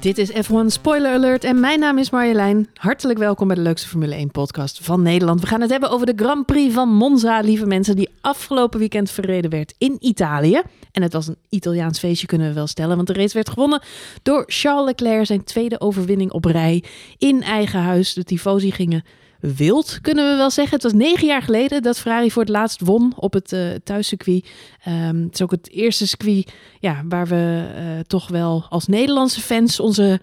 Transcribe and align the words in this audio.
Dit 0.00 0.18
is 0.18 0.30
F1 0.32 0.66
Spoiler 0.66 1.12
Alert 1.12 1.44
en 1.44 1.60
mijn 1.60 1.80
naam 1.80 1.98
is 1.98 2.10
Marjolein. 2.10 2.68
Hartelijk 2.74 3.18
welkom 3.18 3.46
bij 3.46 3.56
de 3.56 3.62
leukste 3.62 3.88
Formule 3.88 4.14
1 4.14 4.30
podcast 4.30 4.78
van 4.82 5.02
Nederland. 5.02 5.40
We 5.40 5.46
gaan 5.46 5.60
het 5.60 5.70
hebben 5.70 5.90
over 5.90 6.06
de 6.06 6.12
Grand 6.16 6.46
Prix 6.46 6.74
van 6.74 6.88
Monza, 6.88 7.40
lieve 7.40 7.66
mensen, 7.66 7.96
die 7.96 8.08
afgelopen 8.20 8.78
weekend 8.78 9.10
verreden 9.10 9.50
werd 9.50 9.74
in 9.78 9.96
Italië. 10.00 10.62
En 10.92 11.02
het 11.02 11.12
was 11.12 11.26
een 11.26 11.36
Italiaans 11.48 11.98
feestje, 11.98 12.26
kunnen 12.26 12.48
we 12.48 12.54
wel 12.54 12.66
stellen, 12.66 12.96
want 12.96 13.08
de 13.08 13.14
race 13.14 13.34
werd 13.34 13.48
gewonnen 13.48 13.82
door 14.22 14.44
Charles 14.46 14.84
Leclerc, 14.84 15.26
zijn 15.26 15.44
tweede 15.44 15.80
overwinning 15.80 16.30
op 16.32 16.44
rij 16.44 16.84
in 17.18 17.42
eigen 17.42 17.80
huis. 17.80 18.12
De 18.12 18.24
tifosi 18.24 18.72
gingen 18.72 19.04
wild, 19.40 19.98
kunnen 20.00 20.30
we 20.30 20.36
wel 20.36 20.50
zeggen. 20.50 20.74
Het 20.74 20.82
was 20.82 20.92
negen 20.92 21.26
jaar 21.26 21.42
geleden 21.42 21.82
dat 21.82 21.98
Ferrari 21.98 22.30
voor 22.30 22.42
het 22.42 22.50
laatst 22.50 22.80
won 22.80 23.12
op 23.16 23.32
het 23.32 23.52
uh, 23.52 23.60
thuiscircuit. 23.84 24.50
Um, 24.88 25.22
het 25.22 25.34
is 25.34 25.42
ook 25.42 25.50
het 25.50 25.70
eerste 25.70 26.06
circuit 26.06 26.52
ja, 26.78 27.02
waar 27.08 27.26
we 27.26 27.64
uh, 27.74 27.82
toch 28.06 28.28
wel 28.28 28.66
als 28.68 28.86
Nederlandse 28.86 29.40
fans 29.40 29.80
onze 29.80 30.20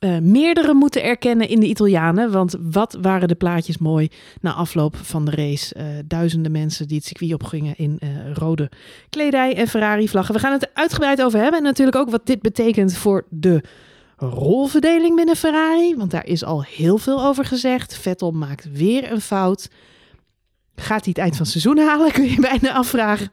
uh, 0.00 0.18
meerdere 0.18 0.74
moeten 0.74 1.02
erkennen 1.02 1.48
in 1.48 1.60
de 1.60 1.66
Italianen. 1.66 2.30
Want 2.30 2.56
wat 2.60 2.98
waren 3.00 3.28
de 3.28 3.34
plaatjes 3.34 3.78
mooi 3.78 4.08
na 4.40 4.52
afloop 4.52 4.96
van 4.96 5.24
de 5.24 5.30
race. 5.30 5.74
Duizenden 6.06 6.52
mensen 6.52 6.88
die 6.88 6.96
het 6.96 7.06
circuit 7.06 7.34
opgingen 7.34 7.76
in 7.76 8.00
rode 8.34 8.70
kledij 9.10 9.56
en 9.56 9.68
Ferrari-vlaggen. 9.68 10.34
We 10.34 10.40
gaan 10.40 10.52
het 10.52 10.70
uitgebreid 10.72 11.22
over 11.22 11.40
hebben. 11.40 11.58
En 11.58 11.64
natuurlijk 11.64 11.96
ook 11.96 12.10
wat 12.10 12.26
dit 12.26 12.40
betekent 12.40 12.96
voor 12.96 13.26
de 13.28 13.62
rolverdeling 14.18 15.16
binnen 15.16 15.36
Ferrari. 15.36 15.96
Want 15.96 16.10
daar 16.10 16.26
is 16.26 16.44
al 16.44 16.62
heel 16.62 16.98
veel 16.98 17.24
over 17.24 17.44
gezegd. 17.44 17.96
Vettel 17.96 18.30
maakt 18.30 18.72
weer 18.72 19.12
een 19.12 19.20
fout. 19.20 19.68
Gaat 20.76 21.04
hij 21.04 21.08
het 21.08 21.18
eind 21.18 21.36
van 21.36 21.42
het 21.42 21.60
seizoen 21.60 21.78
halen? 21.78 22.12
Kun 22.18 22.30
je 22.30 22.40
bijna 22.40 22.72
afvragen. 22.72 23.30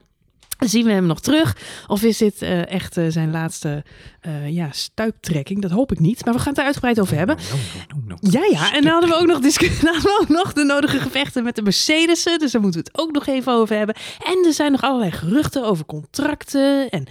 Zien 0.58 0.84
we 0.84 0.92
hem 0.92 1.06
nog 1.06 1.20
terug? 1.20 1.56
Of 1.86 2.02
is 2.02 2.18
dit 2.18 2.42
uh, 2.42 2.70
echt 2.70 2.96
uh, 2.96 3.06
zijn 3.08 3.30
laatste 3.30 3.84
uh, 4.26 4.48
ja, 4.48 4.68
stuiptrekking? 4.72 5.62
Dat 5.62 5.70
hoop 5.70 5.92
ik 5.92 5.98
niet. 5.98 6.24
Maar 6.24 6.34
we 6.34 6.40
gaan 6.40 6.48
het 6.48 6.58
er 6.58 6.64
uitgebreid 6.64 7.00
over 7.00 7.16
hebben. 7.16 7.36
Ja, 8.20 8.44
ja. 8.50 8.74
En 8.74 8.82
dan 8.82 8.92
hadden 8.92 9.10
we 9.10 9.16
ook 9.16 9.26
nog, 9.26 9.38
we 10.02 10.18
ook 10.20 10.28
nog 10.28 10.52
de 10.52 10.64
nodige 10.64 11.00
gevechten 11.00 11.44
met 11.44 11.56
de 11.56 11.62
Mercedes'en. 11.62 12.38
Dus 12.38 12.52
daar 12.52 12.60
moeten 12.60 12.80
we 12.80 12.88
het 12.92 13.00
ook 13.00 13.12
nog 13.12 13.26
even 13.26 13.52
over 13.52 13.76
hebben. 13.76 13.94
En 14.24 14.44
er 14.46 14.52
zijn 14.52 14.72
nog 14.72 14.82
allerlei 14.82 15.10
geruchten 15.10 15.64
over 15.64 15.84
contracten 15.84 16.90
en 16.90 17.06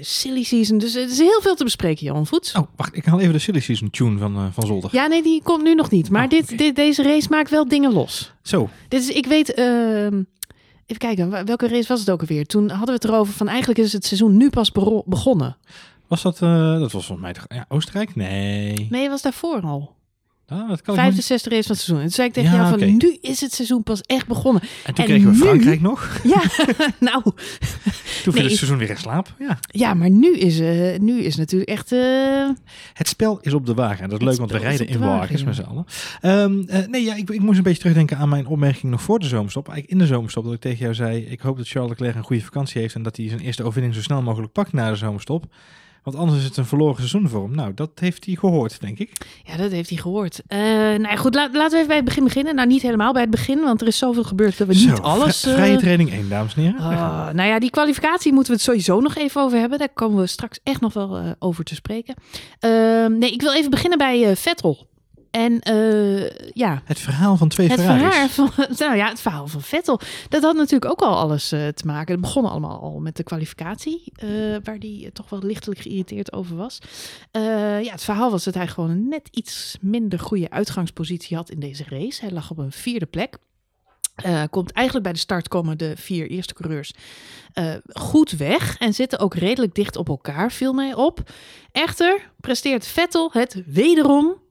silly 0.00 0.42
season. 0.42 0.78
Dus 0.78 0.94
er 0.94 1.02
is 1.10 1.18
heel 1.18 1.40
veel 1.42 1.54
te 1.54 1.64
bespreken, 1.64 2.04
Jan 2.06 2.26
Voets. 2.26 2.52
Oh, 2.54 2.62
wacht. 2.76 2.96
Ik 2.96 3.04
haal 3.04 3.20
even 3.20 3.32
de 3.32 3.38
silly 3.38 3.60
season 3.60 3.90
tune 3.90 4.18
van, 4.18 4.52
van 4.52 4.66
Zolder. 4.66 4.90
Ja, 4.92 5.06
nee, 5.06 5.22
die 5.22 5.42
komt 5.42 5.62
nu 5.62 5.74
nog 5.74 5.90
niet. 5.90 6.10
Maar 6.10 6.24
Oh, 6.24 6.30
dit, 6.30 6.58
dit, 6.58 6.76
deze 6.76 7.02
race 7.02 7.26
maakt 7.30 7.50
wel 7.50 7.68
dingen 7.68 7.92
los. 7.92 8.32
Zo, 8.42 8.68
Dit 8.88 9.00
is, 9.00 9.08
ik 9.08 9.26
weet... 9.26 9.54
ehm, 9.54 10.22
Even 10.86 10.98
kijken, 10.98 11.44
welke 11.46 11.68
race 11.68 11.88
was 11.88 12.00
het 12.00 12.10
ook 12.10 12.20
alweer? 12.20 12.46
Toen 12.46 12.68
hadden 12.68 12.86
we 12.86 12.92
het 12.92 13.04
erover 13.04 13.32
van 13.34 13.48
eigenlijk 13.48 13.78
is 13.78 13.92
het 13.92 14.04
seizoen 14.06 14.36
nu 14.36 14.50
pas 14.50 14.72
begonnen. 15.04 15.56
was 16.06 16.22
dat... 16.22 16.42
eh, 16.42 16.78
dat 16.78 16.92
was 16.92 17.06
volgens 17.06 17.20
mij. 17.20 17.34
Ja, 17.58 17.64
Oostenrijk? 17.68 18.14
Nee. 18.16 18.86
Nee, 18.90 19.08
was 19.08 19.22
daarvoor 19.22 19.60
al. 19.60 19.94
Ah, 20.48 20.68
dat 20.68 20.82
kan 20.82 20.94
van 20.94 21.04
het 21.04 21.24
seizoen. 21.24 21.96
En 21.96 22.00
toen 22.02 22.10
zei 22.10 22.28
ik 22.28 22.32
tegen 22.34 22.50
Ja, 22.50 22.56
jou 22.56 22.78
van, 22.78 22.96
nu 22.96 23.18
is 23.20 23.40
het 23.40 23.52
seizoen 23.52 23.82
pas 23.82 24.00
echt 24.00 24.26
begonnen. 24.26 24.62
En 24.62 24.94
toen 24.94 25.04
en 25.04 25.10
kregen 25.10 25.28
we 25.30 25.36
nu- 25.36 25.42
Frankrijk 25.42 25.80
nog. 25.80 26.20
Ja, 26.34 26.42
nou, 27.10 27.22
Toen 27.22 27.34
viel 28.22 28.32
Nee. 28.32 28.42
het 28.42 28.56
seizoen 28.56 28.78
weer 28.78 28.90
in 28.90 28.96
slaap. 28.96 29.34
Ja. 29.38 29.58
ja, 29.66 29.94
maar 29.94 30.10
nu 30.10 30.36
is, 30.36 30.60
eh 30.60 30.98
nu 30.98 31.20
is 31.20 31.36
natuurlijk 31.36 31.70
echt... 31.70 31.92
eh, 31.92 32.48
Het 32.92 33.08
spel 33.08 33.38
is 33.42 33.52
op 33.52 33.66
de 33.66 33.74
wagen. 33.74 34.04
En 34.04 34.08
dat 34.10 34.20
is 34.20 34.26
leuk, 34.26 34.36
want 34.38 34.50
we 34.50 34.58
rijden 34.58 34.86
in 34.88 34.98
wagens 34.98 35.42
wagen, 35.42 35.44
met 35.44 35.54
z'n 35.54 35.62
allen. 35.62 36.66
Eh, 36.68 36.86
nee, 36.86 37.02
ja, 37.04 37.14
ik, 37.14 37.30
ik 37.30 37.40
moest 37.40 37.56
een 37.58 37.62
beetje 37.64 37.78
terugdenken 37.80 38.16
aan 38.16 38.28
mijn 38.28 38.46
opmerking 38.46 38.92
nog 38.92 39.02
voor 39.02 39.18
de 39.18 39.26
zomerstop. 39.26 39.68
Eigenlijk 39.68 40.00
in 40.00 40.06
de 40.06 40.14
zomerstop, 40.14 40.44
dat 40.44 40.52
ik 40.52 40.60
tegen 40.60 40.78
jou 40.78 40.94
zei... 40.94 41.18
ik 41.24 41.40
hoop 41.40 41.56
dat 41.56 41.68
Charles 41.68 41.90
Leclerc 41.90 42.14
een 42.14 42.22
goede 42.22 42.42
vakantie 42.42 42.80
heeft... 42.80 42.94
en 42.94 43.02
dat 43.02 43.16
hij 43.16 43.28
zijn 43.28 43.40
eerste 43.40 43.62
overwinning 43.62 43.94
zo 43.94 44.02
snel 44.02 44.22
mogelijk 44.22 44.52
pakt 44.52 44.72
na 44.72 44.90
de 44.90 44.96
zomerstop. 44.96 45.44
Want 46.04 46.16
anders 46.16 46.38
is 46.38 46.44
het 46.44 46.56
een 46.56 46.66
verloren 46.66 46.96
seizoen 46.96 47.28
voor 47.28 47.42
hem. 47.42 47.54
Nou, 47.54 47.74
dat 47.74 47.90
heeft 47.94 48.24
hij 48.26 48.34
gehoord, 48.34 48.80
denk 48.80 48.98
ik. 48.98 49.10
ja, 49.44 49.56
dat 49.56 49.70
heeft 49.70 49.88
hij 49.88 49.98
gehoord. 49.98 50.40
Eh 50.46 50.58
nou 50.58 51.02
ja, 51.02 51.16
goed, 51.16 51.34
laat- 51.34 51.54
laten 51.54 51.70
we 51.70 51.76
even 51.76 51.86
bij 51.86 51.96
het 51.96 52.04
begin 52.04 52.24
beginnen. 52.24 52.54
Nou, 52.54 52.68
niet 52.68 52.82
helemaal 52.82 53.12
bij 53.12 53.22
het 53.22 53.30
begin, 53.30 53.60
want 53.60 53.80
er 53.80 53.86
is 53.86 53.98
zoveel 53.98 54.24
gebeurd 54.24 54.58
dat 54.58 54.66
we 54.66 54.74
niet 54.74 55.00
alles... 55.00 55.44
eh, 55.46 55.52
vrije 55.54 55.76
training 55.76 56.10
1, 56.10 56.28
dames 56.28 56.54
en 56.54 56.62
heren. 56.62 56.80
Ah, 56.80 57.30
nou 57.34 57.48
ja, 57.48 57.58
die 57.58 57.70
kwalificatie 57.70 58.32
moeten 58.32 58.52
we 58.52 58.56
het 58.58 58.66
sowieso 58.66 59.00
nog 59.00 59.14
even 59.14 59.40
over 59.42 59.58
hebben. 59.58 59.78
Daar 59.78 59.88
komen 59.92 60.20
we 60.20 60.26
straks 60.26 60.58
echt 60.62 60.80
nog 60.80 60.92
wel 60.92 61.16
eh, 61.16 61.30
over 61.38 61.64
te 61.64 61.74
spreken. 61.74 62.14
Ehm, 62.58 63.18
nee, 63.18 63.32
ik 63.32 63.40
wil 63.42 63.52
even 63.52 63.70
beginnen 63.70 63.98
bij 63.98 64.36
Vettel. 64.36 64.86
En 65.34 65.60
eh, 65.60 66.30
ja, 66.52 66.82
Het 66.84 66.98
verhaal 66.98 67.36
van 67.36 67.48
twee 67.48 67.68
het 67.68 67.80
Ferraris. 67.80 68.14
verhaal, 68.14 68.28
van, 68.28 68.64
nou 68.86 68.96
ja, 68.96 69.08
het 69.08 69.20
verhaal 69.20 69.46
van 69.46 69.62
Vettel. 69.62 70.00
Dat 70.28 70.42
had 70.42 70.56
natuurlijk 70.56 70.90
ook 70.90 71.00
al 71.00 71.16
alles 71.16 71.52
eh, 71.52 71.68
te 71.68 71.86
maken. 71.86 72.12
Het 72.12 72.20
begon 72.20 72.44
allemaal 72.44 72.80
al 72.80 73.00
met 73.00 73.16
de 73.16 73.22
kwalificatie, 73.22 74.12
eh, 74.14 74.28
waar 74.62 74.76
hij 74.78 75.10
toch 75.12 75.30
wel 75.30 75.42
lichtelijk 75.42 75.80
geïrriteerd 75.80 76.32
over 76.32 76.56
was. 76.56 76.78
Ja, 77.82 77.92
het 77.92 78.04
verhaal 78.04 78.30
was 78.30 78.44
dat 78.44 78.54
hij 78.54 78.68
gewoon 78.68 78.90
een 78.90 79.08
net 79.08 79.28
iets 79.30 79.76
minder 79.80 80.18
goede 80.18 80.50
uitgangspositie 80.50 81.36
had 81.36 81.50
in 81.50 81.60
deze 81.60 81.84
race. 81.88 82.20
Hij 82.20 82.30
lag 82.30 82.50
op 82.50 82.58
een 82.58 82.72
vierde 82.72 83.06
plek. 83.06 83.38
Komt 84.50 84.72
eigenlijk 84.72 85.06
bij 85.06 85.14
de 85.14 85.20
start 85.20 85.48
komen 85.48 85.78
de 85.78 85.92
vier 85.96 86.30
eerste 86.30 86.54
coureurs 86.54 86.92
goed 87.92 88.30
weg 88.30 88.78
en 88.78 88.94
zitten 88.94 89.18
ook 89.18 89.34
redelijk 89.34 89.74
dicht 89.74 89.96
op 89.96 90.08
elkaar, 90.08 90.52
viel 90.52 90.72
mij 90.72 90.94
op. 90.94 91.30
Echter 91.72 92.30
presteert 92.40 92.86
Vettel 92.86 93.30
het 93.32 93.62
wederom 93.66 94.42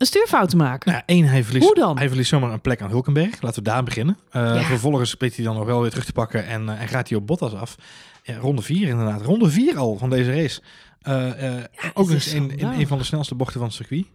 een 0.00 0.06
stuurfout 0.06 0.48
te 0.48 0.56
maken. 0.56 0.90
Nou, 0.92 1.02
één, 1.06 1.24
hij 1.24 1.44
verliest, 1.44 1.66
Hoe 1.66 1.74
dan? 1.74 1.98
hij 1.98 2.08
verliest 2.08 2.28
zomaar 2.28 2.52
een 2.52 2.60
plek 2.60 2.82
aan 2.82 2.90
Hulkenberg. 2.90 3.42
Laten 3.42 3.62
we 3.62 3.68
daar 3.70 3.82
beginnen. 3.82 4.18
Uh, 4.32 4.42
Ja. 4.54 4.62
Vervolgens 4.62 5.10
spreekt 5.10 5.36
hij 5.36 5.44
dan 5.44 5.54
nog 5.56 5.64
wel 5.64 5.80
weer 5.80 5.90
terug 5.90 6.04
te 6.04 6.12
pakken 6.12 6.46
en, 6.46 6.62
uh, 6.62 6.80
en 6.80 6.88
gaat 6.88 7.08
hij 7.08 7.18
op 7.18 7.26
Bottas 7.26 7.54
af. 7.54 7.76
Ja, 8.22 8.36
ronde 8.38 8.62
4 8.62 8.88
inderdaad. 8.88 9.22
Ronde 9.22 9.50
4 9.50 9.76
al 9.78 9.96
van 9.98 10.10
deze 10.10 10.34
race. 10.34 10.60
Het 11.02 11.68
ook 11.94 12.06
nog 12.06 12.10
eens 12.10 12.34
in, 12.34 12.42
in 12.42 12.48
schandalig. 12.48 12.78
een 12.80 12.86
van 12.86 12.98
de 12.98 13.04
snelste 13.04 13.34
bochten 13.34 13.58
van 13.58 13.68
het 13.68 13.76
circuit. 13.76 14.06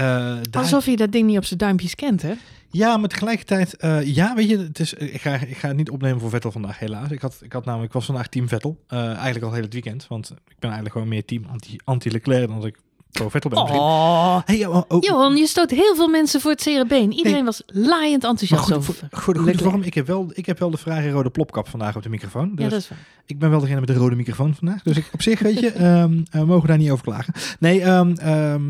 Uh, 0.00 0.36
Alsof 0.50 0.84
hij 0.84 0.96
dat 0.96 1.12
ding 1.12 1.26
niet 1.26 1.36
op 1.36 1.44
zijn 1.44 1.58
duimpjes 1.58 1.94
kent, 1.94 2.22
hè? 2.22 2.32
Ja, 2.70 2.96
maar 2.96 3.08
tegelijkertijd, 3.08 3.74
uh, 3.84 4.06
ja, 4.14 4.34
weet 4.34 4.48
je, 4.48 4.58
het 4.58 4.78
is, 4.80 4.94
ik, 4.94 5.20
ga, 5.20 5.34
ik 5.34 5.56
ga 5.56 5.68
het 5.68 5.76
niet 5.76 5.90
opnemen 5.90 6.20
voor 6.20 6.30
Vettel 6.30 6.50
vandaag, 6.52 6.78
helaas. 6.78 7.10
Ik, 7.10 7.20
had, 7.20 7.38
ik, 7.42 7.52
had 7.52 7.64
namelijk, 7.64 7.88
ik 7.88 7.94
was 7.94 8.04
vandaag 8.06 8.28
team 8.28 8.48
Vettel, 8.48 8.78
uh, 8.88 9.06
eigenlijk 9.06 9.44
al 9.44 9.52
heel 9.52 9.62
het 9.62 9.72
weekend. 9.72 10.06
Want 10.08 10.30
ik 10.30 10.36
ben 10.58 10.70
eigenlijk 10.70 10.92
gewoon 10.92 11.08
meer 11.08 11.24
team 11.24 11.44
anti- 11.50 11.76
anti-Leclerc 11.84 12.46
dan 12.48 12.56
dat 12.56 12.66
ik 12.66 12.76
pro 13.14 13.28
Vettel 13.28 13.50
ben. 13.50 13.58
Oh, 13.58 14.38
Hey, 14.44 14.66
oh, 14.66 14.82
oh, 14.88 15.02
Johan, 15.02 15.36
je 15.36 15.46
stoot 15.46 15.70
heel 15.70 15.94
veel 15.94 16.08
mensen 16.08 16.40
voor 16.40 16.50
het 16.50 16.62
zere 16.62 16.86
been. 16.86 17.12
Iedereen 17.12 17.44
was 17.44 17.62
laaiend 17.66 18.24
enthousiast 18.24 18.64
goed, 18.64 18.74
over. 18.74 18.94
voor, 19.10 19.34
de 19.34 19.42
Leclerc. 19.42 19.70
vorm, 19.70 19.82
ik 19.82 19.94
heb, 19.94 20.06
wel, 20.06 20.30
ik 20.32 20.46
heb 20.46 20.58
wel 20.58 20.70
de 20.70 20.78
fraaie 20.78 21.10
rode 21.10 21.30
plopkap 21.30 21.68
vandaag 21.68 21.96
op 21.96 22.02
de 22.02 22.08
microfoon. 22.08 22.54
Dus 22.54 22.64
Ja, 22.64 22.70
dat 22.70 22.80
is 22.80 22.88
waar. 22.88 22.98
ik 23.26 23.38
ben 23.38 23.50
wel 23.50 23.60
degene 23.60 23.80
met 23.80 23.88
de 23.88 23.94
rode 23.94 24.16
microfoon 24.16 24.54
vandaag. 24.54 24.82
Dus 24.82 24.96
ik, 24.96 25.08
op 25.12 25.22
zich, 25.22 25.40
weet 25.40 25.60
je, 25.60 25.70
eh, 26.30 26.42
mogen 26.42 26.68
daar 26.68 26.78
niet 26.78 26.90
over 26.90 27.04
klagen. 27.04 27.34
Nee, 27.58 27.80
ehm, 27.80 28.12
ehm, 28.12 28.62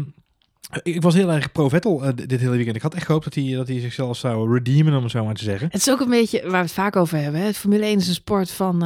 ik 0.83 1.03
was 1.03 1.15
heel 1.15 1.33
erg 1.33 1.53
pro 1.53 1.69
Vettel 1.69 2.05
eh, 2.05 2.13
dit 2.15 2.41
hele 2.41 2.57
weekend. 2.57 2.77
Ik 2.77 2.83
had 2.83 2.95
echt 2.95 3.07
gehoopt 3.07 3.25
dat 3.25 3.35
hij, 3.35 3.53
dat 3.55 3.69
hij 3.69 3.81
zichzelf 3.81 4.17
zou 4.17 4.55
redeemen, 4.55 4.95
om 4.97 5.03
het 5.03 5.11
zo 5.13 5.25
maar 5.25 5.35
te 5.35 5.45
zeggen. 5.45 5.69
Het 5.71 5.81
is 5.81 5.91
ook 5.91 6.01
een 6.01 6.11
beetje 6.11 6.41
waar 6.43 6.51
we 6.51 6.57
het 6.57 6.73
vaak 6.73 6.97
over 6.97 7.19
hebben. 7.19 7.41
Hè? 7.41 7.55
Formule 7.55 7.85
1 7.85 7.99
is 7.99 8.09
een 8.09 8.15
sport 8.15 8.51
van, 8.51 8.83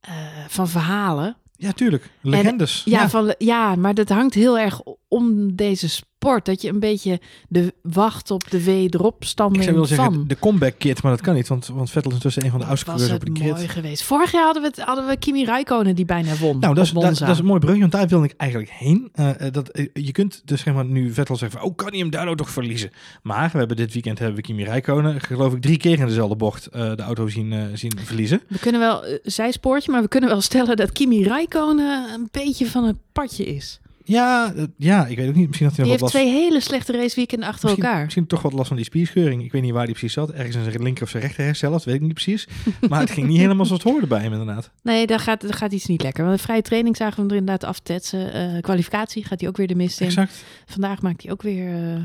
eh, 0.00 0.12
van 0.48 0.68
verhalen. 0.68 1.36
Ja, 1.56 1.72
tuurlijk. 1.72 2.10
Legendes. 2.20 2.82
Ja, 2.84 3.08
Van, 3.08 3.34
ja, 3.38 3.74
maar 3.74 3.94
dat 3.94 4.08
hangt 4.08 4.34
heel 4.34 4.58
erg 4.58 4.80
om 5.08 5.56
deze 5.56 5.88
sport. 6.26 6.44
Dat 6.44 6.62
je 6.62 6.68
een 6.68 6.80
beetje 6.80 7.20
de 7.48 7.74
wacht 7.82 8.30
op 8.30 8.50
de 8.50 8.56
Ik 8.56 8.64
wederopstanding 8.64 9.62
zou 9.62 9.74
willen 9.74 9.88
zeggen 9.88 10.28
de 10.28 10.38
comeback 10.38 10.74
kit, 10.78 11.02
maar 11.02 11.12
dat 11.12 11.20
kan 11.20 11.34
niet, 11.34 11.48
want, 11.48 11.66
want 11.66 11.90
Vettel 11.90 12.10
is 12.10 12.16
intussen 12.16 12.44
een 12.44 12.50
van 12.50 12.60
de 12.60 12.66
oudste 12.66 12.90
was 12.90 12.96
coureurs 12.96 13.28
op 13.28 13.34
de 13.34 13.42
mooi 13.42 13.54
grid. 13.54 13.70
geweest. 13.70 14.02
Vorig 14.02 14.32
jaar 14.32 14.44
hadden 14.44 14.62
we, 14.62 14.68
het, 14.68 14.80
hadden 14.80 15.06
we 15.06 15.16
Kimi 15.16 15.44
Räikkönen 15.44 15.94
die 15.94 16.04
bijna 16.04 16.36
won. 16.36 16.58
Nou, 16.58 16.74
dat 16.74 16.84
is, 16.84 16.92
dat, 16.92 17.18
dat 17.18 17.28
is 17.28 17.38
een 17.38 17.44
mooi 17.44 17.60
brugje, 17.60 17.80
want 17.80 17.92
daar 17.92 18.08
wilde 18.08 18.24
ik 18.24 18.34
eigenlijk 18.36 18.70
heen. 18.70 19.08
Eh, 19.12 19.46
eh, 19.46 19.52
dat, 19.52 19.68
eh, 19.68 19.86
je 19.92 20.12
kunt 20.12 20.42
dus 20.44 20.60
zeg 20.60 20.74
maar 20.74 20.84
nu 20.84 21.12
Vettel 21.12 21.36
zeggen 21.36 21.58
van, 21.58 21.68
oh, 21.68 21.76
kan 21.76 21.88
hij 21.88 21.98
hem 21.98 22.10
daardoor 22.10 22.36
toch 22.36 22.50
verliezen? 22.50 22.90
Maar 23.22 23.50
we 23.52 23.58
hebben 23.58 23.76
dit 23.76 23.92
weekend 23.92 24.18
hebben 24.18 24.36
we 24.36 24.42
Kimi 24.42 24.64
Räikkönen, 24.64 25.20
geloof 25.20 25.52
ik, 25.52 25.60
drie 25.62 25.76
keer 25.76 25.98
in 25.98 26.06
dezelfde 26.06 26.36
bocht 26.36 26.72
de 26.72 27.02
auto 27.02 27.28
zien, 27.28 27.78
zien 27.78 27.92
verliezen. 28.04 28.40
We 28.48 28.58
kunnen 28.58 28.80
wel, 28.80 29.04
zijspoortje, 29.22 29.92
maar 29.92 30.02
we 30.02 30.08
kunnen 30.08 30.30
wel 30.30 30.40
stellen 30.40 30.76
dat 30.76 30.92
Kimi 30.92 31.22
Räikkönen 31.22 32.12
een 32.14 32.28
beetje 32.30 32.66
van 32.66 32.84
het 32.84 32.96
padje 33.12 33.44
is. 33.44 33.80
Ja, 34.08 34.52
ja, 34.76 35.06
ik 35.06 35.16
weet 35.16 35.28
ook 35.28 35.34
niet. 35.34 35.46
Misschien 35.46 35.66
had 35.66 35.76
hij 35.76 35.84
Die 35.86 35.92
nog 35.94 36.02
heeft 36.02 36.14
wat 36.14 36.22
last. 36.22 36.32
twee 36.34 36.44
hele 36.44 36.60
slechte 36.60 36.92
raceweekenden 36.92 37.48
achter 37.48 37.64
Misschien, 37.64 37.84
elkaar. 37.88 38.02
misschien 38.04 38.26
toch 38.26 38.42
wat 38.42 38.52
last 38.52 38.66
van 38.68 38.76
die 38.76 38.84
spierscheuring. 38.86 39.44
Ik 39.44 39.52
weet 39.52 39.62
niet 39.62 39.72
waar 39.72 39.84
die 39.86 39.94
precies 39.94 40.12
zat. 40.12 40.30
Ergens 40.30 40.56
in 40.56 40.64
zijn 40.64 40.82
linker 40.82 41.02
of 41.02 41.08
zijn 41.10 41.22
rechter 41.22 41.44
hersen 41.44 41.68
zelfs, 41.68 41.84
weet 41.84 41.94
ik 41.94 42.00
niet 42.00 42.14
precies. 42.14 42.46
Maar 42.88 43.00
het 43.00 43.10
ging 43.10 43.26
niet 43.26 43.38
helemaal 43.38 43.66
zoals 43.66 43.82
het 43.82 43.92
hoorde 43.92 44.06
bij 44.06 44.20
hem 44.22 44.32
inderdaad. 44.32 44.70
Nee, 44.82 45.06
daar 45.06 45.20
gaat, 45.20 45.40
daar 45.40 45.54
gaat 45.54 45.72
iets 45.72 45.86
niet 45.86 46.02
lekker. 46.02 46.24
Want 46.24 46.36
de 46.36 46.42
vrije 46.42 46.62
training 46.62 46.96
zagen 46.96 47.14
we 47.16 47.20
hem 47.22 47.30
er 47.30 47.36
inderdaad 47.36 47.68
aftetsen. 47.68 48.32
Eh 48.32 48.62
kwalificatie 48.62 49.24
gaat 49.24 49.40
hij 49.40 49.48
ook 49.48 49.56
weer 49.56 49.66
de 49.66 49.74
mist 49.74 50.00
in. 50.00 50.06
Exact. 50.06 50.44
Vandaag 50.66 51.02
maakt 51.02 51.22
hij 51.22 51.32
ook 51.32 51.42
weer... 51.42 51.74
eh, 51.74 52.00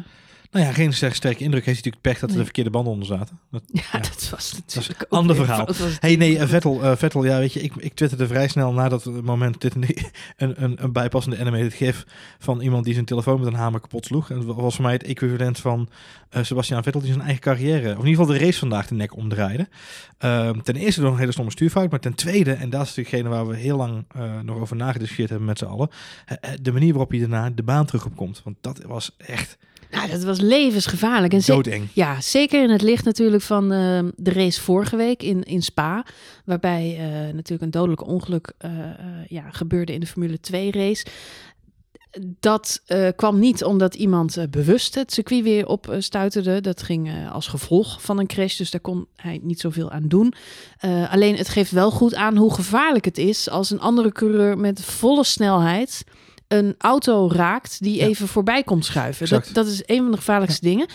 Nou 0.51 0.65
ja, 0.65 0.71
geen 0.71 0.93
sterke, 0.93 1.15
sterke 1.15 1.43
indruk. 1.43 1.65
Heeft 1.65 1.77
natuurlijk 1.77 2.03
pech 2.03 2.13
dat 2.19 2.21
er 2.21 2.27
Nee. 2.27 2.37
de 2.37 2.43
verkeerde 2.43 2.69
banden 2.69 2.91
onder 2.93 3.07
zaten. 3.07 3.39
Dat, 3.51 3.61
Ja, 3.71 3.81
Ja. 3.91 3.99
dat 3.99 4.29
was 4.31 4.53
natuurlijk 4.53 5.01
een 5.01 5.17
ander 5.17 5.35
verhaal. 5.35 5.67
Hey, 5.99 6.15
nee, 6.15 6.37
eh, 6.37 6.47
Vettel, 6.47 6.83
eh, 6.83 6.95
Vettel, 6.95 7.23
ja, 7.25 7.37
weet 7.39 7.53
je, 7.53 7.61
ik, 7.61 7.75
ik 7.75 7.93
twitterde 7.93 8.27
vrij 8.27 8.47
snel 8.47 8.73
na 8.73 8.89
dat 8.89 9.05
moment 9.05 9.61
dit 9.61 9.75
een, 9.75 9.83
een, 10.63 10.83
een, 10.83 10.91
bijpassende 10.91 11.37
animated 11.39 11.73
gif 11.73 12.05
van 12.39 12.61
iemand 12.61 12.83
die 12.85 12.93
zijn 12.93 13.05
telefoon 13.05 13.39
met 13.39 13.47
een 13.47 13.53
hamer 13.59 13.79
kapot 13.79 14.05
sloeg. 14.05 14.29
En 14.29 14.45
dat 14.45 14.55
was 14.55 14.75
voor 14.75 14.83
mij 14.83 14.93
het 14.93 15.03
equivalent 15.03 15.59
van 15.59 15.89
eh, 16.29 16.43
Sebastian 16.43 16.83
Vettel 16.83 17.01
die 17.01 17.11
zijn 17.11 17.23
eigen 17.23 17.41
carrière, 17.41 17.89
of 17.91 18.03
in 18.03 18.07
ieder 18.07 18.23
geval 18.25 18.37
de 18.39 18.45
race 18.45 18.59
vandaag 18.59 18.87
de 18.87 18.95
nek 18.95 19.15
omdraaide. 19.15 19.67
Ehm, 20.17 20.59
ten 20.61 20.75
eerste 20.75 21.01
door 21.01 21.11
een 21.11 21.17
hele 21.17 21.31
stomme 21.31 21.51
stuurfout, 21.51 21.89
maar 21.89 21.99
ten 21.99 22.13
tweede, 22.15 22.51
en 22.53 22.69
dat 22.69 22.85
is 22.85 22.93
degene 22.93 23.29
waar 23.29 23.47
we 23.47 23.55
heel 23.55 23.77
lang 23.77 24.05
nog 24.43 24.57
over 24.57 24.75
nagediscussieerd 24.75 25.29
hebben 25.29 25.47
met 25.47 25.57
z'n 25.57 25.65
allen, 25.65 25.89
de 26.61 26.71
manier 26.71 26.89
waarop 26.91 27.09
hij 27.09 27.19
daarna 27.19 27.49
de 27.49 27.63
baan 27.63 27.85
terug 27.85 28.05
op 28.05 28.15
komt. 28.15 28.41
Want 28.43 28.55
dat 28.61 28.81
was 28.87 29.15
echt 29.17 29.57
Nou, 29.91 30.09
dat 30.09 30.23
was 30.23 30.39
levensgevaarlijk. 30.39 31.33
En 31.33 31.41
doodeng. 31.45 31.87
Ja, 31.93 32.21
zeker 32.21 32.63
in 32.63 32.69
het 32.69 32.81
licht 32.81 33.05
natuurlijk 33.05 33.43
van 33.43 33.71
eh, 33.71 33.99
de 34.15 34.31
race 34.31 34.61
vorige 34.61 34.95
week 34.95 35.23
in, 35.23 35.43
in 35.43 35.61
Spa. 35.61 36.05
Waarbij 36.45 36.97
eh, 36.97 37.33
natuurlijk 37.33 37.61
een 37.61 37.71
dodelijk 37.71 38.07
ongeluk 38.07 38.53
eh, 38.57 38.71
ja, 39.27 39.49
gebeurde 39.51 39.93
in 39.93 39.99
de 39.99 40.07
Formule 40.07 40.39
2 40.39 40.71
race. 40.71 41.05
Dat 42.39 42.81
kwam 43.15 43.39
niet 43.39 43.63
omdat 43.63 43.95
iemand 43.95 44.45
bewust 44.49 44.95
het 44.95 45.13
circuit 45.13 45.43
weer 45.43 45.67
op 45.67 45.89
eh, 45.89 45.99
stuiterde. 45.99 46.61
Dat 46.61 46.83
ging 46.83 47.29
als 47.31 47.47
gevolg 47.47 48.01
van 48.01 48.19
een 48.19 48.27
crash, 48.27 48.57
dus 48.57 48.71
daar 48.71 48.81
kon 48.81 49.07
hij 49.15 49.39
niet 49.41 49.59
zoveel 49.59 49.91
aan 49.91 50.07
doen. 50.07 50.33
Alleen 51.09 51.35
het 51.35 51.49
geeft 51.49 51.71
wel 51.71 51.91
goed 51.91 52.15
aan 52.15 52.37
hoe 52.37 52.53
gevaarlijk 52.53 53.05
het 53.05 53.17
is 53.17 53.49
als 53.49 53.69
een 53.69 53.79
andere 53.79 54.11
coureur 54.11 54.57
met 54.57 54.85
volle 54.85 55.23
snelheid 55.23 56.03
een 56.51 56.75
auto 56.77 57.29
raakt 57.33 57.81
die 57.83 57.95
Ja. 57.99 58.05
even 58.07 58.27
voorbij 58.27 58.63
komt 58.63 58.85
schuiven. 58.85 59.29
Dat, 59.29 59.37
Exact. 59.39 59.55
dat 59.55 59.67
is 59.67 59.83
een 59.85 60.01
van 60.01 60.11
de 60.11 60.17
gevaarlijkste 60.17 60.65
dingen. 60.65 60.87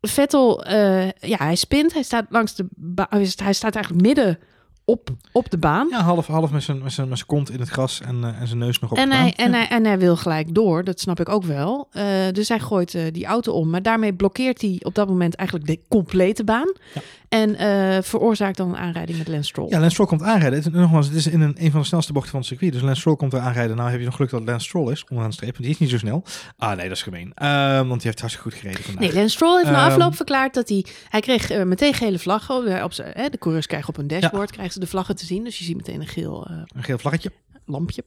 Vettel, 0.00 0.64
eh, 0.64 1.10
ja, 1.10 1.36
hij 1.36 1.54
spint. 1.56 1.92
Hij 1.92 2.02
staat 2.02 2.26
langs 2.28 2.54
de 2.54 2.66
baan. 2.76 3.06
Hij 3.36 3.52
staat 3.52 3.74
eigenlijk 3.74 4.04
midden 4.06 4.38
op, 4.84 5.10
op 5.32 5.50
de 5.50 5.58
baan. 5.58 5.86
Ja, 5.90 6.02
half, 6.02 6.26
half 6.26 6.50
met 6.50 6.62
zijn, 6.62 6.82
met, 6.82 6.92
zijn, 6.92 7.08
met 7.08 7.16
zijn 7.16 7.28
kont 7.28 7.50
in 7.50 7.60
het 7.60 7.68
gras 7.68 8.00
en, 8.00 8.24
eh, 8.24 8.40
en 8.40 8.46
zijn 8.46 8.58
neus 8.58 8.78
nog 8.78 8.90
op 8.90 8.96
En 8.96 9.08
de 9.08 9.14
hij, 9.14 9.34
baan. 9.36 9.46
en, 9.46 9.52
hij, 9.52 9.68
en 9.68 9.84
hij 9.84 9.98
wil 9.98 10.16
gelijk 10.16 10.54
door, 10.54 10.84
dat 10.84 11.00
snap 11.00 11.20
ik 11.20 11.28
ook 11.28 11.44
wel. 11.44 11.88
Eh, 11.90 12.04
dus 12.32 12.48
hij 12.48 12.60
gooit 12.60 12.98
die 13.12 13.26
auto 13.26 13.52
om. 13.52 13.70
Maar 13.70 13.82
daarmee 13.82 14.14
blokkeert 14.14 14.60
hij 14.60 14.80
op 14.82 14.94
dat 14.94 15.08
moment 15.08 15.34
eigenlijk 15.34 15.68
de 15.68 15.80
complete 15.88 16.44
baan. 16.44 16.74
Ja. 16.94 17.00
En 17.30 17.56
eh, 17.56 18.02
veroorzaakt 18.02 18.56
dan 18.56 18.68
een 18.68 18.76
aanrijding 18.76 19.18
met 19.18 19.28
Lance 19.28 19.48
Stroll. 19.48 19.68
Ja, 19.68 19.74
Lance 19.76 19.90
Stroll 19.90 20.06
komt 20.06 20.22
aanrijden. 20.22 20.58
Het, 20.58 20.66
is- 20.66 20.72
nogmaals, 20.80 21.06
het 21.06 21.16
is 21.16 21.26
in 21.26 21.40
een, 21.40 21.54
een 21.58 21.70
van 21.70 21.80
de 21.80 21.86
snelste 21.86 22.12
bochten 22.12 22.30
van 22.30 22.40
het 22.40 22.48
circuit. 22.48 22.72
Dus 22.72 22.82
Lance 22.82 23.00
Stroll 23.00 23.16
komt 23.16 23.32
er 23.32 23.38
aanrijden. 23.40 23.76
Nou 23.76 23.90
heb 23.90 23.98
je 23.98 24.04
nog 24.04 24.14
geluk 24.16 24.30
dat 24.30 24.44
Lance 24.44 24.66
Stroll 24.66 24.90
is, 24.92 25.02
onderaan 25.02 25.28
de 25.28 25.34
streep. 25.34 25.50
Want 25.52 25.62
die 25.64 25.72
is 25.72 25.78
niet 25.78 25.90
zo 25.90 25.98
snel. 25.98 26.22
Ah 26.56 26.76
nee, 26.76 26.88
dat 26.88 26.96
is 26.96 27.02
gemeen. 27.02 27.32
Ehm, 27.34 27.76
want 27.86 27.92
die 28.00 28.06
heeft 28.10 28.20
hartstikke 28.20 28.50
goed 28.50 28.58
gereden 28.60 28.82
vandaag. 28.84 29.02
Nee, 29.04 29.12
Lance 29.14 29.28
Stroll 29.34 29.56
heeft 29.56 29.70
na 29.70 29.76
Ehm, 29.84 29.90
afloop 29.90 30.14
verklaard 30.16 30.54
dat 30.54 30.68
hij... 30.68 30.84
Hij 31.08 31.20
kreeg 31.20 31.50
eh, 31.50 31.62
meteen 31.62 31.94
gele 31.94 32.18
vlaggen. 32.18 32.84
Op, 32.84 32.92
zijn, 32.92 33.30
de 33.30 33.38
coureurs 33.38 33.66
krijgen 33.66 33.88
op 33.88 33.96
hun 33.96 34.06
dashboard 34.06 34.50
krijgen 34.50 34.72
ze 34.72 34.80
de 34.80 34.86
vlaggen 34.86 35.16
te 35.16 35.24
zien. 35.26 35.44
Dus 35.44 35.58
je 35.58 35.64
ziet 35.64 35.76
meteen 35.76 36.00
een 36.00 36.06
geel 36.06 36.46
eh, 36.50 36.56
Een 36.76 36.82
geel 36.82 36.98
vlaggetje. 36.98 37.32
lampje. 37.66 38.04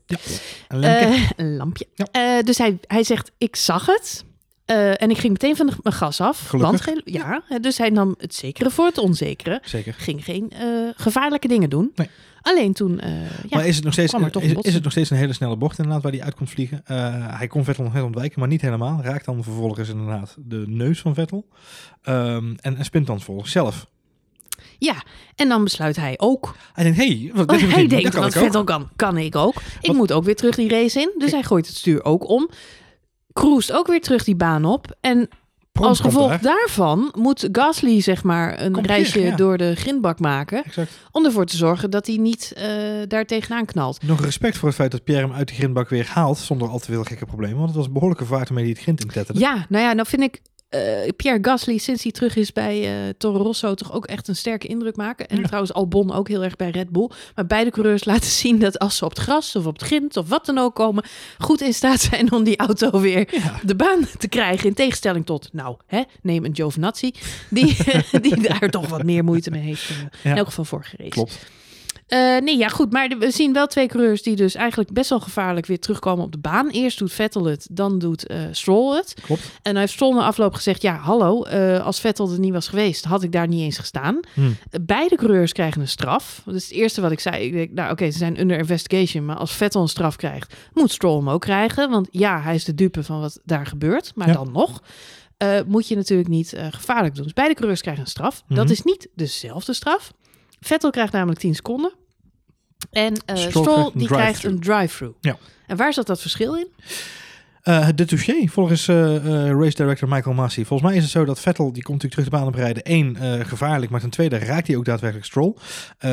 Een 0.68 1.56
lampje. 1.56 1.88
Ja. 1.94 2.42
Dus 2.42 2.58
hij, 2.58 2.78
hij 2.88 3.04
zegt, 3.04 3.32
ik 3.38 3.56
zag 3.56 3.86
het. 3.86 4.26
Eh, 4.66 5.02
en 5.02 5.10
ik 5.10 5.18
ging 5.18 5.32
meteen 5.32 5.56
van 5.56 5.66
de, 5.66 5.74
mijn 5.84 5.96
gas 5.96 6.22
af. 6.22 6.48
Gelukkig. 6.48 6.86
Want 6.86 7.02
ja, 7.06 7.44
dus 7.62 7.78
hij 7.78 7.90
nam 7.90 8.16
het 8.18 8.36
zekere 8.36 8.70
voor 8.70 8.86
het 8.86 8.98
onzekere. 8.98 9.62
Zeker. 9.66 9.94
Ging 9.98 10.24
geen 10.24 10.52
eh, 10.52 10.68
gevaarlijke 10.96 11.48
dingen 11.48 11.70
doen. 11.70 11.92
Nee. 11.96 12.10
Alleen 12.42 12.74
toen, 12.74 13.00
eh, 13.00 13.22
ja, 13.22 13.58
maar 13.58 13.68
is 13.68 13.76
het, 13.76 13.84
nog 13.84 13.94
steeds, 13.94 14.14
is, 14.62 14.74
het 14.74 14.84
nog 14.84 14.92
steeds 14.92 15.10
een 15.10 15.18
hele 15.18 15.34
snelle 15.34 15.58
bocht 15.58 15.78
inderdaad 15.78 16.04
waar 16.04 16.12
hij 16.12 16.22
uit 16.22 16.36
komt 16.36 16.50
vliegen? 16.50 16.82
Hij 17.38 17.48
kon 17.48 17.64
Vettel 17.64 17.84
nog 17.84 17.94
net 17.94 18.04
ontwijken, 18.04 18.40
maar 18.40 18.50
niet 18.50 18.62
helemaal. 18.62 19.02
Raakt 19.02 19.26
dan 19.26 19.44
vervolgens 19.44 19.90
inderdaad 19.90 20.36
de 20.40 20.64
neus 20.68 21.00
van 21.00 21.14
Vettel. 21.14 21.48
Ehm, 22.02 22.54
en, 22.62 22.78
en 22.78 22.86
spint 22.86 23.08
dan 23.08 23.16
vervolgens 23.16 23.52
zelf. 23.52 23.88
ja, 24.78 25.04
en 25.36 25.50
dan 25.50 25.64
besluit 25.64 25.96
hij 25.96 26.14
ook. 26.18 26.56
Hij 26.74 26.84
denkt, 26.84 27.00
hé, 27.00 27.30
wat, 27.34 27.50
Oh, 27.50 27.58
dit 27.58 27.68
is 27.68 27.74
hij 27.74 27.88
dat 27.88 27.90
denkt, 28.02 28.18
ook. 28.18 28.32
Vettel 28.32 28.64
kan, 28.64 28.90
kan 28.96 29.18
ik 29.18 29.36
ook. 29.36 29.62
Ik 29.82 29.94
moet 29.94 30.12
ook 30.12 30.24
weer 30.24 30.36
terug 30.36 30.56
die 30.56 30.70
race 30.70 31.00
in. 31.00 31.12
Dus 31.14 31.18
Kijk. 31.18 31.32
hij 31.32 31.44
gooit 31.44 31.68
het 31.68 31.76
stuur 31.76 32.04
ook 32.04 32.30
om. 32.30 32.50
Cruist 33.34 33.72
ook 33.72 33.88
weer 33.88 34.02
terug 34.02 34.24
die 34.24 34.36
baan 34.36 34.66
op. 34.66 34.96
En 35.02 35.30
Prompt 35.74 35.90
als 35.90 36.00
gevolg 36.00 36.30
daar. 36.30 36.42
daarvan 36.42 37.14
moet 37.18 37.50
Gasly 37.52 38.02
zeg 38.02 38.24
maar 38.24 38.62
een 38.62 38.72
Komt 38.72 38.86
reisje 38.86 39.22
ja. 39.22 39.36
door 39.36 39.58
de 39.58 39.76
grindbak 39.76 40.20
maken. 40.20 40.64
Exact. 40.64 40.92
Om 41.12 41.26
ervoor 41.26 41.46
te 41.46 41.58
zorgen 41.58 41.90
dat 41.90 42.08
hij 42.08 42.18
niet 42.18 42.54
eh, 42.56 42.66
daar 43.08 43.26
tegenaan 43.26 43.66
knalt. 43.66 44.04
Nog 44.04 44.22
respect 44.22 44.58
voor 44.58 44.68
het 44.68 44.78
feit 44.78 44.92
dat 44.92 45.04
Pierre 45.04 45.26
hem 45.26 45.36
uit 45.36 45.48
de 45.48 45.54
grindbak 45.54 45.90
weer 45.90 46.08
haalt 46.08 46.38
zonder 46.38 46.68
al 46.68 46.80
te 46.80 46.86
veel 46.86 47.04
gekke 47.04 47.26
problemen. 47.26 47.58
Want 47.58 47.68
het 47.68 47.78
was 47.78 47.86
een 47.86 47.94
behoorlijke 47.94 48.26
vaart 48.26 48.48
waarmee 48.48 48.64
hij 48.64 48.74
het 48.74 48.82
grind 48.82 49.02
in 49.02 49.08
tetterde. 49.08 49.40
Ja, 49.40 49.66
nou 49.70 49.84
ja, 49.84 49.94
nou 49.94 50.08
vind 50.08 50.22
ik 50.22 50.42
eh, 50.74 51.10
Pierre 51.16 51.40
Gasly 51.42 51.78
sinds 51.78 52.04
hij 52.04 52.12
terug 52.12 52.36
is 52.36 52.54
bij 52.54 52.84
eh 53.08 53.14
Toro 53.18 53.44
Rosso 53.44 53.74
toch 53.74 53.94
ook 53.94 54.06
echt 54.06 54.28
een 54.28 54.36
sterke 54.36 54.68
indruk 54.68 54.96
maken. 54.96 55.28
En 55.28 55.38
Ja. 55.38 55.44
trouwens 55.44 55.74
Albon 55.74 56.14
ook 56.14 56.28
heel 56.28 56.44
erg 56.44 56.56
bij 56.56 56.70
Red 56.70 56.90
Bull. 56.90 57.10
Maar 57.36 57.46
beide 57.48 57.70
coureurs 57.72 58.04
laten 58.14 58.30
zien 58.30 58.60
dat 58.60 58.80
als 58.80 58.98
ze 58.98 59.06
op 59.06 59.10
het 59.12 59.20
gras 59.20 59.56
of 59.56 59.66
op 59.66 59.74
het 59.74 59.84
grind 59.84 60.18
of 60.18 60.30
wat 60.30 60.46
dan 60.46 60.58
ook 60.58 60.76
komen, 60.76 61.04
goed 61.38 61.62
in 61.62 61.74
staat 61.74 62.00
zijn 62.12 62.32
om 62.32 62.44
die 62.44 62.58
auto 62.58 63.00
weer 63.00 63.28
Ja. 63.32 63.60
de 63.64 63.76
baan 63.76 64.08
te 64.18 64.28
krijgen. 64.28 64.68
In 64.68 64.74
tegenstelling 64.74 65.26
tot, 65.26 65.50
nou, 65.52 65.76
hè, 65.86 66.02
neem 66.22 66.46
een 66.46 66.56
Giovinazzi, 66.56 67.12
die, 67.50 67.78
die 68.22 68.42
daar 68.42 68.70
toch 68.70 68.88
wat 68.88 69.04
meer 69.04 69.24
moeite 69.24 69.52
mee 69.52 69.62
heeft. 69.62 69.88
Ja. 70.24 70.32
In 70.32 70.38
elk 70.38 70.46
geval 70.48 70.66
vorige 70.66 70.96
race. 70.98 71.10
Klopt. 71.10 71.46
Eh, 72.14 72.38
nee, 72.42 72.58
ja, 72.58 72.68
goed. 72.68 72.92
Maar 72.92 73.16
we 73.20 73.32
zien 73.32 73.54
wel 73.54 73.68
twee 73.68 73.88
coureurs 73.88 74.22
die 74.22 74.36
dus 74.36 74.56
eigenlijk 74.56 74.94
best 74.94 75.10
wel 75.10 75.20
gevaarlijk 75.20 75.66
weer 75.66 75.80
terugkomen 75.80 76.26
op 76.26 76.32
de 76.32 76.38
baan. 76.38 76.70
Eerst 76.70 76.98
doet 77.00 77.14
Vettel 77.14 77.46
het, 77.46 77.68
dan 77.72 78.00
doet 78.00 78.28
eh 78.28 78.40
Stroll 78.52 78.96
het. 78.96 79.14
Klopt. 79.22 79.42
En 79.62 79.72
hij 79.72 79.80
heeft 79.80 79.94
Stroll 79.94 80.14
na 80.16 80.24
afloop 80.26 80.54
gezegd... 80.54 80.82
ja, 80.82 80.96
hallo, 80.98 81.44
eh, 81.44 81.86
als 81.86 82.00
Vettel 82.00 82.32
er 82.32 82.40
niet 82.40 82.52
was 82.54 82.68
geweest... 82.68 83.04
had 83.06 83.24
ik 83.24 83.32
daar 83.32 83.48
niet 83.48 83.62
eens 83.62 83.78
gestaan. 83.78 84.20
Hm. 84.34 84.42
Eh, 84.42 84.50
Beide 84.82 85.16
coureurs 85.16 85.52
krijgen 85.52 85.82
een 85.82 85.88
straf. 85.88 86.42
Dat 86.46 86.56
is 86.56 86.64
het 86.64 86.74
eerste 86.74 87.02
wat 87.02 87.12
ik 87.12 87.20
zei. 87.20 87.46
Ik 87.46 87.54
denk, 87.54 87.72
nou 87.72 87.92
oké, 87.92 88.12
ze 88.12 88.18
zijn 88.18 88.40
under 88.40 88.58
investigation... 88.58 89.26
maar 89.26 89.38
als 89.38 89.52
Vettel 89.54 89.82
een 89.82 89.88
straf 89.88 90.16
krijgt... 90.16 90.54
moet 90.74 90.92
Stroll 90.92 91.18
hem 91.18 91.30
ook 91.30 91.42
krijgen. 91.42 91.90
Want 91.90 92.08
ja, 92.12 92.42
hij 92.42 92.56
is 92.56 92.64
de 92.66 92.76
dupe 92.76 93.04
van 93.04 93.20
wat 93.20 93.40
daar 93.44 93.66
gebeurt. 93.66 94.12
Maar 94.16 94.28
Ja. 94.28 94.34
dan 94.34 94.52
nog... 94.52 94.82
moet 95.68 95.88
je 95.88 95.96
natuurlijk 95.96 96.30
niet 96.30 96.54
gevaarlijk 96.72 97.16
doen. 97.16 97.24
Dus 97.24 97.34
beide 97.34 97.54
coureurs 97.54 97.82
krijgen 97.82 98.04
een 98.04 98.10
straf. 98.10 98.44
Dat 98.48 98.64
Mhm. 98.64 98.72
is 98.74 98.82
niet 98.82 99.08
dezelfde 99.16 99.74
straf. 99.74 100.12
Vettel 100.60 100.90
krijgt 100.90 101.14
namelijk 101.14 101.40
10 101.40 101.56
seconden. 101.56 101.94
En 102.92 103.14
eh 103.26 103.36
Stroll 103.36 103.50
Stroll, 103.50 103.76
krijgt 103.76 103.94
een 103.94 104.00
die 104.00 104.08
krijgt 104.08 104.44
een 104.44 104.60
drive-through. 104.60 105.16
Ja. 105.22 105.38
En 105.68 105.78
waar 105.78 105.94
zat 105.94 106.08
dat 106.08 106.22
verschil 106.22 106.56
in? 106.56 106.68
Eh, 107.64 107.88
de 107.96 108.06
touché, 108.06 108.48
volgens 108.48 108.88
eh, 108.88 109.26
race 109.50 109.76
director 109.76 110.08
Michael 110.10 110.36
Massey. 110.36 110.66
Volgens 110.66 110.90
mij 110.90 110.98
is 110.98 111.04
het 111.04 111.12
zo 111.12 111.26
dat 111.26 111.40
Vettel, 111.40 111.74
die 111.74 111.84
komt 111.84 112.04
natuurlijk 112.04 112.30
terug 112.30 112.42
de 112.42 112.46
baan 112.46 112.48
op 112.48 112.56
rijden. 112.56 112.84
Eén, 112.86 113.46
gevaarlijk, 113.46 113.92
maar 113.92 114.00
ten 114.00 114.10
tweede 114.10 114.38
raakt 114.38 114.68
hij 114.68 114.76
ook 114.76 114.86
daadwerkelijk 114.86 115.28
Stroll. 115.28 115.54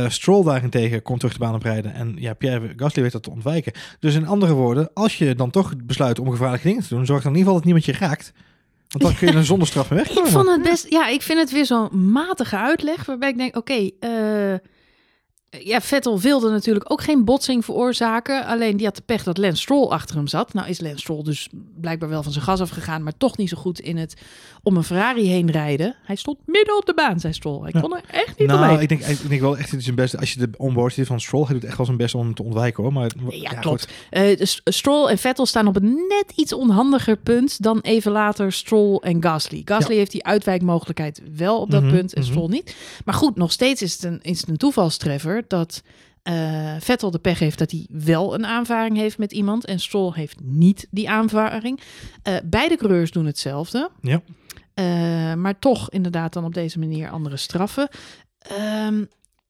Stroll 0.08 0.44
daarentegen 0.44 1.02
komt 1.02 1.19
terug 1.20 1.34
de 1.34 1.40
baan 1.44 1.55
op 1.55 1.62
rijden. 1.62 1.94
En 1.94 2.14
ja, 2.19 2.34
Pierre 2.34 2.73
Gasly 2.76 3.02
weet 3.02 3.12
dat 3.12 3.23
te 3.23 3.31
ontwijken. 3.31 3.73
Dus 3.99 4.14
in 4.14 4.26
andere 4.26 4.52
woorden, 4.52 4.90
als 4.94 5.19
je 5.19 5.34
dan 5.34 5.50
toch 5.50 5.73
besluit 5.84 6.19
om 6.19 6.31
gevaarlijke 6.31 6.66
dingen 6.69 6.82
te 6.82 6.88
doen, 6.88 7.06
zorg 7.06 7.23
dan 7.23 7.32
in 7.32 7.38
ieder 7.38 7.52
geval 7.52 7.55
dat 7.55 7.64
niemand 7.64 7.84
je 7.84 8.06
raakt. 8.06 8.32
Want 8.88 9.05
dan 9.05 9.16
kun 9.16 9.28
je 9.28 9.38
er 9.38 9.44
zonder 9.44 9.69
straf 9.69 9.90
mee 9.90 10.00
Ik 10.00 10.06
wegkomen. 10.06 10.31
vond 10.32 10.49
het 10.49 10.62
best, 10.62 10.87
ja, 10.88 11.08
ik 11.08 11.23
vind 11.23 11.38
het 11.38 11.50
weer 11.50 11.66
zo'n 11.66 12.11
matige 12.12 12.56
uitleg. 12.56 13.05
Waarbij 13.05 13.28
ik 13.28 13.37
denk, 13.37 13.56
oké, 13.56 13.90
eh, 14.00 14.54
ja, 15.59 15.80
Vettel 15.80 16.21
wilde 16.21 16.50
natuurlijk 16.50 16.92
ook 16.92 17.02
geen 17.02 17.25
botsing 17.25 17.64
veroorzaken. 17.64 18.47
Alleen 18.47 18.76
die 18.76 18.87
had 18.87 18.97
de 18.97 19.02
pech 19.07 19.23
dat 19.23 19.38
Lance 19.38 19.62
Stroll 19.62 19.88
achter 19.88 20.16
hem 20.16 20.26
zat. 20.26 20.52
Nou 20.54 20.69
is 20.69 20.80
Lance 20.80 20.99
Stroll 20.99 21.23
dus 21.23 21.49
blijkbaar 21.80 22.09
wel 22.09 22.23
van 22.23 22.33
zijn 22.33 22.45
gas 22.45 22.61
afgegaan, 22.61 23.02
maar 23.02 23.12
toch 23.16 23.37
niet 23.37 23.49
zo 23.49 23.57
goed 23.57 23.80
in 23.80 23.97
het 23.97 24.14
om 24.62 24.76
een 24.76 24.85
Ferrari 24.85 25.26
heen 25.28 25.50
rijden. 25.50 25.97
Hij 26.04 26.16
stond 26.16 26.38
midden 26.47 26.76
op 26.76 26.87
de 26.87 26.95
baan, 26.95 27.21
zei 27.21 27.33
Stroll. 27.33 27.71
Ja. 27.73 27.80
kon 27.80 27.97
er 27.97 28.02
echt 28.11 28.38
niet 28.38 28.49
Nou, 28.49 28.61
omheen. 28.62 28.80
ik 28.80 28.88
denk, 28.88 29.00
ik 29.02 29.28
denk 29.28 29.40
wel 29.40 29.59
echt 29.59 29.71
het 29.71 29.78
is 29.78 29.85
zijn 29.85 29.97
best. 29.97 30.16
Als 30.19 30.33
je 30.33 30.38
de 30.38 30.50
onboard 30.57 30.92
ziet 30.95 31.07
van 31.07 31.21
Stroll, 31.21 31.45
hij 31.45 31.54
doet 31.54 31.64
echt 31.64 31.76
wel 31.76 31.87
zijn 31.87 31.99
best 31.99 32.14
om 32.14 32.21
hem 32.25 32.35
te 32.35 32.42
ontwijken 32.42 32.83
hoor. 32.83 32.92
Maar 32.92 33.11
Ja, 33.30 33.49
goed. 33.50 33.59
klopt. 33.61 33.88
Eh, 34.11 34.37
dus 34.38 34.61
Stroll 34.64 35.09
en 35.09 35.19
Vettel 35.19 35.47
staan 35.47 35.66
op 35.66 35.76
een 35.76 36.04
net 36.09 36.33
iets 36.37 36.52
onhandiger 36.52 37.16
punt 37.16 37.62
dan 37.62 37.80
even 37.80 38.12
later 38.12 38.52
Stroll 38.52 38.97
en 38.97 39.23
Gasly. 39.23 39.62
Gasly 39.64 39.97
heeft 39.97 40.11
die 40.12 40.25
uitwijkmogelijkheid 40.25 41.23
wel 41.37 41.61
op 41.61 41.71
dat 41.71 41.83
Mhm, 41.83 41.92
punt 41.92 42.14
en 42.14 42.21
mhm. 42.23 42.30
Stroll 42.30 42.49
niet. 42.49 42.75
Maar 43.04 43.14
goed, 43.14 43.37
nog 43.37 43.52
steeds 43.52 43.83
is 43.83 43.92
het 43.92 44.02
een, 44.04 44.19
is 44.23 44.40
het 44.40 44.49
een 44.49 44.57
toevalstreffer 44.57 45.39
dat 45.49 45.82
eh, 46.23 46.75
Vettel 46.78 47.11
de 47.11 47.18
pech 47.18 47.38
heeft 47.38 47.59
dat 47.59 47.70
hij 47.70 47.87
wel 47.90 48.35
een 48.35 48.47
aanvaring 48.47 48.97
heeft 48.97 49.18
met 49.18 49.32
iemand 49.32 49.64
en 49.64 49.80
Stroll 49.80 50.12
heeft 50.14 50.40
niet 50.42 50.87
die 50.90 51.11
aanvaring. 51.11 51.80
Eh, 52.23 52.37
beide 52.44 52.76
coureurs 52.76 53.11
doen 53.11 53.26
hetzelfde. 53.26 53.90
Ja. 54.00 54.23
Eh, 54.75 55.35
maar 55.35 55.59
toch 55.59 55.90
inderdaad 55.90 56.32
dan 56.32 56.44
op 56.44 56.54
deze 56.54 56.78
manier 56.78 57.11
andere 57.11 57.37
straffen. 57.37 57.88
Ehm, 58.38 59.04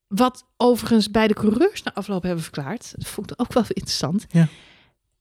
wat 0.07 0.45
overigens 0.57 1.11
beide 1.11 1.33
coureurs 1.33 1.83
na 1.83 1.93
afloop 1.93 2.23
hebben 2.23 2.43
verklaard, 2.43 2.93
dat 2.95 3.07
vond 3.07 3.31
ik 3.31 3.41
ook 3.41 3.53
wel 3.53 3.63
interessant, 3.67 4.25
Ja. 4.29 4.47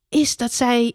is 0.09 0.37
dat 0.37 0.53
zij 0.53 0.95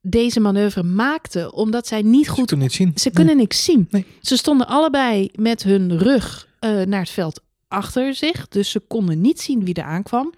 deze 0.00 0.40
manoeuvre 0.40 0.82
maakten 0.82 1.52
omdat 1.52 1.86
zij 1.86 2.02
niet 2.02 2.24
Ze 2.24 2.30
goed... 2.30 2.46
kunnen 2.46 2.66
niet 2.66 2.74
zien. 2.74 2.92
Ze 2.94 3.10
kunnen 3.10 3.36
niks 3.36 3.64
zien. 3.64 3.86
Nee. 3.90 4.06
Ze 4.20 4.36
stonden 4.36 4.66
allebei 4.66 5.30
met 5.32 5.62
hun 5.62 5.98
rug 5.98 6.48
naar 6.60 7.00
het 7.00 7.10
veld 7.10 7.42
achter 7.74 8.14
zich, 8.14 8.48
dus 8.48 8.70
ze 8.70 8.80
konden 8.80 9.20
niet 9.20 9.40
zien 9.40 9.64
wie 9.64 9.74
er 9.74 9.82
aankwam. 9.82 10.32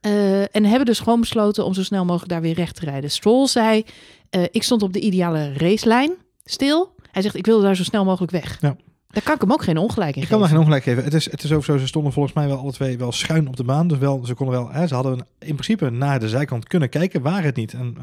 Eh, 0.00 0.56
en 0.56 0.64
hebben 0.64 0.86
dus 0.86 0.98
gewoon 0.98 1.20
besloten 1.20 1.64
om 1.64 1.74
zo 1.74 1.82
snel 1.82 2.04
mogelijk 2.04 2.30
daar 2.30 2.40
weer 2.40 2.54
recht 2.54 2.76
te 2.76 2.84
rijden. 2.84 3.10
Stroll 3.10 3.46
zei, 3.46 3.84
eh, 4.30 4.42
ik 4.50 4.62
stond 4.62 4.82
op 4.82 4.92
de 4.92 5.00
ideale 5.00 5.52
racelijn. 5.52 6.12
stil. 6.44 6.94
Hij 7.10 7.22
zegt, 7.22 7.34
ik 7.34 7.46
wil 7.46 7.60
daar 7.60 7.76
zo 7.76 7.82
snel 7.82 8.04
mogelijk 8.04 8.32
weg. 8.32 8.58
Ja. 8.60 8.76
Daar 9.08 9.22
kan 9.22 9.34
ik 9.34 9.40
hem 9.40 9.52
ook 9.52 9.62
geen 9.62 9.78
ongelijk 9.78 10.16
in 10.16 10.22
Ik 10.22 10.28
kan 10.28 10.40
daar 10.40 10.48
geen 10.48 10.58
ongelijk 10.58 10.82
geven. 10.82 11.04
Het 11.04 11.14
is, 11.14 11.30
het 11.30 11.42
is 11.42 11.52
ook 11.52 11.64
zo, 11.64 11.76
ze 11.76 11.86
stonden 11.86 12.12
volgens 12.12 12.34
mij 12.34 12.46
wel 12.46 12.58
alle 12.58 12.72
twee 12.72 12.98
wel 12.98 13.12
schuin 13.12 13.48
op 13.48 13.56
de 13.56 13.64
baan. 13.64 13.88
Dus 13.88 13.98
wel, 13.98 14.26
ze 14.26 14.34
konden 14.34 14.54
wel, 14.54 14.70
hè, 14.70 14.86
ze 14.86 14.94
hadden 14.94 15.26
in 15.38 15.54
principe 15.54 15.90
naar 15.90 16.20
de 16.20 16.28
zijkant 16.28 16.66
kunnen 16.66 16.88
kijken, 16.88 17.22
waar 17.22 17.42
het 17.42 17.56
niet. 17.56 17.72
En 17.72 17.96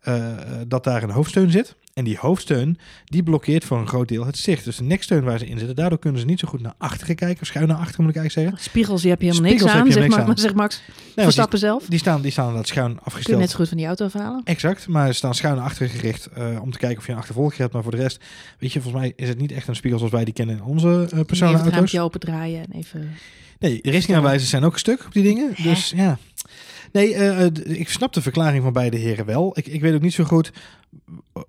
eh, 0.00 0.14
dat 0.66 0.84
daar 0.84 1.02
een 1.02 1.10
hoofdsteun 1.10 1.50
zit. 1.50 1.76
En 2.00 2.06
die 2.06 2.18
hoofdsteun, 2.18 2.78
die 3.04 3.22
blokkeert 3.22 3.64
voor 3.64 3.78
een 3.78 3.88
groot 3.88 4.08
deel 4.08 4.26
het 4.26 4.38
zicht. 4.38 4.64
Dus 4.64 4.76
de 4.76 4.82
neksteun 4.82 5.22
waar 5.22 5.38
ze 5.38 5.46
in 5.46 5.58
zitten, 5.58 5.76
daardoor 5.76 5.98
kunnen 5.98 6.20
ze 6.20 6.26
niet 6.26 6.38
zo 6.38 6.48
goed 6.48 6.60
naar 6.60 6.74
achteren 6.78 7.16
kijken. 7.16 7.42
Of 7.42 7.46
schuin 7.46 7.68
naar 7.68 7.76
achteren 7.76 8.04
moet 8.04 8.14
ik 8.14 8.20
eigenlijk 8.20 8.48
zeggen. 8.48 8.70
Spiegels, 8.70 9.00
die 9.00 9.10
heb 9.10 9.20
je 9.20 9.26
helemaal 9.26 9.50
niks 9.50 9.62
Spiegels 9.62 9.82
aan, 9.82 9.92
zeg, 9.92 10.08
maar, 10.08 10.28
aan. 10.28 10.38
zeg 10.48 10.54
Max. 10.54 10.82
Nee, 10.86 10.94
die, 11.14 11.24
Verstappen 11.24 11.58
zelf. 11.58 11.84
die, 11.88 11.98
staan, 11.98 12.22
die 12.22 12.30
staan 12.30 12.44
inderdaad 12.44 12.68
schuin 12.68 12.86
Kun 12.86 12.96
je 12.98 13.04
afgesteld. 13.04 13.38
net 13.38 13.50
zo 13.50 13.56
goed 13.56 13.68
van 13.68 13.76
die 13.76 13.86
auto 13.86 14.04
afhalen. 14.04 14.40
Exact, 14.44 14.88
maar 14.88 15.06
ze 15.06 15.12
staan 15.12 15.34
schuin 15.34 15.56
naar 15.56 15.64
achteren 15.64 15.88
gericht 15.88 16.26
eh, 16.26 16.62
om 16.62 16.70
te 16.70 16.78
kijken 16.78 16.98
of 16.98 17.06
je 17.06 17.12
een 17.12 17.18
achtervolger 17.18 17.58
hebt. 17.58 17.72
Maar 17.72 17.82
voor 17.82 17.92
de 17.92 17.98
rest, 17.98 18.24
weet 18.58 18.72
je, 18.72 18.80
volgens 18.80 19.02
mij 19.02 19.12
is 19.16 19.28
het 19.28 19.38
niet 19.38 19.52
echt 19.52 19.68
een 19.68 19.76
spiegel 19.76 19.98
zoals 19.98 20.14
wij 20.14 20.24
die 20.24 20.34
kennen 20.34 20.56
in 20.56 20.62
onze 20.62 21.08
uh, 21.14 21.20
Even 21.28 21.48
het 21.48 21.66
raampje 21.66 22.00
open 22.00 22.20
draaien 22.20 22.60
en 22.60 22.78
even... 22.78 23.10
Nee, 23.58 23.78
de 23.82 23.90
richtingaanwijzers 23.90 24.50
zijn 24.50 24.64
ook 24.64 24.72
een 24.72 24.78
stuk 24.78 25.04
op 25.06 25.12
die 25.12 25.22
dingen. 25.22 25.52
Hè? 25.54 25.62
Dus 25.62 25.92
ja. 25.96 26.18
Nee, 26.92 27.14
eh, 27.14 27.46
eh, 27.46 27.52
ik 27.64 27.88
snap 27.88 28.12
de 28.12 28.22
verklaring 28.22 28.62
van 28.62 28.72
beide 28.72 28.96
heren 28.96 29.26
wel. 29.26 29.52
Ik, 29.54 29.66
ik 29.66 29.80
weet 29.80 29.94
ook 29.94 30.00
niet 30.00 30.14
zo 30.14 30.24
goed 30.24 30.52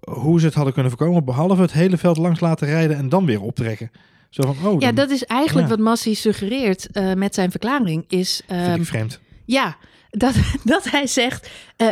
hoe 0.10 0.39
ze 0.39 0.45
het 0.45 0.55
hadden 0.55 0.74
kunnen 0.74 0.91
voorkomen. 0.91 1.25
Behalve 1.25 1.62
het 1.62 1.71
hele 1.71 1.98
veld 1.98 2.17
langs 2.17 2.39
laten 2.39 2.67
rijden 2.67 2.98
en 2.98 3.10
dan 3.10 3.25
weer 3.25 3.41
optrekken. 3.41 3.91
Zo 4.29 4.53
van, 4.53 4.67
oh, 4.67 4.79
Ja, 4.79 4.86
dan 4.88 4.95
dat 4.95 5.10
is 5.10 5.24
eigenlijk 5.24 5.69
ja. 5.69 5.75
wat 5.75 5.86
Massi 5.86 6.15
suggereert 6.15 6.88
eh, 6.91 7.13
met 7.13 7.36
zijn 7.36 7.51
verklaring. 7.51 8.05
Is, 8.07 8.41
vind 8.48 8.62
ehm, 8.62 8.79
ik 8.79 8.86
vreemd. 8.86 9.19
ja, 9.45 9.77
dat, 10.10 10.36
dat 10.63 10.89
hij 10.89 11.07
zegt, 11.07 11.50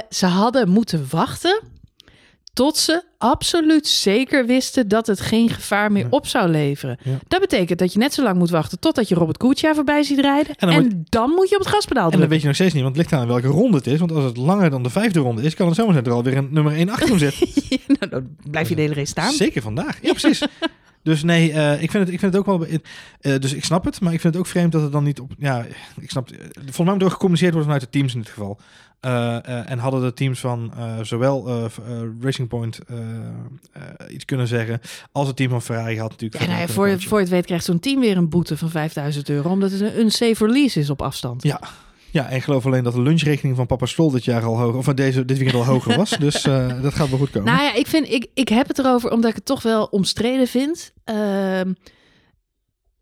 ze 0.09 0.25
hadden 0.25 0.69
moeten 0.69 1.07
wachten 1.09 1.61
tot 2.59 2.77
ze 2.77 3.03
absoluut 3.17 3.87
zeker 3.87 4.45
wisten 4.45 4.87
dat 4.87 5.07
het 5.07 5.19
geen 5.21 5.49
gevaar 5.49 5.91
meer 5.91 6.03
Ja. 6.03 6.07
op 6.09 6.27
zou 6.27 6.49
leveren. 6.49 6.97
Ja. 7.03 7.17
Dat 7.27 7.39
betekent 7.39 7.79
dat 7.79 7.93
je 7.93 7.99
net 7.99 8.13
zo 8.13 8.23
lang 8.23 8.37
moet 8.37 8.49
wachten 8.49 8.79
totdat 8.79 9.07
je 9.07 9.15
Robert 9.15 9.37
Kutsja 9.37 9.73
voorbij 9.73 10.03
ziet 10.03 10.19
rijden. 10.19 10.55
En 10.55 10.69
En 10.69 10.83
dan 10.83 11.03
dan, 11.09 11.29
moet- 11.29 11.49
je 11.49 11.55
op 11.55 11.61
het 11.61 11.69
gaspedaal 11.73 12.03
En 12.03 12.09
drukken. 12.09 12.29
weet 12.29 12.41
je 12.41 12.47
nog 12.47 12.55
steeds 12.55 12.73
niet, 12.73 12.83
want 12.83 12.95
het 12.95 13.05
ligt 13.09 13.21
aan 13.21 13.27
welke 13.27 13.47
ronde 13.47 13.77
het 13.77 13.87
is. 13.87 13.99
Want 13.99 14.11
als 14.11 14.23
het 14.23 14.37
langer 14.37 14.69
dan 14.69 14.83
de 14.83 14.89
vijfde 14.89 15.19
ronde 15.19 15.41
is, 15.41 15.55
kan 15.55 15.67
het 15.67 15.75
zomaar 15.75 15.93
zijn 15.93 16.05
er 16.05 16.11
alweer 16.11 16.37
een 16.37 16.47
nummer 16.51 16.73
1 16.73 16.89
achter 16.89 17.07
hem 17.09 17.17
zit. 17.17 17.35
Ja, 17.69 17.77
nou, 17.87 18.09
dan 18.11 18.27
blijf 18.51 18.69
je 18.69 18.75
de 18.75 18.81
hele 18.81 18.93
race 18.93 19.05
staan. 19.11 19.31
Zeker 19.31 19.61
vandaag. 19.61 19.97
Ja, 20.01 20.11
precies. 20.11 20.43
Dus 21.03 21.23
nee, 21.23 21.51
eh, 21.51 21.81
ik, 21.81 21.91
vind 21.91 22.03
het, 22.05 22.13
ik 22.13 22.19
vind 22.19 22.33
het 22.33 22.47
ook 22.47 22.57
wel. 22.59 22.67
eh, 23.21 23.35
dus 23.39 23.53
ik 23.53 23.63
snap 23.65 23.85
het, 23.85 24.01
maar 24.01 24.13
ik 24.13 24.21
vind 24.21 24.33
het 24.33 24.43
ook 24.43 24.49
vreemd 24.49 24.71
dat 24.71 24.81
het 24.81 24.91
dan 24.91 25.03
niet 25.03 25.19
op. 25.19 25.31
Ja, 25.37 25.65
ik 26.01 26.09
snap. 26.09 26.29
eh, 26.29 26.37
Volgens 26.55 26.77
mij 26.77 26.93
moet 26.93 27.01
er 27.01 27.09
gecommuniceerd 27.11 27.53
worden 27.53 27.71
vanuit 27.71 27.91
de 27.91 27.97
teams 27.97 28.13
in 28.13 28.19
dit 28.21 28.29
geval. 28.29 28.59
Eh, 28.99 29.35
eh, 29.35 29.71
en 29.71 29.79
hadden 29.79 30.01
de 30.01 30.13
teams 30.13 30.39
van 30.39 30.73
eh, 30.77 30.99
zowel 31.01 31.69
Racing 32.21 32.47
Point 32.47 32.79
iets 34.09 34.25
kunnen 34.25 34.47
zeggen, 34.47 34.81
als 35.11 35.27
het 35.27 35.35
team 35.35 35.49
van 35.49 35.61
Ferrari 35.61 35.99
had 35.99 36.09
natuurlijk. 36.09 36.41
Ja, 36.41 36.47
kunnen 36.47 36.69
voor, 36.69 36.87
je, 36.87 36.99
voor 36.99 37.17
je 37.17 37.23
het 37.23 37.33
weet 37.33 37.45
krijgt 37.45 37.65
zo'n 37.65 37.79
team 37.79 37.99
weer 37.99 38.17
een 38.17 38.29
boete 38.29 38.57
van 38.57 38.69
5000 38.69 39.29
euro. 39.29 39.49
Omdat 39.49 39.71
het 39.71 39.81
een 39.81 39.99
unsafe 39.99 40.45
release 40.45 40.79
is 40.79 40.89
op 40.89 41.01
afstand. 41.01 41.43
Ja. 41.43 41.61
Ja, 42.11 42.29
en 42.29 42.35
ik 42.35 42.43
geloof 42.43 42.65
alleen 42.65 42.83
dat 42.83 42.93
de 42.93 43.01
lunchrekening 43.01 43.55
van 43.55 43.65
Papa 43.65 43.85
Stol 43.85 44.11
dit 44.11 44.25
jaar 44.25 44.43
al 44.43 44.57
hoger, 44.57 44.77
of 44.77 44.85
deze, 44.85 45.25
dit 45.25 45.37
weekend 45.37 45.61
al 45.61 45.73
hoger 45.73 45.97
was. 45.97 46.09
Dus 46.19 46.41
dat 46.81 46.93
gaat 46.93 47.09
wel 47.09 47.19
goed 47.19 47.29
komen. 47.29 47.53
Nou 47.53 47.63
ja, 47.63 47.73
ik, 47.73 47.87
vind, 47.87 48.09
ik, 48.11 48.27
ik 48.33 48.49
heb 48.49 48.67
het 48.67 48.79
erover 48.79 49.11
omdat 49.11 49.29
ik 49.29 49.35
het 49.35 49.45
toch 49.45 49.61
wel 49.61 49.85
omstreden 49.85 50.47
vind. 50.47 50.93
Ehm, 51.03 51.73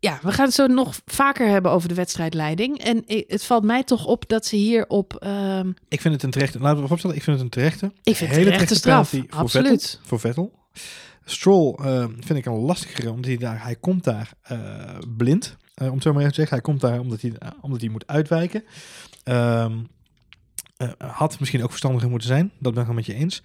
ja, 0.00 0.18
we 0.22 0.32
gaan 0.32 0.44
het 0.44 0.54
zo 0.54 0.66
nog 0.66 1.00
vaker 1.06 1.48
hebben 1.48 1.70
over 1.70 1.88
de 1.88 1.94
wedstrijdleiding. 1.94 2.78
En 2.78 3.04
het 3.06 3.44
valt 3.44 3.64
mij 3.64 3.84
toch 3.84 4.06
op 4.06 4.28
dat 4.28 4.46
ze 4.46 4.56
hier 4.56 4.86
op... 4.86 5.14
ehm, 5.14 5.72
Ik 5.88 6.00
vind 6.00 6.14
het 6.14 6.22
een 6.22 6.30
terechte, 6.30 6.58
laten 6.58 6.74
we 6.74 6.80
vooropstellen, 6.80 7.16
ik 7.16 7.22
vind 7.22 7.36
het 7.36 7.44
een 7.44 7.50
terechte. 7.52 7.86
ik 8.02 8.16
vind 8.16 8.18
het 8.18 8.38
hele 8.38 8.50
een 8.50 8.52
terechte 8.52 8.74
straf. 8.74 9.08
voor 9.08 9.24
Absoluut. 9.30 9.82
Vettel, 9.82 9.98
voor 10.06 10.20
Vettel. 10.20 10.52
Stroll 11.24 11.74
eh, 11.74 12.04
vind 12.20 12.38
ik 12.38 12.46
een 12.46 12.52
lastigere, 12.58 13.10
omdat 13.10 13.24
hij 13.26 13.36
daar, 13.36 13.62
hij 13.62 13.76
komt 13.76 14.04
daar 14.04 14.32
eh, 14.42 14.58
blind, 15.16 15.56
eh, 15.74 15.86
om 15.88 15.94
het 15.94 16.02
zo 16.02 16.10
maar 16.10 16.20
even 16.20 16.32
te 16.34 16.40
zeggen. 16.40 16.54
Hij 16.56 16.64
komt 16.66 16.80
daar 16.80 17.00
omdat 17.00 17.20
hij, 17.20 17.32
eh, 17.38 17.48
omdat 17.60 17.80
hij 17.80 17.90
moet 17.90 18.06
uitwijken. 18.06 18.64
Ehm, 19.24 19.72
eh, 20.78 20.88
had 20.98 21.40
misschien 21.40 21.62
ook 21.62 21.68
verstandiger 21.68 22.10
moeten 22.10 22.28
zijn, 22.28 22.50
dat 22.58 22.74
ben 22.74 22.82
ik 22.86 22.92
met 22.92 23.06
je 23.06 23.14
eens. 23.14 23.42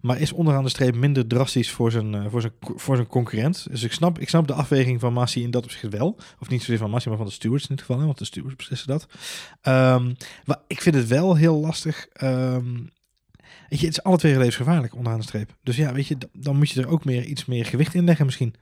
Maar 0.00 0.20
is 0.20 0.32
onderaan 0.32 0.62
de 0.62 0.68
streep 0.68 0.94
minder 0.94 1.26
drastisch 1.26 1.70
voor 1.70 1.90
zijn, 1.90 2.14
eh, 2.14 2.26
voor 2.28 2.40
zijn, 2.40 2.52
voor 2.60 2.96
zijn 2.96 3.08
concurrent. 3.08 3.66
Dus 3.70 3.82
ik 3.82 3.92
snap, 3.92 4.18
ik 4.18 4.28
snap 4.28 4.46
de 4.46 4.52
afweging 4.52 5.00
van 5.00 5.12
Massi 5.12 5.42
in 5.42 5.50
dat 5.50 5.64
opzicht 5.64 5.92
wel. 5.92 6.16
Of 6.40 6.48
niet 6.48 6.60
zozeer 6.60 6.78
van 6.78 6.90
Massi, 6.90 7.08
maar 7.08 7.18
van 7.18 7.26
de 7.26 7.32
stewards 7.32 7.68
in 7.68 7.76
dit 7.76 7.84
geval. 7.84 8.04
Want 8.04 8.18
de 8.18 8.24
stewards 8.24 8.56
beslissen 8.56 8.88
dat. 8.88 9.06
Ehm, 9.60 10.12
maar 10.44 10.58
ik 10.66 10.80
vind 10.80 10.94
het 10.94 11.06
wel 11.06 11.34
heel 11.34 11.56
lastig. 11.60 12.06
ehm, 12.12 12.74
Weet 13.68 13.80
je, 13.80 13.86
het 13.86 13.96
is 13.96 14.02
alle 14.02 14.16
twee 14.16 14.36
levensgevaarlijk 14.36 14.94
onderaan 14.94 15.18
de 15.18 15.26
streep. 15.26 15.56
Dus 15.62 15.76
ja, 15.76 15.92
weet 15.92 16.06
je, 16.06 16.16
dan 16.32 16.56
moet 16.56 16.70
je 16.70 16.80
er 16.80 16.88
ook 16.88 17.04
meer 17.04 17.24
iets 17.24 17.44
meer 17.44 17.64
gewicht 17.64 17.94
in 17.94 18.04
leggen 18.04 18.26
misschien. 18.26 18.54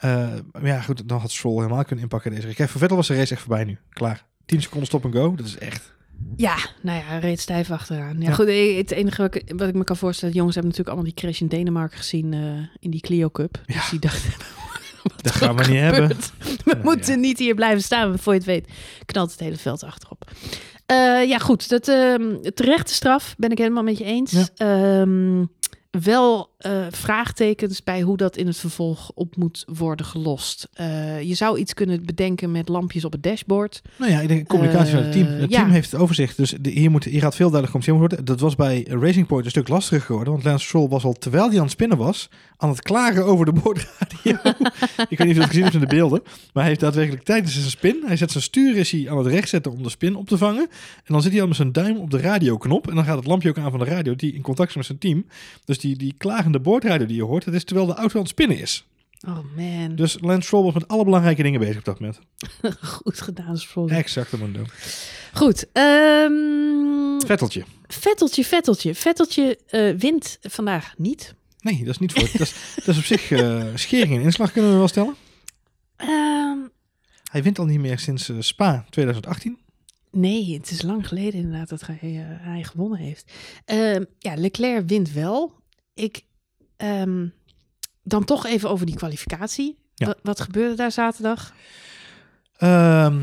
Maar 0.00 0.42
ja, 0.62 0.80
goed, 0.80 1.08
dan 1.08 1.18
had 1.18 1.30
Stroll 1.30 1.56
helemaal 1.56 1.84
kunnen 1.84 2.04
inpakken 2.04 2.30
deze 2.30 2.42
race. 2.42 2.56
Kijk, 2.56 2.70
Vettel 2.70 2.96
was 2.96 3.06
de 3.06 3.16
race 3.16 3.32
echt 3.32 3.42
voorbij 3.42 3.64
nu. 3.64 3.78
Klaar. 3.88 4.26
10 4.46 4.62
seconden 4.62 4.86
stop 4.86 5.04
en 5.04 5.12
go. 5.12 5.34
Dat 5.34 5.46
is 5.46 5.58
echt... 5.58 5.94
Ja, 6.36 6.56
nou 6.80 6.98
ja, 6.98 7.18
reed 7.18 7.40
stijf 7.40 7.70
achteraan. 7.70 8.20
Ja, 8.20 8.28
Ja. 8.28 8.34
goed, 8.34 8.46
eh, 8.46 8.76
het 8.76 8.90
enige 8.90 9.22
wat 9.22 9.34
ik, 9.34 9.52
wat 9.56 9.68
ik 9.68 9.74
me 9.74 9.84
kan 9.84 9.96
voorstellen... 9.96 10.34
jongens 10.34 10.54
hebben 10.54 10.72
natuurlijk 10.72 10.96
allemaal 10.98 11.14
die 11.16 11.24
crash 11.24 11.40
in 11.40 11.58
Denemarken 11.58 11.98
gezien... 11.98 12.32
eh, 12.32 12.40
in 12.80 12.90
die 12.90 13.00
Clio 13.00 13.30
Cup. 13.30 13.60
Ja. 13.66 13.74
Dus 13.74 13.90
die 13.90 13.98
dachten... 13.98 14.32
Dat 15.22 15.34
gaan 15.34 15.56
we 15.56 15.66
niet 15.66 15.80
hebben. 15.80 16.08
We 16.64 16.78
moeten 16.82 17.14
ja. 17.14 17.20
niet 17.20 17.38
hier 17.38 17.54
blijven 17.54 17.82
staan. 17.82 18.18
Voor 18.18 18.32
je 18.32 18.38
het 18.38 18.48
weet 18.48 18.68
knalt 19.06 19.30
het 19.30 19.40
hele 19.40 19.56
veld 19.56 19.82
achterop. 19.84 20.30
Eh, 20.86 21.24
ja, 21.28 21.38
goed. 21.38 21.68
Dat, 21.68 21.88
ehm 21.88 22.36
terechte 22.54 22.94
straf 22.94 23.34
ben 23.38 23.50
ik 23.50 23.58
helemaal 23.58 23.82
met 23.82 23.98
je 23.98 24.04
eens. 24.04 24.50
Ehm, 24.56 25.44
wel 25.90 26.51
eh, 26.62 26.86
vraagtekens 26.90 27.82
bij 27.82 28.00
hoe 28.00 28.16
dat 28.16 28.36
in 28.36 28.46
het 28.46 28.56
vervolg 28.56 29.10
op 29.14 29.36
moet 29.36 29.64
worden 29.66 30.06
gelost. 30.06 30.68
Eh, 30.72 31.22
je 31.22 31.34
zou 31.34 31.58
iets 31.58 31.74
kunnen 31.74 32.04
bedenken 32.04 32.50
met 32.50 32.68
lampjes 32.68 33.04
op 33.04 33.12
het 33.12 33.22
dashboard. 33.22 33.82
Nou 33.96 34.12
ja, 34.12 34.20
ik 34.20 34.28
denk 34.28 34.48
communicatie 34.48 34.94
van 34.94 35.02
het 35.02 35.12
team. 35.12 35.26
Eh, 35.26 35.40
Het 35.40 35.50
ja. 35.50 35.58
team 35.58 35.70
heeft 35.70 35.90
het 35.90 36.00
overzicht. 36.00 36.36
Dus 36.36 36.54
de, 36.60 36.70
hier, 36.70 36.90
moet, 36.90 37.04
hier 37.04 37.20
gaat 37.20 37.36
veel 37.36 37.50
duidelijk 37.50 37.72
communiceerd 37.72 38.10
worden. 38.10 38.24
Dat 38.24 38.40
was 38.40 38.54
bij 38.54 38.86
Racing 38.88 39.26
Point 39.26 39.44
een 39.44 39.50
stuk 39.50 39.68
lastiger 39.68 40.00
geworden. 40.00 40.32
Want 40.32 40.44
Lance 40.44 40.66
Stroll 40.66 40.88
was 40.88 41.04
al, 41.04 41.12
terwijl 41.12 41.48
hij 41.48 41.56
aan 41.56 41.62
het 41.62 41.72
spinnen 41.72 41.98
was, 41.98 42.28
aan 42.56 42.68
het 42.68 42.82
klagen 42.82 43.24
over 43.24 43.44
de 43.44 43.52
boordradio. 43.52 44.32
ik 45.08 45.18
weet 45.18 45.18
niet 45.18 45.20
of 45.20 45.26
je 45.26 45.34
dat 45.34 45.46
gezien 45.46 45.62
hebt 45.62 45.74
in 45.74 45.80
de 45.80 45.86
beelden. 45.86 46.22
Maar 46.24 46.62
hij 46.62 46.66
heeft 46.66 46.80
daadwerkelijk 46.80 47.24
tijdens 47.24 47.52
zijn 47.52 47.70
spin, 47.70 48.02
hij 48.06 48.16
zet 48.16 48.30
zijn 48.30 48.42
stuur 48.42 48.76
is 48.76 48.90
hij 48.90 49.10
aan 49.10 49.18
het 49.18 49.26
recht 49.26 49.48
zetten 49.48 49.72
om 49.72 49.82
de 49.82 49.88
spin 49.88 50.16
op 50.16 50.28
te 50.28 50.38
vangen. 50.38 50.68
En 51.04 51.12
dan 51.12 51.22
zit 51.22 51.32
hij 51.32 51.40
al 51.40 51.46
met 51.46 51.56
zijn 51.56 51.72
duim 51.72 51.96
op 51.96 52.10
de 52.10 52.20
radioknop. 52.20 52.88
En 52.88 52.94
dan 52.94 53.04
gaat 53.04 53.16
het 53.16 53.26
lampje 53.26 53.48
ook 53.48 53.58
aan 53.58 53.70
van 53.70 53.78
de 53.78 53.84
radio 53.84 54.16
die 54.16 54.34
in 54.34 54.42
contact 54.42 54.68
is 54.68 54.76
met 54.76 54.86
zijn 54.86 54.98
team. 54.98 55.26
Dus 55.64 55.78
die, 55.78 55.96
die 55.96 56.14
klagende 56.52 56.60
boordradio 56.60 57.06
die 57.06 57.16
je 57.16 57.22
hoort, 57.22 57.44
dat 57.44 57.54
is 57.54 57.64
terwijl 57.64 57.86
de 57.86 57.94
auto 57.94 58.14
aan 58.14 58.20
het 58.20 58.30
spinnen 58.30 58.58
is. 58.58 58.86
Oh 59.26 59.38
man, 59.56 59.94
Dus 59.96 60.16
Lance 60.20 60.42
Stroll 60.46 60.64
was 60.64 60.74
met 60.74 60.88
alle 60.88 61.04
belangrijke 61.04 61.42
dingen 61.42 61.60
bezig 61.60 61.76
op 61.78 61.84
dat 61.84 62.00
moment. 62.00 62.18
goed 63.02 63.20
gedaan. 63.20 63.56
Sproul. 63.58 63.88
Exact, 63.88 64.38
mundo. 64.38 64.64
Goed. 65.32 65.66
ehm, 65.72 67.20
Vetteltje. 67.26 67.64
Vetteltje, 67.86 68.44
Vetteltje. 68.44 68.94
Vetteltje 68.94 69.58
eh, 69.66 69.94
wint 69.98 70.38
vandaag 70.42 70.94
niet. 70.98 71.34
Nee, 71.60 71.78
dat 71.78 71.88
is 71.88 71.98
niet 71.98 72.12
voor. 72.12 72.22
dat, 72.32 72.40
is, 72.40 72.54
dat 72.76 72.86
is 72.88 72.98
op 72.98 73.04
zich 73.04 73.30
eh, 73.30 73.64
schering 73.74 74.14
en 74.16 74.22
inslag, 74.22 74.52
kunnen 74.52 74.70
we 74.70 74.76
wel 74.76 74.88
stellen. 74.88 75.14
Ehm, 75.96 76.58
Hij 77.30 77.42
wint 77.42 77.58
al 77.58 77.64
niet 77.64 77.80
meer 77.80 77.98
sinds 77.98 78.28
eh, 78.28 78.36
Spa 78.40 78.84
2018. 78.90 79.58
nee, 80.10 80.54
het 80.54 80.70
is 80.70 80.82
lang 80.82 81.08
geleden 81.08 81.40
inderdaad 81.40 81.68
dat 81.68 81.86
hij, 81.86 81.98
hij 82.40 82.62
gewonnen 82.64 82.98
heeft. 82.98 83.32
Ehm, 83.64 84.04
ja, 84.18 84.34
Leclerc 84.34 84.88
wint 84.88 85.12
wel. 85.12 85.52
Ik 85.94 86.22
ehm, 86.82 87.26
dan 88.02 88.24
toch 88.24 88.46
even 88.46 88.70
over 88.70 88.86
die 88.86 88.94
kwalificatie. 88.96 89.78
Ja. 89.94 90.06
Wat, 90.06 90.18
wat 90.22 90.40
gebeurde 90.40 90.74
daar 90.76 90.92
zaterdag? 90.92 91.52
Ehm, 92.56 93.18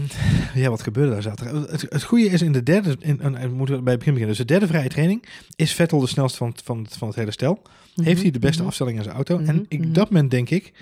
ja, 0.54 0.70
wat 0.70 0.82
gebeurde 0.82 1.12
daar 1.12 1.22
zaterdag? 1.22 1.72
Het, 1.72 1.82
het 1.82 2.04
goede 2.04 2.26
is 2.30 2.42
in 2.42 2.52
de 2.52 2.64
derde, 2.64 2.96
in, 3.00 3.20
moeten 3.54 3.76
we 3.76 3.82
bij 3.82 3.94
het 3.94 4.00
begin 4.00 4.14
beginnen. 4.14 4.28
Dus 4.28 4.38
de 4.38 4.46
derde 4.46 4.68
vrije 4.68 4.90
training 4.90 5.24
is 5.56 5.74
Vettel 5.74 6.00
de 6.00 6.08
snelste 6.08 6.38
van, 6.38 6.48
het- 6.50 6.62
van, 6.62 6.78
het- 6.84 6.98
van 6.98 7.08
het 7.08 7.18
hele 7.18 7.32
stel. 7.32 7.62
Heeft 7.96 8.22
hij 8.22 8.32
de 8.32 8.40
beste 8.40 8.58
Mhm. 8.58 8.68
afstelling 8.68 8.98
in 8.98 9.04
zijn 9.04 9.16
auto. 9.16 9.38
Mhm, 9.40 9.50
En 9.50 9.66
ik, 9.68 9.80
mhm. 9.80 9.88
op 9.88 9.96
dat 9.96 10.10
moment 10.10 10.32
denk 10.32 10.50
ik 10.50 10.74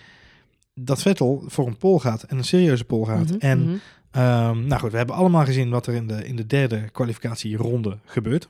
dat 0.73 1.01
Vettel 1.01 1.43
voor 1.47 1.67
een 1.67 1.77
pole 1.77 1.99
gaat 1.99 2.23
en 2.23 2.37
een 2.37 2.43
serieuze 2.43 2.83
pole 2.83 3.05
gaat. 3.05 3.25
Mhm, 3.29 3.35
En 3.39 3.63
mhm. 3.63 3.75
Ehm, 4.11 4.65
nou 4.67 4.81
goed, 4.81 4.91
we 4.91 4.97
hebben 4.97 5.15
allemaal 5.15 5.45
gezien 5.45 5.69
wat 5.69 5.87
er 5.87 5.93
in 5.93 6.07
de, 6.07 6.27
in 6.27 6.35
de 6.35 6.45
derde 6.47 6.89
kwalificatieronde 6.89 7.97
gebeurt. 8.05 8.49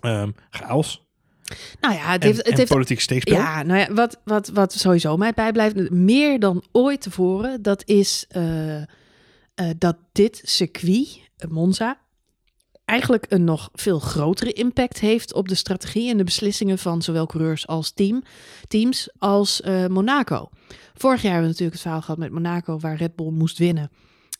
Ehm 0.00 0.30
chaos 0.50 1.05
Nou 1.80 1.94
ja, 1.94 2.12
het 2.12 2.22
en, 2.22 2.26
heeft, 2.28 2.46
het 2.46 2.56
heeft 2.56 2.70
politiek 2.70 3.00
steekspel. 3.00 3.36
Ja, 3.36 3.62
nou 3.62 3.80
ja, 3.80 3.92
wat, 3.92 4.20
wat, 4.24 4.48
wat 4.48 4.72
sowieso 4.72 5.16
mij 5.16 5.32
bijblijft, 5.32 5.90
meer 5.90 6.40
dan 6.40 6.64
ooit 6.72 7.00
tevoren, 7.00 7.62
dat 7.62 7.82
is 7.86 8.24
eh, 8.28 8.76
eh, 8.76 8.86
dat 9.78 9.96
dit 10.12 10.40
circuit, 10.44 11.20
eh, 11.36 11.48
Monza, 11.48 11.98
eigenlijk 12.84 13.26
een 13.28 13.44
nog 13.44 13.70
veel 13.72 13.98
grotere 13.98 14.52
impact 14.52 15.00
heeft 15.00 15.34
op 15.34 15.48
de 15.48 15.54
strategie 15.54 16.10
en 16.10 16.16
de 16.16 16.24
beslissingen 16.24 16.78
van 16.78 17.02
zowel 17.02 17.26
coureurs 17.26 17.66
als 17.66 17.90
team, 17.90 18.22
teams 18.68 19.08
als 19.18 19.60
Monaco. 19.88 20.48
Vorig 20.94 21.22
jaar 21.22 21.32
hebben 21.32 21.40
we 21.40 21.46
natuurlijk 21.46 21.72
het 21.72 21.80
verhaal 21.80 22.00
gehad 22.00 22.18
met 22.18 22.30
Monaco, 22.30 22.78
waar 22.78 22.96
Red 22.96 23.16
Bull 23.16 23.30
moest 23.30 23.58
winnen. 23.58 23.90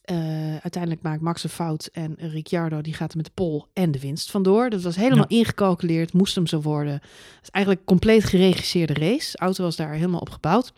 Eh, 0.07 0.17
uiteindelijk 0.51 1.03
maakt 1.03 1.21
Max 1.21 1.45
een 1.45 1.51
fout 1.51 1.89
en 1.93 2.15
Ricciardo 2.19 2.81
die 2.81 2.95
gaat 2.95 3.11
er 3.11 3.17
met 3.17 3.27
de 3.27 3.33
pol 3.35 3.67
en 3.73 3.91
de 3.91 4.01
winst 4.01 4.31
vandoor. 4.31 4.71
Dat 4.71 4.83
was 4.83 4.97
helemaal 4.97 5.27
ingecalculeerd, 5.27 6.13
moest 6.13 6.35
hem 6.35 6.47
zo 6.47 6.61
worden. 6.61 6.93
Het 6.93 7.43
is 7.43 7.51
eigenlijk 7.51 7.85
een 7.85 7.89
compleet 7.89 8.25
geregisseerde 8.25 8.95
race. 8.95 9.31
De 9.33 9.39
auto 9.39 9.63
was 9.63 9.77
daar 9.77 9.93
helemaal 9.93 10.21
op 10.21 10.31
gebouwd. 10.31 10.73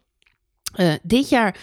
Eh, 0.72 0.94
dit 1.02 1.28
jaar 1.28 1.56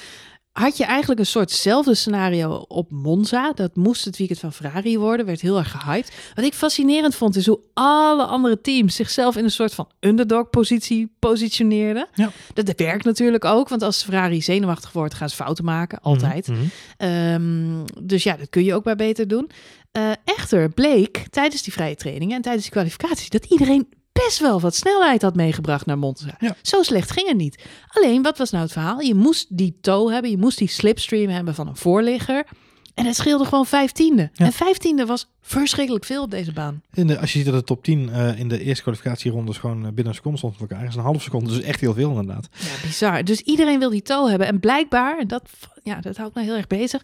had 0.60 0.78
je 0.78 0.86
eigenlijk 0.86 1.20
een 1.20 1.26
soortzelfde 1.26 1.96
scenario 1.96 2.66
op 2.68 2.92
Monza. 2.92 3.52
Dat 3.54 3.76
moest 3.76 4.06
het 4.06 4.18
weekend 4.18 4.40
van 4.40 4.54
Ferrari 4.54 4.98
worden. 4.98 5.26
Werd 5.26 5.42
heel 5.42 5.58
erg 5.58 5.72
gehyped. 5.72 6.12
Wat 6.34 6.46
ik 6.46 6.54
fascinerend 6.54 7.16
vond 7.16 7.36
is 7.36 7.46
hoe 7.46 7.60
alle 7.74 8.26
andere 8.26 8.62
teams 8.62 8.96
zichzelf 8.96 9.36
in 9.36 9.44
een 9.44 9.52
soort 9.52 9.74
van 9.74 9.90
underdog 10.00 10.50
positie 10.50 11.16
positioneerden. 11.20 12.08
Ja. 12.14 12.32
Dat 12.54 12.74
werkt 12.76 13.06
natuurlijk 13.06 13.46
ook. 13.46 13.70
Want 13.70 13.82
als 13.82 14.04
Ferrari 14.04 14.42
zenuwachtig 14.42 14.92
wordt, 14.92 15.14
gaan 15.14 15.30
ze 15.30 15.36
fouten 15.36 15.66
maken. 15.66 16.00
Altijd. 16.02 16.48
Mhm, 16.48 16.60
mhm. 16.60 16.68
Ehm, 16.98 17.86
dus 18.04 18.24
ja, 18.24 18.36
dat 18.38 18.50
kun 18.50 18.64
je 18.64 18.74
ook 18.74 18.86
maar 18.86 18.96
beter 18.96 19.28
doen. 19.28 19.50
Eh, 19.92 20.12
echter 20.26 20.70
bleek 20.70 21.26
tijdens 21.30 21.62
die 21.62 21.74
vrije 21.74 21.96
trainingen 21.96 22.36
en 22.36 22.42
tijdens 22.42 22.64
die 22.64 22.74
kwalificatie 22.74 23.30
dat 23.30 23.46
iedereen 23.46 23.88
best 24.24 24.40
wel 24.40 24.60
wat 24.60 24.76
snelheid 24.76 25.22
had 25.22 25.36
meegebracht 25.36 25.86
naar 25.86 25.98
Monza. 25.98 26.36
Ja. 26.40 26.56
Zo 26.62 26.84
slecht 26.84 27.12
ging 27.12 27.28
het 27.28 27.38
niet. 27.38 27.64
Alleen, 27.88 28.22
wat 28.22 28.38
was 28.38 28.50
nou 28.50 28.64
het 28.64 28.72
verhaal? 28.72 29.00
Je 29.00 29.16
moest 29.16 29.58
die 29.58 29.78
toe 29.82 30.12
hebben, 30.12 30.32
je 30.32 30.38
moest 30.38 30.58
die 30.58 30.68
slipstream 30.68 31.30
hebben 31.30 31.56
van 31.56 31.68
een 31.68 31.76
voorligger. 31.76 32.46
En 32.94 33.06
het 33.06 33.16
scheelde 33.16 33.46
gewoon 33.46 33.66
vijftiende. 33.66 34.30
Ja. 34.34 34.46
En 34.46 34.52
vijftiende 34.52 35.06
was 35.06 35.32
verschrikkelijk 35.42 36.06
veel 36.06 36.24
op 36.24 36.32
deze 36.32 36.54
baan. 36.54 36.82
In 36.94 37.08
de, 37.08 37.20
als 37.20 37.32
je 37.34 37.38
ziet 37.38 37.48
dat 37.48 37.56
de 37.56 37.64
top 37.64 37.84
10 37.84 38.10
eh, 38.10 38.40
in 38.40 38.48
de 38.48 38.60
eerste 38.60 38.84
kwalificatierondes 38.84 39.58
gewoon 39.58 39.78
eh, 39.78 39.88
binnen 39.88 40.08
een 40.08 40.14
seconde 40.14 40.38
stond 40.38 40.54
voor 40.58 40.68
elkaar. 40.68 40.80
Dat 40.80 40.90
is 40.90 40.96
een 40.96 41.04
half 41.04 41.22
seconde, 41.22 41.50
dus 41.50 41.62
echt 41.62 41.80
heel 41.80 41.94
veel 41.94 42.10
inderdaad. 42.10 42.48
Ja, 42.52 42.88
bizar. 42.88 43.24
Dus 43.24 43.42
iedereen 43.42 43.80
wil 43.80 43.90
die 43.90 44.02
toe 44.02 44.30
hebben. 44.30 44.48
En 44.48 44.60
blijkbaar, 44.60 45.20
en 45.20 45.28
dat, 45.28 45.50
ja, 45.84 46.02
dat 46.02 46.18
houdt 46.18 46.36
mij 46.36 46.44
heel 46.44 46.56
erg 46.56 46.68
bezig. 46.68 47.02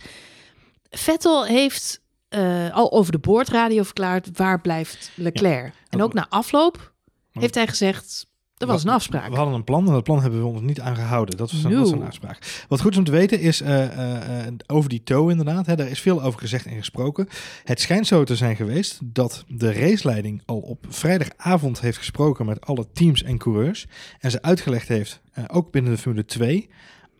Vettel 0.89 1.45
heeft 1.45 2.01
eh, 2.29 2.75
al 2.75 2.91
over 2.91 3.11
de 3.11 3.19
boordradio 3.19 3.83
verklaard 3.83 4.29
waar 4.33 4.61
blijft 4.61 5.11
Leclerc. 5.15 5.73
En 5.89 6.01
ook 6.01 6.13
na 6.13 6.25
afloop 6.29 6.93
heeft 7.31 7.55
hij 7.55 7.67
gezegd, 7.67 8.29
er 8.61 8.67
was 8.67 8.83
een 8.83 8.89
afspraak. 8.89 9.29
We 9.29 9.35
hadden 9.35 9.53
een 9.55 9.63
plan 9.63 9.87
en 9.87 9.93
dat 9.93 10.03
plan 10.03 10.21
hebben 10.21 10.39
we 10.39 10.45
ons 10.45 10.61
niet 10.61 10.79
aan 10.79 10.95
gehouden. 10.95 11.37
Dat 11.37 11.51
was 11.51 11.63
een, 11.63 11.71
No. 11.71 11.83
dat 11.83 11.91
een 11.91 12.03
afspraak. 12.03 12.65
Wat 12.67 12.81
goed 12.81 12.91
is 12.91 12.97
om 12.97 13.03
te 13.03 13.11
weten 13.11 13.39
is 13.39 13.61
eh, 13.61 13.83
eh, 13.83 14.47
eh, 14.47 14.53
over 14.67 14.89
die 14.89 15.03
toe 15.03 15.31
inderdaad. 15.31 15.65
Hè, 15.65 15.75
daar 15.75 15.87
is 15.87 15.99
veel 15.99 16.23
over 16.23 16.39
gezegd 16.39 16.65
en 16.65 16.77
gesproken. 16.77 17.27
Het 17.63 17.79
schijnt 17.79 18.07
zo 18.07 18.23
te 18.23 18.35
zijn 18.35 18.55
geweest 18.55 18.99
dat 19.03 19.43
de 19.47 19.73
raceleiding 19.73 20.41
al 20.45 20.59
op 20.59 20.85
vrijdagavond 20.89 21.81
heeft 21.81 21.97
gesproken 21.97 22.45
met 22.45 22.65
alle 22.65 22.87
teams 22.93 23.23
en 23.23 23.37
coureurs. 23.37 23.87
En 24.19 24.31
ze 24.31 24.41
uitgelegd 24.41 24.87
heeft, 24.87 25.21
ook 25.47 25.71
binnen 25.71 25.91
de 25.91 25.97
Formule 25.97 26.25
2... 26.25 26.69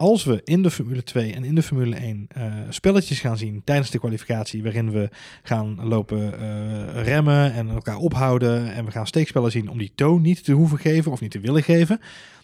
Als 0.02 0.24
we 0.24 0.42
in 0.44 0.62
de 0.62 0.72
Formule 0.72 1.04
2 1.04 1.34
en 1.34 1.44
in 1.44 1.56
de 1.56 1.64
Formule 1.64 1.96
1 1.96 2.26
eh, 2.28 2.54
spelletjes 2.70 3.20
gaan 3.20 3.38
zien 3.38 3.62
tijdens 3.64 3.90
de 3.90 4.00
kwalificatie, 4.00 4.64
waarin 4.64 4.92
we 4.92 5.10
gaan 5.44 5.88
lopen 5.88 6.40
eh, 6.40 7.04
remmen 7.04 7.54
en 7.54 7.70
elkaar 7.70 7.98
ophouden 7.98 8.74
en 8.74 8.86
we 8.86 8.92
gaan 8.92 9.08
steekspellen 9.08 9.52
zien 9.52 9.70
om 9.70 9.78
die 9.78 9.92
toon 9.96 10.22
niet 10.22 10.44
te 10.44 10.52
hoeven 10.52 10.78
geven 10.78 11.12
of 11.12 11.22
niet 11.22 11.32
te 11.32 11.40
willen 11.40 11.64
geven, 11.64 12.00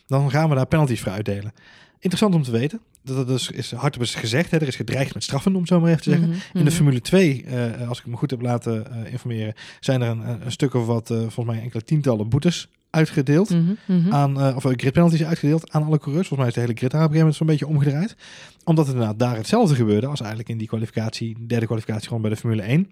dan 0.08 0.32
gaan 0.32 0.50
we 0.50 0.56
daar 0.56 0.66
penalties 0.66 1.02
voor 1.02 1.12
uitdelen. 1.12 1.54
Interessant 1.94 2.36
om 2.36 2.44
te 2.44 2.52
weten. 2.52 2.82
Dat 3.04 3.16
dat 3.16 3.28
dus 3.28 3.52
is 3.52 3.72
hardop 3.72 4.02
is 4.02 4.16
gezegd. 4.16 4.52
Hè. 4.52 4.58
Er 4.58 4.68
is 4.68 4.76
gedreigd 4.76 5.14
met 5.14 5.24
straffen, 5.24 5.54
om 5.54 5.60
het 5.60 5.68
zo 5.68 5.80
maar 5.80 5.90
even 5.90 6.04
te 6.04 6.10
zeggen. 6.10 6.28
Mhm, 6.28 6.38
In 6.38 6.44
de 6.54 6.60
mhm. 6.64 6.72
Formule 6.72 7.02
2, 7.02 7.44
eh, 7.44 7.90
als 7.90 8.00
ik 8.00 8.06
me 8.06 8.16
goed 8.16 8.32
heb 8.32 8.42
laten 8.42 9.06
informeren, 9.12 9.54
zijn 9.80 10.02
er 10.02 10.10
een, 10.10 10.46
een 10.46 10.52
stuk 10.52 10.74
of 10.74 10.86
wat, 10.86 11.08
volgens 11.08 11.46
mij 11.46 11.62
enkele 11.62 11.84
tientallen 11.84 12.30
boetes 12.30 12.70
uitgedeeld. 12.98 13.50
Mhm, 13.50 13.74
mhm. 13.86 14.14
Aan, 14.14 14.42
eh, 14.42 14.56
of 14.56 14.64
grid 14.64 14.94
penalties 14.94 15.24
uitgedeeld 15.24 15.72
aan 15.72 15.84
alle 15.84 16.00
coureurs. 16.00 16.28
Volgens 16.28 16.40
mij 16.40 16.48
is 16.48 16.54
de 16.54 16.60
hele 16.60 16.74
grid 16.74 16.92
daar 16.92 17.04
op 17.04 17.10
een 17.10 17.16
gegeven 17.16 17.44
moment 17.44 17.60
zo'n 17.60 17.68
beetje 17.68 17.68
omgedraaid. 17.68 18.16
Omdat 18.64 18.86
het 18.86 18.96
inderdaad 18.96 19.20
daar 19.20 19.36
hetzelfde 19.36 19.76
gebeurde 19.76 20.08
als 20.08 20.20
eigenlijk 20.20 20.50
in 20.50 20.58
die 20.58 20.68
kwalificatie, 20.68 21.46
derde 21.48 21.66
kwalificatie 21.66 22.08
gewoon 22.08 22.22
bij 22.22 22.32
de 22.32 22.38
Formule 22.38 22.62
1. 22.62 22.90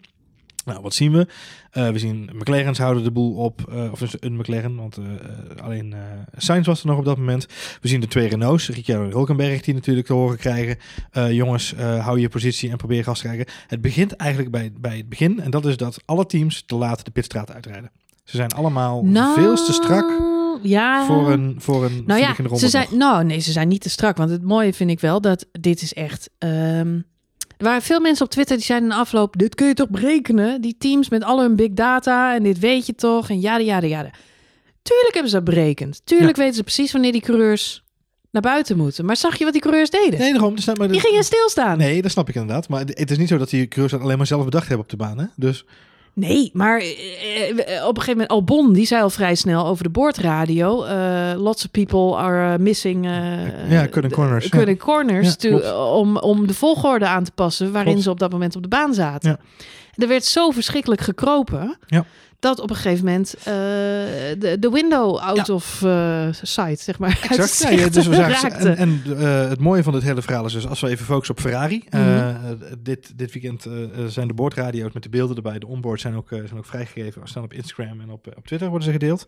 Nou, 0.65 0.81
wat 0.81 0.93
zien 0.93 1.11
we? 1.11 1.27
Eh, 1.71 1.89
we 1.89 1.99
zien 1.99 2.29
McLaren's 2.33 2.77
houden 2.77 3.03
de 3.03 3.11
boel 3.11 3.35
op, 3.35 3.61
eh, 3.69 3.91
of 3.91 3.99
dus 3.99 4.15
een 4.19 4.35
McLaren, 4.35 4.75
want 4.75 4.99
alleen 5.61 5.95
Sainz 6.37 6.67
was 6.67 6.81
er 6.81 6.87
nog 6.87 6.97
op 6.97 7.05
dat 7.05 7.17
moment. 7.17 7.47
We 7.81 7.87
zien 7.87 7.99
de 7.99 8.07
twee 8.07 8.27
Renaults, 8.27 8.69
Ricciardo 8.69 9.05
en 9.05 9.11
Hulkenberg, 9.11 9.61
die 9.61 9.73
natuurlijk 9.73 10.07
te 10.07 10.13
horen 10.13 10.37
krijgen. 10.37 10.77
jongens, 11.31 11.75
hou 11.75 12.19
je 12.19 12.29
positie 12.29 12.69
en 12.69 12.77
probeer 12.77 13.03
gas 13.03 13.19
te 13.19 13.25
krijgen. 13.25 13.53
Het 13.67 13.81
begint 13.81 14.15
eigenlijk 14.15 14.51
bij, 14.51 14.71
bij 14.79 14.97
het 14.97 15.09
begin 15.09 15.41
en 15.41 15.51
dat 15.51 15.65
is 15.65 15.77
dat 15.77 16.01
alle 16.05 16.25
teams 16.25 16.63
te 16.65 16.75
laat 16.75 17.05
de 17.05 17.11
pitstraat 17.11 17.51
uitrijden. 17.51 17.91
Ze 18.25 18.35
zijn 18.35 18.51
allemaal 18.51 19.03
Nou, 19.03 19.33
veel 19.39 19.55
te 19.55 19.73
strak 19.73 20.05
ja. 20.61 21.05
voor 21.05 21.31
een, 21.31 21.55
voor 21.57 21.85
een 21.85 22.03
Nou 22.05 22.19
ja, 22.19 22.57
ze 22.57 22.69
zijn, 22.69 22.87
nou 22.91 23.23
nee, 23.23 23.39
ze 23.39 23.51
zijn 23.51 23.67
niet 23.67 23.81
te 23.81 23.89
strak. 23.89 24.17
Want 24.17 24.29
het 24.29 24.43
mooie 24.43 24.73
vind 24.73 24.89
ik 24.89 24.99
wel 24.99 25.21
dat 25.21 25.45
dit 25.51 25.81
is 25.81 25.93
echt. 25.93 26.29
ehm, 26.37 26.99
er 27.57 27.63
waren 27.65 27.81
veel 27.81 27.99
mensen 27.99 28.25
op 28.25 28.31
Twitter 28.31 28.55
die 28.55 28.65
zeiden 28.65 28.89
in 28.89 28.95
de 28.95 29.01
afloop: 29.01 29.37
dit 29.37 29.55
kun 29.55 29.67
je 29.67 29.73
toch 29.73 29.89
berekenen? 29.89 30.61
Die 30.61 30.75
teams 30.77 31.09
met 31.09 31.23
al 31.23 31.41
hun 31.41 31.55
big 31.55 31.71
data 31.71 32.35
en 32.35 32.43
dit 32.43 32.59
weet 32.59 32.85
je 32.85 32.95
toch? 32.95 33.29
En 33.29 33.41
ja, 33.41 33.57
ja, 33.57 33.81
ja. 33.81 34.09
Tuurlijk 34.81 35.13
hebben 35.13 35.29
ze 35.29 35.35
dat 35.35 35.43
berekend. 35.45 36.01
Tuurlijk 36.03 36.37
weten 36.37 36.55
ze 36.55 36.63
precies 36.63 36.91
wanneer 36.91 37.11
die 37.11 37.21
coureurs 37.21 37.83
naar 38.31 38.41
buiten 38.41 38.77
moeten. 38.77 39.05
Maar 39.05 39.17
zag 39.17 39.37
je 39.37 39.43
wat 39.43 39.53
die 39.53 39.61
coureurs 39.61 39.89
deden? 39.89 40.19
Nee, 40.19 40.31
daarom. 40.31 40.55
maar 40.77 40.87
Die 40.87 40.99
gingen 40.99 41.23
stilstaan. 41.23 41.77
Nee, 41.77 42.01
dat 42.01 42.11
snap 42.11 42.29
ik 42.29 42.35
inderdaad. 42.35 42.67
Maar 42.67 42.79
het 42.85 43.11
is 43.11 43.17
niet 43.17 43.27
zo 43.27 43.37
dat 43.37 43.49
die 43.49 43.67
coureurs 43.67 43.91
dat 43.91 44.01
alleen 44.01 44.17
maar 44.17 44.27
zelf 44.27 44.43
bedacht 44.43 44.67
hebben 44.67 44.85
op 44.85 44.91
de 44.91 44.97
baan. 44.97 45.17
Hè? 45.17 45.25
Dus 45.35 45.65
Nee, 46.15 46.49
maar 46.53 46.79
eh, 46.79 47.49
eh, 47.49 47.57
op 47.87 47.97
een 47.97 48.01
gegeven 48.03 48.11
moment 48.11 48.29
Albon, 48.29 48.73
die 48.73 48.85
zei 48.85 49.01
al 49.01 49.09
vrij 49.09 49.35
snel 49.35 49.65
over 49.67 49.83
de 49.83 49.89
boordradio. 49.89 50.83
eh, 50.83 51.33
lots 51.37 51.65
of 51.65 51.71
people 51.71 52.15
are 52.15 52.53
eh, 52.53 52.59
missing 52.59 53.05
eh, 53.05 53.71
Ja, 53.71 53.87
cutting 53.87 54.13
corners, 54.13 54.49
cutting 54.49 54.77
ja. 54.77 54.83
corners 54.85 55.27
Ja, 55.27 55.33
to- 55.35 55.49
klopt. 55.49 55.75
om, 55.93 56.17
om 56.17 56.47
de 56.47 56.53
volgorde 56.53 57.05
aan 57.07 57.23
te 57.23 57.31
passen 57.31 57.65
waarin 57.71 57.89
Klopt. 57.89 58.03
ze 58.03 58.09
op 58.11 58.19
dat 58.19 58.31
moment 58.31 58.55
op 58.55 58.61
de 58.61 58.67
baan 58.67 58.93
zaten. 58.93 59.29
Ja. 59.29 59.63
Er 60.03 60.07
werd 60.07 60.23
zo 60.25 60.49
verschrikkelijk 60.51 61.01
gekropen. 61.01 61.77
Ja. 61.87 62.05
Dat 62.39 62.59
op 62.59 62.69
een 62.69 62.75
gegeven 62.75 63.05
moment 63.05 63.33
eh, 63.37 63.43
de, 63.45 64.57
de 64.59 64.69
window 64.69 65.17
out 65.17 65.47
Ja. 65.47 65.53
of 65.53 65.81
eh, 65.83 66.27
sight, 66.31 66.79
zeg 66.79 66.99
maar. 66.99 67.19
Exact. 67.29 67.37
Ja, 67.65 67.69
zicht 67.69 67.79
ja, 67.79 67.89
dus 67.89 68.07
we 68.07 68.15
zagen, 68.15 68.77
en 68.77 68.77
en 68.77 69.17
eh, 69.17 69.49
het 69.49 69.59
mooie 69.59 69.83
van 69.83 69.93
dit 69.93 70.03
hele 70.03 70.21
verhaal 70.21 70.45
is 70.45 70.53
dus, 70.53 70.67
als 70.67 70.79
we 70.79 70.89
even 70.89 71.05
focussen 71.05 71.35
op 71.35 71.41
Ferrari. 71.41 71.83
Mhm. 71.89 72.35
dit, 72.79 73.17
dit 73.17 73.33
weekend 73.33 73.67
zijn 74.07 74.27
de 74.27 74.33
boordradio's 74.33 74.93
met 74.93 75.03
de 75.03 75.09
beelden 75.09 75.35
erbij. 75.35 75.59
De 75.59 75.67
onboard 75.67 76.01
zijn 76.01 76.15
ook, 76.15 76.27
zijn 76.29 76.57
ook 76.57 76.65
vrijgegeven. 76.65 77.21
Staan 77.23 77.43
op 77.43 77.53
Instagram 77.53 78.01
en 78.01 78.09
op, 78.09 78.27
op 78.37 78.47
Twitter 78.47 78.69
worden 78.69 78.87
ze 78.87 78.93
gedeeld. 78.93 79.25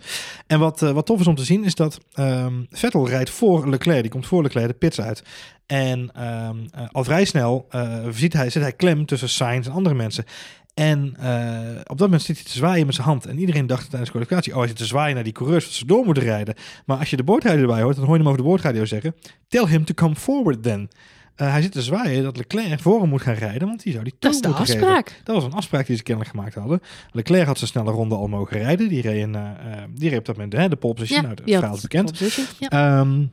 En 0.47 0.59
wat, 0.59 0.79
wat 0.79 1.05
tof 1.05 1.19
is 1.19 1.27
om 1.27 1.35
te 1.35 1.43
zien 1.43 1.63
is 1.63 1.75
dat 1.75 1.99
ehm, 2.13 2.53
Vettel 2.69 3.07
rijdt 3.07 3.29
voor 3.29 3.69
Leclerc. 3.69 4.01
Die 4.01 4.11
komt 4.11 4.27
voor 4.27 4.43
Leclerc 4.43 4.67
de 4.67 4.73
pits 4.73 5.01
uit. 5.01 5.23
En 5.65 6.09
ehm, 6.13 6.57
eh, 6.71 6.85
al 6.91 7.03
vrij 7.03 7.25
snel 7.25 7.67
ziet 8.11 8.33
hij, 8.33 8.49
zit 8.49 8.61
hij 8.61 8.73
klem 8.73 9.05
tussen 9.05 9.29
Sainz 9.29 9.67
en 9.67 9.73
andere 9.73 9.95
mensen. 9.95 10.25
En 10.77 11.15
eh, 11.19 11.79
op 11.79 11.97
dat 11.97 11.99
moment 11.99 12.21
zit 12.21 12.35
hij 12.35 12.45
te 12.45 12.51
zwaaien 12.51 12.85
met 12.85 12.95
zijn 12.95 13.07
hand. 13.07 13.25
En 13.25 13.39
iedereen 13.39 13.67
dacht 13.67 13.81
tijdens 13.89 14.03
de 14.03 14.09
kwalificatie... 14.09 14.51
oh, 14.51 14.57
hij 14.57 14.67
zit 14.67 14.77
te 14.77 14.85
zwaaien 14.85 15.15
naar 15.15 15.23
die 15.23 15.33
coureurs... 15.33 15.63
dat 15.63 15.73
ze 15.73 15.85
door 15.85 16.05
moeten 16.05 16.23
rijden. 16.23 16.55
Maar 16.85 16.97
als 16.97 17.09
je 17.09 17.15
de 17.15 17.23
boordradio 17.23 17.61
erbij 17.61 17.81
hoort... 17.81 17.95
dan 17.95 18.05
hoor 18.05 18.13
je 18.13 18.19
hem 18.19 18.27
over 18.27 18.41
de 18.41 18.47
boordradio 18.47 18.85
zeggen... 18.85 19.15
tell 19.47 19.65
him 19.65 19.85
to 19.85 19.93
come 19.93 20.15
forward 20.15 20.63
then. 20.63 20.89
Eh, 21.35 21.51
hij 21.51 21.61
zit 21.61 21.71
te 21.71 21.81
zwaaien 21.81 22.23
dat 22.23 22.37
Leclerc 22.37 22.79
voor 22.79 22.99
hem 22.99 23.09
moet 23.09 23.21
gaan 23.21 23.33
rijden... 23.33 23.67
want 23.67 23.83
die 23.83 23.91
zou 23.91 24.03
die 24.03 24.13
toe 24.19 24.21
Dat 24.21 24.33
is 24.33 24.41
de 24.41 24.47
moeten 24.47 24.65
geven. 24.65 24.81
afspraak. 24.81 25.21
Dat 25.23 25.35
was 25.35 25.43
een 25.43 25.53
afspraak 25.53 25.85
die 25.87 25.95
ze 25.95 26.03
kennelijk 26.03 26.35
gemaakt 26.35 26.55
hadden. 26.55 26.81
Leclerc 27.11 27.45
had 27.45 27.57
zijn 27.57 27.69
snelle 27.69 27.91
ronde 27.91 28.15
al 28.15 28.27
mogen 28.27 28.57
rijden. 28.57 28.89
Die 28.89 29.01
reed, 29.01 29.23
een, 29.23 29.35
eh, 29.35 29.51
die 29.95 30.09
reed 30.09 30.19
op 30.19 30.25
dat 30.25 30.35
moment 30.35 30.53
hè, 30.53 30.69
de 30.69 30.75
pole 30.75 30.93
position. 30.93 31.21
nou, 31.23 31.35
het 31.35 31.45
die 31.45 31.53
had 31.53 31.63
verhaal 31.63 31.77
is 31.77 31.87
bekend. 31.87 32.11
position. 32.11 32.45
Ja. 32.59 32.69
Ehm, 32.69 33.23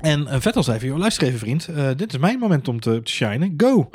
en 0.00 0.42
Vettel 0.42 0.62
zei 0.62 0.78
van, 0.78 0.88
joh, 0.88 0.98
luister 0.98 1.26
even 1.26 1.38
vriend, 1.38 1.68
dit 1.96 2.12
is 2.12 2.18
mijn 2.18 2.38
moment 2.38 2.68
om 2.68 2.80
te, 2.80 3.02
te 3.02 3.12
shinen, 3.12 3.54
go. 3.56 3.90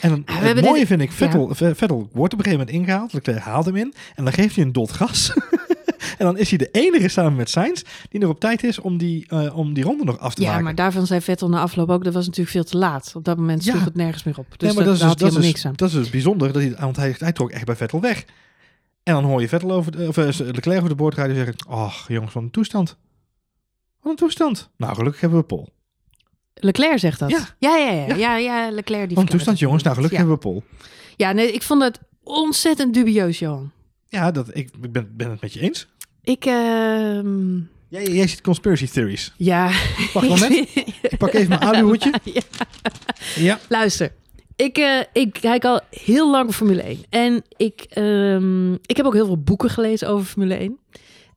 En 0.00 0.24
we 0.26 0.32
het 0.46 0.60
mooie 0.60 0.78
dit- 0.78 0.86
vind 0.86 1.00
ik, 1.00 1.12
Vettel, 1.12 1.54
Vettel 1.54 2.08
wordt 2.12 2.32
op 2.32 2.38
een 2.38 2.44
gegeven 2.44 2.66
moment 2.66 2.70
ingehaald, 2.70 3.12
Leclerc 3.12 3.38
haalt 3.42 3.64
hem 3.66 3.76
in 3.76 3.94
en 4.14 4.24
dan 4.24 4.32
geeft 4.32 4.54
hij 4.56 4.64
een 4.64 4.72
dot 4.72 4.92
gas. 4.92 5.32
en 6.18 6.24
dan 6.26 6.38
is 6.38 6.48
hij 6.48 6.58
de 6.58 6.68
enige 6.72 7.08
samen 7.08 7.34
met 7.36 7.50
Sainz 7.50 7.82
die 8.08 8.20
nog 8.20 8.30
op 8.30 8.40
tijd 8.40 8.64
is 8.64 8.78
om 8.80 8.96
die, 8.98 9.26
eh, 9.28 9.56
om 9.56 9.74
die 9.74 9.84
ronde 9.84 10.04
nog 10.04 10.18
af 10.18 10.34
te 10.34 10.40
Ja, 10.42 10.48
maken. 10.48 10.64
maar 10.64 10.74
daarvan 10.74 11.06
zei 11.06 11.20
Vettel 11.20 11.48
na 11.48 11.60
afloop 11.60 11.88
ook, 11.90 12.04
dat 12.04 12.14
was 12.14 12.24
natuurlijk 12.26 12.50
veel 12.56 12.64
te 12.64 12.76
laat. 12.78 13.12
Op 13.16 13.24
dat 13.24 13.36
moment 13.36 13.62
sloeg 13.62 13.76
Ja. 13.78 13.84
het 13.84 13.94
nergens 13.94 14.24
meer 14.24 14.38
op. 14.38 14.46
Dus 14.56 14.68
Nee, 14.68 14.76
maar 14.76 14.84
dat, 14.84 14.94
is 14.94 15.00
dus- 15.00 15.14
dat 15.16 15.36
is- 15.36 15.44
niks 15.44 15.66
aan. 15.66 15.72
Dat 15.76 15.88
is 15.88 15.94
dus 15.94 16.10
bijzonder, 16.10 16.52
dat 16.52 16.62
hij, 16.62 16.76
want 16.78 16.96
hij, 16.96 17.14
hij 17.18 17.32
trok 17.32 17.50
echt 17.50 17.64
bij 17.64 17.76
Vettel 17.76 18.00
weg. 18.00 18.24
En 19.02 19.14
dan 19.14 19.24
hoor 19.24 19.40
je 19.40 19.48
Vettel 19.48 19.72
over, 19.72 19.92
de, 19.96 20.08
of, 20.08 20.16
eh, 20.16 20.28
Leclerc 20.38 20.76
over 20.76 20.88
de 20.88 20.94
boordradio 20.94 21.34
zeggen, 21.34 21.54
ach 21.68 22.08
jongens, 22.08 22.32
wat 22.32 22.42
een 22.42 22.50
toestand. 22.50 22.96
Wat 24.00 24.12
een 24.12 24.18
toestand. 24.18 24.70
Nou, 24.76 24.94
gelukkig 24.94 25.20
hebben 25.20 25.38
we 25.38 25.44
Pol. 25.44 25.68
Leclerc 26.60 26.98
zegt 26.98 27.18
dat. 27.18 27.30
Ja. 27.30 27.48
Ja, 27.58 27.76
ja, 27.76 27.90
ja. 27.90 28.06
Ja. 28.06 28.14
ja. 28.16 28.36
ja, 28.36 28.70
Leclerc 28.70 28.86
die 28.86 28.98
verklaart 29.06 29.30
toestand 29.30 29.58
jongens, 29.58 29.82
nou 29.82 29.94
gelukkig 29.94 30.18
ja. 30.20 30.26
hebben 30.26 30.42
we 30.42 30.50
Pol. 30.50 30.62
Ja, 31.16 31.32
nee, 31.32 31.52
ik 31.52 31.62
vond 31.62 31.82
het 31.82 32.00
ontzettend 32.22 32.94
dubieus, 32.94 33.38
Johan. 33.38 33.70
Ja, 34.08 34.30
dat, 34.30 34.48
ik, 34.48 34.70
ik 34.82 34.92
ben, 34.92 35.10
ben 35.16 35.30
het 35.30 35.40
met 35.40 35.52
je 35.52 35.60
eens. 35.60 35.86
Ik, 36.22 36.44
ehm, 36.44 37.56
Jij, 37.88 38.04
jij 38.06 38.26
ziet 38.26 38.40
conspiracy 38.40 38.86
theories. 38.88 39.32
ja. 39.36 39.70
Pak 40.12 40.22
een 40.22 40.28
moment. 40.38 40.52
Ik 41.02 41.16
pak 41.18 41.32
even 41.32 41.48
mijn 41.48 41.60
aluhoedje. 41.60 42.12
Ja. 42.24 42.40
Ja. 43.36 43.58
Luister, 43.68 44.12
ik, 44.56 44.78
eh, 44.78 45.00
ik 45.12 45.32
kijk 45.32 45.64
al 45.64 45.80
heel 45.90 46.30
lang 46.30 46.54
Formule 46.54 46.82
1. 46.82 47.04
En 47.10 47.42
ik, 47.56 47.86
ehm, 47.88 48.72
ik 48.72 48.96
heb 48.96 49.06
ook 49.06 49.14
heel 49.14 49.26
veel 49.26 49.42
boeken 49.42 49.70
gelezen 49.70 50.08
over 50.08 50.26
Formule 50.26 50.54
1. 50.54 50.78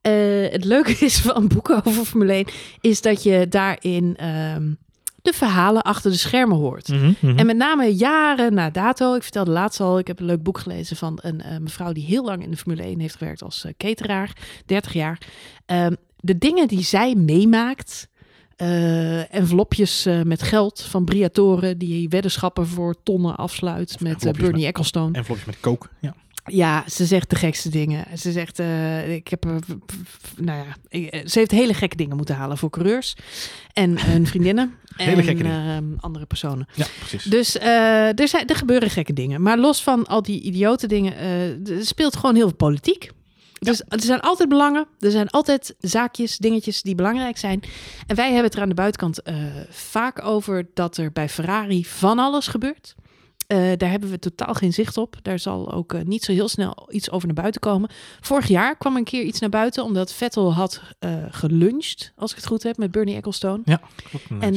Eh, 0.01 0.51
het 0.51 0.65
leuke 0.65 0.91
is 1.05 1.19
van 1.19 1.47
boeken 1.47 1.86
over 1.86 2.05
Formule 2.05 2.34
1 2.34 2.45
is 2.82 3.01
dat 3.01 3.23
je 3.23 3.47
daarin 3.49 4.15
ehm, 4.17 4.73
de 5.21 5.34
verhalen 5.34 5.82
achter 5.82 6.12
de 6.12 6.17
schermen 6.17 6.58
hoort. 6.58 6.88
Mhm, 6.88 7.12
mhm. 7.19 7.38
En 7.38 7.45
met 7.45 7.58
name 7.58 7.95
jaren 7.95 8.53
na 8.53 8.69
dato, 8.69 9.15
ik 9.15 9.23
vertelde 9.23 9.51
laatst 9.51 9.79
al, 9.79 9.99
ik 9.99 10.08
heb 10.08 10.19
een 10.19 10.25
leuk 10.25 10.43
boek 10.43 10.58
gelezen 10.58 10.95
van 10.97 11.19
een 11.21 11.41
eh, 11.41 11.58
mevrouw 11.58 11.91
die 11.91 12.05
heel 12.05 12.25
lang 12.25 12.43
in 12.43 12.51
de 12.51 12.58
Formule 12.58 12.84
1 12.84 12.99
heeft 12.99 13.15
gewerkt 13.15 13.41
als 13.43 13.63
eh, 13.65 13.73
cateraar, 13.77 14.34
30 14.65 14.93
jaar. 14.93 15.21
Ehm, 15.65 15.93
de 16.17 16.38
dingen 16.38 16.67
die 16.67 16.84
zij 16.84 17.15
meemaakt, 17.15 18.08
eh, 18.55 19.34
envelopjes 19.36 20.08
met 20.23 20.41
geld 20.41 20.82
van 20.82 21.05
Briatoren 21.05 21.77
die 21.77 22.10
weddenschappen 22.10 22.67
voor 22.67 22.95
tonnen 23.03 23.36
afsluit 23.36 23.99
met 23.99 24.19
Bernie 24.32 24.51
met- 24.51 24.63
Ecclestone. 24.63 25.17
Envelopjes 25.17 25.45
met 25.47 25.60
kook. 25.60 25.89
Ja. 25.99 26.15
Ja, 26.52 26.84
ze 26.88 27.06
zegt 27.06 27.30
de 27.30 27.36
gekste 27.36 27.70
dingen. 27.70 28.18
Ze 28.18 28.32
zegt, 28.32 28.60
eh, 28.60 29.14
ik 29.16 29.28
heb, 29.28 29.46
eh, 29.46 29.56
nou 30.38 30.58
ja, 30.58 30.76
ik- 30.90 31.08
eh, 31.14 31.26
ze 31.28 31.40
heeft 31.40 31.52
hele 31.52 31.74
gekke 31.74 31.96
dingen 31.96 32.16
moeten 32.18 32.36
halen 32.36 32.58
voor 32.58 32.70
coureurs 32.70 33.16
en 33.74 34.06
hun 34.06 34.28
vriendinnen 34.28 34.74
en 34.98 35.16
ehm, 35.46 35.84
andere 36.00 36.26
personen. 36.26 36.68
ja, 36.76 36.86
precies. 37.00 37.24
Dus 37.24 37.60
er, 37.60 38.28
zijn, 38.28 38.48
er 38.48 38.56
gebeuren 38.56 38.90
gekke 38.90 39.14
dingen. 39.14 39.42
Maar 39.42 39.58
los 39.58 39.84
van 39.84 40.06
al 40.08 40.22
die 40.22 40.42
idiote 40.42 40.88
dingen, 40.88 41.16
er 41.18 41.86
speelt 41.86 42.16
gewoon 42.16 42.36
heel 42.36 42.48
veel 42.48 42.56
politiek. 42.58 43.10
Dus 43.60 43.82
er 43.88 44.02
zijn 44.02 44.20
altijd 44.20 44.50
belangen. 44.50 44.88
Er 45.00 45.12
zijn 45.12 45.30
altijd 45.30 45.76
zaakjes, 45.80 46.38
dingetjes 46.38 46.82
die 46.82 46.96
belangrijk 46.96 47.38
zijn. 47.38 47.62
En 48.08 48.16
wij 48.16 48.26
hebben 48.26 48.44
het 48.44 48.56
er 48.56 48.62
aan 48.62 48.70
de 48.70 48.76
buitenkant 48.76 49.22
vaak 49.70 50.24
over 50.26 50.68
dat 50.74 50.98
er 50.98 51.12
bij 51.12 51.30
Ferrari 51.30 51.86
van 51.86 52.20
alles 52.20 52.48
gebeurt. 52.48 52.96
Eh, 53.50 53.58
daar 53.78 53.90
hebben 53.90 54.10
we 54.10 54.20
totaal 54.20 54.54
geen 54.54 54.74
zicht 54.74 54.98
op. 54.98 55.16
Daar 55.22 55.40
zal 55.40 55.72
ook 55.72 55.94
eh, 55.94 56.02
niet 56.02 56.24
zo 56.24 56.32
heel 56.32 56.48
snel 56.48 56.88
iets 56.90 57.12
over 57.12 57.28
naar 57.28 57.36
buiten 57.36 57.62
komen. 57.62 57.90
Vorig 58.22 58.48
jaar 58.48 58.78
kwam 58.78 58.96
een 58.96 59.04
keer 59.04 59.24
iets 59.24 59.40
naar 59.40 59.50
buiten, 59.50 59.84
omdat 59.84 60.14
Vettel 60.14 60.54
had 60.54 60.82
eh 61.00 61.14
geluncht, 61.30 62.14
als 62.16 62.32
ik 62.32 62.38
het 62.38 62.46
goed 62.46 62.64
heb, 62.64 62.78
met 62.78 62.92
Bernie 62.92 63.16
Ecclestone. 63.16 63.62
ja, 63.66 63.82
klopt. 64.10 64.26
En 64.40 64.54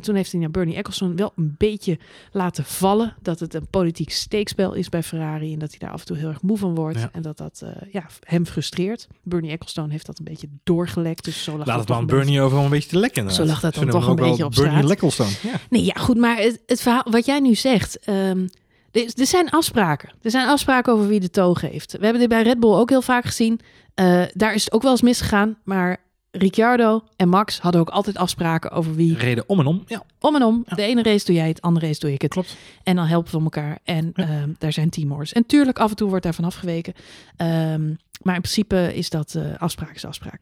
toen 0.00 0.14
heeft 0.14 0.32
hij 0.32 0.40
naar 0.40 0.50
Bernie 0.50 0.76
Ecclestone 0.76 1.14
wel 1.14 1.32
een 1.36 1.54
beetje 1.58 1.98
laten 2.32 2.64
vallen 2.64 3.14
dat 3.22 3.40
het 3.40 3.54
een 3.54 3.66
politiek 3.66 4.10
steekspel 4.10 4.72
is 4.72 4.88
bij 4.88 5.02
Ferrari 5.02 5.52
en 5.52 5.58
dat 5.58 5.70
hij 5.70 5.78
daar 5.78 5.90
af 5.90 6.00
en 6.00 6.06
toe 6.06 6.16
heel 6.16 6.28
erg 6.28 6.42
moe 6.42 6.58
van 6.58 6.74
wordt 6.74 6.98
Ja. 6.98 7.08
en 7.12 7.22
dat 7.22 7.36
dat 7.36 7.62
ja, 7.92 8.06
hem 8.20 8.46
frustreert. 8.46 9.08
Bernie 9.22 9.50
Ecclestone 9.50 9.92
heeft 9.92 10.06
dat 10.06 10.18
een 10.18 10.24
beetje 10.24 10.48
doorgelekt, 10.64 11.24
dus 11.24 11.42
zo 11.42 11.56
lag 11.56 11.66
Laat 11.66 11.78
het 11.78 11.88
dan 11.88 12.06
Bernie 12.06 12.40
overal 12.40 12.64
een 12.64 12.70
beetje 12.70 12.88
te 12.88 12.98
lekken. 12.98 13.32
Zo 13.32 13.44
lag 13.44 13.60
dat 13.60 13.74
dan 13.74 13.88
toch 13.88 14.06
een 14.06 14.16
beetje 14.16 14.44
op 14.44 14.54
Bernie 14.54 15.10
straat. 15.10 15.40
Ja. 15.42 15.60
Nee, 15.70 15.84
ja, 15.84 15.94
goed, 15.94 16.16
maar 16.16 16.36
het, 16.36 16.62
het 16.66 16.80
verhaal 16.80 17.06
wat 17.10 17.26
jij 17.26 17.40
nu 17.40 17.54
zegt. 17.54 17.98
Ehm, 18.12 18.46
er, 18.90 19.12
er 19.16 19.26
zijn 19.26 19.50
afspraken. 19.50 20.10
Er 20.22 20.30
zijn 20.30 20.48
afspraken 20.48 20.92
over 20.92 21.06
wie 21.06 21.20
de 21.20 21.30
toog 21.30 21.60
heeft. 21.60 21.92
We 21.92 21.98
hebben 22.02 22.20
dit 22.20 22.28
bij 22.28 22.42
Red 22.42 22.60
Bull 22.60 22.72
ook 22.74 22.90
heel 22.90 23.02
vaak 23.02 23.24
gezien. 23.24 23.60
Eh, 23.94 24.22
daar 24.34 24.54
is 24.54 24.64
het 24.64 24.72
ook 24.72 24.82
wel 24.82 24.90
eens 24.90 25.02
misgegaan. 25.02 25.58
Maar 25.64 25.96
Ricciardo 26.30 27.02
en 27.16 27.28
Max 27.28 27.58
hadden 27.60 27.80
ook 27.80 27.88
altijd 27.90 28.16
afspraken 28.16 28.70
over 28.70 28.94
wie. 28.94 29.16
Reden 29.16 29.44
om 29.46 29.58
en 29.60 29.66
om. 29.66 29.82
Ja, 29.86 30.02
Om 30.18 30.34
en 30.34 30.42
om. 30.42 30.62
Ja. 30.66 30.76
De 30.76 30.82
ene 30.82 31.02
race 31.02 31.24
doe 31.24 31.34
jij 31.34 31.48
het, 31.48 31.60
andere 31.60 31.86
race 31.86 32.00
doe 32.00 32.12
ik 32.12 32.22
het. 32.22 32.30
klopt. 32.30 32.56
En 32.82 32.96
dan 32.96 33.06
helpen 33.06 33.32
we 33.32 33.42
elkaar. 33.42 33.78
En 33.84 34.12
Ja. 34.14 34.24
ehm, 34.28 34.50
daar 34.58 34.72
zijn 34.72 34.90
teamhoors. 34.90 35.32
En 35.32 35.46
tuurlijk, 35.46 35.78
af 35.78 35.90
en 35.90 35.96
toe 35.96 36.08
wordt 36.08 36.24
daarvan 36.24 36.44
afgeweken. 36.44 36.92
Ehm, 37.36 37.86
maar 38.22 38.34
in 38.34 38.40
principe 38.40 38.92
is 38.94 39.10
dat 39.10 39.34
eh, 39.34 39.42
afspraak 39.58 39.94
is 39.94 40.04
afspraak. 40.04 40.40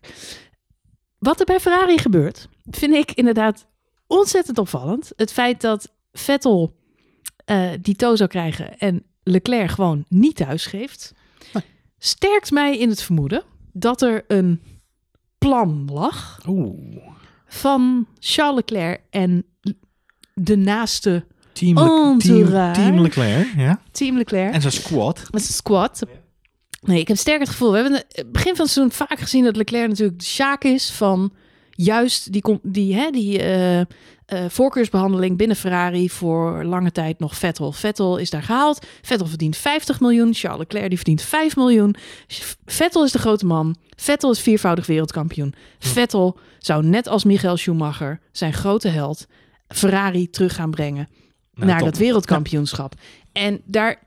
Wat 1.19 1.41
er 1.41 1.47
bij 1.47 1.61
Ferrari 1.61 1.99
gebeurt, 1.99 2.49
vind 2.71 2.95
ik 2.95 3.13
inderdaad 3.13 3.67
ontzettend 4.07 4.59
opvallend. 4.59 5.13
Het 5.17 5.33
feit 5.33 5.61
dat 5.61 5.93
Vettel 6.13 6.75
eh, 7.51 7.69
die 7.81 7.97
toe 7.97 8.17
zou 8.17 8.29
krijgen 8.29 8.79
en 8.79 9.03
Leclerc 9.23 9.71
gewoon 9.71 10.05
niet 10.09 10.37
thuis 10.37 10.67
geeft, 10.67 11.15
Nee. 11.53 11.63
sterkt 11.99 12.51
mij 12.51 12.79
in 12.79 12.89
het 12.89 13.03
vermoeden 13.03 13.43
dat 13.73 14.03
er 14.03 14.25
een 14.29 14.61
plan 15.39 15.89
lag 15.93 16.41
Oeh. 16.47 16.97
van 17.47 18.07
Charles 18.19 18.55
Leclerc 18.57 19.01
en 19.11 19.45
de 20.35 20.57
naaste 20.57 21.25
Team, 21.53 21.79
Le- 21.79 22.17
team, 22.73 23.01
Leclerc. 23.01 23.47
Ja. 23.57 23.81
team 23.91 24.17
Leclerc. 24.17 24.53
En 24.55 24.61
zijn 24.61 24.73
squad. 24.73 25.17
Met 25.31 25.43
zijn 25.43 25.53
squad. 25.55 26.03
Nee, 26.81 27.01
ik 27.01 27.09
heb 27.09 27.17
sterk 27.17 27.41
het 27.41 27.49
gevoel. 27.49 27.71
We 27.71 27.79
hebben 27.79 27.95
in 27.99 28.05
het 28.13 28.33
begin 28.33 28.57
van 28.57 28.65
het 28.65 28.73
seizoen 28.75 28.93
vaak 29.07 29.19
gezien 29.19 29.45
dat 29.45 29.57
Leclerc 29.57 29.89
natuurlijk 29.89 30.19
de 30.19 30.25
sjaak 30.25 30.65
is 30.65 30.91
van 30.91 31.33
juist 31.83 32.33
die, 32.33 32.59
die, 32.63 32.95
hè, 32.95 33.11
die 33.11 33.39
eh, 33.39 33.81
eh, 33.81 33.87
voorkeursbehandeling 34.49 35.37
binnen 35.37 35.57
Ferrari 35.57 36.11
voor 36.11 36.65
lange 36.65 36.93
tijd 36.93 37.19
nog 37.19 37.37
Vettel. 37.37 37.73
Vettel 37.73 38.17
is 38.17 38.31
daar 38.31 38.43
gehaald. 38.43 38.87
Vettel 39.03 39.27
verdient 39.27 39.57
50 39.57 40.01
miljoen. 40.01 40.35
Charles 40.35 40.59
Leclerc 40.59 40.89
die 40.89 40.97
verdient 40.97 41.23
5 41.23 41.57
miljoen. 41.57 41.95
Vettel 42.65 43.05
is 43.05 43.13
de 43.13 43.19
grote 43.19 43.47
man. 43.47 43.77
Vettel 43.97 44.31
is 44.31 44.41
viervoudig 44.41 44.87
wereldkampioen. 44.87 45.55
Vettel 45.79 46.39
zou 46.59 46.85
net 46.85 47.07
als 47.07 47.25
Michael 47.25 47.57
Schumacher 47.57 48.21
zijn 48.33 48.53
grote 48.53 48.89
held 48.89 49.27
Ferrari 49.69 50.31
terug 50.31 50.55
gaan 50.55 50.71
brengen 50.71 51.09
Nou, 51.55 51.67
naar 51.67 51.79
top. 51.79 51.89
dat 51.89 51.99
wereldkampioenschap. 51.99 52.95
En 53.33 53.61
daar, 53.65 54.03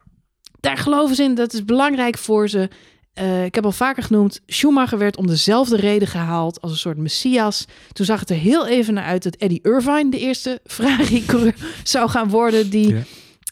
daar 0.60 0.78
geloven 0.78 1.16
ze 1.16 1.24
in, 1.24 1.36
dat 1.36 1.54
is 1.54 1.66
belangrijk 1.66 2.18
voor 2.18 2.50
ze. 2.50 2.70
Eh, 3.14 3.46
ik 3.46 3.56
heb 3.56 3.66
al 3.66 3.72
vaker 3.72 4.04
genoemd, 4.04 4.40
Schumacher 4.48 4.98
werd 4.98 5.18
om 5.18 5.28
dezelfde 5.28 5.76
reden 5.76 6.08
gehaald 6.08 6.62
als 6.62 6.72
een 6.72 6.78
soort 6.78 6.98
messias. 6.98 7.66
Toen 7.92 8.06
zag 8.06 8.20
het 8.20 8.30
er 8.30 8.36
heel 8.36 8.68
even 8.68 8.94
naar 8.94 9.04
uit 9.04 9.24
dat 9.24 9.36
Eddie 9.36 9.60
Irvine 9.64 10.10
de 10.12 10.20
eerste 10.20 10.60
Ferrari-coureur 10.66 11.56
zou 11.84 12.10
gaan 12.10 12.30
worden 12.30 12.70
die 12.70 12.88
Ja. 12.96 13.02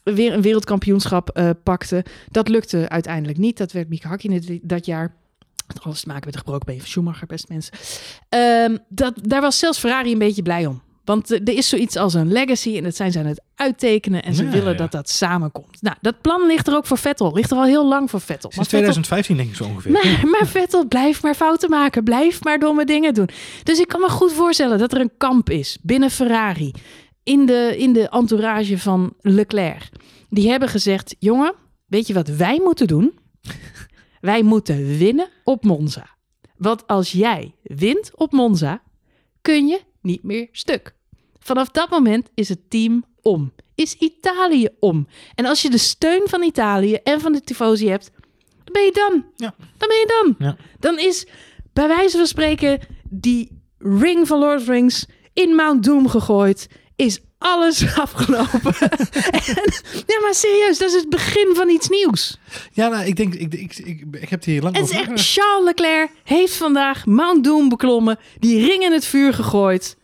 weer 0.04 0.34
een 0.34 0.42
wereldkampioenschap 0.42 1.30
eh, 1.30 1.50
pakte. 1.64 2.06
Dat 2.30 2.48
lukte 2.48 2.90
uiteindelijk 2.90 3.38
niet. 3.38 3.58
Dat 3.58 3.72
werd 3.72 3.90
Mika 3.90 4.10
Hakkinen 4.10 4.60
dat 4.62 4.86
jaar. 4.86 5.16
Het 5.68 5.78
had 5.78 5.84
alles 5.86 6.02
te 6.02 6.08
maken 6.08 6.24
met 6.26 6.34
de 6.34 6.40
gebroken 6.40 6.66
been 6.66 6.80
van 6.80 6.88
Schumacher, 6.88 7.28
beste 7.28 7.54
mensen. 7.54 7.74
Ehm, 8.30 8.78
dat, 8.90 9.14
daar 9.22 9.42
was 9.42 9.60
zelfs 9.60 9.80
Ferrari 9.80 10.12
een 10.12 10.18
beetje 10.18 10.42
blij 10.42 10.66
om. 10.66 10.82
Want 11.06 11.32
eh, 11.32 11.40
er 11.40 11.54
is 11.58 11.70
zoiets 11.70 11.96
als 11.96 12.14
een 12.14 12.32
legacy 12.32 12.78
en 12.78 12.84
dat 12.84 12.96
zijn 12.96 13.12
ze 13.12 13.20
aan 13.20 13.26
het 13.26 13.42
uittekenen 13.56 14.24
en 14.24 14.36
ze 14.36 14.44
Ja, 14.44 14.50
willen 14.50 14.72
ja. 14.72 14.78
dat 14.78 14.92
dat 14.92 15.10
samenkomt. 15.10 15.82
Nou, 15.82 15.96
dat 16.02 16.22
plan 16.22 16.48
ligt 16.48 16.68
er 16.68 16.76
ook 16.76 16.86
voor 16.86 16.98
Vettel. 16.98 17.34
Ligt 17.34 17.52
er 17.52 17.58
al 17.58 17.64
heel 17.66 17.88
lang 17.88 18.10
voor 18.10 18.22
Vettel. 18.22 18.52
Sinds 18.52 18.56
Maar 18.72 18.82
Vettel 18.82 18.94
2015 18.94 19.38
denk 19.38 19.50
ik 19.50 19.56
zo 19.56 19.64
ongeveer. 19.64 19.92
maar, 19.92 20.40
maar 20.40 20.48
Vettel, 20.48 20.88
blijf 20.88 21.22
maar 21.24 21.36
fouten 21.36 21.70
maken. 21.70 22.04
Blijf 22.04 22.44
maar 22.44 22.60
domme 22.60 22.86
dingen 22.86 23.14
doen. 23.14 23.30
Dus 23.64 23.80
ik 23.80 23.88
kan 23.88 24.00
me 24.02 24.10
goed 24.10 24.34
voorstellen 24.34 24.78
dat 24.80 24.94
er 24.94 25.00
een 25.02 25.12
kamp 25.18 25.50
is 25.50 25.78
binnen 25.82 26.10
Ferrari. 26.12 26.74
In 27.24 27.46
de, 27.46 27.76
in 27.78 27.94
de 27.94 28.10
entourage 28.10 28.78
van 28.78 29.14
Leclerc. 29.20 29.90
Die 30.30 30.50
hebben 30.50 30.70
gezegd: 30.70 31.16
jongen, 31.20 31.54
weet 31.88 32.08
je 32.08 32.14
wat 32.14 32.28
wij 32.28 32.60
moeten 32.64 32.88
doen? 32.88 33.20
Wij 34.22 34.44
moeten 34.44 34.98
winnen 34.98 35.28
op 35.44 35.64
Monza. 35.64 36.10
Want 36.58 36.88
als 36.88 37.12
jij 37.12 37.56
wint 37.64 38.12
op 38.16 38.32
Monza, 38.32 38.82
kun 39.42 39.68
je 39.68 39.82
niet 40.02 40.24
meer 40.24 40.48
stuk. 40.52 40.94
Vanaf 41.40 41.70
dat 41.70 41.90
moment 41.90 42.30
is 42.34 42.50
het 42.50 42.70
team 42.70 43.06
om. 43.22 43.54
Is 43.76 43.94
Italië 43.94 44.68
om. 44.80 45.08
En 45.36 45.46
als 45.46 45.62
je 45.62 45.70
de 45.70 45.78
steun 45.78 46.22
van 46.26 46.44
Italië 46.44 46.94
en 46.94 47.22
van 47.22 47.32
de 47.32 47.42
tifosi 47.42 47.90
hebt, 47.90 48.12
dan 48.64 48.74
ben 48.74 48.84
je 48.84 48.92
dan. 48.92 49.26
Ja. 49.36 49.56
Dan 49.58 49.88
ben 49.88 49.98
je 49.98 50.24
dan. 50.24 50.48
Ja. 50.48 50.58
Dan 50.80 51.00
is 51.00 51.28
bij 51.74 51.88
wijze 51.88 52.18
van 52.18 52.28
spreken 52.28 52.80
die 53.10 53.62
ring 53.78 54.28
van 54.28 54.40
Lord 54.40 54.62
of 54.62 54.68
Rings 54.68 55.06
in 55.34 55.56
Mount 55.56 55.84
Doom 55.84 56.08
gegooid. 56.08 56.68
Is 56.96 57.20
alles 57.42 57.96
afgelopen. 58.06 58.74
en, 59.32 59.74
ja, 60.08 60.20
maar 60.22 60.34
serieus, 60.34 60.78
dat 60.78 60.90
is 60.90 60.96
het 60.96 61.10
begin 61.10 61.52
van 61.56 61.70
iets 61.70 61.90
nieuws. 61.90 62.38
Ja, 62.72 62.88
nou, 62.88 63.06
ik 63.06 63.16
denk, 63.16 63.34
ik, 63.34 63.54
ik, 63.54 63.76
ik, 63.78 64.06
ik 64.12 64.30
heb 64.30 64.40
het 64.40 64.46
hier 64.46 64.62
lang 64.62 64.76
En 64.76 64.82
het 64.82 64.92
is 64.92 65.00
over. 65.00 65.12
echt, 65.14 65.22
Charles 65.34 65.66
Leclerc 65.66 66.12
heeft 66.24 66.54
vandaag 66.56 67.06
Mount 67.06 67.44
Doom 67.44 67.70
beklommen. 67.70 68.20
Die 68.40 68.66
ring 68.66 68.84
in 68.84 68.92
het 68.92 69.06
vuur 69.06 69.34
gegooid. 69.34 69.98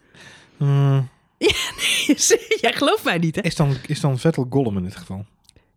Eh, 0.59 0.99
Jij 2.61 2.73
gelooft 2.73 3.03
mij 3.03 3.17
niet, 3.17 3.35
hè? 3.35 3.41
is, 3.41 3.55
dan, 3.55 3.75
is 3.85 3.99
dan 3.99 4.19
Vettel 4.19 4.47
Gollum 4.49 4.77
in 4.77 4.83
dit 4.83 4.95
geval? 4.95 5.25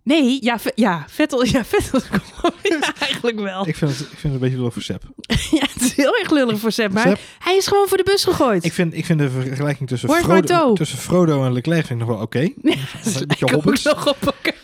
Nee, 0.02 0.38
ja, 0.42 0.58
ja 0.74 1.04
Vettel, 1.08 1.44
ja, 1.44 1.64
Vettel. 1.64 2.00
ja, 2.62 2.94
eigenlijk 2.98 3.40
wel. 3.40 3.66
Ik 3.66 3.76
vind 3.76 3.90
het, 3.90 4.00
ik 4.00 4.06
vind 4.06 4.22
het 4.22 4.32
een 4.32 4.38
beetje 4.38 4.56
lullig 4.56 4.72
voor 4.72 4.82
Sepp. 4.82 5.02
Ja, 5.50 5.66
het 5.72 5.82
is 5.82 5.94
heel 5.94 6.16
erg 6.16 6.30
lullig 6.30 6.58
voor 6.58 6.72
Sepp, 6.72 6.92
maar 6.92 7.06
Sepp? 7.06 7.20
hij 7.38 7.56
is 7.56 7.66
gewoon 7.66 7.88
voor 7.88 7.96
de 7.96 8.02
bus 8.04 8.24
gegooid. 8.24 8.64
Ik 8.64 8.72
vind, 8.72 8.94
ik 8.94 9.04
vind 9.04 9.18
de 9.18 9.30
vergelijking 9.30 9.88
tussen 9.88 10.08
Frodo, 10.08 10.72
tussen 10.72 10.98
Frodo 10.98 11.44
en 11.44 11.52
Leclerc 11.52 11.86
vind 11.86 12.00
ik 12.00 12.06
nog 12.06 12.16
wel 12.16 12.24
oké. 12.24 12.40
Een 12.40 12.52
beetje 13.02 13.26
Ik 13.26 13.42
ook 13.42 13.50
hobbits. 13.50 13.82
nog 13.82 14.08
op 14.08 14.16
elkaar. 14.20 14.54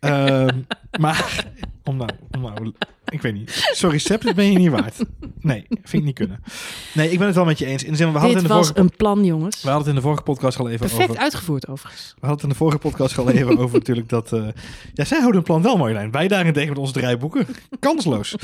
Ehm, 0.00 0.58
maar, 1.00 1.44
om 1.84 1.96
nou, 1.96 2.10
om 2.30 2.40
nou, 2.40 2.72
ik 3.08 3.22
weet 3.22 3.34
niet. 3.34 3.68
Sorry 3.72 3.98
Sepp, 3.98 4.22
dit 4.22 4.34
ben 4.34 4.52
je 4.52 4.58
niet 4.58 4.70
waard. 4.70 4.96
Nee, 5.40 5.66
vind 5.68 5.92
ik 5.92 6.04
niet 6.04 6.14
kunnen. 6.14 6.42
Nee, 6.94 7.10
ik 7.10 7.18
ben 7.18 7.26
het 7.26 7.36
wel 7.36 7.44
met 7.44 7.58
je 7.58 7.66
eens. 7.66 7.84
In 7.84 7.90
de 7.90 7.96
zin, 7.96 8.12
we 8.12 8.18
hadden, 8.18 8.30
het 8.36 8.40
Dit 8.40 8.50
in 8.50 8.56
de 8.56 8.62
was 8.62 8.66
vorige, 8.68 8.84
een 8.90 8.96
plan, 8.96 9.24
jongens. 9.24 9.62
we 9.62 9.68
hadden 9.68 9.78
het 9.78 9.88
in 9.88 9.94
de 9.94 10.00
vorige 10.06 10.22
podcast 10.22 10.58
al 10.58 10.68
even 10.68 10.86
Perfect 10.86 11.10
over... 11.10 11.22
uitgevoerd, 11.22 11.68
overigens. 11.68 12.14
We 12.20 12.26
hadden 12.26 12.30
het 12.34 12.42
in 12.42 12.48
de 12.48 12.54
vorige 12.54 12.78
podcast 12.78 13.18
al 13.18 13.30
even 13.30 13.58
over 13.62 13.78
natuurlijk 13.78 14.08
dat... 14.08 14.32
eh, 14.32 14.40
ja, 14.94 15.04
zij 15.04 15.18
houden 15.18 15.34
hun 15.34 15.42
plan 15.42 15.62
wel, 15.62 15.76
Marjolein. 15.76 16.10
Wij 16.10 16.28
daarentegen 16.28 16.68
met 16.68 16.78
onze 16.78 16.92
draaiboeken. 16.92 17.46
Kansloos. 17.80 18.34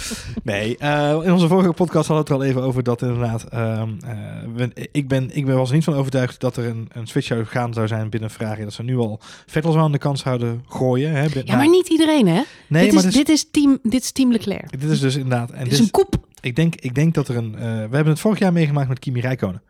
Nee, 0.43 0.77
eh, 0.77 1.19
in 1.23 1.33
onze 1.33 1.49
vorige 1.49 1.73
podcast 1.73 2.09
hadden 2.09 2.27
we 2.27 2.33
het 2.33 2.43
al 2.43 2.49
even 2.49 2.63
over 2.63 2.83
dat 2.83 3.03
inderdaad... 3.03 3.45
ehm, 3.45 3.89
eh, 4.05 4.85
ik, 4.93 5.09
ben, 5.09 5.37
ik 5.37 5.47
ben 5.47 5.57
was 5.57 5.69
er 5.69 5.75
niet 5.75 5.85
van 5.85 5.95
overtuigd 5.95 6.41
dat 6.41 6.57
er 6.57 6.65
een, 6.67 6.89
een 6.93 7.07
switch 7.07 7.27
zou 7.27 7.45
gaan 7.45 7.75
zou 7.75 7.87
zijn 7.87 8.11
binnen 8.11 8.31
Ferrari. 8.31 8.63
Dat 8.63 8.73
ze 8.73 8.83
nu 8.83 8.97
al 8.97 9.21
Vettel 9.47 9.79
aan 9.79 9.93
de 9.93 9.99
kant 9.99 10.19
zouden 10.19 10.65
gooien. 10.69 11.13
Hè, 11.13 11.27
Ja, 11.45 11.57
maar 11.57 11.69
niet 11.69 11.89
iedereen, 11.89 12.27
hè? 12.29 12.43
Nee, 12.67 12.85
dit, 12.85 12.95
maar 12.95 13.05
is, 13.05 13.15
dit 13.15 13.29
is, 13.29 13.47
team, 13.51 13.79
dit 13.83 14.03
is 14.03 14.13
team 14.13 14.33
Leclerc. 14.53 14.81
dit 14.81 14.91
is 14.91 15.01
dus 15.01 15.15
inderdaad... 15.17 15.51
En 15.51 15.65
Dit 15.65 15.73
is 15.73 15.79
een 15.79 15.91
koep. 15.91 16.27
Ik 16.41 16.57
denk, 16.57 16.75
ik 16.75 16.95
denk 16.95 17.15
dat 17.15 17.29
er 17.29 17.37
een... 17.37 17.55
eh, 17.55 17.61
we 17.63 17.67
hebben 17.69 18.07
het 18.07 18.21
vorig 18.21 18.39
jaar 18.39 18.53
meegemaakt 18.53 18.89
met 18.89 18.99
Kimi 18.99 19.21
Räikkönen. 19.21 19.63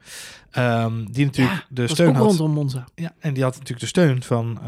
Ehm, 0.50 1.04
die 1.10 1.24
natuurlijk 1.24 1.56
Ja, 1.58 1.64
de 1.68 1.88
steun 1.88 2.14
had. 2.14 2.26
rondom 2.26 2.50
Monza. 2.50 2.84
Ja, 2.94 3.12
en 3.18 3.34
die 3.34 3.42
had 3.42 3.52
natuurlijk 3.52 3.80
de 3.80 3.86
steun 3.86 4.22
van... 4.22 4.54
de- 4.54 4.60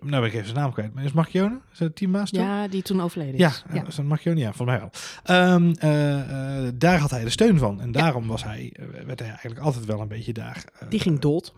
nou, 0.00 0.22
ben 0.22 0.24
ik 0.24 0.32
even 0.32 0.44
zijn 0.46 0.58
naam 0.58 0.72
kwijt. 0.72 0.94
Maar 0.94 1.04
is 1.04 1.12
Marchione? 1.12 1.58
Is 1.72 1.78
dat 1.78 1.96
teammaas? 1.96 2.30
Ja, 2.30 2.68
die 2.68 2.82
toen 2.82 3.00
overleden 3.00 3.38
Ja, 3.38 3.48
is. 3.48 3.64
ja. 3.72 3.86
is 3.86 3.94
dat 3.94 4.04
Marchione? 4.04 4.40
Ja, 4.40 4.52
volgens 4.52 4.78
mij 4.78 4.78
wel. 4.78 4.90
Ehm, 5.24 5.72
eh, 5.78 6.66
eh, 6.66 6.72
daar 6.74 6.98
had 6.98 7.10
hij 7.10 7.24
de 7.24 7.30
steun 7.30 7.58
van. 7.58 7.80
En 7.80 7.92
daarom 7.92 8.26
was 8.26 8.44
hij, 8.44 8.72
werd 9.06 9.18
hij 9.18 9.28
eigenlijk 9.28 9.60
altijd 9.60 9.84
wel 9.84 10.00
een 10.00 10.08
beetje 10.08 10.32
daar... 10.32 10.64
Die 10.88 11.00
ging 11.00 11.18
dood. 11.18 11.52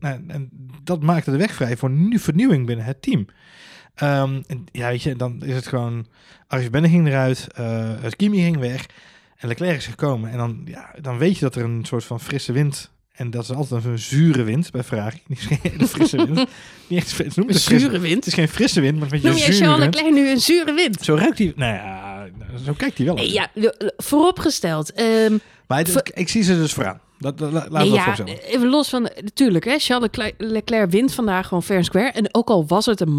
en, 0.00 0.24
en 0.26 0.50
dat 0.84 1.02
maakte 1.02 1.30
de 1.30 1.36
weg 1.36 1.52
vrij 1.54 1.76
voor 1.76 1.90
nu 1.90 2.18
vernieuwing 2.18 2.66
binnen 2.66 2.84
het 2.84 3.02
team. 3.02 3.26
Ehm, 3.94 4.42
en 4.46 4.64
ja, 4.72 4.88
weet 4.88 5.02
je, 5.02 5.16
dan 5.16 5.42
is 5.44 5.54
het 5.54 5.66
gewoon... 5.66 6.06
Arif 6.46 6.70
Benne 6.70 6.88
ging 6.88 7.06
eruit, 7.08 7.46
het 8.00 8.16
Kimi 8.16 8.42
ging 8.42 8.58
weg 8.58 8.86
en 9.36 9.48
Leclerc 9.48 9.76
is 9.76 9.86
gekomen. 9.86 10.30
En 10.30 10.36
dan, 10.38 10.62
ja, 10.64 10.94
dan 11.00 11.18
weet 11.18 11.34
je 11.34 11.40
dat 11.40 11.54
er 11.54 11.64
een 11.64 11.84
soort 11.84 12.04
van 12.04 12.20
frisse 12.20 12.52
wind... 12.52 12.90
En 13.12 13.30
dat 13.30 13.42
is 13.42 13.50
altijd 13.52 13.84
een 13.84 13.98
zure 13.98 14.42
wind 14.42 14.70
bij 14.70 14.82
Ferrari. 14.82 15.22
Niet 15.26 15.38
geen 15.40 15.58
hele 15.62 15.86
frisse 15.86 16.16
wind. 16.16 16.48
Niet 16.88 16.98
echt, 17.00 17.18
het 17.18 17.36
noemt 17.36 17.48
Een 17.48 17.54
het 17.54 17.62
frisse- 17.64 17.78
zure 17.84 17.92
Het 17.98 18.02
wind. 18.02 18.26
is 18.26 18.34
geen 18.34 18.48
frisse 18.48 18.80
wind, 18.80 18.94
maar 18.94 19.02
een 19.02 19.08
beetje 19.10 19.28
Noem 19.28 19.38
zure 19.38 19.52
Charles 19.52 19.78
wind. 19.78 19.94
Leclerc 19.94 20.14
nu 20.14 20.30
een 20.30 20.40
zure 20.40 20.72
wind? 20.74 21.00
Zo 21.02 21.14
ruikt 21.14 21.38
hij... 21.38 21.52
Nou 21.56 21.74
ja, 21.74 22.26
zo 22.64 22.72
kijkt 22.76 22.96
hij 22.96 23.06
wel. 23.06 23.14
Nee, 23.14 23.32
ja, 23.32 23.50
vooropgesteld. 23.96 24.92
ehm, 24.92 25.36
Maar 25.66 25.78
het- 25.78 26.10
ik 26.14 26.28
zie 26.28 26.42
ze 26.42 26.54
dus 26.56 26.72
vooraan. 26.72 27.00
Dat, 27.18 27.38
dat, 27.38 27.52
laten 27.52 27.72
nee, 27.72 27.90
ja, 27.90 28.16
even 28.26 28.68
los 28.68 28.88
van... 28.88 29.02
Natuurlijk, 29.02 29.64
hè, 29.64 29.78
Charles 29.78 30.08
Leclerc, 30.12 30.34
Leclerc 30.38 30.90
wint 30.90 31.14
vandaag 31.14 31.46
gewoon 31.48 31.62
fair 31.62 31.78
and 31.78 31.86
square. 31.86 32.10
En 32.10 32.34
ook 32.34 32.48
al 32.48 32.66
was 32.66 32.86
het 32.86 33.00
een 33.00 33.14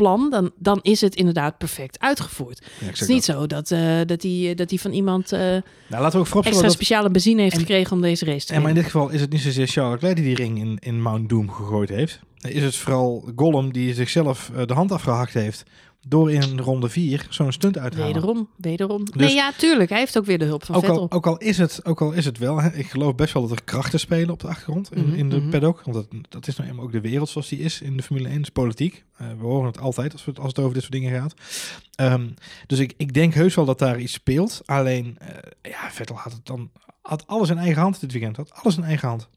masterplan, 0.00 0.30
dan, 0.30 0.50
dan 0.58 0.78
is 0.82 1.00
het 1.00 1.14
inderdaad 1.14 1.58
perfect 1.58 1.98
uitgevoerd. 2.00 2.62
Ja, 2.80 2.86
Het 2.86 3.00
is 3.00 3.06
niet 3.06 3.26
dat. 3.26 3.36
zo 3.36 3.46
dat, 3.46 3.70
eh, 3.70 4.00
dat, 4.06 4.22
hij, 4.22 4.54
dat 4.54 4.70
hij 4.70 4.78
van 4.78 4.92
iemand 4.92 5.32
eh, 5.32 5.40
Nou, 5.40 5.62
laten 5.88 6.20
we 6.22 6.26
ook 6.34 6.44
extra 6.44 6.62
dat... 6.62 6.72
speciale 6.72 7.10
benzine 7.10 7.40
heeft 7.42 7.54
En- 7.54 7.60
gekregen 7.60 7.92
om 7.96 8.02
deze 8.02 8.24
race 8.24 8.46
te 8.46 8.52
En 8.54 8.60
maar 8.60 8.68
in 8.70 8.76
dit 8.76 8.84
geval 8.84 9.08
is 9.10 9.20
het 9.20 9.30
niet 9.30 9.40
zozeer 9.40 9.66
Charles 9.66 9.92
Leclerc 9.92 10.16
die 10.16 10.24
die 10.24 10.34
ring 10.34 10.58
in, 10.58 10.76
in 10.80 11.02
Mount 11.02 11.28
Doom 11.28 11.50
gegooid 11.50 11.88
heeft. 11.88 12.20
Is 12.38 12.62
het 12.62 12.76
vooral 12.76 13.24
Gollum 13.36 13.72
die 13.72 13.94
zichzelf 13.94 14.50
eh, 14.54 14.66
de 14.66 14.74
hand 14.74 14.92
afgehakt 14.92 15.32
heeft 15.34 15.64
door 16.06 16.32
in 16.32 16.58
ronde 16.58 16.88
4 16.88 17.26
zo'n 17.30 17.52
stunt 17.52 17.78
uit 17.78 17.92
te 17.92 17.98
halen. 17.98 18.14
Wederom, 18.14 18.48
wederom. 18.56 19.04
Dus- 19.04 19.14
nee, 19.14 19.34
ja, 19.34 19.52
tuurlijk. 19.52 19.90
Hij 19.90 19.98
heeft 19.98 20.18
ook 20.18 20.24
weer 20.24 20.38
de 20.38 20.44
hulp 20.44 20.64
van 20.64 20.74
Ook 20.74 20.84
Vettel. 20.84 21.00
al, 21.00 21.10
ook, 21.10 21.26
al 21.26 21.38
is 21.38 21.58
het, 21.58 21.84
ook 21.84 22.00
al 22.00 22.12
is 22.12 22.24
het 22.24 22.38
wel, 22.38 22.60
hè, 22.60 22.72
ik 22.74 22.90
geloof 22.90 23.14
best 23.14 23.32
wel 23.32 23.42
dat 23.48 23.58
er 23.58 23.64
krachten 23.64 24.00
spelen 24.00 24.30
op 24.30 24.40
de 24.40 24.48
achtergrond 24.48 24.92
in, 24.94 25.04
Mhm, 25.06 25.14
in 25.14 25.28
de 25.28 25.40
mhm. 25.40 25.50
paddock. 25.50 25.82
Want 25.84 25.96
dat, 25.96 26.06
dat 26.28 26.46
is 26.46 26.56
nou 26.56 26.68
eenmaal 26.70 26.84
ook 26.84 26.92
de 26.92 27.00
wereld 27.00 27.28
zoals 27.28 27.48
die 27.48 27.58
is 27.58 27.80
in 27.80 27.96
de 27.96 28.02
Formule 28.02 28.26
1, 28.28 28.36
dat 28.36 28.44
is 28.46 28.50
politiek. 28.52 29.04
Eh, 29.16 29.26
we 29.38 29.44
horen 29.44 29.66
het 29.66 29.78
altijd 29.80 30.12
als, 30.12 30.24
we, 30.24 30.32
als 30.34 30.46
het 30.48 30.58
over 30.58 30.72
dit 30.72 30.82
soort 30.82 30.94
dingen 30.94 31.20
gaat. 31.20 31.34
Ehm, 31.94 32.28
dus 32.66 32.78
ik, 32.78 32.94
ik 32.96 33.14
denk 33.14 33.34
heus 33.34 33.54
wel 33.54 33.64
dat 33.64 33.78
daar 33.78 34.00
iets 34.00 34.12
speelt. 34.12 34.60
Alleen, 34.64 35.16
eh, 35.18 35.28
ja, 35.72 35.90
Vettel 35.90 36.16
had 36.16 36.32
het 36.32 36.46
dan 36.46 36.70
had 37.02 37.26
alles 37.26 37.50
in 37.50 37.58
eigen 37.58 37.82
hand 37.82 38.00
dit 38.00 38.12
weekend. 38.12 38.36
Had 38.36 38.52
alles 38.62 38.76
in 38.76 38.84
eigen 38.84 39.08
hand. 39.08 39.28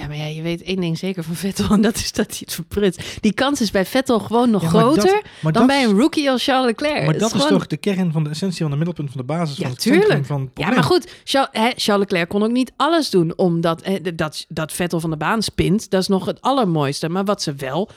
Ja, 0.00 0.06
maar 0.06 0.16
ja, 0.16 0.24
je 0.24 0.42
weet 0.42 0.62
één 0.62 0.80
ding 0.80 0.98
zeker 0.98 1.22
van 1.24 1.34
Vettel. 1.34 1.68
En 1.74 1.80
dat 1.80 1.94
is 1.96 2.12
dat 2.12 2.26
hij 2.30 2.36
het 2.40 2.52
verprut. 2.54 3.18
Die 3.20 3.32
kans 3.32 3.60
is 3.60 3.70
bij 3.70 3.84
Vettel 3.86 4.18
gewoon 4.20 4.50
nog 4.50 4.62
Ja, 4.62 4.70
maar 4.70 4.80
groter 4.80 5.02
dat- 5.04 5.22
maar 5.40 5.52
dan 5.52 5.66
bij 5.66 5.84
een 5.84 5.98
rookie 5.98 6.30
als 6.30 6.44
Charles 6.44 6.66
Leclerc. 6.66 7.04
Maar 7.04 7.18
dat 7.18 7.22
is 7.34 7.42
gewoon- 7.42 7.48
toch 7.58 7.66
de 7.66 7.76
kern 7.76 8.12
van 8.12 8.24
de 8.24 8.30
essentie 8.30 8.58
van 8.60 8.70
de 8.70 8.76
middelpunt 8.76 9.10
van 9.10 9.20
de 9.20 9.26
basis 9.26 9.56
Ja, 9.56 9.62
van 9.62 9.72
het 9.72 9.80
tuurlijk. 9.80 10.04
centrum 10.04 10.24
van 10.26 10.40
het 10.40 10.50
Ja, 10.54 10.68
maar 10.70 10.82
goed, 10.82 11.12
Charles, 11.24 11.48
hè, 11.52 11.70
Charles 11.76 12.04
Leclerc 12.08 12.28
kon 12.28 12.42
ook 12.42 12.50
niet 12.50 12.72
alles 12.76 13.10
doen. 13.10 13.32
Omdat 13.36 13.84
hè, 13.84 14.14
dat, 14.14 14.44
dat 14.48 14.72
Vettel 14.72 15.00
van 15.00 15.10
de 15.10 15.16
baan 15.16 15.42
spint, 15.42 15.90
dat 15.90 16.00
is 16.00 16.08
nog 16.08 16.26
het 16.26 16.40
allermooiste. 16.40 17.08
Maar 17.08 17.24
wat 17.24 17.42
ze 17.42 17.54
wel, 17.54 17.88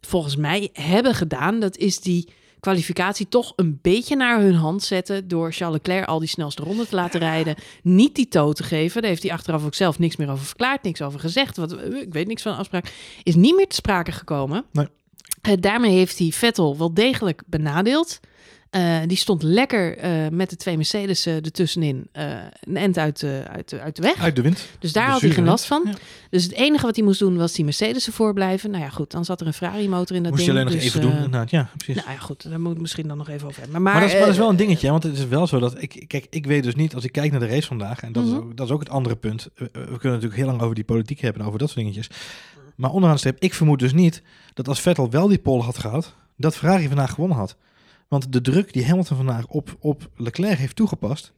volgens 0.00 0.36
mij, 0.36 0.68
hebben 0.72 1.14
gedaan, 1.14 1.60
dat 1.60 1.76
is 1.76 2.00
die 2.00 2.28
kwalificatie 2.64 3.28
toch 3.28 3.52
een 3.56 3.78
beetje 3.82 4.16
naar 4.16 4.40
hun 4.40 4.54
hand 4.54 4.82
zetten. 4.82 5.28
Door 5.28 5.52
Charles 5.52 5.76
Leclerc 5.76 6.06
al 6.06 6.18
die 6.18 6.28
snelste 6.28 6.62
ronde 6.62 6.86
te 6.86 6.94
laten 6.94 7.20
rijden. 7.20 7.54
Niet 7.82 8.14
die 8.14 8.28
toe 8.28 8.54
te 8.54 8.62
geven. 8.62 9.00
Daar 9.00 9.10
heeft 9.10 9.22
hij 9.22 9.32
achteraf 9.32 9.64
ook 9.64 9.74
zelf 9.74 9.98
niks 9.98 10.16
meer 10.16 10.30
over 10.30 10.44
verklaard, 10.44 10.82
niks 10.82 11.02
over 11.02 11.20
gezegd. 11.20 11.56
Wat, 11.56 11.72
eh, 11.72 12.00
ik 12.00 12.12
weet 12.12 12.26
niks 12.26 12.42
van 12.42 12.52
de 12.52 12.58
afspraak. 12.58 12.92
Is 13.22 13.34
niet 13.34 13.56
meer 13.56 13.68
te 13.68 13.74
sprake 13.74 14.12
gekomen. 14.12 14.64
Nee. 14.72 14.88
Eh, 15.42 15.52
daarmee 15.60 15.92
heeft 15.92 16.18
hij 16.18 16.30
Vettel 16.30 16.78
wel 16.78 16.94
degelijk 16.94 17.42
benadeeld. 17.46 18.20
Eh, 18.74 18.98
die 19.06 19.16
stond 19.16 19.42
lekker 19.42 19.96
eh, 19.98 20.28
met 20.30 20.50
de 20.50 20.56
twee 20.56 20.76
Mercedes 20.76 21.26
eh, 21.26 21.34
ertussenin 21.34 22.08
eh, 22.12 22.32
een 22.60 22.76
end 22.76 22.98
uit, 22.98 23.20
de- 23.20 23.44
uit, 23.50 23.68
de- 23.68 23.80
uit 23.80 23.96
de 23.96 24.02
weg. 24.02 24.18
Uit 24.18 24.36
de 24.36 24.42
wind. 24.42 24.66
Dus 24.78 24.92
daar 24.92 25.06
De 25.06 25.12
had 25.12 25.20
hij 25.20 25.30
geen 25.30 25.44
last 25.44 25.64
van. 25.64 25.82
Ja. 25.84 25.92
Dus 26.30 26.42
het 26.42 26.52
enige 26.52 26.86
wat 26.86 26.96
hij 26.96 27.04
moest 27.04 27.18
doen 27.18 27.36
was 27.36 27.52
die 27.52 27.64
Mercedes 27.64 28.06
ervoor 28.06 28.32
blijven. 28.32 28.70
Nou 28.70 28.82
ja, 28.82 28.88
goed, 28.90 29.10
dan 29.10 29.24
zat 29.24 29.40
er 29.40 29.46
een 29.46 29.52
Ferrari 29.54 29.88
motor 29.88 30.16
in 30.16 30.22
dat 30.22 30.32
Moest 30.32 30.44
je 30.44 30.52
ding. 30.52 30.60
alleen 30.66 30.72
nog 30.76 30.82
dus, 30.84 30.94
even 30.94 31.06
doen. 31.08 31.16
inderdaad. 31.16 31.50
ja, 31.50 31.70
precies. 31.76 31.94
nou 32.04 32.10
ja, 32.16 32.18
goed, 32.18 32.50
daar 32.50 32.60
moet 32.60 32.74
ik 32.74 32.80
misschien 32.80 33.08
dan 33.08 33.16
nog 33.16 33.28
even 33.28 33.46
over 33.48 33.60
hebben. 33.62 33.82
Maar, 33.82 33.92
Maar, 33.92 34.00
dat, 34.02 34.10
is, 34.10 34.14
maar 34.16 34.24
dat 34.24 34.34
is 34.34 34.40
wel 34.40 34.50
een 34.50 34.56
dingetje, 34.56 34.90
want 34.90 35.02
het 35.02 35.18
is 35.18 35.26
wel 35.26 35.46
zo 35.46 35.58
dat 35.58 35.82
ik, 35.82 36.04
kijk, 36.06 36.26
ik 36.30 36.46
weet 36.46 36.62
dus 36.62 36.74
niet, 36.74 36.94
als 36.94 37.04
ik 37.04 37.12
kijk 37.12 37.30
naar 37.30 37.40
de 37.40 37.46
race 37.46 37.66
vandaag, 37.66 38.00
en 38.02 38.12
dat, 38.12 38.24
is, 38.24 38.30
Mhm. 38.30 38.38
ook, 38.38 38.56
dat 38.56 38.66
is 38.66 38.72
ook 38.72 38.80
het 38.80 38.90
andere 38.90 39.16
punt. 39.16 39.48
We, 39.54 39.64
we 39.72 39.80
kunnen 39.84 40.00
natuurlijk 40.02 40.34
heel 40.36 40.46
lang 40.46 40.60
over 40.60 40.74
die 40.74 40.84
politiek 40.84 41.20
hebben 41.20 41.40
en 41.42 41.46
over 41.46 41.58
dat 41.58 41.68
soort 41.68 41.80
dingetjes. 41.80 42.08
Maar 42.76 42.90
onderaan 42.90 43.12
de 43.12 43.18
streep, 43.20 43.36
ik 43.38 43.54
vermoed 43.54 43.78
dus 43.78 43.92
niet 43.92 44.22
dat 44.54 44.68
als 44.68 44.80
Vettel 44.80 45.10
wel 45.10 45.28
die 45.28 45.38
pole 45.38 45.62
had 45.62 45.78
gehad, 45.78 46.14
dat 46.36 46.56
Ferrari 46.56 46.86
vandaag 46.86 47.10
gewonnen 47.12 47.36
had. 47.36 47.56
Want 48.08 48.32
de 48.32 48.40
druk 48.40 48.72
die 48.72 48.86
Hamilton 48.86 49.16
vandaag 49.16 49.46
op, 49.46 49.76
op 49.80 50.10
Leclerc 50.16 50.58
heeft 50.58 50.76
toegepast, 50.76 51.32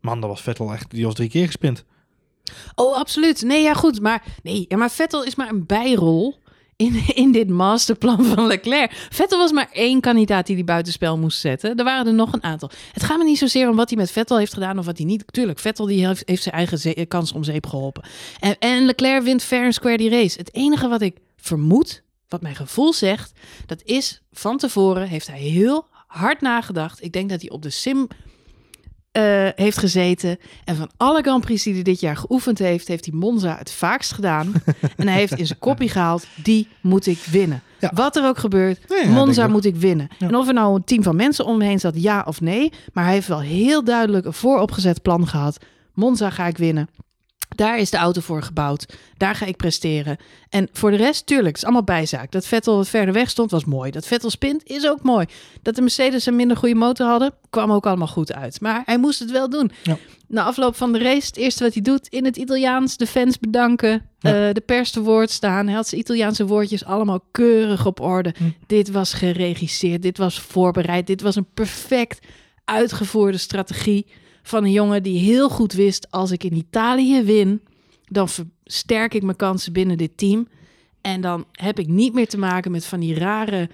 man, 0.00 0.20
dat 0.20 0.30
was 0.30 0.42
Vettel 0.42 0.72
echt, 0.72 0.90
die 0.90 1.04
was 1.04 1.14
drie 1.14 1.28
keer 1.28 1.46
gespind. 1.46 1.84
Oh, 2.74 2.96
absoluut. 2.96 3.42
Nee, 3.42 3.62
ja, 3.62 3.74
goed. 3.74 4.00
Maar, 4.00 4.22
nee, 4.42 4.64
ja, 4.68 4.76
maar 4.76 4.90
Vettel 4.90 5.24
is 5.24 5.34
maar 5.34 5.48
een 5.48 5.66
bijrol 5.66 6.38
in, 6.76 7.02
in 7.14 7.32
dit 7.32 7.48
masterplan 7.48 8.24
van 8.24 8.46
Leclerc. 8.46 9.06
Vettel 9.10 9.38
was 9.38 9.52
maar 9.52 9.68
één 9.72 10.00
kandidaat 10.00 10.46
die 10.46 10.56
die 10.56 10.64
buitenspel 10.64 11.18
moest 11.18 11.40
zetten. 11.40 11.76
Er 11.76 11.84
waren 11.84 12.06
er 12.06 12.14
nog 12.14 12.32
een 12.32 12.42
aantal. 12.42 12.70
Het 12.92 13.02
gaat 13.02 13.18
me 13.18 13.24
niet 13.24 13.38
zozeer 13.38 13.68
om 13.68 13.76
wat 13.76 13.88
hij 13.88 13.98
met 13.98 14.10
Vettel 14.10 14.38
heeft 14.38 14.52
gedaan 14.52 14.78
of 14.78 14.86
wat 14.86 14.96
hij 14.96 15.06
niet. 15.06 15.24
Tuurlijk, 15.26 15.58
Vettel 15.58 15.86
die 15.86 16.06
heeft, 16.06 16.22
heeft 16.24 16.42
zijn 16.42 16.54
eigen 16.54 17.08
kans 17.08 17.32
om 17.32 17.44
zeep 17.44 17.66
geholpen. 17.66 18.04
En, 18.40 18.58
en 18.58 18.84
Leclerc 18.84 19.22
wint 19.22 19.42
fair 19.42 19.64
and 19.64 19.74
square 19.74 19.96
die 19.96 20.10
race. 20.10 20.38
Het 20.38 20.54
enige 20.54 20.88
wat 20.88 21.00
ik 21.00 21.16
vermoed, 21.36 22.02
wat 22.28 22.42
mijn 22.42 22.56
gevoel 22.56 22.92
zegt, 22.92 23.32
dat 23.66 23.82
is 23.84 24.22
van 24.32 24.58
tevoren 24.58 25.08
heeft 25.08 25.26
hij 25.26 25.38
heel 25.38 25.86
hard 26.10 26.40
nagedacht. 26.40 27.02
Ik 27.02 27.12
denk 27.12 27.30
dat 27.30 27.40
hij 27.40 27.50
op 27.50 27.62
de 27.62 27.70
sim 27.70 28.08
eh, 29.12 29.48
heeft 29.54 29.78
gezeten. 29.78 30.38
En 30.64 30.76
van 30.76 30.90
alle 30.96 31.22
Grand 31.22 31.44
Prix 31.44 31.62
die 31.62 31.74
hij 31.74 31.82
dit 31.82 32.00
jaar 32.00 32.16
geoefend 32.16 32.58
heeft, 32.58 32.88
heeft 32.88 33.06
hij 33.06 33.14
Monza 33.14 33.56
het 33.58 33.72
vaakst 33.72 34.12
gedaan. 34.12 34.52
en 34.96 35.08
hij 35.08 35.16
heeft 35.16 35.38
in 35.38 35.46
zijn 35.46 35.58
kopie 35.58 35.88
gehaald, 35.88 36.26
die 36.42 36.68
moet 36.80 37.06
ik 37.06 37.18
winnen. 37.30 37.62
Ja. 37.78 37.90
Wat 37.94 38.16
er 38.16 38.26
ook 38.26 38.38
gebeurt, 38.38 38.88
Nee, 38.88 38.98
ja, 38.98 39.04
denk 39.04 39.16
Monza 39.16 39.44
ik 39.44 39.50
moet 39.50 39.64
ik 39.64 39.76
winnen. 39.76 40.08
Ja. 40.18 40.28
En 40.28 40.36
of 40.36 40.46
er 40.48 40.54
nou 40.54 40.74
een 40.74 40.84
team 40.84 41.02
van 41.02 41.16
mensen 41.16 41.44
om 41.44 41.58
me 41.58 41.64
heen 41.64 41.80
zat, 41.80 42.02
ja 42.02 42.24
of 42.26 42.40
nee. 42.40 42.72
Maar 42.92 43.04
hij 43.04 43.12
heeft 43.12 43.28
wel 43.28 43.40
heel 43.40 43.84
duidelijk 43.84 44.26
een 44.26 44.32
vooropgezet 44.32 45.02
plan 45.02 45.28
gehad. 45.28 45.58
Monza 45.94 46.30
ga 46.30 46.46
ik 46.46 46.58
winnen. 46.58 46.88
Daar 47.60 47.78
is 47.78 47.90
de 47.90 47.96
auto 47.96 48.20
voor 48.20 48.42
gebouwd. 48.42 48.86
Daar 49.16 49.34
ga 49.34 49.46
ik 49.46 49.56
presteren. 49.56 50.16
En 50.48 50.68
voor 50.72 50.90
de 50.90 50.96
rest, 50.96 51.26
tuurlijk, 51.26 51.48
het 51.48 51.56
is 51.56 51.64
allemaal 51.64 51.84
bijzaak. 51.84 52.30
Dat 52.30 52.46
Vettel 52.46 52.76
wat 52.76 52.88
verder 52.88 53.14
weg 53.14 53.30
stond, 53.30 53.50
was 53.50 53.64
mooi. 53.64 53.90
Dat 53.90 54.06
Vettel 54.06 54.30
spint, 54.30 54.62
is 54.64 54.88
ook 54.88 55.02
mooi. 55.02 55.26
Dat 55.62 55.74
de 55.74 55.80
Mercedes 55.80 56.26
een 56.26 56.36
minder 56.36 56.56
goede 56.56 56.74
motor 56.74 57.06
hadden, 57.06 57.32
kwam 57.50 57.72
ook 57.72 57.86
allemaal 57.86 58.06
goed 58.06 58.32
uit. 58.32 58.60
Maar 58.60 58.82
hij 58.84 58.98
moest 58.98 59.18
het 59.18 59.30
wel 59.30 59.50
doen. 59.50 59.70
Ja. 59.82 59.98
Na 60.28 60.42
afloop 60.42 60.76
van 60.76 60.92
de 60.92 60.98
race, 60.98 61.26
het 61.26 61.36
eerste 61.36 61.64
wat 61.64 61.72
hij 61.72 61.82
doet, 61.82 62.08
in 62.08 62.24
het 62.24 62.36
Italiaans 62.36 62.96
de 62.96 63.06
fans 63.06 63.38
bedanken. 63.38 64.08
Ja. 64.18 64.48
eh, 64.48 64.54
de 64.54 64.60
pers 64.60 64.90
te 64.90 65.00
woord 65.00 65.30
staan. 65.30 65.66
Hij 65.66 65.74
had 65.74 65.88
zijn 65.88 66.00
Italiaanse 66.00 66.46
woordjes 66.46 66.84
allemaal 66.84 67.20
keurig 67.30 67.86
op 67.86 68.00
orde. 68.00 68.34
Hm. 68.36 68.44
Dit 68.66 68.90
was 68.90 69.12
geregisseerd, 69.12 70.02
dit 70.02 70.18
was 70.18 70.40
voorbereid. 70.40 71.06
Dit 71.06 71.20
was 71.20 71.36
een 71.36 71.48
perfect 71.54 72.26
uitgevoerde 72.64 73.38
strategie 73.38 74.06
van 74.42 74.64
een 74.64 74.72
jongen 74.72 75.02
die 75.02 75.18
heel 75.18 75.48
goed 75.48 75.72
wist: 75.72 76.10
als 76.10 76.30
ik 76.30 76.44
in 76.44 76.56
Italië 76.56 77.22
win, 77.22 77.60
dan 78.08 78.28
versterk 78.28 79.14
ik 79.14 79.22
mijn 79.22 79.36
kansen 79.36 79.72
binnen 79.72 79.98
dit 79.98 80.16
team. 80.16 80.48
En 81.00 81.20
dan 81.20 81.44
heb 81.52 81.78
ik 81.78 81.86
niet 81.86 82.14
meer 82.14 82.28
te 82.28 82.38
maken 82.38 82.70
met 82.70 82.84
van 82.84 83.00
die 83.00 83.14
rare 83.14 83.68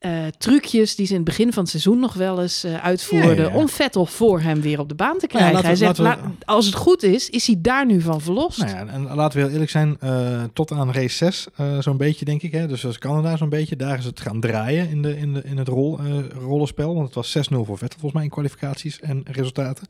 eh, 0.00 0.26
trucjes 0.38 0.94
die 0.94 1.06
ze 1.06 1.12
in 1.12 1.18
het 1.20 1.28
begin 1.28 1.52
van 1.52 1.62
het 1.62 1.70
seizoen 1.70 1.98
nog 1.98 2.12
wel 2.14 2.42
eens 2.42 2.64
eh, 2.64 2.84
uitvoerden. 2.84 3.36
Ja, 3.36 3.42
ja, 3.42 3.48
ja. 3.48 3.54
om 3.56 3.68
Vettel 3.68 4.06
voor 4.06 4.40
hem 4.40 4.60
weer 4.60 4.78
op 4.78 4.88
de 4.88 4.94
baan 4.94 5.18
te 5.18 5.26
Nou 5.26 5.38
krijgen. 5.38 5.60
hij 5.62 5.70
we- 5.70 5.76
zegt: 5.76 5.98
laten 5.98 6.22
we- 6.22 6.28
"Laat- 6.28 6.36
als 6.46 6.66
het 6.66 6.74
goed 6.74 7.02
is, 7.02 7.30
is 7.30 7.46
hij 7.46 7.56
daar 7.58 7.86
nu 7.86 8.00
van 8.00 8.20
verlost. 8.20 8.58
Nou 8.58 8.70
ja, 8.70 8.86
en 8.86 9.02
laten 9.02 9.38
we 9.38 9.44
heel 9.44 9.52
eerlijk 9.52 9.70
zijn, 9.70 9.96
eh, 10.00 10.44
tot 10.52 10.72
aan 10.72 10.92
race 10.92 11.16
6 11.16 11.46
eh, 11.56 11.78
zo'n 11.78 11.96
beetje 11.96 12.24
denk 12.24 12.42
ik. 12.42 12.52
Hè? 12.52 12.66
Dus 12.66 12.86
als 12.86 12.98
Canada 12.98 13.36
zo'n 13.36 13.48
beetje, 13.48 13.76
daar 13.76 13.98
is 13.98 14.04
het 14.04 14.20
gaan 14.20 14.40
draaien 14.40 14.88
in, 14.90 15.02
de, 15.02 15.16
in, 15.18 15.34
de, 15.34 15.42
in 15.44 15.56
het 15.58 15.68
rol, 15.68 15.98
rollenspel. 16.32 16.94
Want 16.94 17.06
het 17.06 17.14
was 17.14 17.36
6-0 17.38 17.64
voor 17.64 17.78
Vettel 17.78 17.98
volgens 17.98 18.12
mij 18.12 18.24
in 18.24 18.30
kwalificaties 18.30 19.00
en 19.00 19.22
resultaten. 19.24 19.86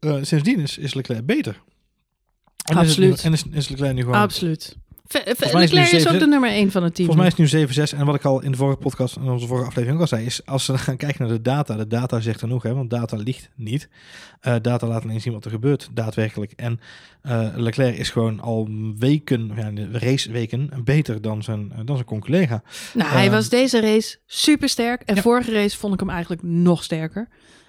Sindsdien 0.00 0.60
is, 0.60 0.78
is 0.78 0.94
Leclerc 0.94 1.26
beter. 1.26 1.60
En 2.64 2.76
Absoluut. 2.76 3.14
Is 3.14 3.22
het 3.22 3.24
en 3.24 3.32
is, 3.32 3.44
is 3.50 3.68
Leclerc 3.68 3.94
nu 3.94 4.00
gewoon... 4.02 4.16
Absoluut. 4.20 4.76
Leclerc 5.52 5.92
is 5.92 6.08
ook 6.08 6.18
de 6.18 6.26
nummer 6.26 6.50
1 6.50 6.70
van 6.70 6.82
het 6.82 6.94
team. 6.94 7.06
Volgens 7.06 7.36
mij 7.36 7.46
is 7.46 7.52
het 7.52 7.76
nu 7.76 7.94
7-6. 7.94 7.98
En 7.98 8.06
wat 8.06 8.14
ik 8.14 8.24
al 8.24 8.42
in 8.42 8.50
de 8.50 8.56
vorige 8.56 8.78
podcast, 8.78 9.16
in 9.16 9.28
onze 9.28 9.46
vorige 9.46 9.66
aflevering 9.66 9.94
ook 9.96 10.02
al 10.02 10.16
zei, 10.16 10.26
is 10.26 10.46
als 10.46 10.66
we 10.66 10.78
gaan 10.88 10.96
kijken 10.96 11.26
naar 11.26 11.36
de 11.36 11.42
data. 11.42 11.76
De 11.76 11.86
data 11.86 12.20
zegt 12.20 12.38
genoeg, 12.38 12.62
hè, 12.62 12.74
want 12.74 12.90
data 12.90 13.16
ligt 13.16 13.48
niet. 13.54 13.88
Eh, 14.40 14.54
data 14.62 14.86
laat 14.86 15.02
alleen 15.02 15.20
zien 15.20 15.32
wat 15.32 15.44
er 15.44 15.50
gebeurt, 15.50 15.88
daadwerkelijk. 15.92 16.52
En 16.56 16.80
eh, 17.22 17.48
Leclerc 17.54 17.96
is 17.96 18.10
gewoon 18.10 18.40
al 18.40 18.68
weken, 18.98 19.52
ja, 19.56 19.70
raceweken, 19.92 20.70
beter 20.84 21.22
dan 21.22 21.42
zijn, 21.42 21.72
eh, 21.72 21.78
dan 21.84 21.94
zijn 21.94 22.08
conculega. 22.08 22.62
Nou, 22.94 23.10
hij 23.10 23.30
was 23.30 23.48
deze 23.48 23.80
race 23.80 24.18
super 24.26 24.68
sterk. 24.68 25.02
En 25.02 25.14
ja. 25.14 25.22
vorige 25.22 25.52
race 25.52 25.78
vond 25.78 25.94
ik 25.94 26.00
hem 26.00 26.10
eigenlijk 26.10 26.42
nog 26.42 26.84
sterker. 26.84 27.28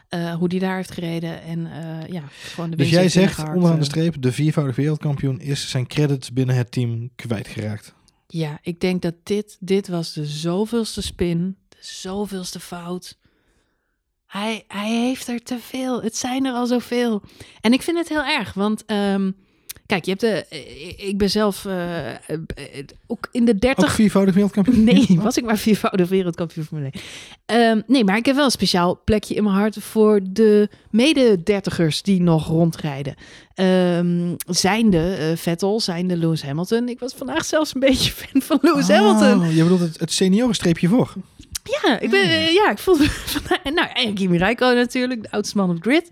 Eh, 0.10 0.34
hoe 0.34 0.50
die 0.50 0.60
daar 0.60 0.76
heeft 0.76 0.92
gereden. 0.92 1.42
En 1.42 1.66
eh, 1.72 2.08
ja, 2.08 2.24
gewoon 2.28 2.70
de 2.70 2.78
Dus 2.78 2.90
jij 2.90 3.10
zegt 3.10 3.40
onderaan 3.40 3.72
de 3.72 3.80
eh. 3.80 3.84
streep, 3.84 4.22
de 4.22 4.32
viervoudig 4.32 4.76
wereldkampioen 4.76 5.40
is 5.40 5.70
zijn 5.70 5.88
credits 5.88 6.34
binnen 6.34 6.56
het 6.56 6.72
team 6.72 7.10
kwijtgeraakt. 7.16 7.94
Ja, 8.28 8.60
ik 8.62 8.80
denk 8.80 9.02
dat 9.02 9.14
dit, 9.24 9.58
dit 9.60 9.88
was 9.88 10.14
de 10.14 10.26
zoveelste 10.26 11.02
spin, 11.02 11.58
de 11.70 11.78
zoveelste 11.80 12.60
fout. 12.60 13.18
Hij, 14.26 14.64
hij 14.68 14.90
heeft 14.90 15.28
er 15.28 15.44
te 15.44 15.58
veel. 15.60 16.02
Het 16.02 16.18
zijn 16.18 16.46
er 16.46 16.54
al 16.54 16.66
zoveel. 16.66 17.22
En 17.62 17.74
ik 17.74 17.82
vind 17.82 17.98
het 17.98 18.10
heel 18.10 18.26
erg, 18.26 18.54
want 18.54 18.86
ehm, 18.86 19.32
kijk, 19.90 20.06
je 20.06 20.10
hebt 20.10 20.22
de. 20.22 20.46
eh, 20.50 21.08
Ik 21.08 21.18
ben 21.18 21.30
zelf 21.30 21.66
eh, 21.66 22.10
eh, 22.10 22.18
ook 23.08 23.28
in 23.32 23.46
de 23.46 23.56
30 23.56 23.84
Ook 23.84 23.90
viervoudig 23.90 24.34
wereldkampioen? 24.34 24.84
Nee, 24.84 25.08
was 25.22 25.38
ik 25.38 25.44
maar 25.46 25.58
viervoudig 25.58 26.10
wereldkampioen 26.10 26.66
Formule 26.66 26.90
1. 26.92 27.02
Ehm, 27.46 27.82
nee, 27.88 28.04
maar 28.04 28.18
ik 28.18 28.26
heb 28.26 28.36
wel 28.36 28.46
een 28.46 28.52
speciaal 28.52 29.02
plekje 29.06 29.36
in 29.36 29.44
mijn 29.44 29.56
hart 29.56 29.78
voor 29.80 30.20
de 30.24 30.70
mede-dertigers 30.90 32.02
die 32.02 32.22
nog 32.22 32.48
rondrijden. 32.48 33.16
Ehm 33.56 34.36
zijnde 34.48 35.14
eh, 35.16 35.38
Vettel, 35.38 35.80
zijnde 35.80 36.18
Lewis 36.18 36.44
Hamilton. 36.44 36.90
Ik 36.90 37.00
was 37.00 37.14
vandaag 37.14 37.46
zelfs 37.46 37.74
een 37.74 37.80
beetje 37.80 38.12
fan 38.20 38.42
van 38.42 38.58
Lewis 38.62 38.88
Hamilton. 38.88 39.42
Oh, 39.48 39.56
je 39.56 39.62
bedoelt 39.64 39.80
het, 39.80 40.00
het 40.00 40.12
seniorenstreepje 40.12 40.88
voor. 40.88 41.14
Ja, 41.84 42.00
ik 42.00 42.10
ben, 42.10 42.24
eh, 42.24 42.54
ja, 42.54 42.72
ik 42.72 42.78
voelde 42.78 43.08
Nou, 43.74 43.88
en 43.94 44.14
Kimi 44.14 44.38
Räikkönen 44.38 44.76
natuurlijk, 44.76 45.22
de 45.22 45.32
oudste 45.32 45.58
man 45.58 45.70
op 45.70 45.78
grid. 45.82 46.10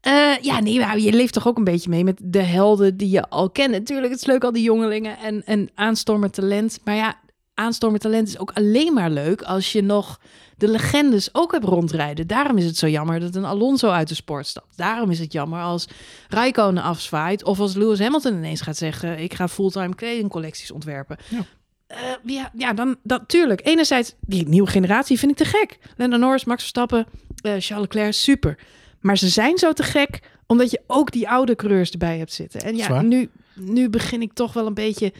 Eh, 0.00 0.36
ja, 0.40 0.60
nee, 0.60 0.78
maar 0.78 0.98
je 0.98 1.12
leeft 1.12 1.32
toch 1.32 1.46
ook 1.46 1.56
een 1.56 1.64
beetje 1.64 1.90
mee 1.90 2.04
met 2.04 2.20
de 2.22 2.42
helden 2.42 2.96
die 2.96 3.10
je 3.10 3.28
al 3.28 3.50
kent. 3.50 3.70
Natuurlijk, 3.70 4.12
het 4.12 4.20
is 4.20 4.26
leuk 4.26 4.44
al 4.44 4.52
die 4.52 4.62
jongelingen 4.62 5.18
en, 5.18 5.44
en 5.44 5.70
aanstormend 5.74 6.32
talent. 6.32 6.80
Maar 6.84 6.94
ja, 6.94 7.14
aanstormend 7.54 8.02
talent 8.02 8.28
is 8.28 8.38
ook 8.38 8.50
alleen 8.54 8.94
maar 8.94 9.10
leuk 9.10 9.42
als 9.42 9.72
je 9.72 9.82
nog 9.82 10.20
de 10.56 10.68
legendes 10.68 11.34
ook 11.34 11.52
hebt 11.52 11.64
rondrijden. 11.64 12.26
Daarom 12.26 12.58
is 12.58 12.64
het 12.64 12.76
zo 12.76 12.88
jammer 12.88 13.20
dat 13.20 13.34
een 13.34 13.44
Alonso 13.44 13.90
uit 13.90 14.08
de 14.08 14.14
sport 14.14 14.46
stapt. 14.46 14.76
Daarom 14.76 15.10
is 15.10 15.18
het 15.18 15.32
jammer 15.32 15.62
als 15.62 15.88
Räikkönen 16.28 16.82
afzwaait 16.82 17.44
of 17.44 17.60
als 17.60 17.74
Lewis 17.74 17.98
Hamilton 17.98 18.32
ineens 18.32 18.60
gaat 18.60 18.76
zeggen: 18.76 19.18
ik 19.18 19.34
ga 19.34 19.48
fulltime 19.48 19.94
kledingcollecties 19.94 20.70
ontwerpen. 20.70 21.16
Ja. 21.28 21.44
Eh, 21.86 21.98
ja, 22.24 22.50
ja, 22.54 22.72
dan 22.72 22.96
dat 23.02 23.22
tuurlijk. 23.26 23.66
Enerzijds, 23.66 24.14
die 24.20 24.48
nieuwe 24.48 24.68
generatie 24.68 25.18
vind 25.18 25.30
ik 25.30 25.36
te 25.36 25.44
gek. 25.44 25.78
Lando 25.96 26.16
Norris, 26.16 26.44
Max 26.44 26.60
Verstappen, 26.60 27.06
eh, 27.42 27.52
Charles 27.58 27.86
Leclerc, 27.86 28.12
super. 28.12 28.58
Maar 29.00 29.18
ze 29.18 29.28
zijn 29.28 29.58
zo 29.58 29.72
te 29.72 29.82
gek 29.82 30.20
omdat 30.46 30.70
je 30.70 30.80
ook 30.86 31.12
die 31.12 31.28
oude 31.28 31.56
coureurs 31.56 31.90
erbij 31.90 32.18
hebt 32.18 32.32
zitten. 32.32 32.60
En 32.60 32.74
is 32.74 32.86
ja, 32.86 33.02
nu, 33.02 33.30
nu 33.54 33.88
begin 33.90 34.22
ik 34.22 34.32
toch 34.32 34.52
wel 34.52 34.66
een 34.66 34.74
beetje 34.74 35.12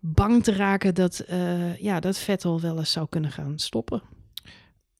bang 0.00 0.42
te 0.44 0.52
raken 0.52 0.94
dat, 0.94 1.18
eh, 1.18 1.78
ja, 1.78 2.00
dat 2.00 2.18
Vettel 2.18 2.60
wel 2.60 2.78
eens 2.78 2.92
zou 2.92 3.06
kunnen 3.10 3.30
gaan 3.32 3.58
stoppen. 3.58 4.02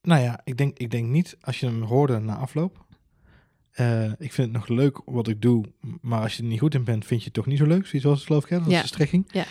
Nou 0.03 0.23
ja, 0.23 0.41
ik 0.45 0.57
denk, 0.57 0.79
ik 0.79 0.91
denk 0.91 1.09
niet 1.09 1.37
als 1.41 1.61
je 1.61 1.67
hem 1.67 1.83
hoorde 1.83 2.19
na 2.19 2.37
afloop. 2.37 2.85
Eh, 3.73 4.05
ik 4.05 4.33
vind 4.33 4.37
het 4.37 4.53
nog 4.53 4.69
leuk 4.69 5.01
wat 5.05 5.29
ik 5.29 5.43
doe, 5.43 5.65
maar 6.01 6.21
als 6.21 6.37
je 6.37 6.43
er 6.43 6.49
niet 6.49 6.59
goed 6.61 6.75
in 6.75 6.85
bent, 6.85 7.07
vind 7.07 7.21
je 7.21 7.25
het 7.27 7.35
toch 7.35 7.47
niet 7.47 7.59
zo 7.59 7.67
leuk. 7.67 7.87
Zoiets 7.87 8.05
was 8.09 8.19
het 8.19 8.27
geloof 8.27 8.43
ik, 8.45 8.51
hè? 8.51 8.59
Dat 8.59 8.71
Ja. 8.71 8.81
de 8.81 8.87
strekking. 8.87 9.25
Ja. 9.31 9.45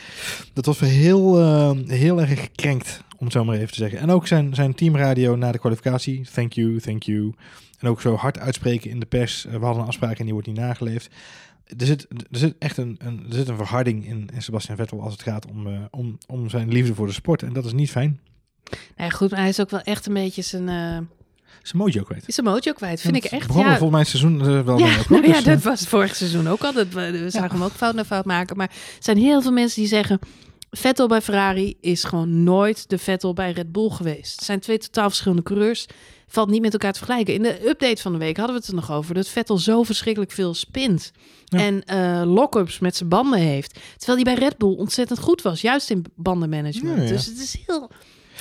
Dat 0.54 0.66
was 0.66 0.80
weer 0.80 0.90
heel, 0.90 1.40
eh, 1.40 1.72
heel 1.88 2.20
erg 2.22 2.40
gekrenkt, 2.42 3.04
om 3.22 3.28
het 3.28 3.36
zo 3.36 3.46
maar 3.46 3.56
even 3.56 3.72
te 3.72 3.78
zeggen. 3.78 4.00
En 4.00 4.10
ook 4.10 4.28
zijn, 4.28 4.56
zijn 4.56 4.76
teamradio 4.76 5.36
na 5.36 5.52
de 5.52 5.60
kwalificatie, 5.60 6.28
thank 6.34 6.54
you, 6.54 6.80
thank 6.80 7.04
you. 7.04 7.34
En 7.80 7.88
ook 7.88 8.02
zo 8.02 8.16
hard 8.16 8.40
uitspreken 8.40 8.90
in 8.90 9.00
de 9.00 9.06
pers. 9.06 9.46
Eh, 9.46 9.52
we 9.52 9.66
hadden 9.66 9.82
een 9.82 9.88
afspraak 9.88 10.18
en 10.18 10.24
die 10.24 10.34
wordt 10.34 10.48
niet 10.48 10.58
nageleefd. 10.58 11.10
Er 11.78 11.86
zit, 11.86 12.08
er 12.10 12.38
zit 12.38 12.56
echt 12.60 12.78
een, 12.78 12.96
een, 13.00 13.26
er 13.30 13.36
zit 13.36 13.48
een 13.48 13.56
verharding 13.56 14.06
in, 14.08 14.30
in 14.34 14.42
Sebastian 14.42 14.78
Vettel 14.78 15.02
als 15.02 15.14
het 15.14 15.22
gaat 15.22 15.46
om, 15.46 15.68
eh, 15.68 15.80
om, 15.92 16.18
om 16.28 16.50
zijn 16.50 16.72
liefde 16.72 16.96
voor 16.96 17.08
de 17.08 17.14
sport. 17.14 17.44
En 17.44 17.54
dat 17.54 17.66
is 17.66 17.74
niet 17.74 17.92
fijn. 17.92 18.20
Nou 18.70 18.80
ja, 18.96 19.10
goed, 19.10 19.30
maar 19.32 19.40
hij 19.40 19.50
is 19.50 19.60
ook 19.60 19.70
wel 19.70 19.82
echt 19.82 20.06
een 20.06 20.14
beetje 20.14 20.42
zijn, 20.42 20.70
eh 20.70 20.98
Zijn 21.62 21.82
mojo 21.82 22.04
kwijt. 22.04 22.24
zijn 22.28 22.46
mojo 22.46 22.74
kwijt. 22.74 23.02
Vind 23.02 23.16
ik 23.16 23.26
echt. 23.26 23.48
begon 23.48 23.64
er 23.64 23.72
Ja, 23.72 23.78
volgens 23.78 23.98
mij 23.98 24.20
seizoen 24.20 24.64
wel 24.66 24.78
ja, 24.78 24.98
nou 25.10 25.28
ja, 25.28 25.34
Dus, 25.34 25.44
dat 25.44 25.62
was 25.62 25.88
vorig 25.88 26.16
seizoen 26.16 26.48
ook 26.48 26.62
al. 26.62 26.74
Dat 26.74 26.88
we, 26.88 27.12
we 27.12 27.30
zagen 27.30 27.52
hem 27.52 27.64
ook 27.64 27.72
fout 27.72 27.96
na 27.96 28.06
fout 28.06 28.26
maken. 28.26 28.58
Maar 28.58 28.68
er 28.70 29.04
zijn 29.04 29.18
heel 29.18 29.42
veel 29.42 29.52
mensen 29.52 29.82
die 29.82 29.90
zeggen... 29.90 30.20
Vettel 30.72 31.08
bij 31.08 31.22
Ferrari 31.22 31.78
is 31.82 32.04
gewoon 32.04 32.44
nooit 32.44 32.90
de 32.90 32.98
Vettel 32.98 33.34
bij 33.34 33.52
Red 33.52 33.72
Bull 33.72 33.90
geweest. 33.90 34.36
Het 34.36 34.44
zijn 34.44 34.60
twee 34.60 34.78
totaal 34.78 35.08
verschillende 35.08 35.44
coureurs. 35.44 35.86
Valt 36.28 36.50
niet 36.50 36.62
met 36.62 36.74
elkaar 36.74 36.92
te 36.92 36.98
vergelijken. 36.98 37.34
In 37.34 37.42
de 37.42 37.68
update 37.68 38.02
van 38.02 38.12
de 38.12 38.18
week 38.18 38.38
hadden 38.38 38.56
we 38.56 38.62
het 38.62 38.70
er 38.70 38.76
nog 38.76 38.92
over... 38.92 39.14
dat 39.14 39.28
Vettel 39.28 39.58
zo 39.58 39.84
verschrikkelijk 39.84 40.32
veel 40.32 40.54
spint. 40.54 41.12
Ja. 41.46 41.60
En 41.60 41.84
eh 41.84 42.22
lock-ups 42.26 42.80
met 42.80 42.96
zijn 42.96 43.10
banden 43.10 43.40
heeft. 43.40 43.80
Terwijl 43.98 44.24
hij 44.24 44.36
bij 44.36 44.44
Red 44.44 44.58
Bull 44.58 44.76
ontzettend 44.76 45.20
goed 45.20 45.42
was. 45.42 45.62
Juist 45.62 45.90
in 45.90 46.06
bandenmanagement. 46.16 46.98
Ja, 46.98 47.04
ja. 47.04 47.10
Dus 47.10 47.26
het 47.26 47.40
is 47.40 47.58
heel, 47.66 47.90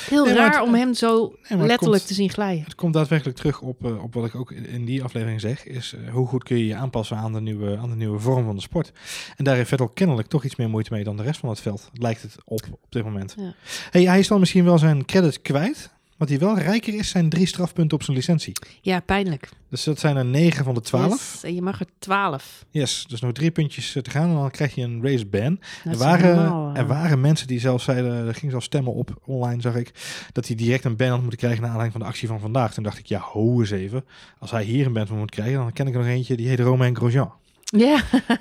heel 0.08 0.24
Nee, 0.24 0.34
raar 0.34 0.52
het- 0.52 0.62
om 0.62 0.74
hem 0.74 0.94
zo 0.94 1.34
letterlijk 1.48 1.78
komt- 1.80 2.06
te 2.06 2.14
zien 2.14 2.30
glijden. 2.30 2.64
Het 2.64 2.74
komt 2.74 2.92
daadwerkelijk 2.94 3.36
terug 3.38 3.60
op, 3.60 3.84
eh, 3.84 4.02
op 4.02 4.14
wat 4.14 4.24
ik 4.26 4.34
ook 4.34 4.50
in, 4.52 4.66
in 4.66 4.84
die 4.84 5.02
aflevering 5.04 5.40
zeg. 5.40 5.64
Is 5.66 5.92
eh, 5.94 6.12
hoe 6.12 6.26
goed 6.26 6.42
kun 6.44 6.58
je 6.58 6.66
je 6.66 6.74
aanpassen 6.74 7.16
aan 7.16 7.32
de, 7.32 7.40
nieuwe, 7.40 7.76
aan 7.78 7.90
de 7.90 7.96
nieuwe 7.96 8.18
vorm 8.18 8.44
van 8.44 8.54
de 8.56 8.62
sport. 8.62 8.92
En 9.36 9.44
daar 9.44 9.56
heeft 9.56 9.68
Vettel 9.68 9.88
kennelijk 9.88 10.28
toch 10.28 10.44
iets 10.44 10.56
meer 10.56 10.68
moeite 10.70 10.92
mee 10.92 11.04
dan 11.04 11.16
de 11.16 11.22
rest 11.22 11.40
van 11.40 11.48
het 11.48 11.60
veld. 11.60 11.90
Lijkt 11.92 12.22
het 12.22 12.36
op 12.44 12.62
op 12.70 12.78
dit 12.88 13.04
moment. 13.04 13.34
Ja. 13.38 13.54
Hey, 13.90 14.02
hij 14.02 14.18
is 14.18 14.28
dan 14.28 14.40
misschien 14.40 14.64
wel 14.64 14.78
zijn 14.78 15.04
credit 15.04 15.40
kwijt. 15.42 15.90
Wat 16.20 16.28
hij 16.28 16.38
wel 16.38 16.58
rijker 16.58 16.94
is, 16.94 17.08
zijn 17.08 17.28
drie 17.28 17.46
strafpunten 17.46 17.96
op 17.96 18.02
zijn 18.02 18.16
licentie. 18.16 18.52
Ja, 18.80 19.00
pijnlijk. 19.00 19.48
Dus 19.70 19.84
dat 19.84 19.98
zijn 19.98 20.16
er 20.16 20.24
negen 20.24 20.64
van 20.64 20.74
de 20.74 20.80
twaalf. 20.80 21.32
Yes, 21.32 21.44
en 21.44 21.54
je 21.54 21.62
mag 21.62 21.80
er 21.80 21.86
twaalf. 21.98 22.64
Yes, 22.70 23.04
dus 23.08 23.20
nog 23.20 23.32
drie 23.32 23.50
puntjes 23.50 23.94
eh, 23.94 24.02
te 24.02 24.10
gaan 24.10 24.28
en 24.28 24.34
dan 24.34 24.50
krijg 24.50 24.74
je 24.74 24.82
een 24.82 25.02
race 25.02 25.26
ban. 25.26 25.60
Dat 25.84 25.92
Er 25.92 25.98
waren, 25.98 26.36
eh, 26.36 26.80
er 26.80 26.86
waren 26.86 27.20
mensen 27.20 27.46
die 27.46 27.60
zelfs 27.60 27.84
zeiden, 27.84 28.26
er 28.26 28.34
ging 28.34 28.50
zelfs 28.50 28.66
stemmen 28.66 28.92
op 28.92 29.20
online, 29.24 29.60
zag 29.60 29.74
ik, 29.74 29.92
dat 30.32 30.46
hij 30.46 30.56
direct 30.56 30.84
een 30.84 30.96
ban 30.96 31.08
had 31.08 31.20
moeten 31.20 31.38
krijgen 31.38 31.60
naar 31.60 31.70
aanleiding 31.70 31.98
van 31.98 32.06
de 32.06 32.12
actie 32.12 32.28
van 32.28 32.40
vandaag. 32.40 32.74
Toen 32.74 32.84
dacht 32.84 32.98
ik, 32.98 33.06
ja, 33.06 33.18
ho 33.18 33.60
eens 33.60 33.70
even. 33.70 34.04
Als 34.38 34.50
hij 34.50 34.64
hier 34.64 34.86
een 34.86 34.92
ban 34.92 35.06
van 35.06 35.18
moet 35.18 35.30
krijgen, 35.30 35.58
dan 35.58 35.72
ken 35.72 35.86
ik 35.86 35.94
er 35.94 36.00
nog 36.00 36.08
eentje, 36.08 36.36
die 36.36 36.48
heet 36.48 36.60
Romain 36.60 36.96
Grosjean. 36.96 37.32
Ja, 37.76 38.00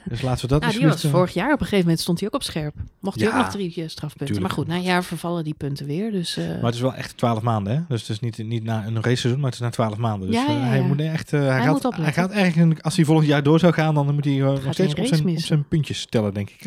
Dus 0.10 0.22
laten 0.22 0.42
we 0.42 0.48
dat 0.48 0.62
nou, 0.62 0.74
die 0.74 0.88
was 0.88 1.04
eh, 1.04 1.12
vorig 1.12 1.34
jaar 1.34 1.46
op 1.54 1.60
een 1.60 1.66
gegeven 1.66 1.84
moment 1.84 2.00
stond 2.00 2.20
hij 2.20 2.28
ook 2.28 2.36
op 2.36 2.44
scherp. 2.44 2.76
Mocht 3.00 3.20
hij 3.20 3.30
Ja, 3.30 3.38
ook 3.38 3.44
nog 3.44 3.52
drie 3.52 3.72
strafpunten. 3.72 4.18
tuurlijk. 4.18 4.40
Maar 4.40 4.50
goed, 4.50 4.68
na 4.68 4.76
een 4.76 4.82
jaar 4.82 5.04
vervallen 5.04 5.44
die 5.44 5.54
punten 5.54 5.86
weer. 5.86 6.12
Dus 6.12 6.38
eh, 6.38 6.46
Maar 6.48 6.64
het 6.64 6.74
is 6.74 6.82
wel 6.82 6.94
echt 6.94 7.18
12 7.18 7.42
maanden, 7.42 7.74
hè? 7.76 7.82
Dus 7.88 8.02
het 8.02 8.10
is 8.10 8.20
niet, 8.20 8.38
niet 8.38 8.64
na 8.64 8.86
een 8.86 8.96
race 8.96 9.16
seizoen, 9.16 9.36
maar 9.42 9.52
het 9.52 9.54
is 9.54 9.66
na 9.66 9.70
12 9.70 9.98
maanden. 9.98 10.28
Dus 10.28 10.38
Ja, 10.38 10.48
eh, 10.48 10.54
ja, 10.54 10.60
hij 10.62 10.82
moet 10.82 11.00
echt, 11.00 11.32
hij, 11.32 11.40
Hij 11.42 11.62
gaat, 11.62 11.84
moet 11.84 11.96
hij 11.96 12.14
gaat 12.14 12.32
ergens, 12.32 12.82
als 12.82 12.96
hij 12.96 13.06
volgend 13.06 13.28
jaar 13.28 13.44
door 13.44 13.60
zou 13.60 13.74
gaan, 13.74 13.94
dan 13.94 14.14
moet 14.14 14.26
hij 14.26 14.38
nog 14.38 14.74
steeds 14.74 14.94
op 14.96 15.06
zijn, 15.06 15.28
op 15.30 15.38
zijn 15.40 15.68
puntjes 15.68 16.06
tellen, 16.06 16.34
denk 16.34 16.50
ik. 16.50 16.66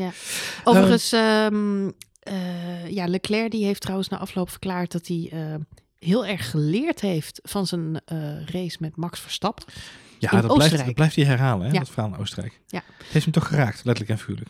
overigens, 0.65 1.13
ehm, 1.13 1.89
eh, 2.21 2.89
ja, 2.91 3.07
Leclerc 3.07 3.51
die 3.51 3.65
heeft 3.65 3.81
trouwens 3.81 4.09
na 4.09 4.19
afloop 4.19 4.51
verklaard 4.51 4.93
dat 4.93 5.07
hij 5.07 5.33
heel 5.99 6.27
erg 6.27 6.51
geleerd 6.51 7.01
heeft 7.01 7.41
van 7.43 7.67
zijn 7.67 8.01
race 8.47 8.77
met 8.81 8.97
Max 8.97 9.21
Verstappen. 9.21 9.65
Ja, 10.31 10.33
In 10.33 10.41
dat 10.47 10.55
blijft, 10.57 10.85
dat 10.85 10.95
blijft 10.95 11.17
hij 11.17 11.25
herhalen, 11.25 11.67
hè? 11.67 11.73
Ja. 11.73 11.79
Dat 11.79 11.89
verhaal 11.91 12.13
in 12.15 12.19
Oostenrijk. 12.19 12.61
Ja. 12.67 12.83
Het 12.97 13.07
heeft 13.11 13.25
hem 13.25 13.35
toch 13.35 13.47
geraakt, 13.47 13.75
letterlijk 13.85 14.09
en 14.11 14.19
figuurlijk. 14.19 14.49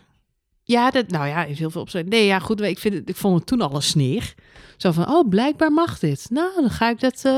Ja, 0.64 0.90
dat, 0.90 1.08
nou 1.08 1.26
ja, 1.26 1.44
is 1.44 1.58
heel 1.58 1.70
veel 1.70 1.80
opzet. 1.80 2.08
Nee, 2.08 2.26
ja, 2.26 2.38
goed. 2.38 2.60
Ik, 2.60 2.78
vind 2.78 2.94
het, 2.94 3.08
ik 3.08 3.16
vond 3.16 3.38
het 3.38 3.46
toen 3.46 3.60
al 3.60 3.74
een 3.74 3.82
sneer. 3.82 4.34
Zo 4.76 4.92
van, 4.92 5.08
oh, 5.08 5.28
blijkbaar 5.28 5.72
mag 5.72 5.98
dit. 5.98 6.26
Nou, 6.30 6.50
dan 6.60 6.70
ga 6.70 6.88
ik 6.90 7.00
dat 7.00 7.14
eh, 7.24 7.32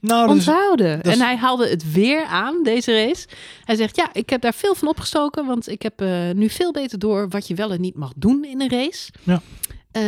Nou, 0.00 0.24
is, 0.26 0.30
onthouden. 0.32 1.00
is- 1.02 1.12
En 1.12 1.20
hij 1.20 1.36
haalde 1.36 1.68
het 1.68 1.92
weer 1.92 2.24
aan, 2.24 2.62
deze 2.62 2.92
race. 3.06 3.26
Hij 3.64 3.76
zegt, 3.76 3.96
ja, 3.96 4.08
ik 4.12 4.30
heb 4.30 4.40
daar 4.40 4.54
veel 4.54 4.74
van 4.74 4.88
opgestoken, 4.88 5.46
want 5.46 5.68
ik 5.68 5.82
heb 5.82 6.00
eh, 6.00 6.30
nu 6.34 6.48
veel 6.48 6.72
beter 6.72 6.98
door 6.98 7.28
wat 7.28 7.46
je 7.48 7.54
wel 7.54 7.72
en 7.72 7.80
niet 7.80 7.96
mag 7.96 8.12
doen 8.16 8.44
in 8.44 8.60
een 8.60 8.70
race. 8.70 9.10
Ja. 9.22 9.40
Eh, 9.90 10.02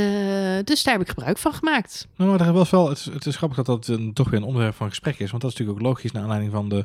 dus 0.65 0.83
daar 0.83 0.95
heb 0.95 1.03
ik 1.03 1.09
gebruik 1.09 1.39
van 1.39 1.53
gemaakt. 1.53 2.07
Nou, 2.17 2.31
maar 2.31 2.47
er 2.47 2.53
was 2.53 2.71
wel, 2.71 2.89
het, 2.89 2.99
is- 2.99 3.05
het 3.05 3.27
is 3.27 3.37
grappig 3.37 3.57
dat 3.65 3.67
dat 3.67 3.87
een, 3.99 4.13
toch 4.13 4.31
weer 4.31 4.41
een 4.41 4.47
onderwerp 4.47 4.75
van 4.75 4.89
gesprek 4.89 5.19
is. 5.19 5.31
Want 5.31 5.43
dat 5.43 5.51
is 5.53 5.57
natuurlijk 5.59 5.87
ook 5.87 5.93
logisch 5.93 6.13
naar 6.13 6.23
aanleiding 6.23 6.53
van 6.53 6.69
de 6.69 6.85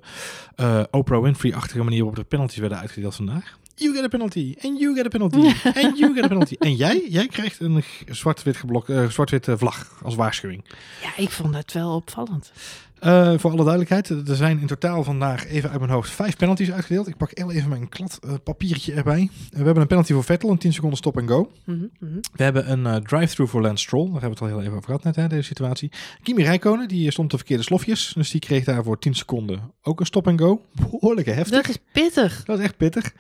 eh, 0.56 0.84
Oprah 0.92 1.22
Winfrey-achtige 1.22 1.84
manier 1.84 1.98
waarop 1.98 2.16
de 2.16 2.24
penalties 2.24 2.60
werden 2.60 2.80
uitgedeeld 2.80 3.16
vandaag. 3.16 3.58
You 3.78 3.94
get 3.96 4.04
a 4.04 4.08
penalty, 4.08 4.56
and 4.62 4.80
you 4.80 4.96
get 4.96 5.06
a 5.06 5.10
penalty, 5.10 5.38
and 5.84 5.98
you 5.98 6.14
get 6.14 6.24
a 6.24 6.28
penalty. 6.28 6.56
En 6.60 6.76
jij, 6.76 7.06
jij 7.10 7.28
krijgt 7.28 7.60
een 7.60 7.84
zwart-wit 8.10 8.58
geblok, 8.58 8.90
eh, 8.90 9.10
zwart-wit 9.10 9.48
eh, 9.48 9.56
vlag 9.58 10.00
als 10.04 10.16
waarschuwing. 10.16 10.64
Ja, 11.02 11.10
ik 11.24 11.30
vond 11.30 11.54
dat 11.54 11.72
wel 11.74 11.96
opvallend. 11.96 12.52
Eh, 13.00 13.34
voor 13.38 13.52
alle 13.52 13.64
duidelijkheid, 13.64 14.10
er 14.10 14.36
zijn 14.36 14.60
in 14.60 14.68
totaal 14.68 15.04
vandaag 15.04 15.48
even 15.48 15.70
uit 15.70 15.80
mijn 15.80 15.92
hoofd 15.92 16.10
vijf 16.10 16.38
penalties 16.38 16.72
uitgedeeld. 16.72 17.08
Ik 17.08 17.18
pak 17.18 17.32
heel 17.34 17.52
even 17.52 17.70
mijn 17.70 17.90
klad 17.90 18.20
eh, 18.24 18.34
papiertje 18.44 18.94
erbij. 18.94 19.30
Eh, 19.52 19.60
we 19.60 19.64
hebben 19.64 19.82
een 19.82 19.88
penalty 19.88 20.14
voor 20.14 20.24
Vettel, 20.24 20.50
een 20.50 20.58
10 20.58 20.74
seconden 20.74 20.98
stop 20.98 21.18
en 21.18 21.28
go. 21.28 21.52
Mhm, 21.66 21.86
mhm. 22.00 22.20
We 22.34 22.44
hebben 22.44 22.72
een 22.72 23.04
drive-through 23.04 23.52
voor 23.52 23.62
Lance 23.62 23.84
Stroll. 23.84 24.04
Daar 24.04 24.22
hebben 24.22 24.30
we 24.30 24.44
het 24.46 24.54
al 24.54 24.58
heel 24.58 24.62
even 24.62 24.74
over 24.74 24.86
gehad 24.86 25.04
net, 25.04 25.16
hè, 25.16 25.28
deze 25.28 25.44
situatie. 25.44 25.92
Kimi 26.24 26.44
Räikkönen, 26.44 26.88
die 26.88 27.12
stond 27.12 27.32
de 27.32 27.38
verkeerde 27.38 27.64
slofjes. 27.64 28.14
Dus 28.16 28.32
die 28.32 28.42
kreeg 28.42 28.64
daar 28.64 28.84
voor 28.84 29.00
10 29.00 29.14
seconden 29.14 29.74
ook 29.82 30.00
een 30.00 30.06
stop 30.06 30.28
en 30.28 30.40
go. 30.40 30.62
Behoorlijke 30.72 31.32
heftig. 31.32 31.62
Dat 31.62 31.70
is 31.70 31.78
pittig. 31.92 32.44
Dat 32.44 32.60
is 32.60 32.64
echt 32.64 32.78
pittig. 32.78 33.14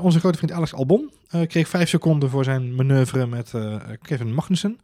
Onze 0.00 0.18
grote 0.18 0.38
vriend 0.38 0.52
Alex 0.52 0.74
Albon 0.74 1.10
eh, 1.28 1.40
kreeg 1.46 1.68
vijf 1.68 1.88
seconden 1.88 2.30
voor 2.30 2.44
zijn 2.44 2.74
manoeuvre 2.74 3.26
met 3.26 3.54
eh, 3.54 3.76
Kevin 4.02 4.34
Magnussen. 4.34 4.78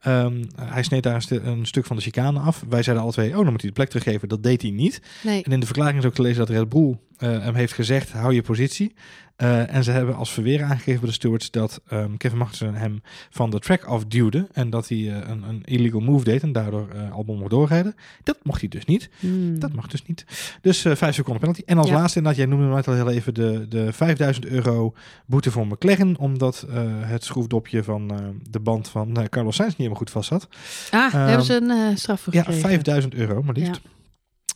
Ehm, 0.00 0.44
hij 0.60 0.82
sneed 0.82 1.02
daar 1.02 1.14
een, 1.14 1.22
stu- 1.22 1.40
een 1.42 1.66
stuk 1.66 1.84
van 1.86 1.96
de 1.96 2.02
chicane 2.02 2.40
af. 2.40 2.64
Wij 2.68 2.82
zeiden 2.82 3.04
alle 3.04 3.12
twee, 3.14 3.28
oh, 3.30 3.42
dan 3.42 3.50
moet 3.50 3.60
hij 3.60 3.70
de 3.70 3.76
plek 3.76 3.88
teruggeven. 3.88 4.28
Dat 4.28 4.42
deed 4.42 4.62
hij 4.62 4.70
niet. 4.70 5.00
Nee. 5.22 5.42
En 5.42 5.52
in 5.52 5.60
de 5.60 5.66
verklaring 5.66 5.98
is 5.98 6.04
ook 6.04 6.14
te 6.14 6.22
lezen 6.22 6.38
dat 6.46 6.48
Red 6.56 6.68
Bull 6.68 6.98
eh, 7.16 7.30
hem 7.30 7.54
heeft 7.54 7.72
gezegd, 7.72 8.12
hou 8.12 8.34
je 8.34 8.42
positie. 8.42 8.94
Eh, 9.38 9.74
en 9.74 9.84
ze 9.84 9.90
hebben 9.90 10.14
als 10.16 10.32
verweer 10.32 10.62
aangegeven 10.62 11.00
bij 11.00 11.08
de 11.08 11.14
stewards 11.14 11.50
dat 11.50 11.80
ehm, 11.88 12.16
Kevin 12.16 12.38
Magnussen 12.38 12.74
hem 12.74 13.02
van 13.30 13.50
de 13.50 13.58
track 13.58 13.84
afduwde. 13.84 14.46
En 14.52 14.70
dat 14.70 14.88
hij 14.88 14.98
eh, 14.98 15.28
een, 15.28 15.42
een 15.48 15.62
illegal 15.64 16.00
move 16.00 16.24
deed 16.24 16.42
en 16.42 16.52
daardoor 16.52 16.88
eh 16.88 17.10
Albon 17.12 17.38
mocht 17.38 17.50
doorrijden. 17.50 17.94
Dat 18.22 18.38
mocht 18.42 18.60
hij 18.60 18.68
dus 18.68 18.84
niet. 18.84 19.10
Hmm. 19.18 19.58
Dat 19.58 19.72
mag 19.72 19.86
dus 19.86 20.06
niet. 20.06 20.24
Dus 20.60 20.80
vijf 20.80 21.14
seconden 21.14 21.40
penalty. 21.40 21.62
En 21.66 21.78
als 21.78 21.88
Ja. 21.88 21.94
laatste, 21.94 22.18
inderdaad, 22.18 22.40
jij 22.42 22.50
noemde 22.56 22.74
net 22.74 22.88
al 22.88 22.94
heel 22.94 23.10
even 23.10 23.34
de, 23.34 23.66
de 23.68 23.92
5000 23.92 24.46
euro 24.46 24.94
boete 25.26 25.50
voor 25.50 25.66
McLaren. 25.66 26.16
Omdat 26.18 26.66
het 27.00 27.24
schroefdopje 27.24 27.82
van 27.84 28.32
de 28.50 28.60
band 28.60 28.88
van 28.88 29.26
Carlos 29.28 29.56
Sainz 29.56 29.68
niet 29.70 29.76
helemaal 29.78 29.98
goed 29.98 30.10
vast 30.10 30.28
zat. 30.28 30.48
Ah, 30.90 31.12
daar 31.12 31.28
hebben 31.28 31.46
ze 31.46 31.54
een 31.62 31.98
straf 31.98 32.20
voor 32.20 32.34
Ja, 32.34 32.42
gekregen. 32.42 32.68
5000 32.68 33.14
euro, 33.14 33.42
maar 33.42 33.54
liefst. 33.54 33.80
Ja. 33.84 33.90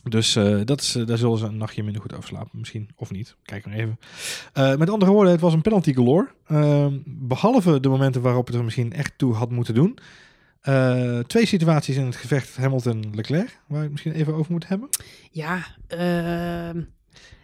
Dus 0.03 0.35
eh, 0.35 0.59
dat 0.65 0.81
is, 0.81 0.95
eh, 0.95 1.05
daar 1.05 1.17
zullen 1.17 1.37
ze 1.37 1.45
een 1.45 1.57
nachtje 1.57 1.83
minder 1.83 2.01
goed 2.01 2.13
over 2.13 2.27
slapen. 2.27 2.59
Misschien, 2.59 2.89
of 2.95 3.11
niet. 3.11 3.35
Kijk 3.43 3.65
maar 3.65 3.75
even. 3.75 3.99
Eh, 4.53 4.75
met 4.75 4.89
andere 4.89 5.11
woorden, 5.11 5.31
het 5.31 5.41
was 5.41 5.53
een 5.53 5.61
penalty 5.61 5.93
galore. 5.93 6.27
Ehm, 6.47 6.99
behalve 7.05 7.79
de 7.79 7.89
momenten 7.89 8.21
waarop 8.21 8.47
het 8.47 8.55
er 8.55 8.63
misschien 8.63 8.93
echt 8.93 9.13
toe 9.17 9.33
had 9.33 9.51
moeten 9.51 9.73
doen. 9.73 9.97
Twee 11.27 11.45
situaties 11.45 11.95
in 11.95 12.05
het 12.05 12.15
gevecht 12.15 12.55
Hamilton-Leclerc, 12.55 13.59
waar 13.67 13.77
we 13.77 13.83
het 13.83 13.91
misschien 13.91 14.13
even 14.13 14.33
over 14.33 14.51
moeten 14.51 14.69
hebben. 14.69 14.89
Ja, 15.31 15.65
ehm, 15.87 16.81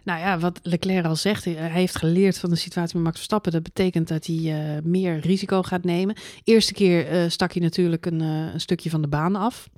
nou 0.04 0.20
ja, 0.20 0.38
wat 0.38 0.60
Leclerc 0.62 1.04
al 1.04 1.16
zegt, 1.16 1.44
hij 1.44 1.70
heeft 1.70 1.96
geleerd 1.96 2.38
van 2.38 2.50
de 2.50 2.56
situatie 2.56 2.94
met 2.94 3.04
Max 3.04 3.16
Verstappen. 3.16 3.52
Dat 3.52 3.62
betekent 3.62 4.08
dat 4.08 4.26
hij 4.26 4.80
meer 4.84 5.18
risico 5.18 5.62
gaat 5.62 5.84
nemen. 5.84 6.16
Eerste 6.44 6.72
keer 6.72 7.30
stak 7.30 7.52
hij 7.52 7.62
natuurlijk 7.62 8.06
een, 8.06 8.20
een 8.20 8.60
stukje 8.60 8.90
van 8.90 9.02
de 9.02 9.08
baan 9.08 9.36
af. 9.36 9.68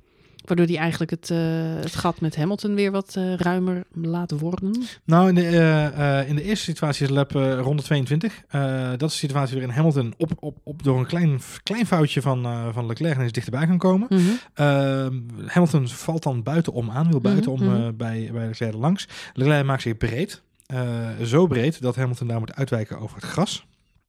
Waardoor 0.45 0.65
hij 0.65 0.77
eigenlijk 0.77 1.11
het, 1.11 1.29
eh, 1.29 1.37
het 1.75 1.95
gat 1.95 2.21
met 2.21 2.35
Hamilton 2.35 2.75
weer 2.75 2.91
wat 2.91 3.15
eh, 3.17 3.35
ruimer 3.35 3.83
laat 3.91 4.31
worden. 4.31 4.83
Nou, 5.05 5.29
in 5.29 5.35
de, 5.35 5.47
eh, 5.95 6.29
in 6.29 6.35
de 6.35 6.43
eerste 6.43 6.63
situatie 6.65 7.05
is 7.05 7.11
lap 7.11 7.31
ronde 7.31 7.83
22. 7.83 8.43
Eh, 8.47 8.89
dat 8.89 9.09
is 9.09 9.19
de 9.19 9.25
situatie 9.27 9.53
waarin 9.55 9.75
Hamilton 9.75 10.13
op, 10.17 10.31
op, 10.39 10.57
op, 10.63 10.83
door 10.83 10.99
een 10.99 11.05
klein, 11.05 11.39
klein 11.63 11.85
foutje 11.85 12.21
van, 12.21 12.47
van 12.73 12.85
Leclerc 12.85 13.15
ineens 13.15 13.31
dichterbij 13.31 13.67
kan 13.67 13.77
komen. 13.77 14.07
Mhm. 14.09 14.21
Ehm, 14.53 15.19
Hamilton 15.45 15.87
valt 15.87 16.23
dan 16.23 16.43
buitenom 16.43 16.91
aan, 16.91 17.09
wil 17.09 17.21
buitenom 17.21 17.59
Mhm, 17.59 17.75
eh, 17.75 17.79
mhm. 17.79 17.95
bij, 17.95 18.29
bij 18.33 18.47
Leclerc 18.47 18.73
langs. 18.73 19.07
Leclerc 19.33 19.65
maakt 19.65 19.81
zich 19.81 19.97
breed. 19.97 20.41
Zo 21.23 21.47
breed 21.47 21.81
dat 21.81 21.95
Hamilton 21.95 22.27
daar 22.27 22.39
moet 22.39 22.55
uitwijken 22.55 22.99
over 22.99 23.15
het 23.15 23.25
gras. 23.25 23.65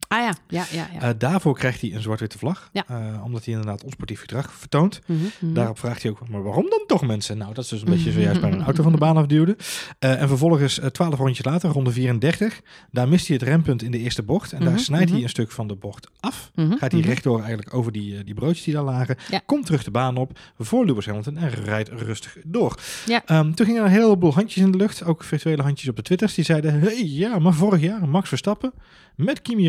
Ah 0.09 0.19
ja, 0.19 0.35
ja, 0.49 0.65
ja. 0.71 0.89
ja. 0.93 1.01
Eh, 1.01 1.11
daarvoor 1.19 1.55
krijgt 1.55 1.81
hij 1.81 1.95
een 1.95 2.03
zwart-witte 2.03 2.39
vlag. 2.39 2.69
Ja. 2.73 2.85
Eh, 2.89 3.25
omdat 3.25 3.45
hij 3.45 3.55
inderdaad 3.55 3.85
onsportief 3.85 4.21
gedrag 4.21 4.53
vertoont. 4.53 5.01
Mhm, 5.07 5.19
mhm. 5.41 5.55
Daarop 5.55 5.79
vraagt 5.79 6.03
hij 6.03 6.11
ook, 6.11 6.29
maar 6.29 6.43
waarom 6.43 6.71
dan 6.71 6.83
toch 6.87 7.07
mensen? 7.07 7.39
Nou, 7.39 7.55
dat 7.55 7.65
is 7.65 7.71
dus 7.71 7.81
een 7.83 7.91
beetje 7.91 8.13
zojuist 8.13 8.41
bij 8.41 8.53
een 8.53 8.63
auto 8.65 8.83
van 8.83 8.93
de 8.93 8.99
baan 8.99 9.17
afduwde. 9.17 9.57
Eh, 9.99 10.21
en 10.23 10.29
vervolgens, 10.29 10.81
twaalf 10.93 11.19
rondjes 11.19 11.45
later, 11.45 11.71
ronde 11.71 11.91
34, 11.91 12.61
daar 12.91 13.09
mist 13.09 13.27
hij 13.27 13.37
het 13.37 13.49
rempunt 13.49 13.83
in 13.83 13.91
de 13.91 13.99
eerste 13.99 14.23
bocht. 14.23 14.53
En 14.53 14.61
daar 14.61 14.73
Mhm, 14.73 14.79
snijdt 14.83 15.05
hij 15.05 15.15
mhm. 15.15 15.23
een 15.23 15.31
stuk 15.31 15.51
van 15.51 15.67
de 15.67 15.75
bocht 15.75 16.11
af. 16.21 16.51
Mhm, 16.55 16.71
Gaat 16.71 16.93
hij 16.93 17.01
mhm. 17.01 17.09
rechtdoor 17.09 17.39
eigenlijk 17.39 17.75
over 17.75 17.93
die, 17.93 18.25
die 18.25 18.35
broodjes 18.35 18.65
die 18.65 18.75
daar 18.75 18.83
lagen. 18.83 19.17
Ja. 19.31 19.41
Komt 19.47 19.67
terug 19.67 19.85
de 19.85 19.91
baan 19.91 20.17
op 20.17 20.39
voor 20.59 20.87
Lewis 20.87 21.07
Hamilton 21.07 21.37
en 21.37 21.51
rijdt 21.51 21.89
rustig 21.89 22.37
door. 22.45 22.79
Ja. 23.07 23.23
Ehm, 23.27 23.53
toen 23.53 23.67
gingen 23.67 23.81
er 23.81 23.87
een 23.87 23.95
heleboel 24.01 24.35
handjes 24.35 24.65
in 24.65 24.71
de 24.71 24.79
lucht. 24.79 25.05
Ook 25.05 25.25
virtuele 25.25 25.63
handjes 25.63 25.89
op 25.89 25.97
de 25.97 26.03
Twitters. 26.03 26.35
Die 26.35 26.45
zeiden, 26.45 26.81
hey, 26.81 27.05
ja, 27.05 27.39
maar 27.39 27.55
vorig 27.55 27.81
jaar 27.81 28.09
Max 28.09 28.29
Verstappen 28.29 28.73
met 29.17 29.43
Kimi 29.43 29.69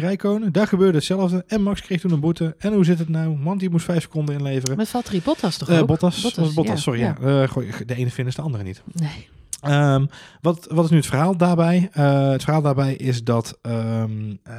Daar 0.51 0.67
gebeurde 0.67 0.97
hetzelfde. 0.97 1.43
En 1.47 1.61
Max 1.63 1.81
kreeg 1.81 2.01
toen 2.01 2.11
een 2.11 2.19
boete. 2.19 2.55
En 2.57 2.73
hoe 2.73 2.85
zit 2.85 2.99
het 2.99 3.09
nou? 3.09 3.37
Want 3.43 3.59
die 3.59 3.69
moest 3.69 3.85
vijf 3.85 4.01
seconden 4.01 4.35
inleveren. 4.35 4.77
Met 4.77 4.87
Valtteri 4.89 5.21
Bottas 5.21 5.57
toch 5.57 5.69
Eh, 5.69 5.79
ook? 5.79 5.87
Bottas, 5.87 6.21
Bottas, 6.21 6.45
was 6.45 6.53
Bottas, 6.53 6.75
ja, 6.75 6.81
sorry. 6.81 6.99
Ja. 6.99 7.17
Eh, 7.21 7.49
gooi, 7.49 7.71
de 7.85 7.95
ene 7.95 8.09
vindt 8.09 8.29
is 8.29 8.35
de 8.35 8.41
andere 8.41 8.63
niet. 8.63 8.81
Nee. 8.91 9.27
Ehm, 9.61 10.05
wat, 10.41 10.67
wat 10.69 10.83
is 10.85 10.89
nu 10.91 10.97
het 10.97 11.05
verhaal 11.05 11.37
daarbij? 11.37 11.89
Eh, 11.91 12.29
het 12.29 12.43
verhaal 12.43 12.61
daarbij 12.61 12.93
is 12.95 13.23
dat 13.23 13.57
ehm, 13.61 14.33
eh, 14.43 14.53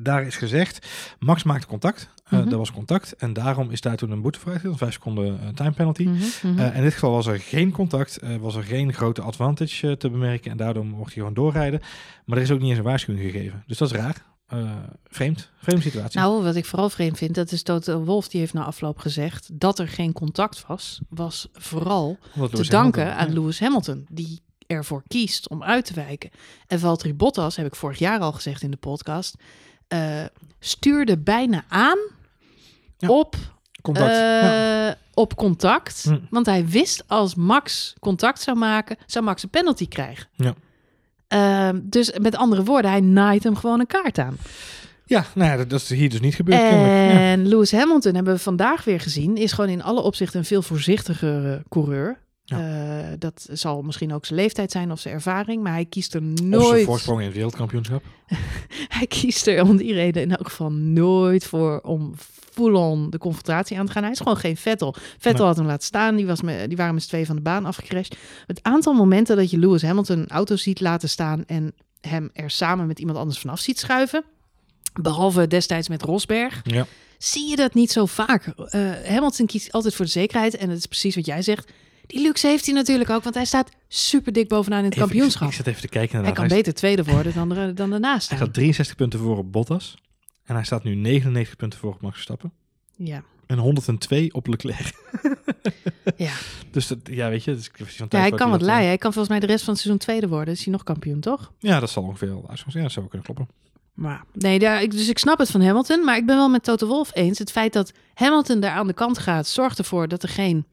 daar 0.00 0.22
is 0.26 0.36
gezegd, 0.36 0.86
Max 1.18 1.42
maakte 1.42 1.66
contact. 1.66 2.08
Uh, 2.32 2.38
Mhm. 2.40 2.50
Er 2.50 2.58
was 2.58 2.72
contact 2.72 3.16
en 3.16 3.32
daarom 3.32 3.70
is 3.70 3.80
daar 3.80 3.96
toen 3.96 4.10
een 4.10 4.20
boete 4.22 4.38
voor 4.38 4.50
uitgedeeld, 4.50 4.78
vijf 4.78 4.92
seconden 4.92 5.40
eh, 5.40 5.48
time 5.48 5.70
penalty. 5.70 6.02
Mhm, 6.02 6.16
mhm. 6.42 6.58
Eh, 6.58 6.76
in 6.76 6.82
dit 6.82 6.92
geval 6.92 7.10
was 7.10 7.26
er 7.26 7.38
geen 7.40 7.70
contact, 7.72 8.16
eh, 8.18 8.36
was 8.36 8.54
er 8.54 8.62
geen 8.62 8.92
grote 8.92 9.22
advantage 9.22 9.88
eh, 9.88 9.92
te 9.96 10.10
bemerken 10.10 10.50
en 10.50 10.56
daardoor 10.56 10.86
mocht 10.86 11.04
hij 11.06 11.14
gewoon 11.14 11.34
doorrijden. 11.34 11.80
Maar 12.24 12.36
er 12.36 12.42
is 12.42 12.50
ook 12.50 12.58
niet 12.60 12.68
eens 12.68 12.78
een 12.78 12.84
waarschuwing 12.84 13.30
gegeven. 13.32 13.62
Dus 13.66 13.78
dat 13.78 13.90
is 13.90 13.96
raar. 13.96 14.16
Eh, 14.48 14.76
vreemd. 15.06 15.48
Vreemde 15.62 15.82
situatie. 15.82 16.20
Nou, 16.20 16.42
wat 16.42 16.54
ik 16.56 16.64
vooral 16.64 16.90
vreemd 16.90 17.18
vind, 17.18 17.34
dat 17.34 17.52
is 17.52 17.62
Toto 17.62 18.04
Wolf, 18.04 18.28
die 18.28 18.40
heeft 18.40 18.52
na 18.52 18.64
afloop 18.64 18.98
gezegd 18.98 19.48
dat 19.52 19.78
er 19.78 19.88
geen 19.88 20.12
contact 20.12 20.66
was, 20.66 21.00
was 21.08 21.48
vooral 21.52 22.18
Omdat 22.34 22.48
te 22.50 22.56
Lewis 22.56 22.68
danken 22.68 23.02
Hamilton- 23.02 23.26
aan 23.26 23.34
ja. 23.34 23.40
Lewis 23.40 23.60
Hamilton, 23.60 24.06
die 24.10 24.40
ervoor 24.66 25.02
kiest 25.08 25.48
om 25.48 25.62
uit 25.62 25.84
te 25.84 25.94
wijken. 25.94 26.30
En 26.66 26.78
Valtteri 26.80 27.14
Bottas, 27.14 27.56
heb 27.56 27.66
ik 27.66 27.74
vorig 27.76 27.98
jaar 27.98 28.20
al 28.20 28.32
gezegd 28.32 28.62
in 28.62 28.70
de 28.70 28.76
podcast, 28.76 29.34
eh, 29.88 30.24
stuurde 30.60 31.18
bijna 31.18 31.64
aan 31.68 31.98
Ja, 32.98 33.08
op, 33.08 33.36
Contact. 33.82 34.10
eh, 34.10 34.16
ja. 34.42 34.96
op 35.14 35.34
contact. 35.36 36.02
Hm. 36.02 36.18
Want 36.30 36.46
hij 36.46 36.66
wist 36.66 37.04
als 37.06 37.34
Max 37.34 37.94
contact 38.00 38.40
zou 38.40 38.56
maken, 38.56 38.96
zou 39.06 39.24
Max 39.24 39.42
een 39.42 39.48
penalty 39.50 39.88
krijgen. 39.88 40.28
Ja. 40.36 40.54
Ehm, 41.28 41.80
dus 41.82 42.12
met 42.20 42.36
andere 42.36 42.64
woorden, 42.64 42.90
hij 42.90 43.00
naait 43.00 43.42
hem 43.44 43.56
gewoon 43.56 43.80
een 43.80 43.86
kaart 43.86 44.18
aan. 44.18 44.36
ja, 45.04 45.24
nou 45.34 45.50
ja, 45.50 45.56
dat, 45.56 45.70
dat 45.70 45.80
is 45.80 45.88
hier 45.88 46.10
dus 46.10 46.20
niet 46.20 46.34
gebeurd. 46.34 46.60
Ja. 46.60 47.10
En 47.30 47.46
Lewis 47.48 47.72
Hamilton 47.72 48.14
hebben 48.14 48.34
we 48.34 48.40
vandaag 48.40 48.84
weer 48.84 49.00
gezien, 49.00 49.36
is 49.36 49.52
gewoon 49.52 49.70
in 49.70 49.82
alle 49.82 50.00
opzichten 50.00 50.38
een 50.38 50.44
veel 50.44 50.62
voorzichtiger 50.62 51.52
eh, 51.52 51.58
coureur. 51.68 52.18
Eh, 52.44 52.58
dat 53.18 53.48
zal 53.52 53.82
misschien 53.82 54.12
ook 54.14 54.26
zijn 54.26 54.40
leeftijd 54.40 54.70
zijn 54.70 54.92
of 54.92 55.00
zijn 55.00 55.14
ervaring, 55.14 55.62
maar 55.62 55.72
hij 55.72 55.84
kiest 55.84 56.14
er 56.14 56.20
Of 56.20 56.26
zijn 56.34 56.48
nooit. 56.50 56.84
voorsprong 56.84 57.18
in 57.20 57.24
het 57.26 57.34
wereldkampioenschap. 57.34 58.02
Hij 58.98 59.06
kiest 59.06 59.46
er 59.46 59.62
om 59.62 59.76
die 59.76 59.92
reden 59.92 60.22
in 60.22 60.30
elk 60.36 60.48
geval 60.48 60.72
nooit 60.72 61.44
voor 61.44 61.80
om 61.80 62.14
full-on 62.58 63.10
de 63.10 63.18
confrontatie 63.18 63.78
aan 63.78 63.86
te 63.86 63.92
gaan. 63.92 64.02
Hij 64.02 64.12
is 64.12 64.18
gewoon 64.18 64.36
geen 64.36 64.56
Vettel. 64.56 64.94
Vettel 65.18 65.32
Nee. 65.38 65.46
had 65.46 65.56
hem 65.56 65.66
laten 65.66 65.86
staan, 65.86 66.16
die, 66.16 66.26
was 66.26 66.42
met, 66.42 66.68
die 66.68 66.76
waren 66.76 66.94
met 66.94 67.02
z'n 67.02 67.08
tweeën 67.08 67.26
van 67.26 67.36
de 67.36 67.42
baan 67.42 67.64
afgecrashed. 67.64 68.16
Het 68.46 68.62
aantal 68.62 68.92
momenten 68.94 69.36
dat 69.36 69.50
je 69.50 69.58
Lewis 69.58 69.82
Hamilton 69.82 70.18
een 70.18 70.28
auto 70.28 70.56
ziet 70.56 70.80
laten 70.80 71.08
staan 71.08 71.44
en 71.46 71.72
hem 72.00 72.30
er 72.32 72.50
samen 72.50 72.86
met 72.86 72.98
iemand 72.98 73.18
anders 73.18 73.38
vanaf 73.38 73.60
ziet 73.60 73.78
schuiven, 73.78 74.24
behalve 75.00 75.46
destijds 75.46 75.88
met 75.88 76.02
Rosberg, 76.02 76.60
Ja. 76.64 76.86
zie 77.18 77.48
je 77.50 77.56
dat 77.56 77.74
niet 77.74 77.92
zo 77.92 78.06
vaak. 78.06 78.46
Eh, 78.46 78.80
Hamilton 79.06 79.46
kiest 79.46 79.72
altijd 79.72 79.94
voor 79.94 80.04
de 80.04 80.10
zekerheid. 80.10 80.56
En 80.56 80.68
het 80.68 80.78
is 80.78 80.86
precies 80.86 81.14
wat 81.14 81.26
jij 81.26 81.42
zegt. 81.42 81.72
Die 82.06 82.20
luxe 82.22 82.46
heeft 82.46 82.64
hij 82.66 82.74
natuurlijk 82.74 83.10
ook, 83.10 83.22
want 83.22 83.34
hij 83.34 83.44
staat 83.44 83.68
super 83.88 84.32
dik 84.32 84.48
bovenaan 84.48 84.78
in 84.78 84.84
het 84.84 84.94
Even- 84.94 85.06
kampioenschap. 85.08 85.42
Ik, 85.42 85.48
ik 85.48 85.56
zit 85.56 85.66
even 85.66 85.80
te 85.80 85.88
kijken 85.88 86.14
naar 86.16 86.24
hij 86.24 86.32
kan 86.34 86.48
beter 86.48 86.74
tweede 86.74 87.04
worden 87.04 87.34
dan, 87.34 87.48
de, 87.48 87.72
dan 87.74 87.90
daarnaast 87.90 88.28
Hij 88.28 88.38
staat 88.38 88.54
63 88.54 88.96
punten 88.96 89.18
voor 89.20 89.36
op 89.38 89.52
Bottas. 89.52 89.96
En 90.48 90.54
hij 90.54 90.64
staat 90.64 90.84
nu 90.84 90.94
99 90.94 91.56
punten 91.56 91.78
voor 91.78 91.92
op 91.92 92.00
Max 92.00 92.14
Verstappen. 92.14 92.52
Ja, 92.96 93.22
En 93.46 93.58
102 93.58 94.32
op 94.32 94.46
Leclerc. 94.46 94.92
ja. 96.16 96.32
Dus 96.70 96.86
dat, 96.86 96.98
ja, 97.04 97.28
weet 97.28 97.44
je, 97.44 97.50
het 97.50 97.60
is 97.60 97.70
kwestie 97.70 97.96
van 97.96 98.06
ja 98.06 98.10
tijd 98.10 98.22
hij 98.22 98.30
wat 98.30 98.40
kan 98.40 98.50
wat 98.50 98.58
dat, 98.58 98.68
eh, 98.68 98.74
leiden. 98.74 98.88
Hij 98.88 98.98
kan 98.98 99.12
volgens 99.12 99.32
mij 99.38 99.46
de 99.46 99.52
rest 99.52 99.64
van 99.64 99.72
het 99.72 99.82
seizoen 99.82 100.02
tweede 100.02 100.28
worden. 100.28 100.54
Is 100.54 100.64
hij 100.64 100.72
nog 100.72 100.82
kampioen, 100.82 101.20
toch? 101.20 101.52
Ja, 101.58 101.80
dat 101.80 101.90
zal 101.90 102.02
ongeveer. 102.02 102.28
Ja, 102.28 102.82
dat 102.82 102.92
zou 102.92 103.06
kunnen 103.06 103.26
kloppen. 103.26 103.48
Maar 103.94 104.24
nee, 104.32 104.58
daar, 104.58 104.82
ik, 104.82 104.90
dus 104.90 105.08
ik 105.08 105.18
snap 105.18 105.38
het 105.38 105.50
van 105.50 105.62
Hamilton. 105.62 106.04
Maar 106.04 106.16
ik 106.16 106.26
ben 106.26 106.36
wel 106.36 106.48
met 106.48 106.62
Toto 106.62 106.86
Wolf 106.86 107.10
eens. 107.14 107.38
Het 107.38 107.50
feit 107.50 107.72
dat 107.72 107.92
Hamilton 108.14 108.60
daar 108.60 108.70
aan 108.70 108.86
de 108.86 108.92
kant 108.92 109.18
gaat, 109.18 109.46
zorgt 109.46 109.78
ervoor 109.78 110.08
dat 110.08 110.22
er 110.22 110.28
geen 110.28 110.66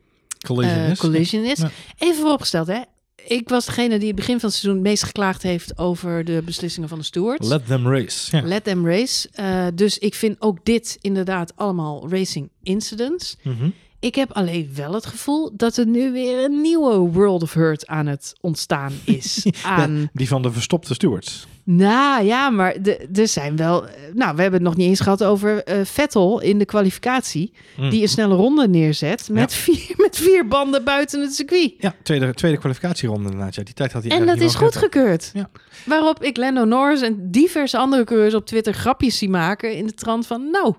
Collision 0.46 0.80
eh, 0.80 0.90
is. 0.90 1.00
collision 1.00 1.44
is. 1.44 1.60
Ja. 1.60 1.70
Even 1.98 2.22
vooropgesteld, 2.22 2.68
hè. 2.68 2.82
Ik 3.28 3.50
was 3.50 3.66
degene 3.66 3.98
die 3.98 4.08
het 4.08 4.16
begin 4.16 4.40
van 4.40 4.50
het 4.50 4.58
seizoen 4.58 4.82
het 4.82 4.90
meest 4.90 5.04
geklaagd 5.04 5.44
heeft 5.44 5.78
over 5.78 6.26
de 6.26 6.42
beslissingen 6.46 6.90
van 6.90 6.98
de 6.98 7.04
stewards. 7.04 7.48
Let 7.48 7.66
them 7.66 7.88
race. 7.88 8.42
Let 8.42 8.64
them 8.64 8.88
race. 8.88 9.30
Eh, 9.32 9.68
dus 9.74 9.98
ik 9.98 10.14
vind 10.14 10.36
ook 10.42 10.58
dit 10.64 10.98
inderdaad 11.02 11.54
allemaal 11.56 12.10
racing 12.10 12.50
incidents. 12.64 13.38
Mhm. 13.42 13.70
Ik 14.06 14.16
heb 14.16 14.32
alleen 14.32 14.72
wel 14.76 14.94
het 14.94 15.06
gevoel 15.06 15.52
dat 15.58 15.78
er 15.78 15.86
nu 15.86 16.12
weer 16.12 16.44
een 16.44 16.62
nieuwe 16.62 16.98
World 16.98 17.44
of 17.44 17.54
Hurt 17.54 17.88
aan 17.88 18.06
het 18.06 18.34
ontstaan 18.42 18.92
is. 19.04 19.46
aan, 19.64 20.00
Ja, 20.00 20.08
die 20.14 20.28
van 20.28 20.42
de 20.42 20.52
verstopte 20.52 20.94
stewards. 20.94 21.48
Nou 21.64 22.24
ja, 22.26 22.50
maar 22.50 22.76
er 23.14 23.28
zijn 23.28 23.56
wel. 23.56 23.88
eh, 23.88 23.94
Nou, 24.14 24.36
we 24.36 24.42
hebben 24.42 24.60
het 24.60 24.70
nog 24.70 24.76
niet 24.76 24.88
eens 24.88 25.00
gehad 25.00 25.24
over 25.24 25.64
eh, 25.64 25.86
Vettel 25.86 26.42
in 26.42 26.60
de 26.60 26.66
kwalificatie. 26.66 27.54
Mm. 27.78 27.90
Die 27.90 28.02
een 28.02 28.08
snelle 28.08 28.36
ronde 28.36 28.68
neerzet 28.68 29.30
met, 29.32 29.54
vier, 29.54 29.94
met 30.06 30.18
vier 30.18 30.48
banden 30.48 30.84
buiten 30.84 31.22
het 31.22 31.36
circuit. 31.36 31.74
Ja, 31.78 31.96
tweede, 32.04 32.34
tweede 32.34 32.58
kwalificatieronde 32.58 33.30
inderdaad. 33.30 33.56
Ja, 33.56 33.64
die 33.64 33.74
tijd 33.74 33.92
had 33.92 34.04
hij 34.04 34.12
En 34.12 34.26
dat 34.26 34.40
is 34.40 34.56
goedgekeurd. 34.56 35.32
Ja. 35.34 35.50
Waarop 35.86 36.24
ik 36.24 36.38
Lando 36.38 36.64
Norris 36.64 37.02
en 37.02 37.32
diverse 37.32 37.78
andere 37.78 38.04
coureurs 38.04 38.34
op 38.34 38.46
Twitter 38.46 38.74
grapjes 38.74 39.18
zie 39.18 39.30
maken 39.30 39.76
in 39.76 39.86
de 39.86 39.94
trant 39.94 40.28
van... 40.28 40.50
Nou, 40.52 40.74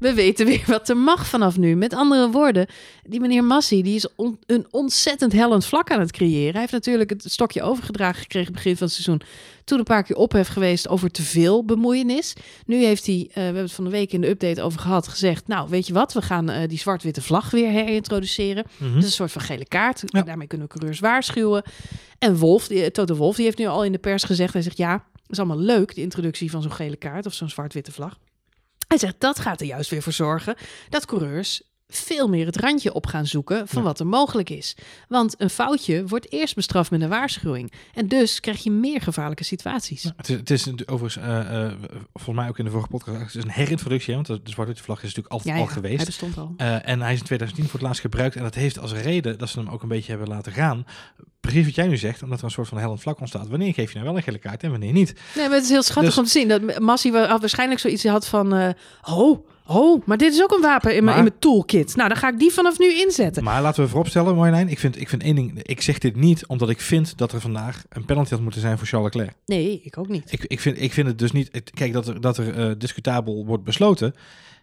We 0.00 0.14
weten 0.14 0.46
weer 0.46 0.64
wat 0.66 0.88
er 0.88 0.96
mag 0.96 1.26
vanaf 1.26 1.56
nu. 1.58 1.76
Met 1.76 1.94
andere 1.94 2.30
woorden, 2.30 2.66
die 3.02 3.20
meneer 3.20 3.44
Massi 3.44 3.82
die 3.82 3.94
is 3.94 4.14
on- 4.16 4.38
een 4.46 4.66
ontzettend 4.70 5.32
hellend 5.32 5.64
vlak 5.66 5.90
aan 5.90 6.00
het 6.00 6.12
creëren. 6.12 6.52
Hij 6.52 6.60
heeft 6.60 6.72
natuurlijk 6.72 7.10
het 7.10 7.24
stokje 7.26 7.62
overgedragen 7.62 8.22
gekregen 8.22 8.52
begin 8.52 8.76
van 8.76 8.86
het 8.86 8.94
seizoen. 8.94 9.20
Toen 9.64 9.78
een 9.78 9.84
paar 9.84 10.02
keer 10.02 10.16
ophef 10.16 10.48
geweest 10.48 10.88
over 10.88 11.10
te 11.10 11.22
veel 11.22 11.64
bemoeienis. 11.64 12.34
Nu 12.66 12.84
heeft 12.84 13.06
hij, 13.06 13.26
eh, 13.28 13.34
we 13.34 13.40
hebben 13.40 13.62
het 13.62 13.72
van 13.72 13.84
de 13.84 13.90
week 13.90 14.12
in 14.12 14.20
de 14.20 14.28
update 14.28 14.62
over 14.62 14.80
gehad, 14.80 15.08
gezegd... 15.08 15.46
nou, 15.46 15.68
weet 15.68 15.86
je 15.86 15.92
wat, 15.92 16.12
we 16.12 16.22
gaan 16.22 16.50
eh, 16.50 16.68
die 16.68 16.78
zwart-witte 16.78 17.22
vlag 17.22 17.50
weer 17.50 17.70
herintroduceren. 17.70 18.64
Mhm. 18.76 18.88
Dat 18.88 18.98
is 18.98 19.04
een 19.04 19.10
soort 19.10 19.32
van 19.32 19.42
gele 19.42 19.66
kaart. 19.66 20.02
Ja. 20.06 20.22
Daarmee 20.22 20.46
kunnen 20.46 20.66
we 20.66 20.72
coureurs 20.72 21.00
waarschuwen. 21.00 21.62
En 22.18 22.36
Wolf, 22.36 22.68
die, 22.68 22.90
Toto 22.90 23.14
Wolf, 23.14 23.36
die 23.36 23.44
heeft 23.44 23.58
nu 23.58 23.66
al 23.66 23.84
in 23.84 23.92
de 23.92 23.98
pers 23.98 24.24
gezegd... 24.24 24.52
hij 24.52 24.62
zegt, 24.62 24.76
ja, 24.76 24.92
dat 24.92 25.30
is 25.30 25.38
allemaal 25.38 25.58
leuk, 25.58 25.94
de 25.94 26.00
introductie 26.00 26.50
van 26.50 26.62
zo'n 26.62 26.72
gele 26.72 26.96
kaart... 26.96 27.26
of 27.26 27.34
zo'n 27.34 27.48
zwart-witte 27.48 27.92
vlag. 27.92 28.18
Hij 28.90 28.98
zegt, 28.98 29.20
dat 29.20 29.38
gaat 29.38 29.60
er 29.60 29.66
juist 29.66 29.90
weer 29.90 30.02
voor 30.02 30.12
zorgen... 30.12 30.54
dat 30.88 31.06
coureurs 31.06 31.62
veel 31.90 32.28
meer 32.28 32.46
het 32.46 32.56
randje 32.56 32.92
op 32.92 33.06
gaan 33.06 33.26
zoeken 33.26 33.68
van 33.68 33.78
Ja. 33.82 33.88
wat 33.88 34.00
er 34.00 34.06
mogelijk 34.06 34.50
is. 34.50 34.76
Want 35.08 35.34
een 35.38 35.50
foutje 35.50 36.06
wordt 36.06 36.32
eerst 36.32 36.54
bestraft 36.54 36.90
met 36.90 37.00
een 37.00 37.08
waarschuwing. 37.08 37.72
En 37.94 38.08
dus 38.08 38.40
krijg 38.40 38.62
je 38.62 38.70
meer 38.70 39.00
gevaarlijke 39.00 39.44
situaties. 39.44 40.02
Ja, 40.02 40.12
het, 40.16 40.28
is, 40.28 40.36
het 40.36 40.50
is 40.50 40.86
overigens, 40.88 41.24
eh, 41.26 41.64
eh, 41.64 41.72
volgens 42.14 42.36
mij 42.36 42.48
ook 42.48 42.58
in 42.58 42.64
de 42.64 42.70
vorige 42.70 42.88
podcast, 42.88 43.18
het 43.18 43.34
is 43.34 43.42
een 43.44 43.50
herintroductie, 43.50 44.14
hè, 44.14 44.22
want 44.22 44.44
de 44.44 44.50
zwarte 44.50 44.82
vlag 44.82 44.96
is 44.98 45.02
natuurlijk 45.02 45.32
altijd 45.34 45.54
ja, 45.54 45.60
al 45.60 45.66
geweest. 45.66 45.96
hij 45.96 46.04
bestond 46.06 46.38
al. 46.38 46.54
Eh, 46.56 46.88
en 46.88 47.00
hij 47.00 47.12
is 47.12 47.18
in 47.18 47.24
2010 47.24 47.64
voor 47.64 47.72
het 47.78 47.82
laatst 47.82 48.00
gebruikt. 48.00 48.36
En 48.36 48.42
dat 48.42 48.54
heeft 48.54 48.78
als 48.78 48.92
reden 48.92 49.38
dat 49.38 49.48
ze 49.48 49.58
hem 49.58 49.68
ook 49.68 49.82
een 49.82 49.88
beetje 49.88 50.10
hebben 50.10 50.28
laten 50.28 50.52
gaan. 50.52 50.84
Precies 51.40 51.64
wat 51.64 51.74
jij 51.74 51.86
nu 51.86 51.96
zegt, 51.96 52.22
omdat 52.22 52.38
er 52.38 52.44
een 52.44 52.50
soort 52.50 52.68
van 52.68 52.78
hellend 52.78 53.00
vlak 53.00 53.20
ontstaat. 53.20 53.48
Wanneer 53.48 53.74
geef 53.74 53.88
je 53.88 53.94
nou 53.94 54.06
wel 54.08 54.16
een 54.16 54.22
gele 54.22 54.38
kaart 54.38 54.62
en 54.62 54.70
wanneer 54.70 54.92
niet? 54.92 55.14
Nee, 55.36 55.44
maar 55.46 55.54
het 55.54 55.64
is 55.64 55.70
heel 55.70 55.82
schattig 55.82 56.04
Dus- 56.08 56.18
om 56.18 56.24
te 56.24 56.30
zien 56.30 56.48
dat 56.48 56.78
Massi 56.80 57.10
wa- 57.12 57.26
had 57.26 57.40
waarschijnlijk 57.40 57.80
zoiets 57.80 58.04
had 58.04 58.26
van... 58.28 58.74
oh, 59.08 59.46
oh, 59.70 60.06
maar 60.06 60.16
dit 60.16 60.32
is 60.32 60.42
ook 60.42 60.52
een 60.52 60.60
wapen 60.60 60.96
in 60.96 61.04
mijn, 61.04 61.16
in 61.16 61.22
mijn 61.22 61.38
toolkit. 61.38 61.96
Nou, 61.96 62.08
dan 62.08 62.18
ga 62.18 62.28
ik 62.28 62.38
die 62.38 62.52
vanaf 62.52 62.78
nu 62.78 62.94
inzetten. 62.94 63.44
Maar 63.44 63.62
laten 63.62 63.82
we 63.82 63.88
vooropstellen, 63.88 64.34
Marjolein. 64.34 64.68
Ik 64.68 64.78
vind, 64.78 65.00
ik 65.00 65.08
vind 65.08 65.22
één 65.22 65.34
ding. 65.34 65.62
Ik 65.62 65.80
zeg 65.80 65.98
dit 65.98 66.16
niet 66.16 66.46
omdat 66.46 66.68
ik 66.68 66.80
vind 66.80 67.18
dat 67.18 67.32
er 67.32 67.40
vandaag 67.40 67.84
een 67.88 68.04
penalty 68.04 68.30
had 68.30 68.40
moeten 68.40 68.60
zijn 68.60 68.78
voor 68.78 68.86
Charles 68.86 69.14
Leclerc. 69.14 69.36
Nee, 69.46 69.80
ik 69.84 69.98
ook 69.98 70.08
niet. 70.08 70.32
Ik, 70.32 70.44
ik, 70.44 70.60
vind, 70.60 70.80
ik 70.80 70.92
vind 70.92 71.06
het 71.06 71.18
dus 71.18 71.32
niet. 71.32 71.62
Kijk, 71.74 71.92
dat 71.92 72.08
er, 72.08 72.20
dat 72.20 72.36
er 72.36 72.54
eh, 72.54 72.70
discutabel 72.78 73.46
wordt 73.46 73.64
besloten. 73.64 74.14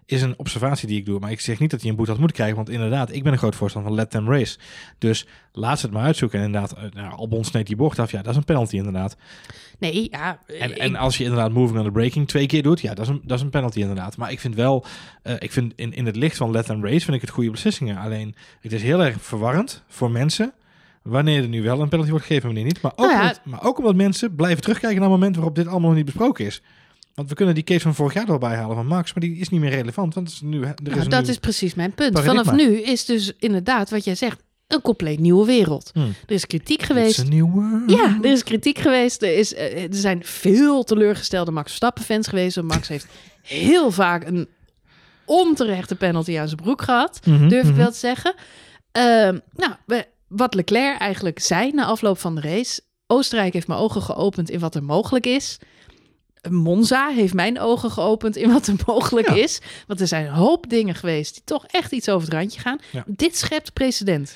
Is 0.09 0.21
een 0.21 0.33
observatie 0.37 0.87
die 0.87 0.97
ik 0.97 1.05
doe. 1.05 1.19
Maar 1.19 1.31
ik 1.31 1.39
zeg 1.39 1.59
niet 1.59 1.71
dat 1.71 1.81
hij 1.81 1.89
een 1.89 1.95
boete 1.95 2.11
had 2.11 2.19
moeten 2.19 2.37
krijgen. 2.37 2.57
Want 2.57 2.69
inderdaad, 2.69 3.11
ik 3.13 3.23
ben 3.23 3.31
een 3.31 3.37
groot 3.37 3.55
voorstander 3.55 3.91
van 3.91 3.99
let 3.99 4.09
them 4.11 4.29
race. 4.29 4.57
Dus 4.97 5.25
laat 5.51 5.79
ze 5.79 5.85
het 5.85 5.95
maar 5.95 6.03
uitzoeken. 6.03 6.39
En 6.39 6.45
inderdaad, 6.45 6.71
eh, 6.73 6.83
nou, 6.93 7.13
Albon 7.13 7.43
sneed 7.43 7.67
die 7.67 7.75
bocht 7.75 7.99
af. 7.99 8.11
Ja, 8.11 8.21
dat 8.21 8.31
is 8.31 8.37
een 8.37 8.43
penalty 8.43 8.75
inderdaad. 8.75 9.17
Nee, 9.79 10.07
ja. 10.11 10.39
En, 10.59 10.71
ik- 10.71 10.77
en 10.77 10.95
als 10.95 11.17
je 11.17 11.23
inderdaad 11.23 11.51
moving 11.51 11.77
on 11.79 11.85
the 11.85 11.91
breaking 11.91 12.27
twee 12.27 12.45
keer 12.45 12.63
doet, 12.63 12.81
ja, 12.81 12.93
dat 12.93 13.05
is 13.05 13.11
een, 13.11 13.21
dat 13.25 13.37
is 13.37 13.43
een 13.43 13.49
penalty 13.49 13.79
inderdaad. 13.79 14.17
Maar 14.17 14.31
ik 14.31 14.39
vind 14.39 14.55
wel, 14.55 14.85
eh, 15.23 15.35
ik 15.39 15.51
vind 15.51 15.73
in, 15.75 15.93
in 15.93 16.05
het 16.05 16.15
licht 16.15 16.37
van 16.37 16.51
let 16.51 16.65
them 16.65 16.83
race, 16.85 16.99
vind 17.05 17.15
ik 17.15 17.21
het 17.21 17.29
goede 17.29 17.51
beslissingen. 17.51 17.97
Alleen, 17.97 18.35
het 18.61 18.73
is 18.73 18.81
heel 18.83 19.03
erg 19.03 19.15
verwarrend 19.19 19.83
voor 19.87 20.11
mensen 20.11 20.53
wanneer 21.01 21.41
er 21.41 21.47
nu 21.49 21.63
wel 21.63 21.81
een 21.81 21.89
penalty 21.89 22.09
wordt 22.11 22.25
gegeven 22.25 22.49
en 22.49 22.55
wanneer 22.55 22.73
niet. 22.73 22.81
Maar 22.81 22.91
ook, 22.95 22.97
Nou 23.05 23.11
ja. 23.11 23.21
omdat, 23.21 23.41
maar 23.45 23.63
ook 23.63 23.77
omdat 23.77 23.95
mensen 23.95 24.35
blijven 24.35 24.61
terugkijken 24.61 24.99
naar 24.99 25.09
momenten 25.09 25.35
waarop 25.35 25.55
dit 25.55 25.67
allemaal 25.67 25.87
nog 25.87 25.95
niet 25.97 26.05
besproken 26.05 26.45
is. 26.45 26.61
Want 27.17 27.29
we 27.29 27.35
kunnen 27.35 27.55
die 27.55 27.63
case 27.63 27.79
van 27.79 27.95
vorig 27.95 28.13
jaar 28.13 28.29
erbij 28.29 28.55
halen 28.55 28.75
van 28.75 28.87
Max, 28.87 29.13
maar 29.13 29.23
die 29.23 29.37
is 29.37 29.49
niet 29.49 29.59
meer 29.61 29.69
relevant. 29.69 30.13
Want 30.13 30.27
is 30.27 30.41
nu, 30.41 30.61
er 30.61 30.69
is 30.69 30.83
nou, 30.83 31.01
een 31.01 31.09
dat 31.09 31.27
is 31.27 31.37
precies 31.37 31.73
mijn 31.75 31.93
punt. 31.93 32.13
paradigma. 32.13 32.43
Vanaf 32.43 32.55
nu 32.67 32.81
is 32.81 33.05
dus 33.05 33.33
inderdaad 33.39 33.89
wat 33.89 34.03
jij 34.03 34.15
zegt 34.15 34.43
een 34.67 34.81
compleet 34.81 35.19
nieuwe 35.19 35.45
wereld. 35.45 35.89
Hmm. 35.93 36.13
Er 36.25 36.33
is 36.33 36.47
kritiek 36.47 36.81
geweest. 36.81 37.19
a 37.19 37.23
new 37.23 37.51
world. 37.53 37.89
Ja, 37.91 38.17
er 38.21 38.31
is 38.31 38.43
kritiek 38.43 38.77
geweest. 38.77 39.21
Er, 39.21 39.37
is, 39.37 39.53
eh, 39.53 39.83
er 39.83 39.87
zijn 39.95 40.23
veel 40.25 40.83
teleurgestelde 40.83 41.51
Max 41.51 41.67
Verstappen-fans 41.67 42.27
geweest. 42.27 42.61
Max 42.61 42.87
heeft 42.87 43.07
heel 43.41 43.91
vaak 43.91 44.25
een 44.25 44.47
onterechte 45.25 45.95
penalty 45.95 46.37
aan 46.39 46.47
zijn 46.47 46.61
broek 46.61 46.81
gehad. 46.81 47.19
Mhm, 47.25 47.47
Durf 47.47 47.63
ik 47.63 47.69
mhm. 47.69 47.77
wel 47.77 47.91
te 47.91 47.97
zeggen. 47.97 48.33
Ehm, 48.91 49.37
nou, 49.55 49.71
we- 49.85 50.07
wat 50.27 50.53
Leclerc 50.53 50.99
eigenlijk 50.99 51.39
zei 51.39 51.71
na 51.71 51.85
afloop 51.85 52.17
van 52.17 52.35
de 52.35 52.41
race. 52.41 52.81
Oostenrijk 53.07 53.53
heeft 53.53 53.67
mijn 53.67 53.79
ogen 53.79 54.01
geopend 54.01 54.49
in 54.49 54.59
wat 54.59 54.75
er 54.75 54.83
mogelijk 54.83 55.25
is. 55.25 55.57
Monza 56.49 57.09
heeft 57.09 57.33
mijn 57.33 57.59
ogen 57.59 57.91
geopend 57.91 58.35
in 58.35 58.51
wat 58.51 58.67
er 58.67 58.75
mogelijk 58.85 59.27
Ja. 59.27 59.35
is. 59.35 59.59
Want 59.87 60.01
er 60.01 60.07
zijn 60.07 60.25
een 60.25 60.33
hoop 60.33 60.69
dingen 60.69 60.95
geweest 60.95 61.33
die 61.33 61.43
toch 61.45 61.65
echt 61.65 61.91
iets 61.91 62.09
over 62.09 62.27
het 62.27 62.33
randje 62.37 62.59
gaan. 62.59 62.79
Ja. 62.91 63.03
Dit 63.07 63.37
schept 63.37 63.73
precedent. 63.73 64.35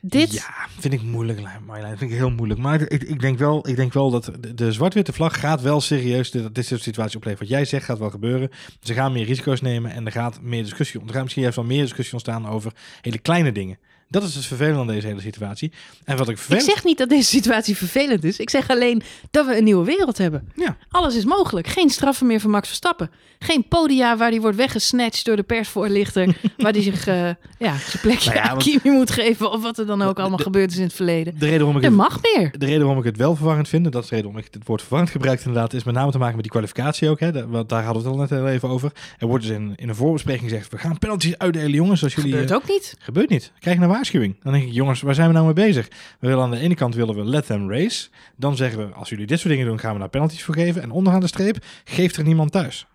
Dit, 0.00 0.32
Ja, 0.32 0.54
vind 0.78 0.94
ik 0.94 1.02
moeilijk, 1.02 1.40
Marjolein. 1.66 1.98
vind 1.98 2.10
ik 2.10 2.16
heel 2.16 2.30
moeilijk. 2.30 2.60
Maar 2.60 2.80
ik, 2.80 3.02
ik, 3.02 3.20
denk, 3.20 3.38
wel, 3.38 3.68
ik 3.68 3.76
denk 3.76 3.92
wel 3.92 4.10
dat 4.10 4.24
de, 4.40 4.54
de 4.54 4.72
zwart-witte 4.72 5.12
vlag 5.12 5.40
gaat 5.40 5.60
wel 5.62 5.80
serieus 5.80 6.30
dit, 6.30 6.54
dit 6.54 6.66
soort 6.66 6.82
situatie 6.82 7.16
opleveren. 7.16 7.48
Wat 7.48 7.56
jij 7.56 7.64
zegt 7.64 7.84
gaat 7.84 7.98
wel 7.98 8.10
gebeuren. 8.10 8.50
Ze 8.80 8.94
gaan 8.94 9.12
meer 9.12 9.24
risico's 9.24 9.60
nemen 9.60 9.90
en 9.92 10.06
er 10.06 10.12
gaat 10.12 10.38
meer 10.42 10.62
discussie 10.62 11.00
om. 11.00 11.06
Er 11.06 11.12
gaat 11.12 11.22
misschien 11.22 11.42
juist 11.42 11.56
wel 11.58 11.66
meer 11.66 11.82
discussie 11.82 12.12
ontstaan 12.12 12.48
over 12.48 12.72
hele 13.00 13.18
kleine 13.18 13.52
dingen. 13.52 13.78
Dat 14.10 14.22
is 14.22 14.32
dus 14.34 14.46
vervelend 14.46 14.78
aan 14.78 14.86
deze 14.86 15.06
hele 15.06 15.20
situatie. 15.20 15.72
En 16.04 16.16
wat 16.16 16.28
ik 16.28 16.34
Ik 16.34 16.38
vervelend... 16.42 16.70
zeg 16.70 16.84
niet 16.84 16.98
dat 16.98 17.08
deze 17.08 17.28
situatie 17.28 17.76
vervelend 17.76 18.24
is. 18.24 18.38
Ik 18.38 18.50
zeg 18.50 18.68
alleen 18.70 19.02
dat 19.30 19.46
we 19.46 19.56
een 19.56 19.64
nieuwe 19.64 19.84
wereld 19.84 20.18
hebben. 20.18 20.48
Ja. 20.54 20.76
Alles 20.90 21.14
is 21.16 21.24
mogelijk. 21.24 21.66
Geen 21.66 21.90
straffen 21.90 22.26
meer 22.26 22.40
voor 22.40 22.50
Max 22.50 22.66
Verstappen. 22.66 23.10
Geen 23.38 23.68
podia 23.68 24.16
waar 24.16 24.30
hij 24.30 24.40
wordt 24.40 24.56
weggesnatcht 24.56 25.24
door 25.24 25.36
de 25.36 25.42
persvoorlichter. 25.42 26.26
waar 26.56 26.72
hij 26.72 26.82
zich 26.82 27.06
eh, 27.06 27.28
ja, 27.58 27.76
zijn 27.76 28.00
plekje 28.02 28.30
Nou 28.30 28.42
ja, 28.42 28.50
aan 28.50 28.58
Kimi 28.58 28.90
moet 28.96 29.10
geven. 29.10 29.50
Of 29.52 29.62
wat 29.62 29.78
er 29.78 29.86
dan 29.86 30.02
ook 30.02 30.18
allemaal 30.18 30.36
de- 30.36 30.42
gebeurd 30.42 30.70
is 30.70 30.76
in 30.76 30.82
het 30.82 30.92
verleden. 30.92 31.38
De 31.38 31.44
reden 31.44 31.58
waarom 31.58 31.76
ik 31.76 31.82
Er 31.82 31.88
het, 31.88 31.98
mag 31.98 32.18
meer. 32.22 32.50
de 32.58 32.66
reden 32.66 32.80
waarom 32.80 32.98
ik 32.98 33.04
het 33.04 33.16
wel 33.16 33.36
verwarrend 33.36 33.68
vind, 33.68 33.84
en 33.84 33.90
dat 33.90 34.02
is 34.02 34.08
de 34.08 34.14
reden 34.14 34.30
waarom 34.30 34.48
ik 34.48 34.54
het 34.54 34.66
woord 34.66 34.80
verwarrend 34.80 35.10
gebruik 35.10 35.38
inderdaad, 35.38 35.72
is 35.72 35.84
met 35.84 35.94
name 35.94 36.10
te 36.10 36.18
maken 36.18 36.34
met 36.34 36.42
die 36.42 36.52
kwalificatie 36.52 37.08
ook. 37.08 37.20
Hè, 37.20 37.48
want 37.48 37.68
daar 37.68 37.84
hadden 37.84 38.02
we 38.02 38.08
het 38.08 38.16
al 38.18 38.22
net 38.22 38.30
heel 38.30 38.48
even 38.48 38.68
over. 38.68 38.92
Er 39.18 39.26
wordt 39.26 39.44
dus 39.44 39.52
in, 39.56 39.72
in 39.76 39.88
een 39.88 39.94
voorbespreking 39.94 40.50
gezegd, 40.50 40.70
we 40.70 40.78
gaan 40.78 40.98
penalties 40.98 41.38
uitdelen 41.38 41.70
jongens. 41.70 42.02
Als 42.02 42.14
jullie, 42.14 42.30
Gebeurt 42.30 42.50
eh, 42.50 42.56
ook 42.56 42.68
niet. 42.68 42.96
Gebeurt 42.98 43.28
niet. 43.28 43.52
Krijg 43.60 43.76
je 43.76 43.82
een 43.82 43.88
waarschuwing. 43.98 44.36
Dan 44.42 44.52
denk 44.52 44.64
ik, 44.64 44.72
jongens, 44.72 45.00
waar 45.00 45.14
zijn 45.14 45.26
we 45.28 45.32
nou 45.32 45.44
mee 45.44 45.54
bezig? 45.54 45.88
We 46.20 46.26
willen 46.28 46.42
aan 46.42 46.50
de 46.50 46.58
ene 46.58 46.74
kant 46.74 46.94
willen 46.94 47.14
we 47.14 47.24
let 47.24 47.46
them 47.46 47.70
race. 47.70 48.08
Dan 48.36 48.56
zeggen 48.56 48.78
we, 48.88 48.94
als 48.94 49.08
jullie 49.08 49.26
dit 49.26 49.38
soort 49.38 49.52
dingen 49.52 49.66
doen, 49.66 49.78
gaan 49.78 49.92
we 49.92 49.98
daar 49.98 50.08
penalties 50.08 50.42
voor 50.42 50.54
geven. 50.54 50.82
En 50.82 50.90
onderaan 50.90 51.20
de 51.20 51.26
streep 51.26 51.64
geeft 51.84 52.16
er 52.16 52.24
niemand 52.24 52.52
thuis. 52.52 52.86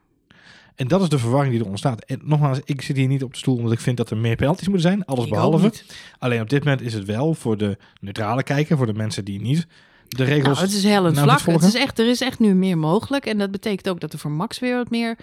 En 0.75 0.87
dat 0.87 1.01
is 1.01 1.09
de 1.09 1.19
verwarring 1.19 1.53
die 1.53 1.63
er 1.63 1.69
ontstaat. 1.69 2.03
En 2.05 2.19
nogmaals, 2.23 2.59
ik 2.65 2.81
zit 2.81 2.95
hier 2.95 3.07
niet 3.07 3.23
op 3.23 3.31
de 3.31 3.37
stoel 3.37 3.55
omdat 3.55 3.71
ik 3.71 3.79
vind 3.79 3.97
dat 3.97 4.09
er 4.09 4.17
meer 4.17 4.35
penalties 4.35 4.67
moeten 4.67 4.87
zijn. 4.89 5.05
Alles 5.05 5.23
Ik 5.23 5.29
behalve. 5.29 5.71
Alleen 6.19 6.41
op 6.41 6.49
dit 6.49 6.63
moment 6.63 6.81
is 6.81 6.93
het 6.93 7.05
wel 7.05 7.33
voor 7.33 7.57
de 7.57 7.77
neutrale 8.01 8.43
kijker, 8.43 8.77
voor 8.77 8.85
de 8.85 8.93
mensen 8.93 9.25
die 9.25 9.41
niet 9.41 9.67
de 10.07 10.23
regels... 10.23 10.57
Nou, 10.57 10.67
het 10.67 10.77
is 10.77 10.83
hellend 10.83 11.19
vlak. 11.19 11.45
het 11.45 11.63
is 11.63 11.75
echt, 11.75 11.99
er 11.99 12.09
is 12.09 12.21
echt 12.21 12.39
nu 12.39 12.53
meer 12.53 12.77
mogelijk. 12.77 13.25
En 13.25 13.37
dat 13.37 13.51
betekent 13.51 13.89
ook 13.89 13.99
dat 13.99 14.13
er 14.13 14.19
voor 14.19 14.31
Max 14.31 14.59
weer 14.59 14.75
wat 14.75 14.89
meer 14.89 15.17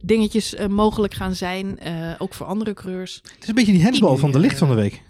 dingetjes 0.00 0.54
eh, 0.54 0.66
mogelijk 0.66 1.14
gaan 1.14 1.34
zijn. 1.34 1.78
eh, 1.78 2.12
ook 2.18 2.34
voor 2.34 2.46
andere 2.46 2.74
coureurs. 2.74 3.20
Het 3.22 3.42
is 3.42 3.48
een 3.48 3.54
beetje 3.54 3.72
die 3.72 3.82
handsbal 3.82 4.10
Die, 4.10 4.18
van 4.18 4.32
de 4.32 4.38
licht 4.38 4.58
van 4.58 4.68
de 4.68 4.74
week. 4.74 5.02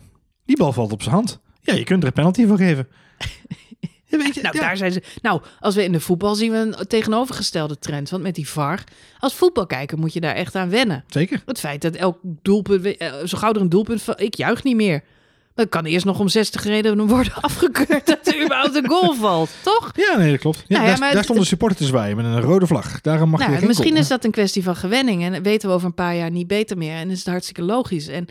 Die 0.45 0.57
bal 0.57 0.73
valt 0.73 0.93
op 0.93 1.03
zijn 1.03 1.15
hand. 1.15 1.39
Ja, 1.61 1.75
je 1.75 1.85
kunt 1.85 2.01
er 2.03 2.07
een 2.09 2.15
penalty 2.15 2.47
voor 2.47 2.57
geven. 2.57 2.89
Ja, 4.07 4.21
weet 4.21 4.35
je, 4.35 4.43
Nou, 4.43 4.57
ja. 4.57 4.63
daar 4.63 4.77
zijn 4.77 4.93
ze. 4.93 5.03
Nou, 5.23 5.43
als 5.61 5.75
we 5.75 5.85
in 5.85 5.93
de 5.93 6.01
voetbal 6.01 6.35
zien 6.35 6.51
we 6.53 6.57
een 6.59 6.87
tegenovergestelde 6.87 7.79
trend. 7.79 8.11
Want 8.11 8.23
met 8.23 8.35
die 8.35 8.49
VAR, 8.49 8.85
als 9.19 9.35
voetbalkijker 9.35 9.99
moet 9.99 10.13
je 10.13 10.21
daar 10.21 10.35
echt 10.35 10.55
aan 10.55 10.69
wennen. 10.71 11.05
Zeker. 11.07 11.43
Het 11.47 11.59
feit 11.61 11.83
dat 11.83 11.95
elk 11.95 12.19
doelpunt, 12.23 12.85
eh, 12.97 13.13
zo 13.25 13.39
gauw 13.39 13.53
er 13.53 13.61
een 13.61 13.69
doelpunt 13.69 14.03
van, 14.03 14.15
ik 14.19 14.35
juich 14.35 14.63
niet 14.65 14.77
meer. 14.77 15.03
Het 15.55 15.69
kan 15.69 15.85
eerst 15.85 16.05
nog 16.05 16.19
om 16.19 16.29
60 16.29 16.65
redenen 16.65 17.07
worden 17.17 17.33
afgekeurd 17.41 18.07
dat 18.07 18.27
er 18.27 18.43
überhaupt 18.45 18.75
een 18.75 18.89
goal 18.89 19.15
valt, 19.15 19.51
toch? 19.63 19.91
Ja, 19.97 20.17
nee, 20.17 20.31
dat 20.31 20.41
klopt. 20.41 20.59
Ja, 20.59 20.77
Nou 20.77 20.83
ja, 20.83 20.91
daar, 20.91 21.01
daar 21.01 21.15
het- 21.15 21.25
stond 21.25 21.39
een 21.39 21.47
supporter 21.47 21.79
te 21.79 21.85
zwaaien 21.85 22.17
met 22.17 22.25
een 22.25 22.41
rode 22.41 22.67
vlag. 22.67 23.01
Daarom 23.01 23.31
mag 23.31 23.41
je 23.41 23.47
Nou, 23.47 23.59
geen 23.59 23.69
misschien 23.69 23.97
is 23.97 24.09
dat 24.09 24.25
een 24.25 24.31
kwestie 24.31 24.63
van 24.63 24.77
gewenning 24.77 25.23
en 25.25 25.43
weten 25.43 25.69
we 25.69 25.75
over 25.75 25.87
een 25.87 25.95
paar 25.95 26.17
jaar 26.17 26.31
niet 26.31 26.47
beter 26.47 26.79
meer. 26.79 26.97
En 26.97 27.11
is 27.11 27.19
het 27.19 27.29
hartstikke 27.29 27.63
logisch. 27.63 28.09
En 28.09 28.27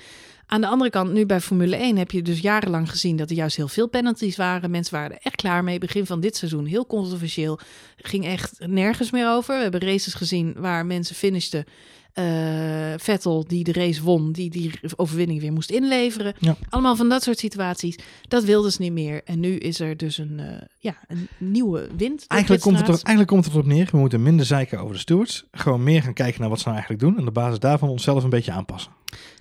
aan 0.46 0.62
de 0.62 0.68
andere 0.68 0.90
kant, 0.90 1.14
nu 1.14 1.26
bij 1.26 1.42
Formule 1.42 1.76
1 1.76 1.98
heb 1.98 2.12
je 2.12 2.22
dus 2.22 2.40
jarenlang 2.40 2.90
gezien 2.90 3.16
dat 3.16 3.30
er 3.30 3.36
juist 3.36 3.56
heel 3.56 3.68
veel 3.68 3.88
penalties 3.88 4.36
waren. 4.36 4.72
Mensen 4.72 4.94
waren 4.94 5.12
er 5.12 5.22
echt 5.22 5.36
klaar 5.36 5.64
mee. 5.64 5.80
Begin 5.80 6.06
van 6.06 6.20
dit 6.20 6.36
seizoen 6.36 6.66
heel 6.66 6.86
controversieel. 6.86 7.60
Ging 7.98 8.26
echt 8.26 8.68
nergens 8.68 9.12
meer 9.12 9.30
over. 9.30 9.56
We 9.56 9.62
hebben 9.62 9.82
races 9.82 10.14
gezien 10.14 10.54
waar 10.58 10.86
mensen 10.86 11.16
finishten. 11.16 11.66
Eh, 12.14 12.94
Vettel, 12.98 13.46
die 13.48 13.64
de 13.64 13.72
race 13.74 14.04
won, 14.04 14.32
die 14.32 14.50
die 14.50 14.72
overwinning 14.96 15.42
weer 15.42 15.52
moest 15.54 15.70
inleveren. 15.70 16.34
Ja. 16.40 16.56
Allemaal 16.70 16.96
van 16.96 17.10
dat 17.10 17.24
soort 17.24 17.38
situaties. 17.40 17.96
Dat 18.28 18.44
wilden 18.44 18.72
ze 18.72 18.82
niet 18.82 18.92
meer. 18.92 19.22
En 19.26 19.40
nu 19.40 19.56
is 19.58 19.80
er 19.80 19.98
dus 19.98 20.18
een, 20.18 20.40
eh, 20.40 20.62
ja, 20.80 20.96
een 21.08 21.28
nieuwe 21.38 21.88
wind. 21.98 22.26
Eigenlijk 22.28 22.62
komt, 22.62 22.78
het 22.78 22.88
er, 22.88 22.94
eigenlijk 22.94 23.28
komt 23.28 23.46
het 23.46 23.54
erop 23.54 23.66
neer. 23.66 23.88
We 23.92 23.98
moeten 23.98 24.24
minder 24.24 24.46
zeiken 24.46 24.80
over 24.80 24.94
de 24.94 25.00
stewards. 25.00 25.46
Gewoon 25.52 25.84
meer 25.84 26.02
gaan 26.02 26.14
kijken 26.14 26.40
naar 26.42 26.50
wat 26.50 26.60
ze 26.60 26.70
nou 26.70 26.78
eigenlijk 26.80 27.06
doen. 27.08 27.18
En 27.22 27.28
op 27.28 27.34
basis 27.34 27.60
daarvan 27.60 27.90
onszelf 27.90 28.24
een 28.24 28.30
beetje 28.30 28.52
aanpassen. 28.52 28.92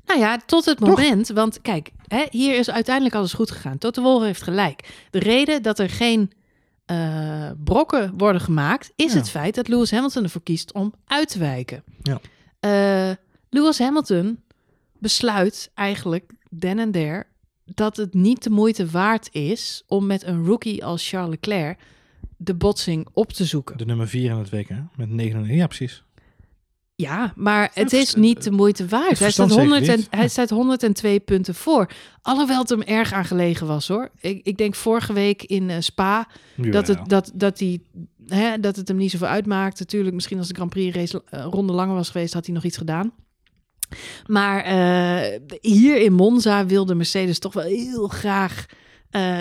Nou 0.06 0.20
ja, 0.20 0.38
tot 0.46 0.64
het 0.64 0.76
Toch? 0.78 0.88
moment. 0.88 1.28
Want 1.28 1.60
kijk, 1.60 1.90
hè, 2.06 2.24
hier 2.30 2.58
is 2.58 2.70
uiteindelijk 2.70 3.14
alles 3.14 3.32
goed 3.32 3.50
gegaan. 3.50 3.78
Toto 3.78 4.02
Wolff 4.02 4.24
heeft 4.24 4.42
gelijk. 4.42 5.06
De 5.10 5.18
reden 5.18 5.62
dat 5.62 5.78
er 5.78 5.90
geen 5.90 6.30
eh, 6.84 7.50
brokken 7.64 8.14
worden 8.16 8.40
gemaakt... 8.42 8.92
is 8.96 9.12
Ja. 9.12 9.18
het 9.18 9.30
feit 9.30 9.54
dat 9.54 9.68
Lewis 9.68 9.90
Hamilton 9.90 10.22
ervoor 10.22 10.42
kiest 10.42 10.72
om 10.72 10.94
uit 11.06 11.28
te 11.28 11.38
wijken. 11.38 11.82
Ja. 12.02 12.20
Eh, 12.62 13.10
Lewis 13.50 13.78
Hamilton 13.78 14.40
besluit 14.98 15.70
eigenlijk, 15.74 16.32
den 16.50 16.78
en 16.78 16.90
der... 16.90 17.26
dat 17.64 17.96
het 17.96 18.14
niet 18.14 18.42
de 18.42 18.50
moeite 18.50 18.86
waard 18.86 19.28
is... 19.32 19.82
om 19.86 20.06
met 20.06 20.22
een 20.22 20.44
rookie 20.44 20.84
als 20.84 21.08
Charles 21.08 21.30
Leclerc... 21.30 21.78
de 22.36 22.54
botsing 22.54 23.06
op 23.12 23.32
te 23.32 23.44
zoeken. 23.44 23.78
De 23.78 23.84
nummer 23.84 24.08
4 24.08 24.30
in 24.30 24.36
het 24.36 24.50
WK. 24.50 24.68
Met 24.96 25.08
99. 25.08 25.56
Ja, 25.56 25.66
precies. 25.66 26.04
Ja, 27.02 27.32
maar 27.36 27.70
het 27.74 27.92
is 27.92 28.14
niet 28.14 28.42
de 28.42 28.50
moeite 28.50 28.86
waard. 28.86 29.18
Hij 29.18 29.30
staat, 29.30 29.48
zeker 29.50 29.68
100 29.68 29.88
en, 29.88 30.04
hij 30.10 30.28
staat 30.28 30.50
102 30.50 31.20
punten 31.20 31.54
voor. 31.54 31.90
Alhoewel 32.22 32.60
het 32.60 32.68
hem 32.68 32.82
erg 32.82 33.12
aan 33.12 33.24
gelegen 33.24 33.66
was 33.66 33.88
hoor. 33.88 34.10
Ik, 34.20 34.46
ik 34.46 34.56
denk 34.56 34.74
vorige 34.74 35.12
week 35.12 35.42
in 35.42 35.70
eh, 35.70 35.76
Spa 35.80 36.28
dat 36.56 36.86
het, 36.86 37.08
dat, 37.08 37.30
dat, 37.34 37.58
die, 37.58 37.86
hè, 38.26 38.60
dat 38.60 38.76
het 38.76 38.88
hem 38.88 38.96
niet 38.96 39.10
zoveel 39.10 39.26
uitmaakt. 39.26 39.78
Natuurlijk, 39.78 40.14
misschien 40.14 40.38
als 40.38 40.48
de 40.48 40.54
Grand 40.54 40.70
Prix 40.70 40.96
race 40.96 41.22
eh, 41.28 41.46
ronde 41.50 41.72
langer 41.72 41.94
was 41.94 42.10
geweest, 42.10 42.34
had 42.34 42.46
hij 42.46 42.54
nog 42.54 42.64
iets 42.64 42.76
gedaan. 42.76 43.12
Maar 44.26 44.64
eh, 44.64 45.40
hier 45.60 46.00
in 46.00 46.12
Monza 46.12 46.66
wilde 46.66 46.94
Mercedes 46.94 47.38
toch 47.38 47.52
wel 47.52 47.64
heel 47.64 48.08
graag 48.08 48.66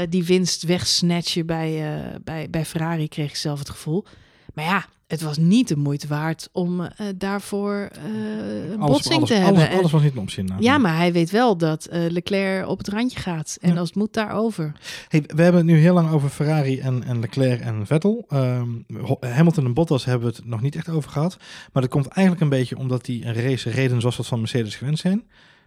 die 0.10 0.24
winst 0.24 0.64
wegsnatchen 0.64 1.46
bij, 1.46 1.84
bij, 2.24 2.50
bij 2.50 2.66
Ferrari, 2.66 3.08
kreeg 3.08 3.30
ik 3.30 3.36
zelf 3.36 3.60
het 3.60 3.70
gevoel. 3.70 4.06
Maar 4.54 4.66
ja, 4.66 4.86
het 5.12 5.22
was 5.22 5.38
niet 5.38 5.68
de 5.68 5.76
moeite 5.78 6.08
waard 6.08 6.50
om 6.52 6.82
eh, 6.82 7.06
daarvoor 7.16 7.90
eh, 7.92 8.72
een 8.72 8.80
alles, 8.80 8.92
botsing 8.92 9.16
alles, 9.16 9.30
te 9.30 9.36
hebben. 9.36 9.70
Alles, 9.70 9.86
En- 9.86 9.92
was 9.92 10.02
niet 10.02 10.12
een 10.12 10.20
optie. 10.20 10.44
nou. 10.44 10.62
ja, 10.62 10.78
maar 10.78 10.96
hij 10.98 11.14
weet 11.14 11.30
wel 11.32 11.58
dat 11.58 11.86
eh, 11.86 12.10
Leclerc 12.10 12.68
op 12.68 12.78
het 12.78 12.88
randje 12.88 13.20
gaat. 13.20 13.58
En 13.62 13.74
Ja. 13.74 13.80
als 13.80 13.88
het 13.88 13.98
moet, 13.98 14.14
daarover. 14.14 14.72
Hey, 15.08 15.24
we 15.36 15.42
hebben 15.42 15.62
het 15.62 15.70
nu 15.70 15.78
heel 15.78 15.94
lang 15.94 16.12
over 16.12 16.30
Ferrari 16.30 16.80
en, 16.80 17.04
en 17.04 17.20
Leclerc 17.20 17.60
en 17.62 17.86
Vettel. 17.86 18.26
Ehm, 18.30 18.68
Hamilton 19.20 19.66
en 19.66 19.74
Bottas 19.74 20.06
hebben 20.06 20.30
we 20.30 20.36
het 20.36 20.46
nog 20.46 20.62
niet 20.62 20.76
echt 20.76 20.90
over 20.90 21.12
gehad. 21.12 21.38
Maar 21.74 21.82
dat 21.82 21.92
komt 21.92 22.08
eigenlijk 22.08 22.42
een 22.46 22.58
beetje 22.60 22.78
omdat 22.78 23.06
die 23.06 23.26
een 23.26 23.34
race 23.34 23.70
reden 23.70 24.00
zoals 24.02 24.18
het 24.18 24.28
van 24.28 24.40
Mercedes 24.40 24.76
gewend 24.76 25.00
zijn. 25.00 25.24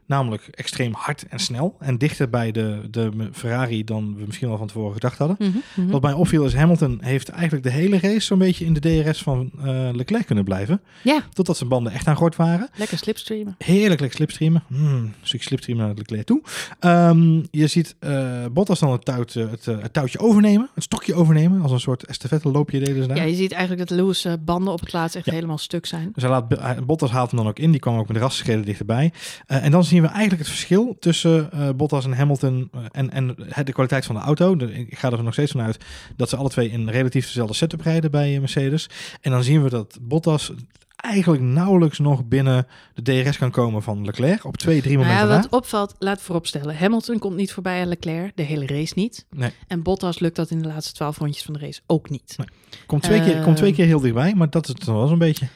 Namelijk 0.07 0.49
extreem 0.51 0.93
hard 0.95 1.25
en 1.29 1.39
snel. 1.39 1.77
En 1.79 1.99
dichter 1.99 2.31
bij 2.31 2.53
de, 2.53 2.81
de 2.91 3.29
Ferrari 3.33 3.85
dan 3.85 4.15
we 4.17 4.23
misschien 4.27 4.49
wel 4.49 4.59
van 4.59 4.67
tevoren 4.67 4.93
gedacht 4.93 5.19
hadden. 5.19 5.37
Mhm, 5.41 5.51
mhm. 5.77 5.91
Wat 5.91 6.03
mij 6.03 6.13
opviel 6.13 6.45
is 6.45 6.55
Hamilton 6.55 6.99
heeft 7.03 7.29
eigenlijk 7.29 7.63
de 7.63 7.71
hele 7.71 7.99
race 8.01 8.21
zo'n 8.21 8.39
beetje 8.39 8.65
in 8.65 8.73
de 8.73 8.81
DRS 9.03 9.23
van 9.23 9.51
eh, 9.59 9.89
Leclerc 9.93 10.27
kunnen 10.27 10.45
blijven. 10.45 10.81
Ja, 11.03 11.23
Totdat 11.33 11.57
zijn 11.57 11.69
banden 11.69 11.93
echt 11.93 12.07
aan 12.07 12.17
gort 12.17 12.37
waren. 12.37 12.69
lekker 12.77 12.99
slipstreamen. 12.99 13.55
Heerlijk 13.59 14.01
lekker 14.01 14.17
slipstreamen. 14.19 14.63
Mm, 14.69 15.13
stuk 15.23 15.43
slipstreamen 15.43 15.87
naar 15.87 15.95
Leclerc 15.95 16.25
toe. 16.27 16.43
Ehm, 16.81 17.43
je 17.51 17.67
ziet 17.67 17.97
eh, 17.99 18.45
Bottas 18.53 18.79
dan 18.79 18.93
het, 18.93 19.05
touwt, 19.05 19.35
eh, 19.35 19.51
het, 19.51 19.65
het 19.65 19.93
touwtje 19.93 20.19
overnemen. 20.19 20.69
Het 20.75 20.83
stokje 20.85 21.15
overnemen. 21.15 21.61
Als 21.63 21.73
een 21.73 21.81
soort 21.81 22.05
estafette 22.07 22.49
loopje 22.51 22.79
deden 22.79 23.03
ze 23.03 23.09
daar. 23.09 23.17
Ja, 23.17 23.23
je 23.23 23.35
ziet 23.35 23.53
eigenlijk 23.53 23.89
dat 23.89 23.99
Lewis' 23.99 24.27
banden 24.45 24.73
op 24.73 24.81
het 24.81 24.93
laatst 24.93 25.17
echt 25.17 25.25
Ja. 25.25 25.33
helemaal 25.33 25.59
stuk 25.59 25.87
zijn. 25.87 26.11
Dus 26.15 26.23
hij 26.23 26.33
laat, 26.33 26.87
Bottas 26.87 27.11
haalt 27.11 27.31
hem 27.31 27.39
dan 27.41 27.49
ook 27.49 27.59
in. 27.59 27.71
Die 27.71 27.81
kwam 27.81 27.99
ook 27.99 28.07
met 28.07 28.17
de 28.17 28.23
rassenscheden 28.23 28.65
dichterbij. 28.65 29.13
En 29.47 29.71
dan 29.71 29.85
zien 29.95 30.03
we 30.03 30.09
eigenlijk 30.09 30.38
het 30.40 30.51
verschil 30.51 30.97
tussen 31.01 31.53
eh, 31.53 31.68
Bottas 31.76 32.05
en 32.05 32.12
Hamilton 32.12 32.68
eh, 32.72 32.80
en, 32.90 33.11
en 33.11 33.26
de 33.64 33.72
kwaliteit 33.72 34.05
van 34.05 34.14
de 34.14 34.20
auto. 34.20 34.57
Ik 34.59 34.99
ga 34.99 35.11
er 35.11 35.22
nog 35.22 35.32
steeds 35.32 35.53
van 35.53 35.61
uit 35.61 35.84
dat 36.16 36.28
ze 36.28 36.36
alle 36.36 36.49
twee 36.49 36.70
in 36.70 36.88
relatief 36.88 37.24
dezelfde 37.26 37.55
setup 37.55 37.80
rijden 37.80 38.11
bij 38.11 38.32
eh, 38.34 38.38
Mercedes. 38.40 38.88
En 39.20 39.30
dan 39.30 39.42
zien 39.45 39.62
we 39.62 39.70
dat 39.70 39.99
Bottas 40.01 40.53
eigenlijk 40.97 41.42
nauwelijks 41.42 41.99
nog 41.99 42.24
binnen 42.24 42.66
de 42.95 43.22
DRS 43.22 43.38
kan 43.38 43.51
komen 43.51 43.82
van 43.82 44.05
Leclerc. 44.05 44.45
Op 44.45 44.57
twee, 44.57 44.80
drie 44.82 44.97
Nou 44.97 45.07
momenten 45.07 45.28
ja, 45.28 45.34
na. 45.36 45.40
wat 45.42 45.53
opvalt, 45.61 45.95
laat 45.99 46.20
vooropstellen. 46.22 46.76
Hamilton 46.76 47.18
komt 47.18 47.36
niet 47.36 47.53
voorbij 47.53 47.80
aan 47.80 47.88
Leclerc, 47.88 48.36
de 48.36 48.42
hele 48.42 48.66
race 48.66 48.92
niet. 48.97 49.26
Nee. 49.30 49.51
En 49.68 49.82
Bottas 49.82 50.18
lukt 50.18 50.36
dat 50.36 50.51
in 50.51 50.62
de 50.62 50.68
laatste 50.68 50.92
twaalf 50.92 51.18
rondjes 51.18 51.45
van 51.45 51.55
de 51.55 51.61
race 51.61 51.80
ook 51.86 52.11
niet. 52.11 52.34
Nee. 52.36 52.47
Komt 52.86 53.03
twee, 53.03 53.20
keer, 53.22 53.40
komt 53.42 53.57
twee 53.57 53.70
Eh, 53.70 53.76
keer 53.76 53.86
heel 53.86 54.01
dichtbij, 54.01 54.34
maar 54.34 54.51
dat 54.51 54.68
is 54.68 54.74
het 54.74 54.84
wel 54.84 55.07
zo'n 55.07 55.18
beetje. 55.18 55.47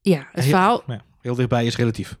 Ja, 0.00 0.18
het 0.32 0.44
Heel- 0.44 0.52
verhaal, 0.52 0.82
Ja, 0.86 1.02
heel 1.20 1.34
dichtbij 1.34 1.66
is 1.66 1.76
relatief. 1.76 2.16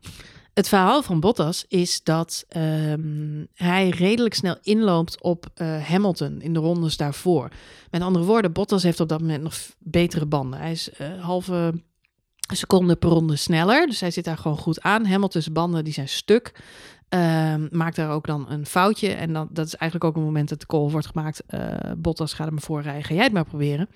Het 0.54 0.68
verhaal 0.68 1.02
van 1.02 1.20
Bottas 1.20 1.64
is 1.68 2.02
dat 2.02 2.44
ehm, 2.48 3.44
hij 3.54 3.88
redelijk 3.88 4.34
snel 4.34 4.56
inloopt 4.62 5.22
op 5.22 5.46
eh, 5.54 5.84
Hamilton 5.84 6.40
in 6.40 6.52
de 6.52 6.60
rondes 6.60 6.96
daarvoor. 6.96 7.48
Met 7.90 8.02
andere 8.02 8.24
woorden, 8.24 8.52
Bottas 8.52 8.82
heeft 8.82 9.00
op 9.00 9.08
dat 9.08 9.20
moment 9.20 9.42
nog 9.42 9.54
betere 9.78 10.26
banden. 10.26 10.60
Hij 10.60 10.72
is 10.72 10.90
eh, 10.90 11.22
halve 11.22 11.82
seconde 12.52 12.96
per 12.96 13.08
ronde 13.08 13.36
sneller, 13.36 13.86
dus 13.86 14.00
hij 14.00 14.10
zit 14.10 14.24
daar 14.24 14.38
gewoon 14.38 14.58
goed 14.58 14.80
aan. 14.80 15.06
Hamilton's 15.06 15.52
banden 15.52 15.84
die 15.84 15.92
zijn 15.92 16.08
stuk. 16.08 16.52
Ehm, 17.08 17.66
maakt 17.70 17.96
daar 17.96 18.10
ook 18.10 18.26
dan 18.26 18.50
een 18.50 18.66
foutje. 18.66 19.08
En 19.12 19.32
dan, 19.32 19.48
dat 19.50 19.66
is 19.66 19.74
eigenlijk 19.74 20.10
ook 20.10 20.16
een 20.16 20.28
moment 20.28 20.48
dat 20.48 20.60
de 20.60 20.66
call 20.66 20.90
wordt 20.90 21.06
gemaakt. 21.06 21.42
eh, 21.46 21.76
Bottas 21.96 22.32
gaat 22.32 22.46
hem 22.46 22.60
voorrijden. 22.60 23.04
Ga 23.04 23.14
jij 23.14 23.24
het 23.24 23.32
maar 23.32 23.44
proberen. 23.44 23.88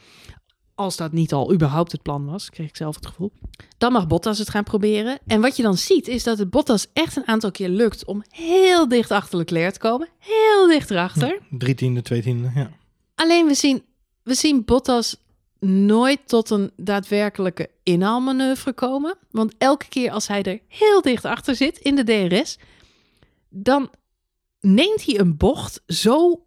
Als 0.78 0.96
dat 0.96 1.12
niet 1.12 1.32
al 1.32 1.52
überhaupt 1.52 1.92
het 1.92 2.02
plan 2.02 2.26
was, 2.26 2.50
kreeg 2.50 2.68
ik 2.68 2.76
zelf 2.76 2.94
het 2.94 3.06
gevoel. 3.06 3.32
Dan 3.78 3.92
mag 3.92 4.06
Bottas 4.06 4.38
het 4.38 4.50
gaan 4.50 4.64
proberen. 4.64 5.18
En 5.26 5.40
wat 5.40 5.56
je 5.56 5.62
dan 5.62 5.76
ziet, 5.76 6.08
is 6.08 6.24
dat 6.24 6.38
het 6.38 6.50
Bottas 6.50 6.86
echt 6.92 7.16
een 7.16 7.26
aantal 7.26 7.50
keer 7.50 7.68
lukt 7.68 8.04
om 8.04 8.22
heel 8.28 8.88
dicht 8.88 9.10
achter 9.10 9.38
Leclerc 9.38 9.72
te 9.72 9.78
komen. 9.78 10.08
Heel 10.18 10.66
dicht 10.66 10.90
erachter. 10.90 11.40
Drie 11.50 11.74
tiende, 11.74 12.02
twee 12.02 12.22
tiende, 12.22 12.50
ja. 12.54 12.70
Alleen 13.14 13.46
we 13.46 13.54
zien, 13.54 13.82
we 14.22 14.34
zien 14.34 14.64
Bottas 14.64 15.16
nooit 15.60 16.20
tot 16.28 16.50
een 16.50 16.70
daadwerkelijke 16.76 17.70
inhaalmanoeuvre 17.82 18.72
komen. 18.72 19.16
Want 19.30 19.54
elke 19.58 19.88
keer 19.88 20.10
als 20.10 20.28
hij 20.28 20.42
er 20.42 20.60
heel 20.68 21.02
dicht 21.02 21.24
achter 21.24 21.54
zit 21.54 21.78
in 21.78 21.96
de 21.96 22.28
DRS, 22.28 22.58
dan 23.48 23.90
neemt 24.60 25.04
hij 25.04 25.18
een 25.18 25.36
bocht 25.36 25.82
zo 25.86 26.42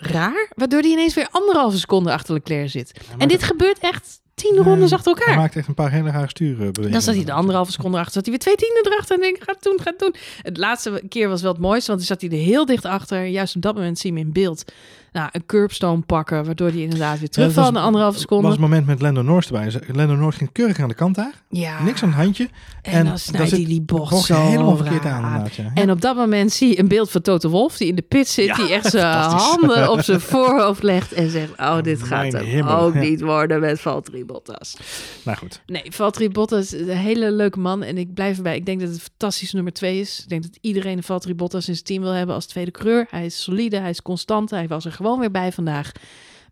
raar, 0.00 0.48
waardoor 0.54 0.80
hij 0.80 0.90
ineens 0.90 1.14
weer 1.14 1.28
anderhalve 1.30 1.78
seconde 1.78 2.12
achter 2.12 2.34
Leclerc 2.34 2.70
zit. 2.70 2.92
Hij 3.08 3.16
En 3.18 3.28
dit 3.28 3.42
gebeurt 3.42 3.78
echt 3.78 4.20
tien 4.34 4.54
Nee, 4.54 4.62
rondes 4.62 4.92
achter 4.92 5.12
Hij 5.12 5.22
elkaar. 5.22 5.36
maakt 5.40 5.56
echt 5.56 5.68
een 5.68 5.74
paar 5.74 5.90
hele 5.90 6.10
rare 6.10 6.28
stuurbewegingen. 6.28 6.90
Dan 6.92 7.00
zat 7.02 7.14
hij 7.14 7.24
de 7.24 7.32
anderhalve 7.32 7.72
seconde 7.72 7.96
achter. 7.98 8.12
Zat 8.12 8.22
hij 8.22 8.30
weer 8.30 8.40
twee 8.42 8.54
tienden 8.54 8.92
erachter. 8.92 9.14
En 9.14 9.20
denk 9.20 9.36
ik, 9.36 9.42
ga 9.42 9.52
het 9.52 9.62
doen, 9.62 9.78
ga 9.80 9.90
het 9.90 9.98
doen. 9.98 10.14
Het 10.42 10.56
laatste 10.56 11.02
keer 11.08 11.28
was 11.28 11.42
wel 11.42 11.52
het 11.52 11.60
mooiste. 11.60 11.86
Want 11.86 11.98
toen 12.06 12.16
zat 12.16 12.30
hij 12.30 12.38
er 12.38 12.44
heel 12.44 12.66
dicht 12.66 12.84
achter. 12.84 13.26
Juist 13.26 13.56
op 13.56 13.62
dat 13.62 13.74
moment 13.74 13.98
zie 13.98 14.12
je 14.12 14.18
hem 14.18 14.26
in 14.26 14.32
beeld. 14.32 14.64
Nou, 15.12 15.28
een 15.32 15.46
curbstone 15.46 16.00
pakken. 16.00 16.44
Waardoor 16.44 16.68
hij 16.68 16.80
inderdaad 16.80 17.18
weer 17.18 17.28
terugvalt 17.28 17.66
was- 17.66 17.74
na 17.74 17.80
anderhalve 17.82 18.18
seconde. 18.18 18.42
was 18.42 18.52
het 18.52 18.60
moment 18.60 18.86
met 18.86 19.00
Lando 19.02 19.22
Norris 19.22 19.46
erbij. 19.46 19.72
Lando 19.92 20.14
Norris 20.14 20.36
ging 20.36 20.52
keurig 20.52 20.80
aan 20.80 20.88
de 20.88 20.94
kant 20.94 21.14
daar. 21.14 21.32
ja. 21.48 21.82
Niks 21.82 22.02
aan 22.02 22.08
het 22.08 22.18
handje. 22.18 22.48
En, 22.82 23.04
dan 23.04 23.18
snijdt 23.18 23.50
hij 23.50 23.64
die 23.64 23.80
bocht 23.80 24.10
bocht 24.10 24.24
zo 24.26 24.46
helemaal 24.46 24.76
verkeerd 24.76 25.02
raar 25.04 25.22
aan. 25.22 25.46
ja. 25.56 25.70
En 25.74 25.90
op 25.90 26.00
dat 26.00 26.16
moment 26.16 26.52
zie 26.52 26.68
je 26.68 26.78
een 26.78 26.88
beeld 26.88 27.10
van 27.10 27.20
Toto 27.20 27.48
Wolf 27.48 27.76
die 27.76 27.88
in 27.88 27.94
de 27.94 28.02
pit 28.02 28.28
zit. 28.28 28.46
Ja, 28.46 28.54
die 28.54 28.72
echt 28.72 28.86
zijn 28.90 29.12
fantastisch. 29.12 29.48
handen 29.48 29.90
op 29.90 30.00
zijn 30.02 30.20
voorhoofd 30.20 30.82
legt. 30.82 31.12
En 31.12 31.30
zegt, 31.30 31.50
oh, 31.58 31.82
dit 31.82 32.02
gaat 32.02 32.08
Mijn 32.22 32.34
hem 32.36 32.44
hemel, 32.44 32.76
ook 32.78 32.94
ja. 32.94 33.00
niet 33.00 33.20
worden 33.20 33.60
met 33.60 33.80
Valtteri 33.80 34.24
Bottas. 34.24 34.76
Nou 35.24 35.36
goed. 35.38 35.62
Nee, 35.66 35.82
Valtteri 35.88 36.30
Bottas 36.30 36.72
is 36.74 36.80
een 36.80 36.88
hele 36.96 37.30
leuke 37.32 37.58
man. 37.58 37.82
En 37.82 37.98
ik 37.98 38.14
blijf 38.14 38.36
erbij. 38.36 38.56
Ik 38.56 38.66
denk 38.66 38.80
dat 38.80 38.88
het 38.88 38.96
een 38.98 39.04
fantastische 39.04 39.54
nummer 39.54 39.72
twee 39.72 40.00
is. 40.00 40.20
Ik 40.22 40.28
denk 40.28 40.42
dat 40.42 40.58
iedereen 40.60 40.96
een 40.96 41.02
Valtteri 41.02 41.34
Bottas 41.34 41.68
in 41.68 41.72
zijn 41.74 41.86
team 41.86 42.02
wil 42.02 42.12
hebben 42.12 42.34
als 42.34 42.46
tweede 42.46 42.70
coureur. 42.70 43.06
Hij 43.10 43.24
is 43.24 43.42
solide, 43.42 43.78
hij 43.78 43.90
is 43.90 44.02
constant. 44.02 44.50
Hij 44.50 44.68
was 44.68 44.84
er 44.84 44.92
gewoon 44.98 45.18
weer 45.18 45.30
bij 45.30 45.52
vandaag. 45.52 45.92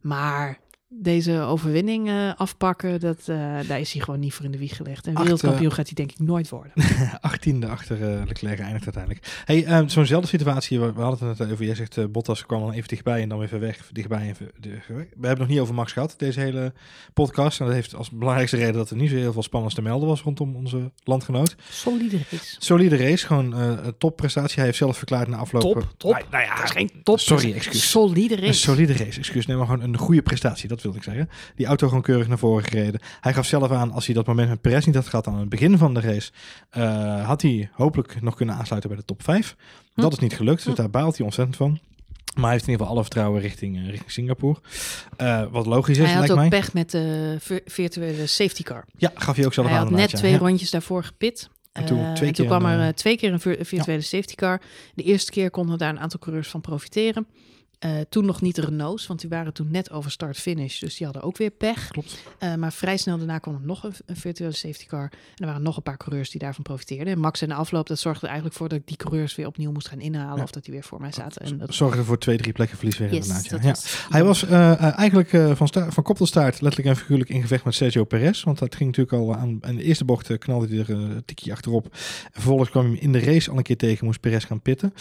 Maar 0.00 0.58
deze 1.02 1.40
overwinning 1.40 2.08
eh, 2.08 2.30
afpakken, 2.36 3.00
dat, 3.00 3.18
eh, 3.26 3.36
daar 3.68 3.80
is 3.80 3.92
hij 3.92 4.02
gewoon 4.02 4.20
niet 4.20 4.34
voor 4.34 4.44
in 4.44 4.50
de 4.50 4.58
wieg 4.58 4.76
gelegd. 4.76 5.06
En 5.06 5.14
Acht, 5.14 5.22
wereldkampioen 5.22 5.72
gaat 5.72 5.86
hij 5.86 5.94
denk 5.94 6.10
ik 6.10 6.18
nooit 6.18 6.48
worden. 6.48 6.72
18e 7.30 7.68
achter 7.70 8.02
eh, 8.12 8.26
Leclerc 8.26 8.58
eindigt 8.58 8.84
uiteindelijk. 8.84 9.42
Hey, 9.44 9.64
eh, 9.64 9.82
zo'nzelfde 9.86 10.28
situatie, 10.28 10.80
we, 10.80 10.92
we 10.92 11.00
hadden 11.00 11.28
het 11.28 11.38
net 11.38 11.52
over. 11.52 11.64
Jij 11.64 11.74
zegt, 11.74 12.12
Bottas 12.12 12.46
kwam 12.46 12.60
dan 12.60 12.72
even 12.72 12.88
dichtbij 12.88 13.22
en 13.22 13.28
dan 13.28 13.38
weer 13.38 13.48
ver 13.48 13.60
weg. 13.60 13.88
Dichtbij 13.92 14.28
en 14.28 14.36
ver, 14.36 14.50
de-. 14.60 14.80
We 14.86 14.94
hebben 14.94 15.28
het 15.28 15.38
nog 15.38 15.48
niet 15.48 15.58
over 15.58 15.74
Max 15.74 15.92
gehad, 15.92 16.14
deze 16.18 16.40
hele 16.40 16.72
podcast. 17.14 17.60
En 17.60 17.66
dat 17.66 17.74
heeft 17.74 17.94
als 17.94 18.10
belangrijkste 18.10 18.56
reden 18.56 18.74
dat 18.74 18.90
er 18.90 18.96
niet 18.96 19.10
zo 19.10 19.16
heel 19.16 19.32
veel 19.32 19.42
spannends 19.42 19.74
te 19.74 19.82
melden 19.82 20.08
was 20.08 20.22
rondom 20.22 20.56
onze 20.56 20.92
landgenoot. 21.04 21.56
Solide 21.70 22.16
race. 22.30 22.56
Solide 22.58 22.96
race, 22.96 23.26
gewoon 23.26 23.54
eh, 23.54 23.72
een 23.82 23.98
topprestatie. 23.98 24.54
Hij 24.56 24.64
heeft 24.64 24.78
zelf 24.78 24.96
verklaard 24.96 25.28
na 25.28 25.36
afloop. 25.36 25.62
Top, 25.62 25.94
top. 25.96 26.12
Nou, 26.12 26.24
nou 26.30 26.44
ja, 26.44 26.54
Het 26.54 26.64
is 26.64 26.70
geen 26.70 26.90
top. 27.02 27.20
Sorry, 27.20 27.52
excuus. 27.52 27.90
Solide 27.90 28.36
Een 28.36 28.40
race. 28.42 28.60
solide 28.60 28.92
race, 28.92 29.18
excuus. 29.18 29.46
Nee, 29.46 29.56
maar 29.56 29.66
gewoon 29.66 29.82
een 29.82 29.96
goede 29.96 30.22
prestatie, 30.22 30.68
dat 30.68 30.82
wilde 30.92 30.98
ik 30.98 31.04
zeggen. 31.14 31.28
Die 31.56 31.66
auto 31.66 31.86
gewoon 31.88 32.02
keurig 32.02 32.28
naar 32.28 32.38
voren 32.38 32.64
gereden. 32.64 33.00
Hij 33.20 33.32
gaf 33.32 33.46
zelf 33.46 33.70
aan, 33.70 33.92
als 33.92 34.06
hij 34.06 34.14
dat 34.14 34.26
moment 34.26 34.48
met 34.48 34.60
Perez 34.60 34.86
niet 34.86 34.94
had 34.94 35.06
gehad 35.08 35.26
aan 35.26 35.38
het 35.38 35.48
begin 35.48 35.78
van 35.78 35.94
de 35.94 36.00
race, 36.00 36.30
eh, 36.70 37.26
had 37.26 37.42
hij 37.42 37.70
hopelijk 37.72 38.22
nog 38.22 38.34
kunnen 38.34 38.54
aansluiten 38.54 38.90
bij 38.90 38.98
de 38.98 39.04
top 39.04 39.22
5. 39.22 39.56
Hm. 39.94 40.00
Dat 40.00 40.12
is 40.12 40.18
niet 40.18 40.34
gelukt, 40.36 40.64
dus 40.64 40.74
Hm. 40.74 40.80
daar 40.80 40.90
baalt 40.90 41.16
hij 41.16 41.24
ontzettend 41.26 41.56
van. 41.56 41.78
Maar 42.34 42.44
hij 42.44 42.52
heeft 42.52 42.64
in 42.66 42.70
ieder 42.70 42.86
geval 42.86 42.94
alle 43.00 43.02
vertrouwen 43.02 43.40
richting, 43.40 43.76
eh, 43.76 43.88
richting 43.88 44.10
Singapore. 44.10 44.58
Eh, 45.16 45.42
wat 45.50 45.66
logisch 45.66 45.98
is, 45.98 46.06
Hij 46.10 46.14
had 46.20 46.30
ook 46.30 46.36
mij. 46.36 46.48
pech 46.48 46.72
met 46.72 46.90
de 46.90 47.36
vir- 47.40 47.60
virtuele 47.64 48.26
safety 48.26 48.62
car. 48.62 48.84
Ja, 48.96 49.10
gaf 49.14 49.36
hij 49.36 49.44
ook 49.46 49.54
zelf 49.54 49.66
Hij 49.66 49.76
aan. 49.76 49.82
had 49.82 49.92
net 49.96 50.14
twee 50.14 50.32
ja. 50.32 50.38
Rondjes 50.38 50.70
daarvoor 50.70 51.04
gepit. 51.04 51.48
En 51.72 51.84
toen 51.84 51.98
en 51.98 52.32
toen 52.32 52.46
kwam 52.46 52.64
een, 52.64 52.78
er 52.80 52.94
twee 52.94 53.16
keer 53.16 53.32
een 53.32 53.40
vir- 53.40 53.58
virtuele 53.64 54.00
safety 54.00 54.34
car. 54.34 54.60
De 54.94 55.02
eerste 55.02 55.30
keer 55.30 55.50
konden 55.50 55.78
daar 55.78 55.90
een 55.90 56.00
aantal 56.00 56.18
coureurs 56.20 56.48
van 56.48 56.60
profiteren. 56.60 57.26
Eh, 57.78 58.00
toen 58.08 58.24
nog 58.24 58.40
niet 58.40 58.54
de 58.54 58.60
Renaults, 58.60 59.06
want 59.06 59.20
die 59.20 59.30
waren 59.30 59.52
toen 59.52 59.70
net 59.70 59.90
over 59.90 60.10
start-finish. 60.10 60.78
Dus 60.78 60.96
die 60.96 61.06
hadden 61.06 61.24
ook 61.24 61.36
weer 61.36 61.50
pech. 61.50 61.88
Klopt. 61.88 62.22
Eh, 62.38 62.54
maar 62.54 62.72
vrij 62.72 62.96
snel 62.96 63.18
daarna 63.18 63.38
kwam 63.38 63.54
er 63.54 63.60
nog 63.62 63.84
een, 63.84 63.92
een 64.06 64.16
virtuele 64.16 64.54
safety 64.54 64.86
car. 64.86 65.02
En 65.02 65.10
er 65.34 65.46
waren 65.46 65.62
nog 65.62 65.76
een 65.76 65.82
paar 65.82 65.96
coureurs 65.96 66.30
die 66.30 66.40
daarvan 66.40 66.62
profiteerden. 66.62 67.12
En 67.12 67.18
Max 67.18 67.42
in 67.42 67.48
de 67.48 67.54
afloop, 67.54 67.86
dat 67.86 67.98
zorgde 67.98 68.26
eigenlijk 68.26 68.56
voor 68.56 68.68
dat 68.68 68.78
ik 68.78 68.86
die 68.86 68.96
coureurs 68.96 69.34
weer 69.34 69.46
opnieuw 69.46 69.72
moest 69.72 69.88
gaan 69.88 70.00
inhalen. 70.00 70.36
Ja. 70.36 70.42
Of 70.42 70.50
dat 70.50 70.64
die 70.64 70.72
weer 70.74 70.82
voor 70.82 71.00
mij 71.00 71.12
zaten. 71.12 71.42
En 71.42 71.58
dat, 71.58 71.74
Zorgde 71.74 72.04
voor 72.04 72.18
twee, 72.18 72.36
drie 72.36 72.52
plekken 72.52 72.76
verlies 72.76 72.98
weer 72.98 73.14
yes, 73.14 73.26
inderdaad. 73.28 73.62
Ja. 73.62 73.68
Ja. 73.68 74.08
Hij 74.08 74.24
was 74.24 74.44
eh, 74.44 74.98
eigenlijk 74.98 75.56
van, 75.56 75.68
van 75.92 76.02
kop 76.02 76.16
tot 76.16 76.28
staart 76.28 76.60
letterlijk 76.60 76.94
en 76.94 76.96
figuurlijk 76.96 77.30
in 77.30 77.40
gevecht 77.40 77.64
met 77.64 77.74
Sergio 77.74 78.04
Perez. 78.04 78.42
Want 78.42 78.58
dat 78.58 78.74
ging 78.74 78.96
natuurlijk 78.96 79.22
al 79.22 79.34
aan, 79.34 79.58
aan 79.60 79.76
de 79.76 79.82
eerste 79.82 80.04
bocht 80.04 80.38
knalde 80.38 80.66
hij 80.66 80.78
er 80.78 80.90
een 80.90 81.24
tikje 81.24 81.52
achterop. 81.52 81.84
En 81.84 81.90
vervolgens 82.32 82.70
kwam 82.70 82.84
hij 82.84 82.92
hem 82.92 83.02
in 83.02 83.12
de 83.12 83.20
race 83.20 83.50
al 83.50 83.56
een 83.56 83.62
keer 83.62 83.76
tegen, 83.76 84.06
moest 84.06 84.20
Perez 84.20 84.46
gaan 84.46 84.60
pitten. 84.60 84.92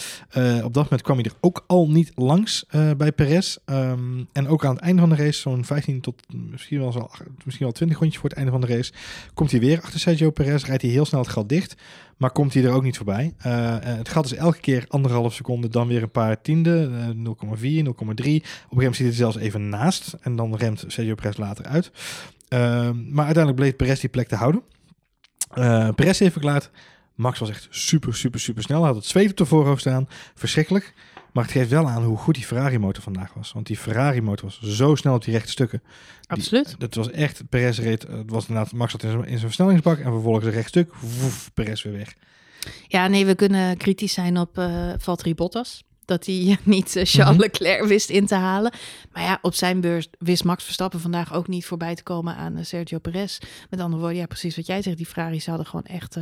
Op 0.63 0.73
dat 0.73 0.84
moment 0.84 1.01
kwam 1.01 1.17
hij 1.17 1.26
er 1.26 1.38
ook 1.39 1.63
al 1.67 1.89
niet 1.89 2.11
langs. 2.15 2.64
Eh, 2.68 2.91
bij 2.97 3.11
Perez. 3.11 3.57
Ehm, 3.66 4.24
en 4.32 4.47
ook 4.47 4.66
aan 4.66 4.76
het 4.76 4.84
einde 4.84 5.01
van 5.01 5.09
de 5.09 5.16
race, 5.16 5.39
zo'n 5.39 5.66
15 5.66 6.01
tot 6.01 6.24
misschien 6.51 6.80
wel, 6.80 6.91
zo, 6.91 7.09
misschien 7.43 7.66
wel 7.66 7.76
20 7.76 7.97
rondjes 7.97 8.20
voor 8.20 8.30
het 8.30 8.38
einde 8.38 8.51
van 8.51 8.61
de 8.61 8.68
race, 8.68 8.93
komt 9.34 9.51
hij 9.51 9.59
weer 9.59 9.82
achter 9.82 9.99
Sergio 9.99 10.30
Perez. 10.30 10.66
Rijdt 10.66 10.82
hij 10.82 10.91
heel 10.91 11.05
snel 11.05 11.22
het 11.22 11.30
gat 11.30 11.49
dicht, 11.49 11.76
maar 12.18 12.32
komt 12.32 12.53
hij 12.53 12.63
er 12.63 12.72
ook 12.72 12.84
niet 12.84 12.97
voorbij. 12.97 13.34
Eh, 13.38 13.76
eh, 13.76 13.97
het 13.97 14.09
gat 14.09 14.26
is 14.26 14.34
elke 14.34 14.59
keer 14.59 14.86
anderhalf 14.88 15.34
seconde, 15.34 15.68
dan 15.68 15.88
weer 15.88 16.01
een 16.01 16.11
paar 16.11 16.41
tiende, 16.41 16.91
eh, 16.93 17.07
0,4, 17.09 17.84
0,3. 17.84 18.39
Op 18.39 18.43
een 18.43 18.49
gegeven 18.49 18.68
moment 18.70 18.95
zit 18.95 19.05
hij 19.05 19.16
zelfs 19.16 19.38
even 19.38 19.70
naast 19.70 20.16
en 20.22 20.36
dan 20.36 20.55
remt 20.55 20.84
Sergio 20.88 21.16
Perez 21.16 21.38
later 21.38 21.66
uit. 21.66 21.91
Ehm, 22.47 23.13
maar 23.13 23.26
uiteindelijk 23.26 23.55
bleef 23.55 23.76
Perez 23.76 23.99
die 23.99 24.09
plek 24.09 24.28
te 24.28 24.36
houden. 24.36 24.61
Perez 25.95 26.20
heeft 26.20 26.32
verklaard, 26.32 26.72
Max 27.16 27.39
was 27.39 27.49
echt 27.49 27.68
super, 27.70 28.16
super, 28.16 28.39
super 28.39 28.63
snel. 28.63 28.78
Hij 28.78 28.88
had 28.88 28.95
het 28.95 29.05
zweet 29.05 29.30
op 29.30 29.38
de 29.38 29.45
voorhoofd 29.45 29.82
staan. 29.82 30.07
Verschrikkelijk. 30.36 30.93
Maar 31.36 31.43
het 31.43 31.53
geeft 31.53 31.69
wel 31.69 31.89
aan 31.89 32.03
hoe 32.03 32.17
goed 32.17 32.33
die 32.36 32.43
Ferrari-motor 32.45 33.03
vandaag 33.03 33.33
was. 33.33 33.51
Want 33.51 33.67
die 33.67 33.77
Ferrari-motor 33.77 34.45
was 34.45 34.75
zo 34.75 34.95
snel 34.95 35.13
op 35.15 35.23
die 35.23 35.33
rechte 35.33 35.51
stukken. 35.51 35.79
Die- 35.83 35.91
Absoluut. 36.27 36.75
dat 36.77 36.95
was 36.95 37.11
echt, 37.11 37.49
Perez 37.49 37.79
reed, 37.79 38.05
eh, 38.05 38.17
het 38.17 38.29
was 38.31 38.47
inderdaad, 38.47 38.73
Max 38.73 38.91
zat 38.91 39.03
in 39.03 39.09
zijn, 39.09 39.21
in 39.23 39.27
zijn 39.27 39.39
versnellingsbak. 39.39 39.97
En 39.97 40.11
vervolgens 40.11 40.45
een 40.45 40.51
rechtstuk, 40.51 40.93
woef, 40.95 41.51
Perez 41.53 41.83
weer 41.83 41.93
weg. 41.93 42.13
Ja, 42.88 43.07
nee, 43.07 43.25
we 43.25 43.36
kunnen 43.36 43.77
kritisch 43.77 44.13
zijn 44.13 44.38
op 44.38 44.57
eh 44.57 44.93
Valtteri 44.97 45.36
Bottas. 45.36 45.83
Dat 46.05 46.25
hij 46.25 46.57
niet 46.63 46.95
eh, 46.95 47.05
Charles 47.05 47.31
Mhm. 47.33 47.41
Leclerc 47.41 47.83
wist 47.88 48.09
in 48.09 48.25
te 48.25 48.36
halen. 48.36 48.73
Maar 49.11 49.23
ja, 49.23 49.39
op 49.41 49.53
zijn 49.53 49.81
beurs 49.81 50.07
wist 50.19 50.43
Max 50.43 50.63
Verstappen 50.63 50.99
vandaag 50.99 51.33
ook 51.33 51.47
niet 51.47 51.65
voorbij 51.65 51.95
te 51.95 52.03
komen 52.03 52.36
aan 52.36 52.65
Sergio 52.65 52.99
Perez. 52.99 53.38
Met 53.69 53.79
andere 53.79 54.01
woorden, 54.01 54.19
ja, 54.19 54.25
precies 54.25 54.55
wat 54.55 54.65
jij 54.65 54.81
zegt. 54.81 54.97
Die 54.97 55.05
Ferraris 55.05 55.45
hadden 55.45 55.65
gewoon 55.65 55.86
echt 55.86 56.17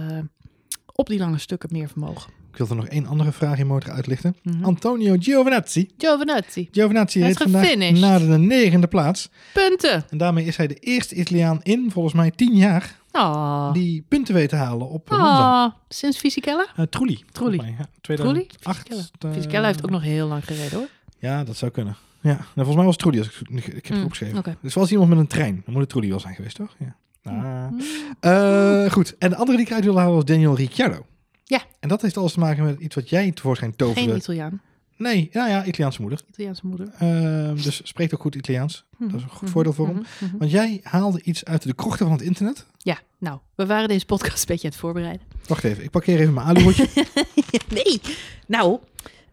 op 0.93 1.07
die 1.07 1.19
lange 1.19 1.37
stukken 1.37 1.69
meer 1.71 1.87
vermogen. 1.87 2.31
Ik 2.53 2.59
wil 2.59 2.67
er 2.69 2.75
nog 2.75 2.87
één 2.87 3.05
andere 3.05 3.31
Ferrari-motor 3.31 3.91
uitlichten. 3.91 4.35
Mhm. 4.43 4.63
Antonio 4.65 5.15
Giovinazzi. 5.19 5.87
Giovinazzi, 5.97 6.67
Giovinazzi 6.71 7.19
Hij 7.19 7.29
is 7.29 7.37
vandaag 7.37 7.75
naar 7.99 8.19
de 8.19 8.37
negende 8.37 8.87
plaats. 8.87 9.29
punten. 9.53 10.03
En 10.09 10.17
daarmee 10.17 10.45
is 10.45 10.57
hij 10.57 10.67
de 10.67 10.75
eerste 10.75 11.15
Italiaan 11.15 11.59
in, 11.63 11.89
volgens 11.91 12.13
mij, 12.13 12.31
tien 12.31 12.55
jaar, 12.55 13.01
Oh. 13.11 13.73
die 13.73 14.05
punten 14.07 14.33
weet 14.33 14.49
te 14.49 14.55
halen 14.55 14.89
op. 14.89 15.11
Oh, 15.11 15.65
sinds 15.89 16.17
Fisichella? 16.17 16.65
Eh, 16.75 16.85
Trulli. 16.85 17.19
Mij, 17.33 17.75
Ja, 17.77 17.85
Trulli? 18.01 18.47
2008. 18.47 18.87
Fisichella. 18.87 19.03
eh, 19.19 19.31
Fisichella 19.33 19.65
heeft 19.65 19.83
ook 19.83 19.89
nog 19.91 20.01
heel 20.01 20.27
lang 20.27 20.45
gereden 20.45 20.77
hoor. 20.77 20.87
Ja, 21.19 21.43
dat 21.43 21.57
zou 21.57 21.71
kunnen. 21.71 21.95
Ja, 22.21 22.29
nou, 22.33 22.45
volgens 22.55 22.75
mij 22.75 22.85
was 22.85 22.93
het 22.93 23.03
Trulli. 23.03 23.17
Als 23.19 23.27
ik, 23.27 23.49
ik, 23.49 23.65
heb 23.65 23.83
het 23.83 23.97
Mm, 23.97 24.03
opgeschreven. 24.03 24.57
Dus 24.61 24.73
was 24.73 24.91
iemand 24.91 25.09
met 25.09 25.17
een 25.17 25.27
trein. 25.27 25.53
Dan 25.65 25.73
moet 25.73 25.81
het 25.81 25.89
Trulli 25.89 26.09
wel 26.09 26.19
zijn 26.19 26.35
geweest, 26.35 26.55
toch? 26.55 26.75
Ja. 26.79 26.95
Ah. 27.23 27.33
Mm. 27.71 27.79
Eh, 28.19 28.91
goed. 28.91 29.17
En 29.17 29.29
de 29.29 29.35
andere 29.35 29.57
die 29.57 29.65
ik 29.65 29.73
uit 29.73 29.83
wilde 29.83 29.99
halen 29.99 30.15
was 30.15 30.25
Daniel 30.25 30.55
Ricciardo. 30.55 31.05
Ja. 31.43 31.61
En 31.79 31.89
dat 31.89 32.01
heeft 32.01 32.17
alles 32.17 32.33
te 32.33 32.39
maken 32.39 32.63
met 32.63 32.79
iets 32.79 32.95
wat 32.95 33.09
jij 33.09 33.31
tevoorschijn 33.31 33.75
toverde. 33.75 34.09
Geen 34.09 34.17
Italiaan. 34.17 34.61
Nee, 34.97 35.29
ja, 35.31 35.47
ja, 35.47 35.65
Italiaanse 35.65 36.01
moeder. 36.01 36.19
Italiaanse 36.29 36.67
moeder. 36.67 36.89
Ehm, 36.99 37.55
dus 37.55 37.81
spreekt 37.83 38.13
ook 38.13 38.21
goed 38.21 38.35
Italiaans. 38.35 38.85
Dat 38.99 39.13
is 39.13 39.21
een 39.23 39.29
goed 39.29 39.41
Mhm, 39.41 39.51
voordeel 39.51 39.73
voor 39.73 39.87
hem. 39.87 39.95
mhm, 39.95 40.25
mhm. 40.25 40.37
Want 40.37 40.51
jij 40.51 40.79
haalde 40.83 41.21
iets 41.23 41.45
uit 41.45 41.63
de 41.63 41.73
krochten 41.73 42.05
van 42.07 42.15
het 42.15 42.25
internet. 42.25 42.65
Ja, 42.77 42.99
nou, 43.17 43.39
we 43.55 43.65
waren 43.65 43.87
deze 43.87 44.05
podcast 44.05 44.39
een 44.39 44.45
beetje 44.47 44.63
aan 44.65 44.71
het 44.71 44.79
voorbereiden. 44.79 45.21
Wacht 45.47 45.63
even, 45.63 45.83
ik 45.83 45.89
parkeer 45.89 46.19
even 46.19 46.33
mijn 46.33 46.47
aluhoedje. 46.47 46.87
nee, 47.69 48.01
nou, 48.47 48.73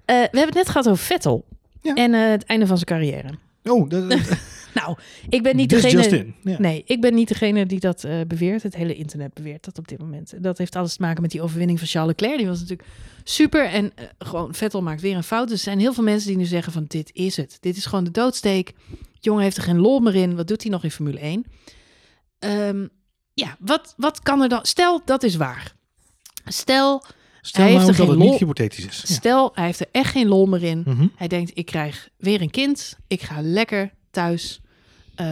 eh, 0.05 0.17
we 0.17 0.21
hebben 0.21 0.41
het 0.47 0.55
net 0.55 0.69
gehad 0.69 0.89
over 0.89 1.05
Vettel. 1.05 1.45
Ja. 1.81 1.95
En 1.95 2.15
eh, 2.15 2.31
het 2.31 2.45
einde 2.45 2.67
van 2.67 2.77
zijn 2.79 2.89
carrière. 2.89 3.31
Oh, 3.65 3.89
dat 3.91 4.03
Nou, 4.75 4.97
ik 5.29 5.43
ben 5.43 5.57
niet 5.57 5.69
this 5.69 5.83
degene... 5.83 6.33
Ja. 6.43 6.57
Nee, 6.59 6.83
ik 6.87 7.01
ben 7.01 7.15
niet 7.15 7.29
degene 7.29 7.67
die 7.67 7.81
dat 7.81 8.05
eh, 8.05 8.21
beweert. 8.27 8.63
Het 8.63 8.75
hele 8.75 8.95
internet 8.95 9.35
beweert 9.35 9.65
dat 9.65 9.79
op 9.79 9.89
dit 9.89 9.99
moment. 9.99 10.35
Dat 10.43 10.59
heeft 10.59 10.77
alles 10.77 10.97
te 10.97 11.03
maken 11.03 11.23
met 11.23 11.31
die 11.31 11.43
overwinning 11.43 11.79
van 11.79 11.89
Charles 11.89 12.11
Leclerc. 12.11 12.39
Die 12.39 12.47
was 12.47 12.61
natuurlijk 12.61 12.89
super. 13.25 13.65
En 13.65 13.93
eh, 13.95 14.05
gewoon, 14.19 14.55
Vettel 14.55 14.83
maakt 14.83 15.01
weer 15.01 15.17
een 15.17 15.23
fout. 15.23 15.49
Dus 15.49 15.57
er 15.59 15.65
zijn 15.65 15.79
heel 15.79 15.93
veel 15.93 16.05
mensen 16.05 16.29
die 16.29 16.37
nu 16.37 16.45
zeggen 16.45 16.73
van 16.73 16.85
dit 16.89 17.11
is 17.13 17.37
het. 17.37 17.57
Dit 17.61 17.77
is 17.77 17.87
gewoon 17.87 18.05
de 18.05 18.11
doodsteek. 18.11 18.73
Jongen 19.21 19.43
heeft 19.43 19.57
er 19.57 19.63
geen 19.63 19.79
lol 19.79 20.01
meer 20.01 20.15
in. 20.15 20.37
Wat 20.37 20.49
doet 20.49 20.63
hij 20.63 20.71
nog 20.71 20.85
in 20.85 20.91
Formule 20.91 21.19
1? 21.19 21.45
Ehm, 22.39 22.87
ja, 23.35 23.57
wat, 23.59 23.95
wat 23.97 24.21
kan 24.21 24.43
er 24.43 24.49
dan... 24.49 24.61
Stel, 24.63 25.03
dat 25.05 25.23
is 25.23 25.37
waar. 25.37 25.75
Stel, 26.45 27.05
Stel 27.41 27.63
Hij 27.63 27.73
heeft 27.73 27.87
nou 27.87 28.11
er 28.11 28.19
geen 28.19 28.31
niet 28.31 28.39
hypothetisch 28.39 28.87
is. 28.87 29.03
Ja. 29.07 29.15
stel 29.15 29.51
hij 29.55 29.65
heeft 29.65 29.81
er 29.81 29.89
echt 29.91 30.11
geen 30.11 30.29
lol 30.29 30.47
meer 30.47 30.63
in. 30.63 30.83
Mhm. 30.87 31.07
Hij 31.17 31.29
denkt, 31.29 31.51
ik 31.55 31.67
krijg 31.67 32.09
weer 32.17 32.41
een 32.41 32.51
kind. 32.51 32.97
Ik 33.07 33.23
ga 33.23 33.41
lekker 33.43 33.93
thuis 34.11 34.61
eh, 35.15 35.27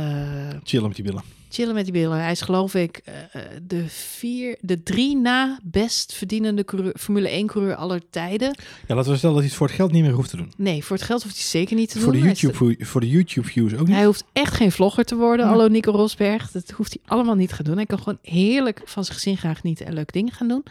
Chillen 0.64 0.86
met 0.86 0.96
die 0.96 1.04
billen. 1.04 1.22
chillen 1.50 1.74
met 1.74 1.84
die 1.84 1.92
billen. 1.92 2.18
Hij 2.20 2.30
is 2.30 2.40
geloof 2.40 2.74
ik 2.74 3.00
eh, 3.04 3.14
eh, 3.32 3.42
de, 3.62 3.84
vier, 3.88 4.58
de 4.60 4.82
drie 4.82 5.16
na 5.16 5.58
best 5.62 6.12
verdienende 6.12 6.64
coureur, 6.64 6.94
Formule 6.98 7.28
1 7.28 7.46
coureur 7.46 7.74
aller 7.74 8.02
tijden. 8.10 8.56
Ja, 8.86 8.94
laten 8.94 9.10
we 9.10 9.16
stellen 9.16 9.34
dat 9.34 9.44
hij 9.44 9.44
het 9.44 9.54
voor 9.54 9.66
het 9.66 9.76
geld 9.76 9.92
niet 9.92 10.02
meer 10.02 10.12
hoeft 10.12 10.30
te 10.30 10.36
doen. 10.36 10.52
Nee, 10.56 10.84
voor 10.84 10.96
het 10.96 11.04
geld 11.04 11.22
hoeft 11.22 11.34
hij 11.34 11.44
zeker 11.44 11.76
niet 11.76 11.90
te 11.90 11.98
Voor 12.00 12.12
de, 12.12 12.18
doen. 12.18 12.28
Is- 12.28 12.40
YouTube, 12.40 12.84
voor 12.84 13.00
de 13.00 13.08
YouTube 13.08 13.46
views 13.48 13.74
ook 13.74 13.86
niet. 13.86 13.96
Hij 13.96 14.04
hoeft 14.04 14.24
echt 14.32 14.54
geen 14.54 14.72
vlogger 14.72 15.04
te 15.04 15.16
worden, 15.16 15.46
hallo 15.46 15.68
Nico 15.68 15.90
Rosberg. 15.90 16.50
Dat 16.50 16.70
hoeft 16.70 16.96
hij 17.00 17.10
allemaal 17.16 17.34
niet 17.34 17.48
te 17.48 17.54
gaan 17.54 17.64
doen. 17.64 17.76
Hij 17.76 17.86
kan 17.86 17.98
gewoon 17.98 18.18
heerlijk 18.22 18.80
van 18.84 19.04
zijn 19.04 19.16
gezin 19.16 19.36
gaan 19.36 19.56
genieten 19.56 19.86
en 19.86 19.94
leuke 19.94 20.12
dingen 20.12 20.32
gaan 20.32 20.48
doen. 20.48 20.64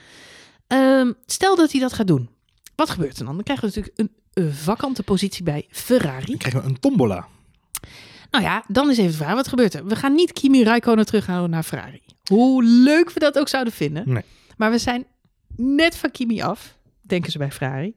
Ehm, 0.67 1.11
stel 1.25 1.55
dat 1.55 1.71
hij 1.71 1.81
dat 1.81 1.93
gaat 1.93 2.07
doen. 2.07 2.29
Wat 2.75 2.89
gebeurt 2.89 3.19
er 3.19 3.25
dan? 3.25 3.33
Dan 3.35 3.43
krijgen 3.43 3.69
we 3.69 3.75
natuurlijk 3.75 3.99
een, 4.33 4.43
een 4.43 4.53
vakante 4.53 5.03
positie 5.03 5.43
bij 5.43 5.65
Ferrari. 5.69 6.25
Dan 6.25 6.37
krijgen 6.37 6.61
we 6.61 6.67
een 6.67 6.79
tombola. 6.79 7.27
Nou 8.31 8.43
ja, 8.43 8.63
dan 8.67 8.89
is 8.89 8.97
even 8.97 9.11
de 9.11 9.17
vraag, 9.17 9.33
wat 9.33 9.47
gebeurt 9.47 9.73
er? 9.73 9.85
We 9.85 9.95
gaan 9.95 10.13
niet 10.15 10.33
Kimi 10.33 10.63
Räikkönen 10.63 11.05
terughalen 11.05 11.49
naar 11.49 11.63
Ferrari. 11.63 12.01
Hoe 12.29 12.63
leuk 12.63 13.11
we 13.11 13.19
dat 13.19 13.39
ook 13.39 13.47
zouden 13.47 13.73
vinden. 13.73 14.03
Nee. 14.05 14.23
Maar 14.57 14.71
we 14.71 14.77
zijn 14.77 15.05
net 15.55 15.95
van 15.97 16.11
Kimi 16.11 16.41
af, 16.41 16.75
denken 17.01 17.31
ze 17.31 17.37
bij 17.37 17.51
Ferrari. 17.51 17.93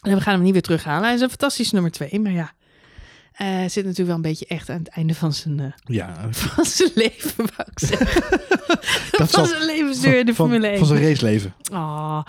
En 0.00 0.14
we 0.14 0.20
gaan 0.20 0.34
hem 0.34 0.42
niet 0.42 0.52
weer 0.52 0.62
terughalen. 0.62 1.04
Hij 1.04 1.14
is 1.14 1.20
een 1.20 1.28
fantastisch 1.28 1.70
nummer 1.70 1.90
twee, 1.90 2.20
maar 2.20 2.32
ja... 2.32 2.52
Hij 3.34 3.68
zit 3.68 3.82
natuurlijk 3.84 4.06
wel 4.08 4.16
een 4.16 4.22
beetje 4.22 4.46
echt 4.46 4.68
aan 4.68 4.78
het 4.78 4.88
einde 4.88 5.14
van 5.14 5.32
zijn, 5.32 5.60
eh, 5.60 5.66
Ja, 5.84 6.28
van 6.30 6.64
zijn 6.64 6.90
leven, 6.94 7.36
wou 7.56 7.68
ik 7.74 7.78
zeggen. 7.88 8.22
dat 9.10 9.16
van 9.16 9.28
zal- 9.28 9.46
zijn 9.46 9.64
levensduur 9.64 10.18
in 10.18 10.26
de 10.26 10.34
van, 10.34 10.46
Formule 10.48 10.66
1. 10.68 10.78
Van 10.78 10.86
zijn 10.86 11.02
raceleven. 11.02 11.54
Oh. 11.72 12.22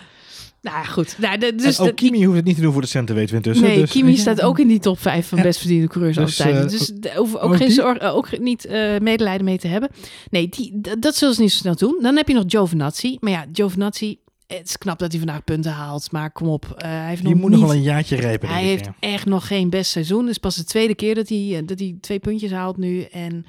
Nou 0.65 0.77
ja, 0.77 0.83
goed. 0.83 1.15
Nou, 1.19 1.37
de- 1.37 1.55
dus 1.55 1.63
Dus 1.63 1.79
ook 1.79 1.85
dat- 1.85 1.95
Kimi 1.95 2.23
hoeft 2.25 2.37
het 2.37 2.45
niet 2.45 2.55
te 2.55 2.61
doen 2.61 2.71
voor 2.73 2.81
de 2.81 2.87
centen, 2.87 3.15
weten 3.15 3.29
we 3.31 3.35
intussen. 3.35 3.67
Nee, 3.67 3.79
dus, 3.79 3.91
Kimi 3.91 4.11
je, 4.11 4.17
staat 4.17 4.41
ook 4.41 4.59
in 4.59 4.67
die 4.67 4.79
top 4.79 4.99
5 4.99 5.27
van 5.27 5.37
Ja. 5.37 5.43
best 5.43 5.59
verdiende 5.59 5.87
coureurs 5.87 6.15
Dus, 6.17 6.41
aller 6.41 6.53
tijden. 6.53 6.71
eh, 6.71 6.77
Dus 6.79 6.87
daar 6.95 7.15
hoeven 7.15 7.39
we 7.39 7.41
ook, 7.45 7.51
ook 7.51 7.57
geen 7.57 7.71
zorg, 7.71 7.97
eh, 7.97 8.15
ook 8.15 8.39
niet 8.39 8.65
eh, 8.65 8.97
medelijden 9.01 9.45
mee 9.45 9.57
te 9.57 9.67
hebben. 9.67 9.89
Nee, 10.29 10.49
die, 10.49 10.81
dat 10.99 11.15
zullen 11.15 11.35
ze 11.35 11.41
niet 11.41 11.51
zo 11.51 11.57
snel 11.57 11.75
doen. 11.75 11.97
Dan 12.01 12.15
heb 12.15 12.27
je 12.27 12.33
nog 12.33 12.43
Giovinazzi. 12.47 13.17
Maar 13.19 13.31
ja, 13.31 13.45
Giovinazzi, 13.53 14.17
het 14.47 14.67
is 14.67 14.77
knap 14.77 14.99
dat 14.99 15.09
hij 15.11 15.19
vandaag 15.19 15.43
punten 15.43 15.71
haalt. 15.71 16.11
Maar 16.11 16.31
kom 16.31 16.47
op, 16.47 16.73
hij 16.77 17.07
heeft 17.09 17.23
nog 17.23 17.33
moet 17.33 17.41
niet... 17.49 17.59
nog 17.59 17.67
wel 17.67 17.77
een 17.77 17.83
jaartje 17.83 18.15
rijpen. 18.15 18.49
hij 18.49 18.63
heeft 18.63 18.85
ja. 18.85 18.95
echt 18.99 19.25
nog 19.25 19.47
geen 19.47 19.69
best 19.69 19.91
seizoen. 19.91 20.21
Het 20.21 20.29
is 20.29 20.37
pas 20.37 20.55
de 20.55 20.63
tweede 20.63 20.95
keer 20.95 21.15
dat 21.15 21.29
hij, 21.29 21.61
dat 21.65 21.79
hij 21.79 21.95
twee 22.01 22.19
puntjes 22.19 22.51
haalt 22.51 22.77
nu. 22.77 23.01
En 23.01 23.45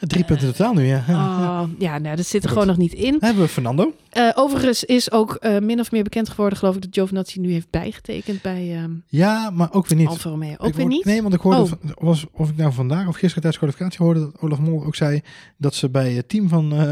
Drie 0.00 0.24
punten 0.24 0.46
totaal 0.54 0.72
nu, 0.74 0.82
ja. 0.82 1.04
ja, 1.08 1.14
ja. 1.14 1.62
oh, 1.62 1.68
ja, 1.78 1.98
nou, 1.98 2.16
dat 2.16 2.26
zit 2.26 2.42
er 2.42 2.48
Goed. 2.48 2.58
gewoon 2.58 2.66
nog 2.66 2.76
niet 2.76 2.92
in. 2.92 3.10
Dan 3.10 3.20
hebben 3.20 3.42
we 3.42 3.48
Fernando. 3.48 3.92
Eh, 4.10 4.30
overigens 4.34 4.84
is 4.84 5.10
ook 5.12 5.34
eh, 5.34 5.58
min 5.58 5.80
of 5.80 5.90
meer 5.92 6.02
bekend 6.02 6.28
geworden, 6.28 6.58
geloof 6.58 6.74
ik, 6.74 6.82
dat 6.82 6.90
Giovinazzi 6.94 7.40
nu 7.40 7.52
heeft 7.52 7.70
bijgetekend 7.70 8.42
bij 8.42 8.74
ehm 8.76 8.90
Ja, 9.06 9.50
maar 9.50 9.72
ook 9.72 9.86
weer 9.86 9.98
niet. 9.98 10.08
Alfa 10.08 10.30
Romeo. 10.30 10.52
Ook 10.58 10.66
Ik 10.68 10.74
weer 10.74 10.84
hoor- 10.84 10.94
niet? 10.94 11.04
Nee, 11.04 11.22
want 11.22 11.34
ik 11.34 11.40
hoorde, 11.40 11.60
Oh. 11.60 11.70
was, 11.98 12.26
of 12.32 12.50
ik 12.50 12.56
nou 12.56 12.72
vandaag 12.72 13.06
of 13.08 13.16
gisteren 13.16 13.42
tijdens 13.42 13.52
de 13.52 13.58
kwalificatie 13.58 14.04
hoorde 14.04 14.20
dat 14.20 14.40
Olaf 14.42 14.58
Mol 14.58 14.84
ook 14.84 14.94
zei 14.94 15.20
dat 15.56 15.74
ze 15.74 15.88
bij 15.90 16.12
het 16.12 16.28
team 16.28 16.48
van, 16.48 16.72
eh, 16.74 16.90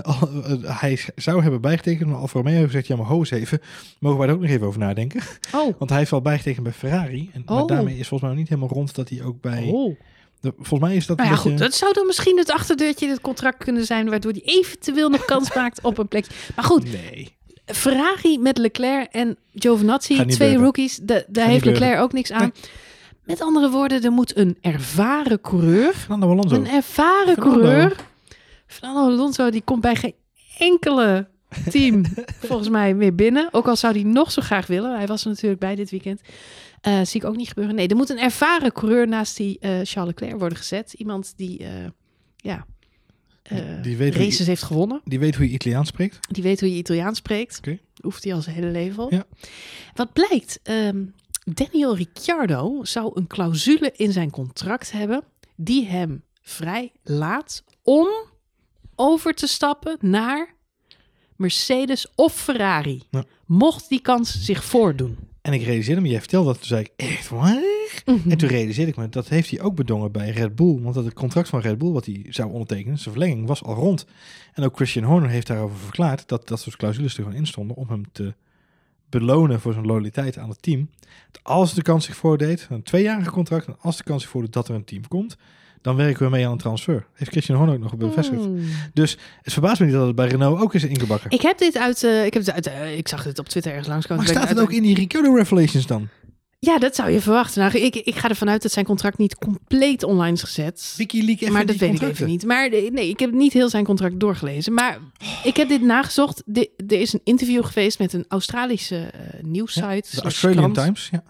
hij 0.80 0.98
zou 1.16 1.42
hebben 1.42 1.61
bijgetekend, 1.61 2.11
maar 2.11 2.18
Alfa 2.18 2.38
Romeo 2.38 2.52
heeft 2.54 2.66
gezegd, 2.66 2.86
ja 2.86 2.96
maar 2.96 3.07
ho 3.07 3.18
eens 3.18 3.30
even, 3.30 3.61
mogen 4.00 4.18
wij 4.18 4.28
er 4.28 4.34
ook 4.34 4.40
nog 4.40 4.50
even 4.50 4.66
over 4.66 4.80
nadenken? 4.80 5.20
Oh, 5.54 5.74
Want 5.78 5.90
hij 5.90 5.98
heeft 5.98 6.11
wel 6.11 6.22
bijgetekend 6.22 6.62
bij 6.64 6.72
Ferrari, 6.72 7.30
en, 7.32 7.42
maar 7.46 7.57
Oh. 7.62 7.66
daarmee 7.68 7.98
is 7.98 8.09
volgens 8.09 8.20
mij 8.20 8.30
nog 8.30 8.38
niet 8.38 8.48
helemaal 8.48 8.70
rond 8.70 8.94
dat 8.94 9.09
hij 9.09 9.22
ook 9.22 9.40
bij, 9.40 9.68
oh. 9.72 9.96
Volgens 10.57 10.80
mij 10.88 10.97
is 10.97 11.07
dat 11.07 11.16
Nou 11.16 11.28
een 11.28 11.34
ja, 11.36 11.42
beetje, 11.42 11.57
goed. 11.59 11.66
Dat 11.68 11.78
zou 11.78 11.92
dan 11.92 12.07
misschien 12.07 12.38
het 12.38 12.51
achterdeurtje 12.51 13.07
in 13.07 13.12
het 13.12 13.20
contract 13.20 13.64
kunnen 13.64 13.84
zijn, 13.86 14.09
waardoor 14.11 14.32
hij 14.32 14.42
eventueel 14.44 15.09
nog 15.09 15.24
kans 15.24 15.55
maakt 15.57 15.80
op 15.82 15.99
een 15.99 16.09
plekje. 16.09 16.32
Maar 16.57 16.64
goed, 16.64 16.84
Nee. 16.92 17.34
Ferrari 17.66 18.38
met 18.38 18.59
Leclerc 18.59 19.12
en 19.12 19.36
Giovinazzi, 19.55 20.24
twee 20.26 20.57
rookies, 20.57 20.97
da- 21.03 21.22
daar 21.28 21.47
heeft 21.49 21.64
Leclerc 21.64 22.01
ook 22.01 22.12
niks 22.12 22.32
aan. 22.32 22.53
Met 23.24 23.40
andere 23.40 23.70
woorden, 23.70 24.03
er 24.03 24.12
moet 24.12 24.36
een 24.36 24.57
ervaren 24.61 25.40
coureur, 25.40 25.92
Fernando 25.94 26.30
Alonso. 26.30 26.55
een 26.57 26.66
ervaren 26.68 27.34
Fernando. 27.34 27.51
coureur. 27.61 27.97
Fernando 28.66 29.01
Alonso, 29.01 29.51
die 29.51 29.62
komt 29.64 29.80
bij 29.80 29.94
geen 29.97 30.14
enkele 30.59 31.28
team 31.70 32.05
volgens 32.49 32.68
mij 32.68 32.94
meer 32.94 33.14
binnen. 33.14 33.49
Ook 33.53 33.68
al 33.68 33.76
zou 33.76 33.92
hij 33.94 34.03
nog 34.03 34.32
zo 34.32 34.42
graag 34.42 34.66
willen. 34.66 34.97
Hij 34.97 35.07
was 35.07 35.22
er 35.22 35.28
natuurlijk 35.28 35.61
bij 35.61 35.74
dit 35.74 35.90
weekend. 35.90 36.20
Eh, 36.87 37.01
zie 37.05 37.20
ik 37.20 37.26
ook 37.26 37.37
niet 37.37 37.49
gebeuren. 37.49 37.74
Nee, 37.74 37.89
er 37.89 37.97
moet 37.97 38.11
een 38.11 38.18
ervaren 38.18 38.72
coureur 38.72 39.09
naast 39.09 39.37
die 39.37 39.59
eh, 39.59 39.70
Charles 39.70 40.14
Leclerc 40.14 40.39
worden 40.39 40.59
gezet. 40.59 40.93
Iemand 40.93 41.32
die, 41.37 41.59
eh, 41.59 41.87
ja, 42.37 42.66
Die 43.82 43.97
weet 43.97 44.14
je- 44.14 44.18
races 44.24 44.47
heeft 44.47 44.62
gewonnen. 44.62 45.01
Die 45.05 45.18
weet 45.18 45.37
hoe 45.37 45.47
je 45.49 45.53
Italiaans 45.53 45.89
spreekt. 45.89 46.18
Die 46.34 46.43
weet 46.43 46.61
hoe 46.61 46.70
je 46.70 46.76
Italiaans 46.76 47.18
spreekt. 47.18 47.61
Hoeft 48.01 48.24
hij 48.24 48.34
al 48.34 48.43
zijn 48.43 48.55
hele 48.55 48.70
leven 48.70 49.05
op. 49.05 49.11
Ja. 49.11 49.24
Wat 49.95 50.12
blijkt, 50.12 50.61
ehm, 50.62 51.05
Daniel 51.45 51.97
Ricciardo 51.97 52.84
zou 52.84 53.11
een 53.14 53.26
clausule 53.26 53.93
in 53.97 54.12
zijn 54.12 54.30
contract 54.30 54.93
hebben 54.93 55.22
die 55.57 55.87
hem 55.87 56.22
vrij 56.43 56.93
laat 57.03 57.64
om 57.82 58.09
over 58.95 59.34
te 59.34 59.47
stappen 59.47 59.97
naar 60.01 60.55
Mercedes 61.37 62.07
of 62.14 62.34
Ferrari. 62.34 63.03
Ja. 63.11 63.24
Mocht 63.47 63.89
die 63.89 64.01
kans 64.01 64.45
zich 64.45 64.64
voordoen. 64.64 65.18
En 65.47 65.53
ik 65.53 65.62
realiseerde 65.62 66.01
me, 66.01 66.09
jij 66.09 66.18
vertelde 66.18 66.47
dat, 66.47 66.57
toen 66.57 66.66
zei 66.66 66.80
ik, 66.80 66.92
echt 66.97 67.28
waar? 67.28 67.62
Mhm. 68.05 68.30
En 68.30 68.38
toen 68.38 68.49
realiseerde 68.49 68.90
ik 68.90 68.97
me, 68.97 69.09
dat 69.09 69.28
heeft 69.28 69.51
hij 69.51 69.61
ook 69.61 69.74
bedongen 69.74 70.12
bij 70.12 70.30
Red 70.30 70.55
Bull. 70.57 70.80
Want 70.80 70.94
dat 70.94 71.05
het 71.05 71.14
contract 71.14 71.49
van 71.49 71.61
Red 71.61 71.78
Bull, 71.78 71.92
wat 71.92 72.07
hij 72.07 72.26
zou 72.28 72.53
ondertekenen, 72.53 72.99
zijn 72.99 73.14
verlenging, 73.14 73.47
was 73.47 73.62
al 73.62 73.74
rond. 73.74 74.07
En 74.55 74.64
ook 74.64 74.76
Christian 74.76 75.05
Horner 75.05 75.30
heeft 75.30 75.47
daarover 75.47 75.76
verklaard 75.76 76.28
dat 76.28 76.49
dat 76.49 76.61
soort 76.61 76.76
clausules 76.76 77.16
er 77.16 77.22
gewoon 77.22 77.38
in 77.38 77.47
stonden 77.47 77.76
om 77.76 77.88
hem 77.88 78.03
te 78.12 78.34
belonen 79.09 79.61
voor 79.61 79.72
zijn 79.72 79.86
loyaliteit 79.86 80.38
aan 80.38 80.49
het 80.49 80.62
team. 80.62 80.90
Dat 81.30 81.44
Als 81.44 81.74
de 81.74 81.82
kans 81.82 82.05
zich 82.05 82.16
voordeed, 82.16 82.66
een 82.70 82.82
tweejarige 82.82 83.30
contract, 83.30 83.66
en 83.66 83.76
als 83.80 83.97
de 83.97 84.05
kans 84.05 84.22
zich 84.22 84.30
voordoet 84.30 84.53
dat 84.53 84.68
er 84.68 84.74
een 84.74 84.84
team 84.84 85.09
komt, 85.09 85.36
dan 85.87 85.97
werken 85.97 86.24
we 86.24 86.30
mee 86.30 86.47
aan 86.47 86.53
een 86.53 86.59
transfer. 86.59 87.07
Heeft 87.14 87.30
Christian 87.30 87.57
Horner 87.59 87.74
ook 87.76 87.82
nog 87.82 87.97
bevestigd. 87.97 88.45
Hmm. 88.45 88.59
Dus 88.93 89.16
het 89.43 89.53
verbaast 89.53 89.80
me 89.80 89.87
niet 89.87 89.95
dat 89.95 90.07
het 90.07 90.16
bij 90.16 90.26
Renault 90.26 90.61
ook 90.61 90.74
is 90.74 90.84
ingebakken. 90.84 91.30
Ik 91.30 91.41
heb 91.43 91.59
dit 91.59 91.76
uit, 91.76 92.03
eh, 92.05 92.24
ik 92.24 92.34
heb 92.34 92.45
het 92.47 92.53
uit, 92.55 92.66
eh, 92.66 92.97
ik 92.99 93.09
zag 93.09 93.24
het 93.24 93.39
op 93.39 93.49
Twitter 93.49 93.70
ergens 93.72 93.89
langskomen. 93.89 94.24
maar 94.24 94.32
staat 94.32 94.49
het 94.49 94.59
uit- 94.59 94.66
ook 94.66 94.72
in 94.72 94.82
die 94.82 94.95
Ricciardo 94.95 95.34
Revelations 95.34 95.87
dan? 95.87 96.09
Ja, 96.59 96.78
dat 96.78 96.95
zou 96.95 97.11
je 97.11 97.20
verwachten. 97.20 97.61
Nou, 97.62 97.78
ik, 97.78 97.95
ik 97.97 98.14
ga 98.14 98.28
ervan 98.28 98.49
uit 98.49 98.62
dat 98.62 98.72
zijn 98.72 98.84
contract 98.84 99.18
niet 99.18 99.34
compleet 99.37 100.03
online 100.03 100.32
is 100.32 100.43
gezet. 100.43 100.95
WikiLeaks 100.97 101.41
even 101.41 101.53
maar 101.53 101.66
dat 101.66 101.76
weet 101.76 101.95
ik 102.03 102.09
even 102.09 102.26
niet. 102.26 102.45
Maar 102.45 102.68
eh, 102.68 102.91
nee, 102.91 103.09
ik 103.09 103.18
heb 103.20 103.32
niet 103.32 103.53
heel 103.53 103.68
zijn 103.68 103.84
contract 103.84 104.20
doorgelezen. 104.20 104.72
Maar 104.74 104.99
ik 105.45 105.57
heb 105.57 105.68
dit 105.68 105.82
nagezocht. 105.82 106.43
Di- 106.47 106.68
er 106.87 107.01
is 107.01 107.12
een 107.12 107.20
interview 107.24 107.64
geweest 107.64 107.99
met 107.99 108.12
een 108.12 108.24
Australische 108.28 108.97
eh 108.97 109.43
nieuwssite. 109.43 110.09
De 110.16 110.22
Australian. 110.22 110.72
Times, 110.72 111.09
ja. 111.12 111.22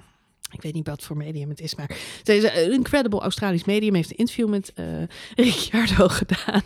Ik 0.57 0.63
weet 0.63 0.75
niet 0.75 0.87
wat 0.87 1.03
voor 1.03 1.17
medium 1.17 1.49
het 1.49 1.61
is, 1.61 1.75
maar 1.75 1.97
het 2.19 2.29
is 2.29 2.43
een 2.43 2.73
incredible 2.73 3.21
Australisch 3.21 3.65
medium. 3.65 3.95
Heeft 3.95 4.11
een 4.11 4.17
interview 4.17 4.49
met 4.49 4.73
eh 4.75 4.85
Ricciardo 5.45 6.09
gedaan. 6.09 6.63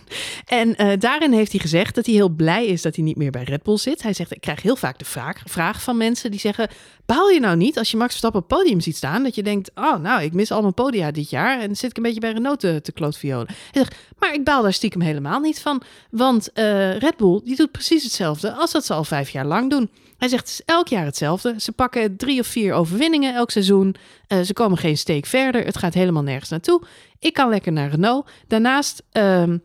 En 0.46 0.76
eh, 0.76 0.98
daarin 0.98 1.32
heeft 1.32 1.52
hij 1.52 1.60
gezegd 1.60 1.94
dat 1.94 2.06
hij 2.06 2.14
heel 2.14 2.28
blij 2.28 2.66
is 2.66 2.82
dat 2.82 2.96
hij 2.96 3.04
niet 3.04 3.16
meer 3.16 3.30
bij 3.30 3.42
Red 3.42 3.62
Bull 3.62 3.76
zit. 3.76 4.02
Hij 4.02 4.12
zegt, 4.12 4.34
ik 4.34 4.40
krijg 4.40 4.62
heel 4.62 4.76
vaak 4.76 4.98
de 4.98 5.04
vraag, 5.04 5.42
vraag 5.44 5.82
van 5.82 5.96
mensen 5.96 6.30
die 6.30 6.40
zeggen... 6.40 6.68
baal 7.14 7.28
je 7.28 7.40
nou 7.40 7.56
niet 7.56 7.78
als 7.78 7.90
je 7.90 7.96
Max 7.96 8.10
Verstappen 8.10 8.40
op 8.42 8.48
het 8.48 8.58
podium 8.58 8.80
ziet 8.80 8.96
staan... 8.96 9.22
dat 9.22 9.34
je 9.34 9.42
denkt, 9.42 9.70
oh 9.74 9.96
nou, 9.96 10.22
ik 10.22 10.32
mis 10.32 10.50
al 10.50 10.60
mijn 10.60 10.74
podia 10.74 11.10
dit 11.10 11.30
jaar... 11.30 11.60
en 11.60 11.76
zit 11.76 11.90
ik 11.90 11.96
een 11.96 12.02
beetje 12.02 12.20
bij 12.20 12.32
Renault 12.32 12.60
te, 12.60 12.80
te. 12.82 12.92
Hij 13.20 13.46
zegt, 13.72 13.94
maar 14.18 14.34
ik 14.34 14.44
baal 14.44 14.62
daar 14.62 14.72
stiekem 14.72 15.00
helemaal 15.00 15.40
niet 15.40 15.60
van. 15.60 15.82
Want 16.10 16.52
eh, 16.52 16.96
Red 16.96 17.16
Bull 17.16 17.40
die 17.44 17.56
doet 17.56 17.70
precies 17.70 18.02
hetzelfde 18.02 18.52
als 18.52 18.72
dat 18.72 18.84
ze 18.84 18.94
al 18.94 19.04
vijf 19.04 19.30
jaar 19.30 19.46
lang 19.46 19.70
doen. 19.70 19.90
Hij 20.18 20.28
zegt, 20.28 20.48
het 20.48 20.52
is 20.52 20.64
elk 20.64 20.88
jaar 20.88 21.04
hetzelfde. 21.04 21.54
Ze 21.58 21.72
pakken 21.72 22.16
drie 22.16 22.40
of 22.40 22.46
vier 22.46 22.72
overwinningen 22.72 23.34
elk 23.34 23.50
seizoen. 23.50 23.94
Eh, 24.26 24.40
ze 24.40 24.52
komen 24.52 24.78
geen 24.78 24.98
steek 24.98 25.26
verder. 25.26 25.64
Het 25.64 25.78
gaat 25.78 25.94
helemaal 25.94 26.22
nergens 26.22 26.50
naartoe. 26.50 26.82
Ik 27.18 27.32
kan 27.32 27.48
lekker 27.48 27.72
naar 27.72 27.90
Renault. 27.90 28.28
Daarnaast 28.46 29.02
ehm, 29.12 29.56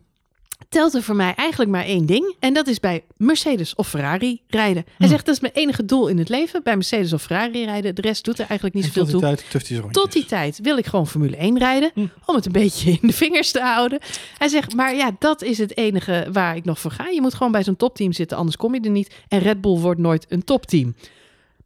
telt 0.69 0.93
er 0.93 1.03
voor 1.03 1.15
mij 1.15 1.33
eigenlijk 1.35 1.71
maar 1.71 1.83
één 1.85 2.05
ding. 2.05 2.35
En 2.39 2.53
dat 2.53 2.67
is 2.67 2.79
bij 2.79 3.03
Mercedes 3.17 3.75
of 3.75 3.89
Ferrari 3.89 4.41
rijden. 4.47 4.83
Hij 4.85 4.93
Hm. 4.97 5.07
zegt, 5.07 5.25
dat 5.25 5.35
is 5.35 5.41
mijn 5.41 5.53
enige 5.53 5.85
doel 5.85 6.07
in 6.07 6.17
het 6.17 6.29
leven. 6.29 6.63
Bij 6.63 6.73
Mercedes 6.75 7.13
of 7.13 7.21
Ferrari 7.21 7.65
rijden. 7.65 7.95
De 7.95 8.01
rest 8.01 8.23
doet 8.25 8.39
er 8.39 8.45
eigenlijk 8.45 8.75
niet 8.75 8.83
En 8.85 8.91
zoveel 8.91 9.03
tot 9.19 9.21
die 9.21 9.35
toe. 9.49 9.59
tijd. 9.79 9.93
Tot 9.93 10.11
die 10.11 10.25
tijd 10.25 10.59
wil 10.61 10.77
ik 10.77 10.85
gewoon 10.85 11.07
Formule 11.07 11.35
1 11.37 11.57
rijden. 11.57 11.91
Hm. 11.93 12.05
Om 12.25 12.35
het 12.35 12.45
een 12.45 12.51
beetje 12.51 12.91
in 12.91 13.07
de 13.07 13.13
vingers 13.13 13.51
te 13.51 13.59
houden. 13.61 13.99
Hij 14.37 14.47
zegt, 14.47 14.75
maar 14.75 14.95
ja, 14.95 15.11
dat 15.19 15.41
is 15.43 15.57
het 15.57 15.77
enige 15.77 16.27
waar 16.31 16.55
ik 16.55 16.65
nog 16.65 16.79
voor 16.79 16.91
ga. 16.91 17.07
Je 17.09 17.21
moet 17.21 17.33
gewoon 17.33 17.51
bij 17.51 17.63
zo'n 17.63 17.75
topteam 17.75 18.11
zitten, 18.13 18.37
anders 18.37 18.57
kom 18.57 18.73
je 18.73 18.79
er 18.81 18.89
niet. 18.89 19.13
En 19.27 19.39
Red 19.39 19.61
Bull 19.61 19.77
wordt 19.79 19.99
nooit 19.99 20.25
een 20.29 20.43
topteam. 20.43 20.95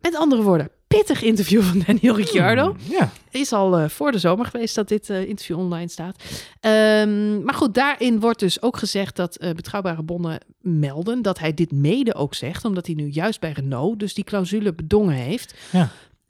Met 0.02 0.16
andere 0.16 0.42
woorden, 0.42 0.70
pittig 0.98 1.22
interview 1.22 1.62
van 1.62 1.84
Daniel 1.86 2.16
Ricciardo. 2.16 2.64
Hmm, 2.64 2.96
Ja, 2.98 3.12
Is 3.32 3.52
al 3.52 3.78
eh, 3.78 3.90
voor 3.90 4.12
de 4.12 4.20
zomer 4.20 4.46
geweest 4.46 4.76
dat 4.76 4.88
dit 4.88 5.10
eh, 5.10 5.28
interview 5.28 5.58
online 5.58 5.88
staat. 5.90 6.24
Ehm, 6.60 7.44
maar 7.44 7.54
goed, 7.54 7.74
daarin 7.74 8.20
wordt 8.20 8.40
dus 8.40 8.62
ook 8.62 8.78
gezegd 8.78 9.16
dat 9.16 9.36
eh, 9.36 9.52
betrouwbare 9.52 10.04
bronnen 10.04 10.40
melden 10.62 11.22
dat 11.22 11.40
hij 11.40 11.54
dit 11.54 11.72
mede 11.72 12.14
ook 12.14 12.34
zegt, 12.34 12.66
omdat 12.66 12.86
hij 12.86 12.96
nu 12.96 13.08
juist 13.08 13.40
bij 13.40 13.52
Renault 13.52 14.00
dus 14.00 14.14
die 14.14 14.24
clausule 14.24 14.74
bedongen 14.74 15.16
heeft. 15.16 15.54
Ja. 15.72 15.90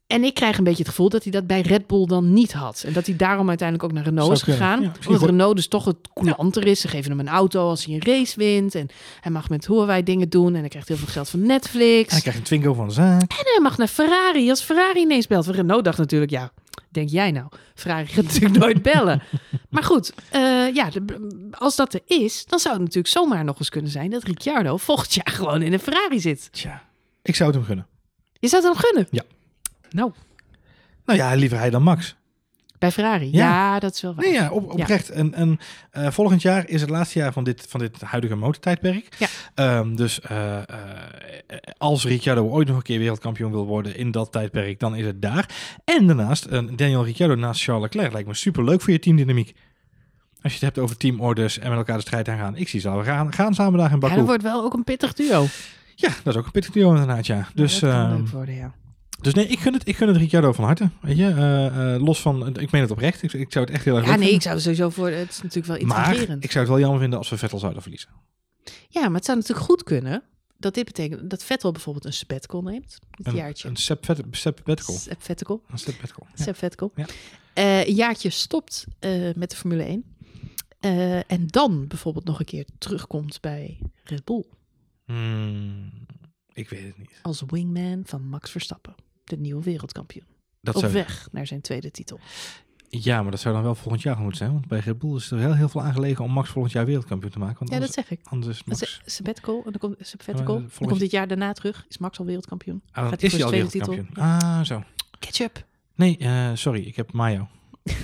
En 0.09 0.23
ik 0.23 0.33
krijg 0.33 0.57
een 0.57 0.63
beetje 0.63 0.79
het 0.79 0.87
gevoel 0.89 1.09
dat 1.09 1.23
hij 1.23 1.31
dat 1.31 1.47
bij 1.47 1.61
Red 1.61 1.87
Bull 1.87 2.05
dan 2.05 2.33
niet 2.33 2.53
had. 2.53 2.83
En 2.85 2.93
dat 2.93 3.05
hij 3.05 3.15
daarom 3.15 3.47
uiteindelijk 3.49 3.89
ook 3.89 3.95
naar 3.95 4.03
Renault 4.07 4.31
is 4.31 4.41
gegaan. 4.41 4.81
Ja, 4.81 4.91
omdat 5.07 5.23
Renault 5.23 5.55
dus 5.55 5.67
toch 5.67 5.85
het 5.85 5.95
coulanter 6.13 6.67
is. 6.67 6.79
Ze 6.81 6.87
geven 6.87 7.09
hem 7.11 7.19
een 7.19 7.27
auto 7.27 7.69
als 7.69 7.85
hij 7.85 7.93
een 7.93 8.01
race 8.03 8.39
wint. 8.39 8.75
En 8.75 8.87
hij 9.21 9.31
mag 9.31 9.49
met 9.49 9.67
Huawei 9.67 10.03
dingen 10.03 10.29
doen. 10.29 10.53
En 10.53 10.59
hij 10.59 10.69
krijgt 10.69 10.87
heel 10.87 10.97
veel 10.97 11.07
geld 11.07 11.29
van 11.29 11.41
Netflix. 11.45 12.07
en 12.07 12.11
hij 12.11 12.19
krijgt 12.21 12.39
een 12.39 12.45
Twingo 12.45 12.73
van 12.73 12.87
de 12.87 12.93
zaak. 12.93 13.21
En 13.21 13.27
hij 13.45 13.59
mag 13.61 13.77
naar 13.77 13.87
Ferrari 13.87 14.49
als 14.49 14.61
Ferrari 14.61 14.99
ineens 14.99 15.27
belt. 15.27 15.45
Want 15.45 15.57
Renault 15.57 15.83
dacht 15.83 15.97
natuurlijk, 15.97 16.31
ja, 16.31 16.51
denk 16.89 17.09
jij 17.09 17.31
nou? 17.31 17.47
Ferrari 17.75 18.05
gaat 18.07 18.23
natuurlijk 18.33 18.57
nooit 18.59 18.81
bellen. 18.81 19.21
Maar 19.69 19.83
goed, 19.83 20.13
eh, 20.29 20.73
ja, 20.73 20.89
de- 20.89 21.49
als 21.51 21.75
dat 21.75 21.93
er 21.93 22.01
is, 22.05 22.45
dan 22.45 22.59
zou 22.59 22.73
het 22.73 22.83
natuurlijk 22.83 23.13
zomaar 23.13 23.43
nog 23.43 23.59
eens 23.59 23.69
kunnen 23.69 23.91
zijn 23.91 24.09
dat 24.09 24.23
Ricciardo 24.23 24.77
volgend 24.77 25.13
jaar 25.13 25.31
gewoon 25.35 25.61
in 25.61 25.73
een 25.73 25.79
Ferrari 25.79 26.19
zit. 26.19 26.49
Tja, 26.51 26.83
ik 27.21 27.35
zou 27.35 27.49
het 27.49 27.57
hem 27.57 27.67
gunnen. 27.67 27.87
Je 28.39 28.47
zou 28.47 28.63
het 28.63 28.71
hem 28.73 28.81
gunnen? 28.83 29.07
Ja. 29.11 29.23
Nou, 29.89 30.11
Nou 31.05 31.19
ja, 31.19 31.33
liever 31.33 31.57
hij 31.57 31.69
dan 31.69 31.83
Max. 31.83 32.15
bij 32.79 32.91
Ferrari. 32.91 33.29
Ja. 33.31 33.37
Ja, 33.47 33.79
dat 33.79 33.93
is 33.93 34.01
wel 34.01 34.15
waar. 34.15 34.25
Nee, 34.25 34.33
ja, 34.33 34.51
op, 34.51 34.71
oprecht. 34.71 35.09
En, 35.09 35.33
en 35.33 35.59
eh, 35.91 36.11
volgend 36.11 36.41
jaar 36.41 36.67
is 36.69 36.81
het 36.81 36.89
laatste 36.89 37.19
jaar 37.19 37.33
van 37.33 37.43
dit, 37.43 37.65
van 37.69 37.79
dit 37.79 38.01
huidige 38.01 38.35
motortijdperk. 38.35 39.07
Ja. 39.17 39.27
Ehm, 39.55 39.95
dus 39.95 40.19
eh, 40.21 40.57
eh, 40.57 40.65
als 41.77 42.05
Ricciardo 42.05 42.47
ooit 42.47 42.67
nog 42.67 42.77
een 42.77 42.83
keer 42.83 42.99
wereldkampioen 42.99 43.51
wil 43.51 43.65
worden 43.65 43.95
in 43.97 44.11
dat 44.11 44.31
tijdperk, 44.31 44.79
dan 44.79 44.95
is 44.95 45.05
het 45.05 45.21
daar. 45.21 45.49
En 45.85 46.07
daarnaast, 46.07 46.49
Daniel 46.51 47.05
Ricciardo 47.05 47.35
naast 47.35 47.63
Charles 47.63 47.83
Leclerc 47.83 48.11
lijkt 48.11 48.27
me 48.27 48.33
super 48.33 48.63
leuk 48.63 48.81
voor 48.81 48.93
je 48.93 48.99
teamdynamiek. 48.99 49.55
Als 50.41 50.51
je 50.53 50.65
het 50.65 50.75
hebt 50.75 50.77
over 50.77 50.97
teamorders 50.97 51.59
en 51.59 51.69
met 51.69 51.77
elkaar 51.77 51.95
de 51.95 52.01
strijd 52.01 52.27
aangaan. 52.27 52.55
Ik 52.55 52.69
zie 52.69 52.79
ze 52.79 52.89
al 52.89 53.03
gaan, 53.03 53.33
gaan 53.33 53.53
samen 53.53 53.79
daar 53.79 53.87
in 53.91 53.93
Ja, 53.93 53.99
Baku. 53.99 54.15
dat 54.15 54.25
wordt 54.25 54.43
wel 54.43 54.63
ook 54.63 54.73
een 54.73 54.83
pittig 54.83 55.13
duo. 55.13 55.45
Ja, 55.95 56.09
dat 56.23 56.33
is 56.33 56.39
ook 56.39 56.45
een 56.45 56.51
pittig 56.51 56.71
duo 56.71 56.89
inderdaad, 56.89 57.25
ja. 57.25 57.47
Dus, 57.53 57.79
dat 57.79 57.91
kan 57.91 58.09
ehm, 58.09 58.15
leuk 58.17 58.29
worden, 58.29 58.55
ja. 58.55 58.73
Dus 59.21 59.33
nee, 59.33 59.47
ik 59.47 59.59
gun 59.59 59.73
het, 59.73 59.87
ik 59.87 59.95
gun 59.95 60.07
het 60.07 60.17
Ricciardo 60.17 60.51
van 60.53 60.63
harte. 60.65 60.89
Weet 61.01 61.17
je, 61.17 61.25
Eh, 61.27 61.93
eh, 61.95 62.01
los 62.01 62.21
van, 62.21 62.57
ik 62.59 62.71
meen 62.71 62.81
het 62.81 62.91
oprecht. 62.91 63.23
Ik, 63.23 63.33
ik 63.33 63.51
zou 63.51 63.65
het 63.65 63.73
echt 63.73 63.85
heel 63.85 63.95
erg 63.97 64.05
Ja, 64.05 64.15
nee, 64.15 64.33
ik 64.33 64.41
zou 64.41 64.59
sowieso 64.59 64.89
voor... 64.89 65.09
Het 65.09 65.29
is 65.29 65.41
natuurlijk 65.41 65.77
wel 65.79 65.87
Maar 65.87 66.07
intrigerend. 66.07 66.43
ik 66.43 66.51
zou 66.51 66.63
het 66.63 66.73
wel 66.73 66.81
jammer 66.81 66.99
vinden 66.99 67.19
als 67.19 67.29
we 67.29 67.37
Vettel 67.37 67.59
zouden 67.59 67.81
verliezen. 67.81 68.09
Ja, 68.89 69.01
maar 69.01 69.15
het 69.15 69.25
zou 69.25 69.37
natuurlijk 69.37 69.65
goed 69.67 69.83
kunnen 69.83 70.23
dat 70.57 70.73
dit 70.73 70.85
betekent 70.85 71.29
dat 71.29 71.43
Vettel 71.43 71.71
bijvoorbeeld 71.71 72.05
een 72.05 72.13
sabbatical 72.13 72.61
neemt. 72.61 72.97
Dit 73.11 73.27
Een, 73.27 73.35
jaartje. 73.35 73.67
een 73.67 73.77
Vettel. 73.77 74.23
Sabbatical. 74.31 74.95
Een 75.07 75.15
Vettel. 75.19 75.61
Ja. 76.35 76.43
Sabbatical. 76.43 76.91
Ja. 76.95 77.05
Eh, 77.53 77.87
een 77.87 77.93
jaartje 77.95 78.29
stopt 78.29 78.85
met 79.35 79.49
de 79.49 79.55
Formule 79.55 79.83
1. 79.83 80.03
Eh, 80.79 81.31
en 81.31 81.47
dan 81.47 81.87
bijvoorbeeld 81.87 82.25
nog 82.25 82.39
een 82.39 82.45
keer 82.45 82.65
terugkomt 82.77 83.41
bij 83.41 83.79
Red 84.03 84.23
Bull. 84.25 84.43
Hmm, 85.05 85.91
ik 86.53 86.69
weet 86.69 86.83
het 86.83 86.97
niet. 86.97 87.19
Als 87.21 87.43
wingman 87.47 88.01
van 88.05 88.27
Max 88.27 88.51
Verstappen. 88.51 88.95
De 89.29 89.37
nieuwe 89.37 89.63
wereldkampioen. 89.63 90.25
Dat 90.61 90.75
Op 90.75 90.81
zou, 90.81 90.93
weg 90.93 91.27
naar 91.31 91.47
zijn 91.47 91.61
tweede 91.61 91.91
titel. 91.91 92.19
ja, 92.89 93.21
maar 93.21 93.31
dat 93.31 93.39
zou 93.39 93.53
dan 93.53 93.63
wel 93.63 93.75
volgend 93.75 94.01
jaar 94.01 94.17
moeten 94.17 94.37
zijn. 94.37 94.51
Want 94.51 94.67
bij 94.67 94.79
Red 94.79 94.99
Bull 94.99 95.15
is 95.15 95.31
er 95.31 95.39
heel, 95.39 95.55
heel 95.55 95.69
veel 95.69 95.81
aangelegen 95.81 96.23
om 96.23 96.31
Max 96.31 96.49
volgend 96.49 96.73
jaar 96.73 96.85
wereldkampioen 96.85 97.31
te 97.31 97.39
maken. 97.39 97.57
Want 97.59 97.71
Ja, 97.71 97.79
dat 97.79 97.87
anders, 97.87 98.07
zeg 98.09 98.17
ik. 98.19 98.25
anders 98.31 98.57
is 98.57 98.63
Max... 98.63 98.79
Sa- 98.79 99.01
Sabbatical. 99.05 99.55
En 99.65 99.71
dan 99.71 99.79
komt, 99.79 99.95
sabbatical. 99.99 100.45
Dan 100.53 100.59
volgend- 100.69 100.87
komt 100.87 100.99
dit 100.99 101.11
jaar 101.11 101.27
daarna 101.27 101.53
terug. 101.53 101.85
Is 101.89 101.97
Max 101.97 102.19
al 102.19 102.25
wereldkampioen. 102.25 102.81
Ah, 102.91 103.01
dan 103.01 103.09
gaat 103.09 103.21
is 103.23 103.31
hij 103.33 103.43
al 103.43 103.51
wereldkampioen. 103.51 104.09
Ah, 104.13 104.61
zo. 104.63 104.83
Catch 105.19 105.39
up. 105.39 105.65
Nee, 105.95 106.17
eh, 106.17 106.49
sorry. 106.53 106.81
Ik 106.81 106.95
heb 106.95 107.11
Mayo. 107.13 107.47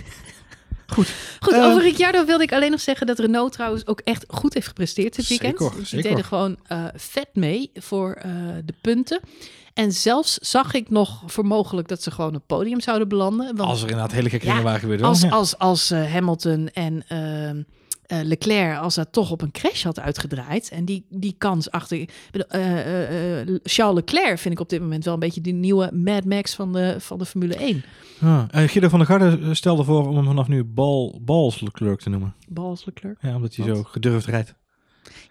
Goed, 0.88 1.14
Eh, 1.40 1.64
over 1.64 1.82
Ricciardo 1.82 2.26
wilde 2.26 2.44
ik 2.44 2.52
alleen 2.54 2.72
nog 2.72 2.80
zeggen 2.80 3.08
dat 3.08 3.20
Renault 3.20 3.52
trouwens 3.54 3.88
ook 3.88 4.00
echt 4.00 4.26
goed 4.28 4.54
heeft 4.54 4.68
gepresteerd 4.68 5.16
dit 5.16 5.28
weekend. 5.28 5.58
Zeker, 5.60 5.84
Die 5.90 6.02
deden 6.02 6.24
gewoon 6.24 6.58
eh, 6.68 6.86
vet 6.96 7.30
mee 7.34 7.72
voor 7.74 8.18
de 8.66 8.74
punten. 8.82 9.20
En 9.76 9.92
zelfs 9.92 10.34
zag 10.38 10.74
ik 10.74 10.90
nog 10.90 11.22
voor 11.26 11.46
mogelijk 11.46 11.88
dat 11.88 12.02
ze 12.04 12.12
gewoon 12.12 12.30
op 12.30 12.36
het 12.36 12.46
podium 12.48 12.82
zouden 12.82 13.08
belanden. 13.08 13.46
Want 13.56 13.70
Als 13.70 13.82
er 13.82 13.90
inderdaad 13.90 14.12
hele 14.12 14.30
gekke 14.30 14.46
Ja, 14.46 14.52
dingen 14.52 14.66
waren 14.66 14.80
gebeurd. 14.80 15.02
als, 15.02 15.22
ja. 15.22 15.30
als, 15.40 15.58
als 15.58 15.92
eh, 15.92 16.12
Hamilton 16.14 16.70
en 16.74 17.04
ehm, 17.08 17.62
eh, 18.06 18.20
Leclerc, 18.24 18.78
als 18.80 18.96
dat 18.96 19.08
toch 19.12 19.32
op 19.32 19.42
een 19.42 19.52
crash 19.52 19.84
had 19.84 20.00
uitgedraaid. 20.00 20.70
En 20.70 20.86
die, 20.86 21.06
die 21.10 21.36
kans 21.38 21.72
achter. 21.72 22.10
eh, 22.32 22.60
Charles 23.64 23.96
Leclerc 23.96 24.38
vind 24.40 24.54
ik 24.54 24.60
op 24.60 24.70
dit 24.70 24.80
moment 24.82 25.06
wel 25.06 25.14
een 25.14 25.20
beetje 25.20 25.42
die 25.42 25.54
nieuwe 25.54 25.90
Mad 25.94 26.26
Max 26.26 26.56
van 26.56 26.74
de, 26.74 26.96
van 27.00 27.18
de 27.18 27.26
Formule 27.26 27.56
1. 27.56 27.84
Ah, 28.22 28.44
eh, 28.52 28.70
Guido 28.70 28.90
van 28.90 29.00
der 29.00 29.08
Garde 29.08 29.54
stelde 29.54 29.84
voor 29.84 30.08
om 30.08 30.16
hem 30.16 30.26
vanaf 30.26 30.48
nu 30.48 30.64
bal, 30.64 31.20
Balls 31.22 31.60
Leclerc 31.62 32.00
te 32.00 32.10
noemen. 32.10 32.34
Bals 32.48 32.86
Leclerc. 32.86 33.18
Ja, 33.22 33.36
omdat 33.36 33.56
hij 33.56 33.68
Wat? 33.68 33.78
zo 33.78 33.84
gedurfd 33.84 34.26
rijdt. 34.28 34.54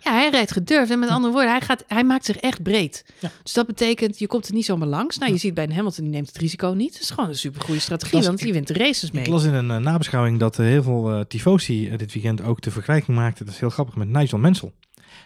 Ja, 0.05 0.13
hij 0.13 0.31
rijdt 0.31 0.53
gedurfd. 0.53 0.91
En 0.91 0.99
met 0.99 1.09
andere 1.09 1.33
woorden, 1.33 1.51
hij, 1.51 1.61
gaat, 1.61 1.85
hij 1.89 2.05
maakt 2.05 2.25
zich 2.25 2.37
echt 2.37 2.63
breed. 2.63 3.05
Ja. 3.19 3.31
Dus 3.43 3.53
dat 3.53 3.67
betekent, 3.67 4.19
je 4.19 4.27
komt 4.27 4.47
er 4.49 4.55
niet 4.55 4.65
zomaar 4.65 4.89
langs. 4.89 5.19
Nou, 5.19 5.33
je 5.33 5.39
ziet 5.39 5.55
bij 5.55 5.65
een 5.65 5.73
Hamilton, 5.73 6.05
die 6.05 6.13
neemt 6.13 6.27
het 6.27 6.37
risico 6.39 6.69
niet. 6.73 6.93
Het 6.93 7.03
is 7.03 7.11
gewoon 7.11 7.29
een 7.29 7.37
supergoeie 7.37 7.81
strategie, 7.81 8.17
las- 8.17 8.27
want 8.27 8.41
je 8.41 8.53
wint 8.53 8.67
de 8.67 8.75
races 8.75 9.11
mee. 9.11 9.23
Ik 9.25 9.29
las 9.31 9.45
in 9.45 9.55
een 9.55 9.71
eh, 9.71 9.77
nabeschouwing 9.77 10.39
dat 10.39 10.59
eh, 10.59 10.67
heel 10.67 10.83
veel 10.83 11.11
eh 11.13 11.21
tifosi 11.21 11.97
dit 11.97 12.13
weekend 12.13 12.43
ook 12.43 12.61
de 12.61 12.71
vergelijking 12.71 13.17
maakten. 13.17 13.45
Dat 13.45 13.55
is 13.55 13.61
heel 13.61 13.71
grappig 13.71 13.97
met 13.97 14.09
Nigel 14.09 14.39
Mansell. 14.39 14.73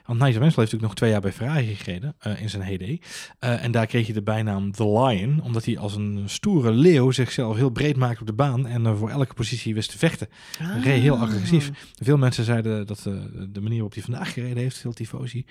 Want 0.07 0.18
Nigel 0.20 0.41
Mansell 0.41 0.41
heeft 0.41 0.57
natuurlijk 0.57 0.82
nog 0.82 0.95
twee 0.95 1.11
jaar 1.11 1.20
bij 1.20 1.32
Ferrari 1.32 1.74
gereden 1.74 2.14
eh, 2.18 2.43
in 2.43 2.51
zijn 2.51 2.62
heyday. 2.62 3.01
Eh, 3.39 3.64
en 3.64 3.70
daar 3.70 3.86
kreeg 3.86 4.05
hij 4.05 4.14
de 4.14 4.22
bijnaam 4.22 4.72
The 4.72 4.89
Lion, 4.89 5.43
omdat 5.43 5.64
hij 5.64 5.78
als 5.78 5.95
een 5.95 6.22
stoere 6.26 6.70
leeuw 6.70 7.11
zichzelf 7.11 7.57
heel 7.57 7.70
breed 7.70 7.97
maakte 7.97 8.20
op 8.20 8.26
de 8.26 8.32
baan 8.32 8.66
en 8.66 8.86
eh, 8.86 8.97
voor 8.97 9.11
elke 9.11 9.34
positie 9.34 9.74
wist 9.74 9.91
te 9.91 9.99
vechten. 9.99 10.28
Ah. 10.61 10.84
Reed 10.84 11.01
heel 11.01 11.16
agressief. 11.16 11.70
Veel 12.03 12.16
mensen 12.16 12.45
zeiden 12.45 12.86
dat 12.86 13.03
de 13.03 13.61
manier 13.61 13.70
waarop 13.70 13.95
hij 13.95 14.03
vandaag 14.03 14.32
gereden 14.32 14.57
heeft, 14.57 14.78
veel 14.78 14.93
tifosi, 14.93 15.45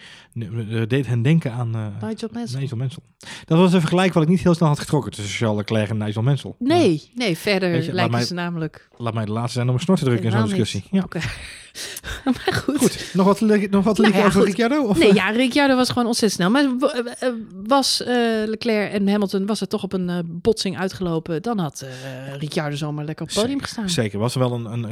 deed 0.88 1.08
hen 1.08 1.22
denken 1.22 1.52
aan 1.52 1.70
Nigel 2.02 2.30
Mansell. 2.32 2.60
Nigel 2.60 2.78
Mansell. 2.78 3.04
Dat 3.46 3.58
was 3.58 3.74
een 3.74 3.80
vergelijk 3.80 4.14
wat 4.14 4.24
ik 4.24 4.30
niet 4.30 4.42
heel 4.42 4.54
snel 4.54 4.70
had 4.70 4.80
getrokken 4.80 5.12
tussen 5.12 5.36
Charles 5.36 5.58
Leclerc 5.58 5.90
en 5.90 5.98
Nigel 5.98 6.22
Mansell. 6.22 6.54
Nee, 6.60 7.12
nee, 7.16 7.38
verder 7.38 7.84
je, 7.84 7.94
lijken 7.94 8.12
mij- 8.12 8.24
ze 8.24 8.34
namelijk... 8.34 8.88
Laat 8.98 9.14
mij 9.14 9.26
de 9.26 9.32
laatste 9.32 9.54
zijn 9.54 9.68
om 9.68 9.74
een 9.74 9.80
snor 9.80 9.98
te 9.98 10.04
drukken 10.04 10.26
in 10.26 10.32
zo'n 10.32 10.44
discussie. 10.48 10.84
Ja. 10.92 11.02
elkaar. 11.02 11.38
maar 12.26 12.54
goed. 12.54 12.78
Goed, 12.78 13.10
nog 13.14 13.26
wat, 13.26 13.70
nog 13.70 13.84
wat 13.84 13.98
Nou 13.98 14.27
ja, 14.28 14.38
over 14.38 14.40
goed. 14.40 14.48
Ricciardo? 14.50 14.82
Of? 14.84 14.98
Nee, 14.98 15.14
ja, 15.14 15.30
Ricciardo 15.30 15.76
was 15.76 15.90
gewoon 15.90 16.08
ontzettend 16.08 16.42
snel. 16.42 16.50
Maar 16.52 16.78
w- 16.78 16.84
eh, 17.24 17.30
was 17.68 18.04
eh, 18.04 18.16
Leclerc 18.46 18.92
en 18.92 19.10
Hamilton 19.10 19.46
was 19.46 19.62
er 19.62 19.68
toch 19.68 19.84
op 19.84 19.94
een 19.94 20.10
eh, 20.10 20.20
botsing 20.26 20.78
uitgelopen, 20.80 21.42
dan 21.42 21.60
had 21.60 21.82
eh 21.82 22.34
Ricciardo 22.40 22.76
zomaar 22.76 23.06
lekker 23.06 23.26
op 23.26 23.32
het 23.32 23.42
podium 23.42 23.62
gestaan. 23.62 23.90
Zeker, 23.90 24.20
was 24.20 24.34
er 24.34 24.40
wel 24.40 24.52
een, 24.54 24.66
een, 24.66 24.86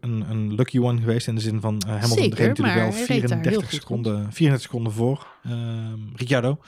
een, 0.00 0.24
een, 0.30 0.54
lucky 0.54 0.78
one 0.78 1.00
geweest 1.00 1.26
in 1.28 1.34
de 1.34 1.40
zin 1.40 1.60
van 1.60 1.78
eh, 1.86 1.88
Hamilton 1.92 2.18
Zeker, 2.18 2.38
reed 2.38 2.48
natuurlijk 2.48 2.76
wel 2.76 2.92
hij 2.92 3.06
reed 3.06 3.28
daar 3.28 3.38
heel 3.38 3.60
34 3.60 3.70
goed 3.70 3.80
seconden, 3.80 4.32
34 4.32 4.60
seconden 4.60 4.92
voor 4.92 5.26
ehm 5.50 6.16
Ricciardo. 6.16 6.58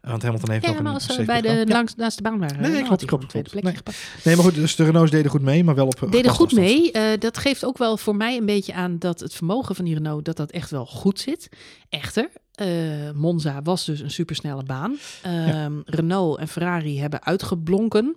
Want 0.00 0.22
Hamilton 0.22 0.50
heeft 0.50 0.64
Ja, 0.64 0.70
nog 0.72 0.78
maar 0.82 0.86
een 0.88 0.94
als 0.94 1.02
ze 1.06 1.12
safety 1.12 1.26
bij 1.26 1.40
de 1.40 1.48
Ja. 1.48 1.64
langs, 1.74 1.94
naast 1.94 2.16
de 2.16 2.22
baan 2.22 2.38
waren, 2.38 2.60
Nee, 2.60 2.70
klopt, 2.70 2.88
had 2.88 3.04
klopt, 3.04 3.22
een 3.22 3.28
tweede 3.28 3.50
klopt. 3.50 3.64
plekje 3.82 3.92
Nee. 4.24 4.36
maar 4.36 4.44
goed, 4.44 4.54
dus 4.54 4.76
de 4.76 4.84
Renaults 4.84 5.10
deden 5.10 5.30
goed 5.30 5.42
mee, 5.42 5.64
maar 5.64 5.74
wel 5.74 5.86
op 5.86 5.92
Deden 6.00 6.10
gepaste 6.10 6.30
goed 6.36 6.46
afstand. 6.46 6.66
mee. 6.66 6.92
Eh, 6.92 7.20
dat 7.20 7.38
geeft 7.38 7.64
ook 7.64 7.78
wel 7.78 7.96
voor 7.96 8.16
mij 8.16 8.36
een 8.36 8.46
beetje 8.46 8.74
aan 8.74 8.98
dat 8.98 9.20
het 9.20 9.34
vermogen 9.34 9.74
van 9.74 9.84
die 9.84 9.94
Renault 9.94 10.24
dat 10.24 10.36
dat 10.36 10.50
echt 10.50 10.70
wel 10.70 10.86
goed 10.86 11.20
zit. 11.20 11.48
Echter, 11.88 12.28
eh, 12.54 12.66
Monza 13.14 13.62
was 13.62 13.84
dus 13.84 14.00
een 14.00 14.10
supersnelle 14.10 14.62
baan. 14.62 14.96
Ehm, 15.22 15.72
Renault 15.84 16.38
en 16.38 16.48
Ferrari 16.48 17.00
hebben 17.00 17.24
uitgeblonken. 17.24 18.16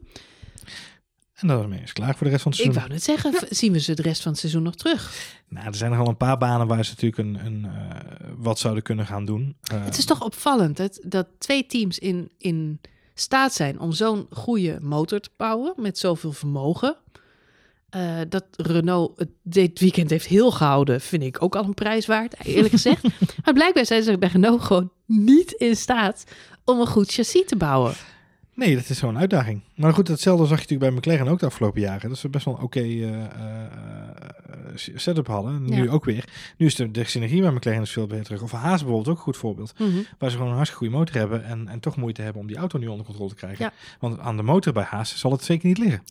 En 1.34 1.48
dat 1.48 1.66
is 1.84 1.94
klaar 1.94 2.16
voor 2.16 2.24
de 2.26 2.30
rest 2.32 2.42
van 2.44 2.52
het 2.52 2.60
Ik 2.62 2.66
seizoen. 2.66 2.74
wou 2.90 2.94
net 2.94 3.04
zeggen, 3.04 3.56
zien 3.58 3.72
we 3.72 3.80
ze 3.80 3.94
de 3.94 4.02
rest 4.02 4.22
van 4.22 4.32
het 4.32 4.40
seizoen 4.40 4.64
nog 4.64 4.76
terug? 4.76 5.14
Nou, 5.50 5.66
er 5.68 5.76
zijn 5.76 5.90
nog 5.90 6.00
wel 6.00 6.08
een 6.10 6.18
paar 6.18 6.38
banen 6.38 6.68
waar 6.68 6.86
ze 6.86 6.92
natuurlijk 6.92 7.22
een, 7.22 7.46
een, 7.46 7.66
eh, 7.66 8.30
wat 8.38 8.60
zouden 8.60 8.84
kunnen 8.84 9.06
gaan 9.06 9.26
doen. 9.26 9.56
Eh, 9.62 9.84
Het 9.84 9.98
is 9.98 10.06
toch 10.06 10.24
opvallend 10.24 10.78
dat, 10.78 11.00
dat 11.04 11.28
twee 11.38 11.66
teams 11.66 12.00
in, 12.00 12.30
in 12.38 12.82
staat 13.14 13.54
zijn 13.54 13.80
om 13.80 13.92
zo'n 13.92 14.28
goede 14.32 14.78
motor 14.82 15.20
te 15.20 15.30
bouwen 15.38 15.74
met 15.78 15.98
zoveel 15.98 16.32
vermogen. 16.32 16.96
Eh, 17.90 18.16
dat 18.30 18.46
Renault 18.52 19.20
het 19.20 19.30
dit 19.44 19.80
weekend 19.80 20.10
heeft 20.10 20.26
heel 20.26 20.52
gehouden, 20.52 21.02
vind 21.02 21.24
ik 21.24 21.42
ook 21.44 21.56
al 21.56 21.64
een 21.64 21.74
prijs 21.74 22.06
waard, 22.06 22.46
eerlijk 22.46 22.74
gezegd. 22.80 23.04
maar 23.44 23.54
blijkbaar 23.54 23.86
zijn 23.86 24.04
ze 24.04 24.18
bij 24.18 24.30
Renault 24.30 24.62
gewoon 24.62 24.92
niet 25.06 25.52
in 25.52 25.76
staat 25.76 26.24
om 26.66 26.80
een 26.80 26.88
goed 26.88 27.12
chassis 27.12 27.46
te 27.46 27.56
bouwen. 27.56 27.94
Nee, 28.54 28.76
dat 28.76 28.90
is 28.90 28.98
zo'n 28.98 29.18
uitdaging. 29.18 29.62
Maar 29.76 29.94
goed, 29.94 30.08
hetzelfde 30.08 30.46
zag 30.46 30.58
je 30.58 30.62
natuurlijk 30.64 30.90
bij 30.90 31.00
McLaren 31.14 31.32
ook 31.32 31.40
de 31.40 31.46
afgelopen 31.46 31.82
jaren. 31.82 32.10
Dat 32.10 32.18
ze 32.18 32.30
best 32.30 32.46
wel 32.46 32.54
een 32.58 32.62
oké 32.64 32.80
setup 34.76 35.28
hadden. 35.28 35.54
En 35.56 35.64
Nu 35.64 35.84
Ja. 35.84 35.92
ook 35.92 36.06
weer. 36.06 36.24
Nu 36.58 36.66
is 36.66 36.76
de, 36.76 36.92
de 36.92 37.04
synergie 37.04 37.42
bij 37.42 37.52
McLaren 37.52 37.82
is 37.82 37.92
veel 37.92 38.08
beter 38.08 38.24
terug. 38.26 38.42
Of 38.42 38.52
Haas 38.52 38.80
bijvoorbeeld 38.82 39.08
ook 39.08 39.16
een 39.18 39.22
goed 39.24 39.38
voorbeeld. 39.38 39.74
Waar 40.18 40.30
ze 40.30 40.36
gewoon 40.36 40.52
een 40.52 40.56
hartstikke 40.58 40.86
goede 40.86 40.98
motor 41.00 41.16
hebben. 41.16 41.46
En, 41.46 41.68
en 41.68 41.80
toch 41.80 41.96
moeite 41.98 42.22
hebben 42.22 42.42
om 42.42 42.48
die 42.48 42.58
auto 42.58 42.78
nu 42.80 42.88
onder 42.88 43.06
controle 43.06 43.30
te 43.30 43.36
krijgen. 43.36 43.66
Ja. 43.66 43.72
Want 44.00 44.20
aan 44.20 44.38
de 44.38 44.44
motor 44.44 44.74
bij 44.74 44.84
Haas 44.84 45.18
zal 45.20 45.32
het 45.32 45.44
zeker 45.44 45.68
niet 45.68 45.78
liggen. 45.78 46.02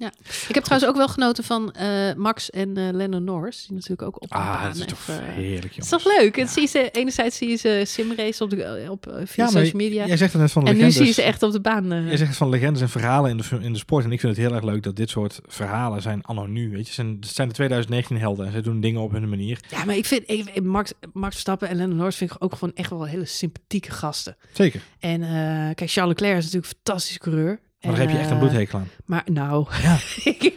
Ik 0.48 0.54
heb 0.54 0.64
trouwens 0.64 0.90
ook 0.90 0.96
wel 0.96 1.08
genoten 1.08 1.44
van 1.44 1.72
eh, 1.72 2.14
Max 2.14 2.50
en 2.50 2.76
eh 2.76 2.88
Lennon 2.92 3.24
Norris, 3.24 3.64
die 3.66 3.74
natuurlijk 3.74 4.02
ook 4.02 4.22
op 4.22 4.28
de 4.28 4.34
Ah, 4.34 4.52
baan 4.62 4.66
dat 4.72 4.76
is 4.76 4.84
toch 4.86 4.98
even- 5.08 5.24
heerlijk, 5.24 5.74
Het 5.74 5.84
is 5.84 5.90
jongens. 5.90 6.04
toch 6.04 6.18
leuk? 6.18 6.36
Het 6.36 6.50
zie 6.50 6.66
ze, 6.66 6.88
enerzijds 6.92 7.36
zie 7.36 7.48
je 7.48 7.56
ze 7.56 7.82
simrace 7.86 8.44
op, 8.44 8.50
de, 8.50 8.86
op 8.90 9.06
eh, 9.06 9.26
via 9.26 9.44
Ja, 9.44 9.50
social 9.50 9.76
media. 9.76 10.06
Jij 10.06 10.16
zegt 10.16 10.32
het 10.32 10.42
net 10.42 10.52
van 10.52 10.66
en 10.66 10.76
nu 10.76 10.90
zie 10.90 11.06
je 11.06 11.12
ze 11.12 11.22
echt 11.22 11.42
op 11.42 11.52
de 11.52 11.60
baan. 11.60 11.92
eh. 11.92 12.06
Jij 12.06 12.16
zegt 12.16 12.36
van 12.36 12.48
legendes 12.48 12.80
en 12.82 12.88
verhalen 12.88 13.30
in 13.30 13.36
de, 13.36 13.44
in 13.60 13.72
de 13.72 13.78
sport. 13.78 14.04
En 14.04 14.12
ik 14.12 14.20
vind 14.20 14.36
het 14.36 14.46
heel 14.46 14.54
erg 14.54 14.64
leuk 14.64 14.82
dat 14.82 14.96
dit 14.96 15.10
soort 15.10 15.40
verhalen 15.46 16.02
zijn 16.02 16.22
anno 16.24 16.46
nu. 16.46 16.70
Weet 16.70 16.86
je, 16.88 16.92
zijn, 16.94 17.16
het 17.20 17.28
zijn 17.28 17.48
de 17.48 17.54
2019 17.54 18.16
helden. 18.26 18.46
En 18.46 18.52
ze 18.52 18.60
doen 18.60 18.80
dingen 18.80 19.00
op 19.00 19.12
hun 19.12 19.28
manier. 19.28 19.60
Ja, 19.70 19.84
maar 19.84 19.96
ik 19.96 20.04
vind 20.06 20.22
ik, 20.30 20.62
Max, 20.62 20.92
Max 21.12 21.30
Verstappen 21.32 21.68
en 21.68 21.76
Lennon 21.76 21.96
Norris 21.96 22.16
vind 22.16 22.30
ik 22.30 22.36
ook 22.44 22.52
gewoon 22.54 22.74
echt 22.74 22.90
wel 22.90 23.04
hele 23.06 23.24
sympathieke 23.24 23.90
gasten. 23.90 24.36
Zeker. 24.52 24.80
En 24.98 25.22
eh, 25.22 25.28
kijk, 25.74 25.90
Charles 25.90 26.12
Leclerc 26.20 26.36
is 26.38 26.44
natuurlijk 26.44 26.72
een 26.72 26.78
fantastische 26.84 27.18
coureur. 27.18 27.60
Maar 27.80 27.90
daar 27.94 28.00
heb 28.00 28.10
je 28.10 28.16
echt 28.18 28.26
een 28.30 28.36
eh, 28.36 28.42
bloedhekel 28.42 28.78
aan. 28.78 28.88
Maar 29.04 29.22
nou, 29.32 29.66
Ja. 29.82 29.98
ik, 30.38 30.54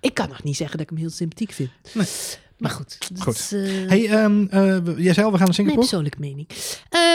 ik 0.00 0.14
kan 0.14 0.28
nog 0.28 0.42
niet 0.42 0.56
zeggen 0.56 0.76
dat 0.78 0.86
ik 0.86 0.92
hem 0.92 1.02
heel 1.02 1.10
sympathiek 1.16 1.52
vind. 1.52 1.70
Nee. 1.94 2.06
Maar 2.58 2.70
goed, 2.70 2.98
Goed. 3.18 3.52
eh, 3.52 3.60
Hey, 3.88 4.08
ehm, 4.08 4.46
eh, 4.50 4.98
jij 4.98 5.12
zei 5.14 5.26
al, 5.26 5.32
we 5.32 5.38
gaan 5.38 5.38
naar 5.38 5.38
mijn 5.38 5.52
Singapore. 5.54 5.78
persoonlijke 5.80 6.20
mening. 6.20 6.46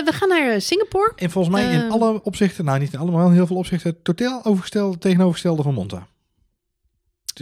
We 0.06 0.10
gaan 0.14 0.30
naar 0.30 0.62
Singapore. 0.62 1.12
En 1.16 1.32
volgens 1.32 1.56
mij 1.56 1.74
in 1.74 1.80
Ehm. 1.82 1.92
alle 1.92 2.24
opzichten, 2.24 2.66
nou 2.66 2.80
niet 2.80 2.94
in 2.94 3.00
alle, 3.00 3.12
maar 3.12 3.20
wel 3.20 3.30
in 3.30 3.36
heel 3.36 3.48
veel 3.48 3.56
opzichten, 3.56 4.02
totaal 4.02 4.46
overgesteld, 4.46 5.02
tegenovergestelde 5.02 5.64
van 5.64 5.74
Monza. 5.74 6.08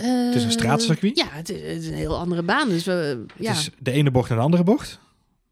Het 0.01 0.35
is 0.35 0.41
een 0.43 0.49
Eh, 0.49 0.55
straatcircuit? 0.55 1.17
Ja, 1.17 1.27
het 1.29 1.49
is, 1.49 1.61
het 1.61 1.81
is 1.83 1.87
een 1.87 1.93
heel 1.93 2.17
andere 2.17 2.43
baan. 2.43 2.69
Dus 2.69 2.83
we, 2.83 3.25
ja. 3.37 3.49
Het 3.49 3.57
is 3.59 3.69
de 3.79 3.91
ene 3.91 4.11
bocht 4.11 4.29
en 4.29 4.35
de 4.35 4.41
andere 4.41 4.63
bocht. 4.63 4.99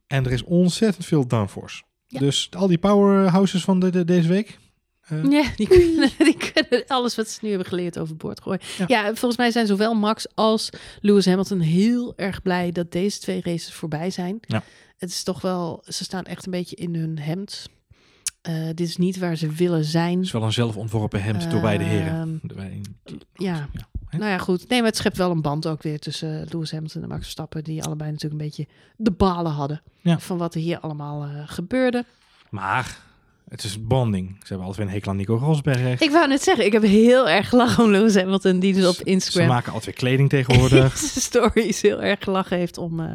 En 0.08 0.26
er 0.26 0.32
is 0.32 0.44
ontzettend 0.44 1.06
veel 1.06 1.28
downforce. 1.28 1.84
Ja. 2.08 2.20
Dus 2.20 2.48
al 2.58 2.68
die 2.68 2.78
powerhouses 2.78 3.64
van 3.64 3.80
de, 3.80 3.89
de- 3.89 4.06
deze 4.06 4.28
week. 4.28 4.60
eh, 5.02 5.24
Ja, 5.30 5.44
die 5.56 5.68
kunnen, 5.68 6.10
die 6.30 6.38
kunnen 6.54 6.84
alles 6.88 7.16
wat 7.16 7.30
ze 7.30 7.39
nu 7.41 7.50
hebben 7.50 7.68
geleerd 7.68 8.00
overboord 8.00 8.41
gooien. 8.41 8.60
Ja. 8.78 8.86
Ja. 8.88 9.06
volgens 9.06 9.38
mij 9.38 9.52
zijn 9.52 9.68
zowel 9.68 9.94
Max 9.94 10.28
als 10.36 10.70
Lewis 11.02 11.26
Hamilton 11.26 11.60
heel 11.60 12.14
erg 12.16 12.41
blij 12.41 12.72
dat 12.72 12.91
deze 12.91 13.20
twee 13.20 13.41
races 13.41 13.74
voorbij 13.74 14.10
zijn. 14.10 14.38
Ja. 14.41 14.64
Het 14.98 15.10
is 15.10 15.24
toch 15.24 15.41
wel, 15.41 15.84
ze 15.88 16.04
staan 16.04 16.24
echt 16.26 16.46
een 16.46 16.52
beetje 16.52 16.76
in 16.76 16.96
hun 16.96 17.20
hemd. 17.20 17.66
Eh, 18.41 18.66
dit 18.66 18.80
is 18.88 18.98
niet 18.98 19.18
waar 19.18 19.36
ze 19.36 19.50
willen 19.50 19.84
zijn. 19.86 20.16
Het 20.18 20.26
is 20.26 20.32
wel 20.32 20.44
een 20.44 20.54
zelfontworpen 20.54 21.24
hemd 21.24 21.52
door 21.52 21.62
beide 21.62 21.84
heren. 21.84 22.41
Ehm, 22.58 22.66
Ja. 23.34 23.70
Ja, 23.74 23.88
hè? 24.14 24.18
Nou 24.20 24.32
ja, 24.32 24.38
goed. 24.38 24.68
Nee, 24.70 24.80
maar 24.80 24.88
het 24.88 24.97
schept 24.97 25.18
wel 25.18 25.32
een 25.32 25.41
band 25.41 25.68
ook 25.68 25.84
weer 25.84 25.99
tussen 25.99 26.41
eh, 26.41 26.51
Lewis 26.51 26.72
Hamilton 26.72 27.01
en 27.01 27.07
Max 27.07 27.22
Verstappen. 27.22 27.64
Die 27.64 27.84
allebei 27.84 28.11
natuurlijk 28.11 28.41
een 28.41 28.47
beetje 28.47 28.68
de 28.97 29.11
balen 29.11 29.51
hadden. 29.51 29.82
Ja. 30.01 30.20
Van 30.20 30.38
wat 30.38 30.55
er 30.55 30.61
hier 30.61 30.80
allemaal 30.80 31.24
eh, 31.24 31.30
gebeurde. 31.45 32.05
Maar 32.49 32.97
het 33.49 33.64
is 33.64 33.88
bonding. 33.88 34.30
Ze 34.30 34.47
hebben 34.47 34.57
altijd 34.68 34.78
weer 34.78 34.86
een 34.88 34.93
hekel 34.93 35.11
aan 35.11 35.18
Nico 35.18 35.36
Rosberg. 35.36 36.01
Ik 36.01 36.11
wou 36.11 36.28
net 36.28 36.43
zeggen, 36.43 36.66
ik 36.66 36.72
heb 36.72 36.82
heel 36.84 37.30
erg 37.30 37.49
gelachen 37.49 37.84
om 37.84 37.91
Lewis 37.91 38.16
Hamilton. 38.16 38.59
Die 38.59 38.74
dus 38.74 38.88
op 38.88 38.95
Ze 38.95 39.03
Instagram 39.03 39.47
maken 39.47 39.68
altijd 39.74 39.86
weer 39.86 39.95
kleding 40.09 40.30
tegenwoordig. 40.30 40.97
stories 41.30 41.82
heel 41.82 42.01
erg 42.01 42.24
gelachen 42.24 42.57
heeft 42.57 42.78
om, 42.78 42.99
eh, 42.99 43.14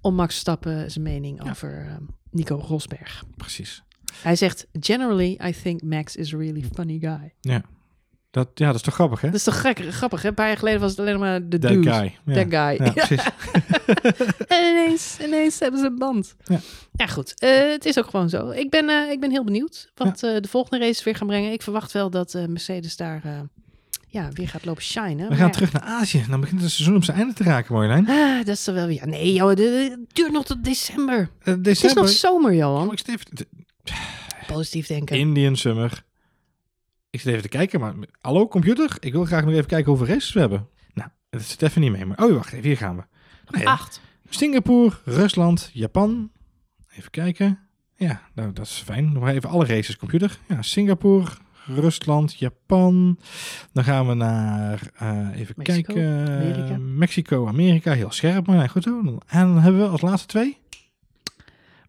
om 0.00 0.14
Max 0.14 0.30
Verstappen 0.32 0.90
zijn 0.90 1.04
mening 1.04 1.44
Ja. 1.44 1.50
over 1.50 1.98
Nico 2.30 2.56
Rosberg. 2.56 3.24
Precies. 3.36 3.82
Hij 4.22 4.36
zegt, 4.36 4.66
generally 4.80 5.40
I 5.46 5.52
think 5.62 5.82
Max 5.82 6.16
is 6.16 6.34
a 6.34 6.36
really 6.36 6.64
funny 6.74 6.98
guy. 7.00 7.32
Dat, 8.32 8.48
ja, 8.54 8.66
dat 8.66 8.74
is 8.74 8.82
toch 8.82 8.94
grappig, 8.94 9.20
hè? 9.20 9.26
Dat 9.26 9.36
is 9.36 9.42
toch 9.44 9.60
gek, 9.60 9.78
grappig, 9.90 10.22
hè? 10.22 10.28
Een 10.28 10.34
paar 10.34 10.46
jaar 10.46 10.56
geleden 10.56 10.80
was 10.80 10.90
het 10.90 11.00
alleen 11.00 11.18
maar 11.18 11.48
de 11.48 11.58
That 11.58 11.70
dude. 11.70 11.92
guy. 11.92 12.18
Ja. 12.24 12.34
That 12.34 12.46
guy. 12.48 12.86
Ja, 12.86 12.92
precies. 12.92 13.24
en 14.56 14.70
ineens, 14.70 15.16
ineens 15.20 15.58
hebben 15.58 15.80
ze 15.80 15.86
een 15.86 15.98
band. 15.98 16.34
Ja. 16.44 16.60
Ja, 16.92 17.06
goed. 17.06 17.34
Eh, 17.40 17.70
het 17.70 17.84
is 17.84 17.98
ook 17.98 18.10
gewoon 18.10 18.28
zo. 18.28 18.50
Ik 18.50 18.70
ben, 18.70 18.88
eh, 18.88 19.10
ik 19.10 19.20
ben 19.20 19.30
heel 19.30 19.44
benieuwd 19.44 19.90
wat 19.94 20.22
eh, 20.22 20.36
de 20.40 20.48
volgende 20.48 20.84
race 20.84 21.04
weer 21.04 21.14
gaan 21.16 21.26
brengen. 21.26 21.52
Ik 21.52 21.62
verwacht 21.62 21.92
wel 21.92 22.10
dat 22.10 22.34
Mercedes 22.48 22.96
daar 22.96 23.22
ja, 24.06 24.28
weer 24.32 24.48
gaat 24.48 24.64
lopen 24.64 24.82
shinen. 24.82 25.28
We 25.28 25.34
gaan 25.34 25.46
ja. 25.46 25.52
terug 25.52 25.72
naar 25.72 25.82
Azië. 25.82 26.24
Dan 26.28 26.40
begint 26.40 26.60
het 26.60 26.70
seizoen 26.70 26.96
op 26.96 27.04
zijn 27.04 27.16
einde 27.16 27.32
te 27.32 27.42
raken, 27.42 27.74
Marjolein. 27.74 28.08
Ah, 28.08 28.36
dat 28.36 28.54
is 28.54 28.64
toch 28.64 28.74
wel 28.74 28.86
weer... 28.86 28.96
Ja, 28.96 29.06
nee, 29.06 29.32
joh, 29.32 29.48
het 29.48 29.96
duurt 30.12 30.32
nog 30.32 30.44
tot 30.44 30.64
december. 30.64 31.18
Uh, 31.18 31.28
Het 31.38 31.56
is 31.56 31.62
december. 31.62 32.02
nog 32.02 32.12
zomer, 32.12 32.54
Johan. 32.54 32.88
Oh, 32.88 32.94
Positief 34.46 34.86
denken. 34.86 35.16
Indian 35.16 35.56
Summer. 35.56 36.04
Ik 37.12 37.20
zit 37.20 37.30
even 37.30 37.42
te 37.42 37.48
kijken, 37.48 37.80
maar 37.80 37.94
hallo 38.20 38.48
computer, 38.48 38.96
ik 39.00 39.12
wil 39.12 39.24
graag 39.24 39.44
nog 39.44 39.54
even 39.54 39.66
kijken 39.66 39.88
hoeveel 39.88 40.14
races 40.14 40.32
we 40.32 40.40
hebben. 40.40 40.68
Nou, 40.94 41.08
dat 41.30 41.42
zit 41.42 41.62
even 41.62 41.80
niet 41.80 41.92
mee, 41.92 42.06
maar 42.06 42.24
oh 42.24 42.34
wacht 42.34 42.52
even, 42.52 42.64
hier 42.64 42.76
gaan 42.76 42.96
we. 42.96 43.64
Acht. 43.64 44.00
Singapore, 44.28 44.94
Rusland, 45.04 45.70
Japan. 45.72 46.30
Even 46.96 47.10
kijken. 47.10 47.58
Ja, 47.96 48.22
nou, 48.34 48.52
dat 48.52 48.66
is 48.66 48.82
fijn. 48.84 49.12
Nog 49.12 49.28
even 49.28 49.48
alle 49.48 49.66
races, 49.66 49.96
computer. 49.96 50.38
Ja, 50.48 50.62
Singapore, 50.62 51.30
Rusland, 51.66 52.34
Japan. 52.34 53.18
Dan 53.72 53.84
gaan 53.84 54.08
we 54.08 54.14
naar, 54.14 54.90
eh, 54.94 55.28
even 55.34 55.54
Mexico, 55.56 55.94
kijken, 55.94 56.28
Amerika. 56.28 56.76
Mexico, 56.78 57.46
Amerika. 57.46 57.92
Heel 57.92 58.12
scherp, 58.12 58.46
maar 58.46 58.56
nee, 58.56 58.68
goed 58.68 58.82
zo. 58.82 58.98
En 59.26 59.46
dan 59.46 59.58
hebben 59.58 59.80
we 59.80 59.88
als 59.88 60.00
laatste 60.00 60.26
twee. 60.26 60.58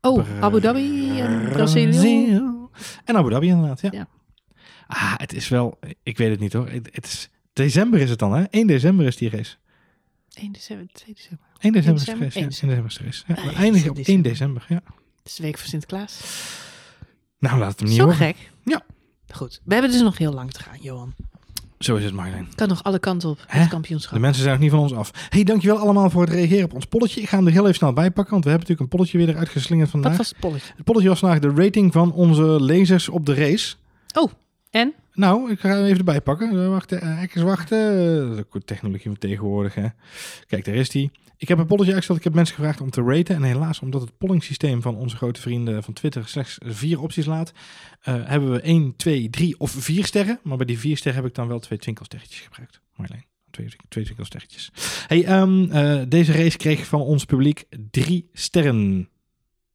Oh, 0.02 0.26
Abu 0.40 0.60
Dhabi 0.60 1.20
en 1.20 1.50
Brazilië. 1.50 1.90
Brazil. 1.90 2.70
En 3.06 3.16
Abu 3.16 3.30
Dhabi 3.30 3.48
inderdaad, 3.48 3.82
ja. 3.82 3.90
Ja. 3.92 4.08
Ah, 4.88 5.14
het 5.18 5.34
is 5.34 5.48
wel, 5.48 5.80
ik 6.04 6.18
weet 6.18 6.30
het 6.30 6.40
niet 6.40 6.54
hoor. 6.54 6.70
Het, 6.70 6.90
het 6.92 7.06
is, 7.06 7.30
december 7.54 8.00
is 8.00 8.10
het 8.10 8.20
dan, 8.20 8.34
hè? 8.34 8.44
1 8.44 8.68
december 8.68 9.06
is 9.06 9.16
die 9.18 9.30
race. 9.30 9.56
1 10.34 10.52
december, 10.52 10.88
2 10.94 11.14
december. 11.16 11.46
1 11.60 11.74
december 11.74 12.00
is 12.00 12.06
de 12.06 12.12
race. 12.20 12.34
Ja, 12.38 12.38
1 12.38 12.44
1 12.44 12.50
december 12.50 12.86
is 12.86 12.96
de 12.98 13.04
race. 13.04 13.24
Ja, 13.28 13.36
Ah, 13.36 13.44
we 13.44 13.52
eindigen 13.64 13.90
op 13.90 13.96
december. 13.96 14.14
1 14.14 14.22
december, 14.34 14.66
ja. 14.70 14.82
Het 15.18 15.26
is 15.32 15.36
de 15.36 15.44
week 15.44 15.58
voor 15.58 15.68
Sinterklaas. 15.68 16.22
Nou, 17.40 17.60
laat 17.60 17.70
het 17.72 17.80
hem 17.80 17.88
niet 17.90 17.98
Zo 17.98 18.04
horen. 18.04 18.18
gek. 18.20 18.36
Ja. 18.64 18.82
Goed. 19.30 19.62
We 19.64 19.74
hebben 19.74 19.92
dus 19.92 20.02
nog 20.02 20.18
heel 20.18 20.34
lang 20.34 20.52
te 20.52 20.60
gaan, 20.60 20.78
Johan. 20.82 21.14
Zo 21.80 21.96
is 21.96 22.04
het, 22.04 22.14
Marjolein. 22.14 22.48
Kan 22.56 22.68
nog 22.68 22.84
alle 22.84 23.00
kanten 23.00 23.30
op, 23.30 23.44
Hè? 23.48 23.60
het 23.60 23.70
kampioenschap. 23.70 24.14
De 24.14 24.20
mensen 24.20 24.42
zijn 24.42 24.54
nog 24.54 24.62
niet 24.64 24.72
van 24.72 24.80
ons 24.80 24.94
af. 24.94 25.12
hey, 25.30 25.44
dankjewel 25.44 25.78
allemaal 25.78 26.10
voor 26.10 26.22
het 26.22 26.34
reageren 26.34 26.64
op 26.66 26.74
ons 26.74 26.86
polletje. 26.86 27.22
Ik 27.22 27.30
ga 27.30 27.38
hem 27.38 27.46
er 27.46 27.52
heel 27.52 27.62
even 27.64 27.76
snel 27.76 27.94
bij 27.94 28.12
pakken, 28.12 28.32
want 28.32 28.44
we 28.44 28.50
hebben 28.50 28.68
natuurlijk 28.70 28.80
een 28.80 28.98
polletje 28.98 29.18
weer 29.18 29.30
eruit 29.36 29.50
geslingerd 29.50 29.90
vandaag. 29.90 30.10
Wat 30.10 30.20
was 30.20 30.30
het 30.30 30.40
polletje? 30.40 30.74
Het 30.76 30.86
polletje 30.86 31.10
was 31.10 31.20
vandaag 31.20 31.40
de 31.40 31.54
rating 31.64 31.94
van 31.94 32.12
onze 32.14 32.44
lezers 32.64 33.10
op 33.10 33.26
de 33.26 33.34
race. 33.34 33.76
Oh, 34.18 34.32
en? 34.74 34.94
Nou, 35.14 35.52
ik 35.52 35.60
ga 35.60 35.70
hem 35.70 35.84
even 35.84 35.98
erbij 35.98 36.22
pakken. 36.22 36.50
Eh, 36.50 36.68
Wachten, 36.68 37.02
eh, 37.02 37.42
wachten. 37.44 37.80
Eh, 37.80 38.36
Dat 38.36 38.46
is 38.52 38.62
technologie 38.66 39.06
van 39.06 39.18
tegenwoordig, 39.18 39.76
hè. 39.76 39.88
Kijk, 40.48 40.66
daar 40.66 40.76
is 40.76 40.90
die. 40.90 41.12
Ik 41.38 41.48
heb 41.48 41.58
een 41.58 41.66
polletje 41.66 41.88
uitgesteld. 41.88 42.18
Ik 42.18 42.24
heb 42.24 42.34
mensen 42.34 42.56
gevraagd 42.56 42.82
om 42.82 42.90
te 42.90 43.02
raten. 43.02 43.36
En 43.36 43.44
helaas, 43.44 43.80
omdat 43.80 44.02
het 44.02 44.18
pollingsysteem 44.18 44.82
van 44.82 44.96
onze 44.96 45.16
grote 45.16 45.42
vrienden 45.42 45.84
van 45.84 45.94
Twitter 45.94 46.28
slechts 46.28 46.58
vier 46.66 47.02
opties 47.02 47.26
laat, 47.26 47.54
hebben 48.02 48.52
we 48.52 48.62
1, 48.62 48.96
2, 48.96 49.30
3 49.30 49.60
of 49.60 49.72
4 49.72 50.06
sterren. 50.06 50.40
Maar 50.44 50.58
bij 50.58 50.66
die 50.66 50.80
vier 50.80 50.98
sterren 50.98 51.22
heb 51.22 51.30
ik 51.30 51.36
dan 51.36 51.48
wel 51.48 51.60
twee 51.60 51.80
twinkelsterretjes 51.80 52.40
gebruikt. 52.40 52.82
Marjolein, 52.96 53.26
twee, 53.50 53.68
twee 53.88 54.04
twinkelsterretjes. 54.04 54.72
Hey, 55.08 55.26
ehm, 55.26 55.72
eh, 55.72 56.02
deze 56.08 56.32
race 56.32 56.58
kreeg 56.58 56.86
van 56.86 57.02
ons 57.02 57.26
publiek 57.26 57.66
drie 57.92 58.30
sterren. 58.34 59.10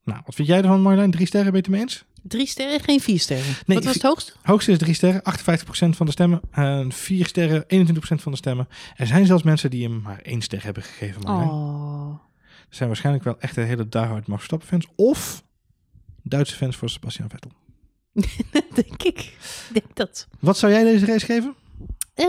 Nou, 0.09 0.21
wat 0.25 0.35
vind 0.35 0.49
jij 0.49 0.59
ervan, 0.59 0.83
Marjolein? 0.83 1.11
Drie 1.11 1.27
sterren, 1.27 1.53
ben 1.53 1.61
je 1.61 1.67
het 1.67 1.71
mee 1.71 1.81
eens? 1.81 2.05
Drie 2.23 2.47
sterren, 2.47 2.81
geen 2.81 3.01
vier 3.01 3.19
sterren. 3.21 3.55
Nee, 3.67 3.77
Wat 3.77 3.85
was 3.85 3.95
het 3.95 4.03
hoogste? 4.03 4.33
Hoogste 4.43 4.73
is 4.73 4.79
drie 4.79 4.95
sterren, 4.95 5.23
58% 5.23 5.97
van 5.97 6.07
de 6.07 6.13
stemmen. 6.13 6.41
En 6.51 6.93
vier 6.93 7.27
sterren, 7.27 7.65
21% 7.65 7.99
van 7.99 8.33
de 8.33 8.39
stemmen. 8.39 8.69
Er 8.97 9.07
zijn 9.07 9.27
zelfs 9.27 9.43
mensen 9.43 9.71
die 9.71 9.83
hem 9.83 10.01
maar 10.01 10.21
één 10.23 10.41
ster 10.41 10.65
hebben 10.65 10.83
gegeven. 10.83 11.23
Marjolein. 11.23 11.49
Oh. 11.51 12.21
Er 12.69 12.75
zijn 12.75 12.89
waarschijnlijk 12.89 13.25
wel 13.25 13.41
echt 13.41 13.57
een 13.57 13.67
hele 13.67 13.89
diehard 13.89 14.27
Max 14.27 14.47
Verstappen 14.47 14.69
fans. 14.69 14.87
Of 14.97 15.43
Duitse 16.23 16.57
fans 16.57 16.77
voor 16.77 16.91
Sebastian 16.91 17.29
Vettel. 17.31 17.51
denk 18.83 19.03
ik. 19.03 19.37
Denk 19.73 19.97
dat. 19.97 20.29
Wat 20.39 20.59
zou 20.59 20.73
jij 20.73 20.85
deze 20.85 21.07
race 21.07 21.27
geven? 21.27 21.55
Eh, 22.15 22.27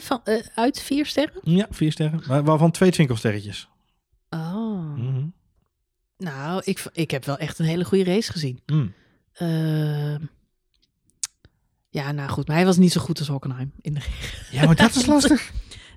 van, 0.00 0.20
eh, 0.24 0.46
uit 0.54 0.80
vier 0.82 1.06
sterren? 1.06 1.40
Ja, 1.42 1.66
vier 1.70 1.92
sterren. 1.92 2.22
Maar 2.26 2.44
waarvan 2.44 2.70
twee 2.70 2.90
twinkelsterretjes. 2.90 3.68
Oh. 4.30 4.96
Mhm. 4.96 5.26
Nou, 6.18 6.62
ik, 6.64 6.84
ik 6.92 7.10
heb 7.10 7.24
wel 7.24 7.38
echt 7.38 7.58
een 7.58 7.64
hele 7.66 7.84
goede 7.84 8.04
race 8.04 8.32
gezien. 8.32 8.60
Mm. 8.66 8.92
Ehm, 9.32 10.18
ja, 11.88 12.12
nou 12.12 12.28
goed. 12.30 12.46
Maar 12.46 12.56
hij 12.56 12.64
was 12.66 12.76
niet 12.76 12.92
zo 12.92 13.00
goed 13.00 13.18
als 13.18 13.28
Hockenheim. 13.28 13.72
In 13.80 13.94
de... 13.94 14.00
Ja, 14.50 14.64
maar 14.66 14.74
dat 14.76 14.94
is 14.94 15.06
lastig. 15.16 15.50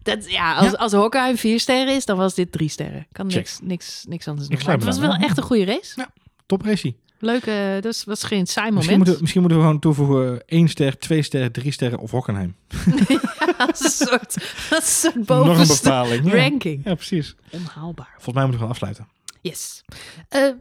dat, 0.03 0.29
ja, 0.31 0.55
als, 0.55 0.71
Ja. 0.71 0.77
als 0.77 0.91
Hockenheim 0.93 1.37
vier 1.37 1.59
sterren 1.59 1.95
is, 1.95 2.05
dan 2.05 2.17
was 2.17 2.33
dit 2.35 2.51
drie 2.51 2.69
sterren. 2.69 3.07
Kan 3.11 3.27
niks, 3.27 3.59
niks, 3.63 4.05
niks 4.07 4.27
anders 4.27 4.47
doen. 4.47 4.59
Maar 4.65 4.75
het 4.75 4.83
was 4.83 4.99
wel 4.99 5.13
echt 5.13 5.37
een 5.37 5.43
goede 5.43 5.65
race. 5.65 6.07
Top 6.45 6.61
race. 6.65 6.95
Leuk, 7.21 7.45
eh 7.45 7.81
dus 7.81 8.03
was 8.03 8.23
geen 8.23 8.47
saai 8.47 8.71
Misschien 8.71 8.73
moment. 8.73 8.97
moeten, 8.97 9.13
we- 9.13 9.19
misschien 9.21 9.41
moeten 9.41 9.59
we 9.59 9.63
gewoon 9.65 9.79
toevoegen 9.79 10.45
één 10.47 10.67
ster, 10.67 10.97
twee 10.99 11.21
sterren, 11.21 11.51
drie 11.51 11.71
sterren 11.71 11.99
of 11.99 12.11
Hockenheim. 12.11 12.55
als 13.67 13.83
een 13.83 13.89
soort, 14.07 14.35
als 14.71 15.03
een 15.03 15.11
soort 15.11 15.15
Nog 15.27 15.37
een 15.37 15.43
bovenste 15.45 15.83
bepaling. 15.83 16.31
Ja. 16.31 16.35
ranking. 16.35 16.81
ja, 16.85 16.95
precies. 16.95 17.35
Onhaalbaar. 17.51 18.09
Volgens 18.13 18.35
mij 18.35 18.43
moeten 18.43 18.53
we 18.53 18.59
gaan 18.59 18.69
afsluiten. 18.69 19.07
Yes. 19.41 19.81
Eh 20.29 20.51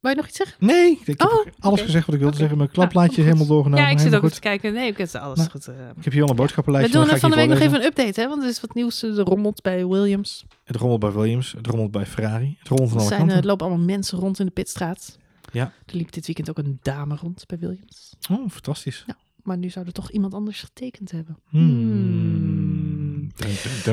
wou 0.00 0.14
je 0.14 0.20
nog 0.20 0.28
iets 0.28 0.36
zeggen? 0.36 0.56
Nee, 0.66 0.98
ik 1.04 1.06
heb 1.06 1.22
Oh, 1.32 1.46
alles 1.58 1.80
gezegd 1.80 2.06
wat 2.06 2.14
ik 2.14 2.20
wilde 2.20 2.36
zeggen. 2.36 2.56
Mijn 2.56 2.68
Ja, 2.68 2.74
klapplaatje 2.74 3.14
goed. 3.14 3.24
helemaal 3.24 3.46
doorgenomen. 3.46 3.84
ja, 3.84 3.90
ik 3.90 3.98
zit 3.98 4.14
ook 4.14 4.22
eens 4.22 4.34
te 4.34 4.40
kijken. 4.40 4.72
Nee, 4.72 4.90
ik 4.90 4.96
heb 4.98 5.14
alles 5.14 5.38
Nou, 5.38 5.50
goed. 5.50 5.66
eh. 5.68 5.74
Ik 5.96 6.04
heb 6.04 6.12
hier 6.12 6.22
al 6.22 6.28
een 6.28 6.34
we 6.34 6.40
boodschappenlijstje. 6.40 6.92
doen 6.98 7.02
er 7.06 7.12
ga 7.12 7.18
van 7.18 7.30
de 7.30 7.36
week 7.36 7.48
nog 7.48 7.58
even 7.58 7.78
een 7.80 7.84
update, 7.86 8.20
hè? 8.20 8.28
Want 8.28 8.42
er 8.42 8.48
is 8.48 8.60
wat 8.60 8.74
nieuws. 8.74 9.02
Er 9.02 9.14
rommelt 9.16 9.62
bij 9.62 9.86
Williams. 9.86 10.44
Het 10.64 10.76
rommelt 10.76 11.00
bij 11.00 11.12
Williams, 11.12 11.52
het 11.52 11.66
rommelt 11.66 11.90
bij 11.90 12.06
Ferrari, 12.06 12.56
het 12.58 12.68
rommelt 12.68 12.88
van 12.90 12.98
Er 12.98 13.04
alle 13.06 13.14
zijn, 13.14 13.20
eh, 13.22 13.28
kanten. 13.28 13.46
lopen 13.48 13.66
allemaal 13.66 13.84
mensen 13.84 14.18
rond 14.18 14.38
in 14.38 14.46
de 14.46 14.52
pitstraat. 14.52 15.18
Ja. 15.52 15.72
Er 15.86 15.96
liep 15.96 16.12
dit 16.12 16.26
weekend 16.26 16.50
ook 16.50 16.58
een 16.58 16.78
dame 16.82 17.16
rond 17.16 17.44
bij 17.46 17.58
Williams. 17.58 18.14
Oh, 18.30 18.48
fantastisch. 18.50 19.04
Maar 19.42 19.58
nu 19.58 19.70
zou 19.70 19.86
er 19.86 19.92
toch 19.92 20.10
iemand 20.10 20.34
anders 20.34 20.60
getekend 20.60 21.10
hebben. 21.10 21.38
Hmm. 21.48 22.61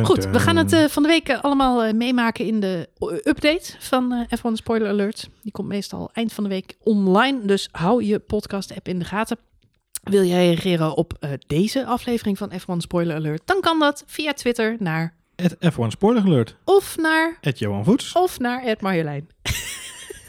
Goed, 0.03 0.25
we 0.25 0.39
gaan 0.39 0.55
het 0.55 0.73
eh, 0.73 0.85
van 0.85 1.03
de 1.03 1.09
week 1.09 1.29
eh, 1.29 1.41
allemaal 1.43 1.83
eh, 1.83 1.93
meemaken 1.93 2.45
in 2.45 2.59
de 2.59 2.89
update 3.23 3.73
van 3.79 4.11
eh, 4.29 4.37
F1 4.39 4.51
Spoiler 4.53 4.87
Alert. 4.89 5.29
Die 5.43 5.51
komt 5.51 5.67
meestal 5.67 6.09
eind 6.13 6.33
van 6.33 6.43
de 6.43 6.49
week 6.49 6.75
online, 6.83 7.45
dus 7.45 7.69
hou 7.71 8.03
je 8.03 8.19
podcast-app 8.19 8.87
in 8.87 8.99
de 8.99 9.05
gaten. 9.05 9.37
Wil 10.03 10.23
jij 10.23 10.45
reageren 10.47 10.95
op 10.95 11.37
deze 11.47 11.85
aflevering 11.85 12.37
van 12.37 12.51
F1 12.51 12.77
Spoiler 12.77 13.15
Alert? 13.15 13.41
Dan 13.45 13.61
kan 13.61 13.79
dat 13.79 14.03
via 14.07 14.33
Twitter 14.33 14.75
naar 14.79 15.13
Het 15.35 15.55
F1 15.73 15.87
Spoiler 15.87 16.23
Alert. 16.23 16.55
of 16.63 16.97
naar 16.97 17.37
Het 17.41 17.59
Johan 17.59 17.83
Voets. 17.83 18.13
of 18.13 18.39
naar 18.39 18.63
Ed 18.63 18.81
Marjolein. 18.81 19.29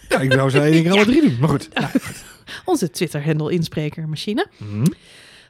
Ja, 0.09 0.19
ik 0.21 0.33
zou 0.33 0.51
ze 0.51 0.61
één 0.61 0.83
keer 0.83 0.93
alle 0.93 1.05
drie 1.11 1.21
doen. 1.21 1.37
Maar 1.41 1.49
goed. 1.49 1.69
Nou, 1.75 1.87
Onze 2.65 2.91
Twitter-handle 2.91 3.53
insprekermachine. 3.53 4.47
hm. 4.57 4.85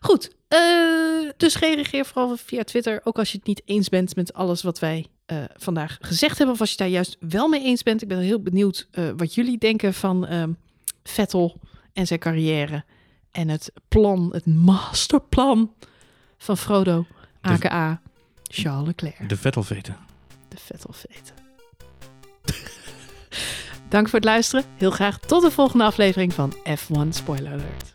Goed, 0.01 0.31
eh, 0.49 1.31
dus 1.37 1.59
reageer 1.59 2.05
vooral 2.05 2.37
via 2.37 2.65
Twitter. 2.65 3.01
Ook 3.05 3.19
als 3.19 3.33
je 3.33 3.39
het 3.39 3.47
niet 3.47 3.63
eens 3.65 3.89
bent 3.89 4.17
met 4.17 4.33
alles 4.33 4.63
wat 4.63 4.79
wij 4.79 5.07
eh, 5.27 5.39
vandaag 5.57 5.99
gezegd 6.01 6.37
hebben. 6.37 6.55
Of 6.55 6.61
als 6.61 6.71
je 6.71 6.77
daar 6.77 6.89
juist 6.89 7.17
wel 7.21 7.49
mee 7.49 7.65
eens 7.65 7.83
bent. 7.83 8.03
Ik 8.03 8.09
ben 8.09 8.19
heel 8.19 8.43
benieuwd 8.43 8.89
eh, 8.91 9.09
wat 9.17 9.35
jullie 9.35 9.59
denken 9.59 9.95
van 9.95 10.27
ehm, 10.27 10.53
Vettel 11.03 11.61
en 11.93 12.07
zijn 12.07 12.19
carrière. 12.19 12.85
En 13.31 13.49
het 13.49 13.73
plan, 13.89 14.31
het 14.33 14.47
masterplan 14.47 15.75
van 16.39 16.57
Frodo, 16.57 17.07
aka 17.41 18.01
Charles 18.43 18.87
Leclerc. 18.87 19.29
De 19.29 19.37
Vettelveten. 19.37 19.97
De 20.49 20.57
Vettelveten. 20.57 21.35
Dank 23.89 24.09
voor 24.09 24.19
het 24.19 24.29
luisteren. 24.29 24.65
Heel 24.77 24.91
graag 24.91 25.19
tot 25.19 25.43
de 25.43 25.51
volgende 25.51 25.85
aflevering 25.85 26.33
van 26.33 26.55
F1 26.57 27.09
Spoiler 27.09 27.53
Alert. 27.53 27.95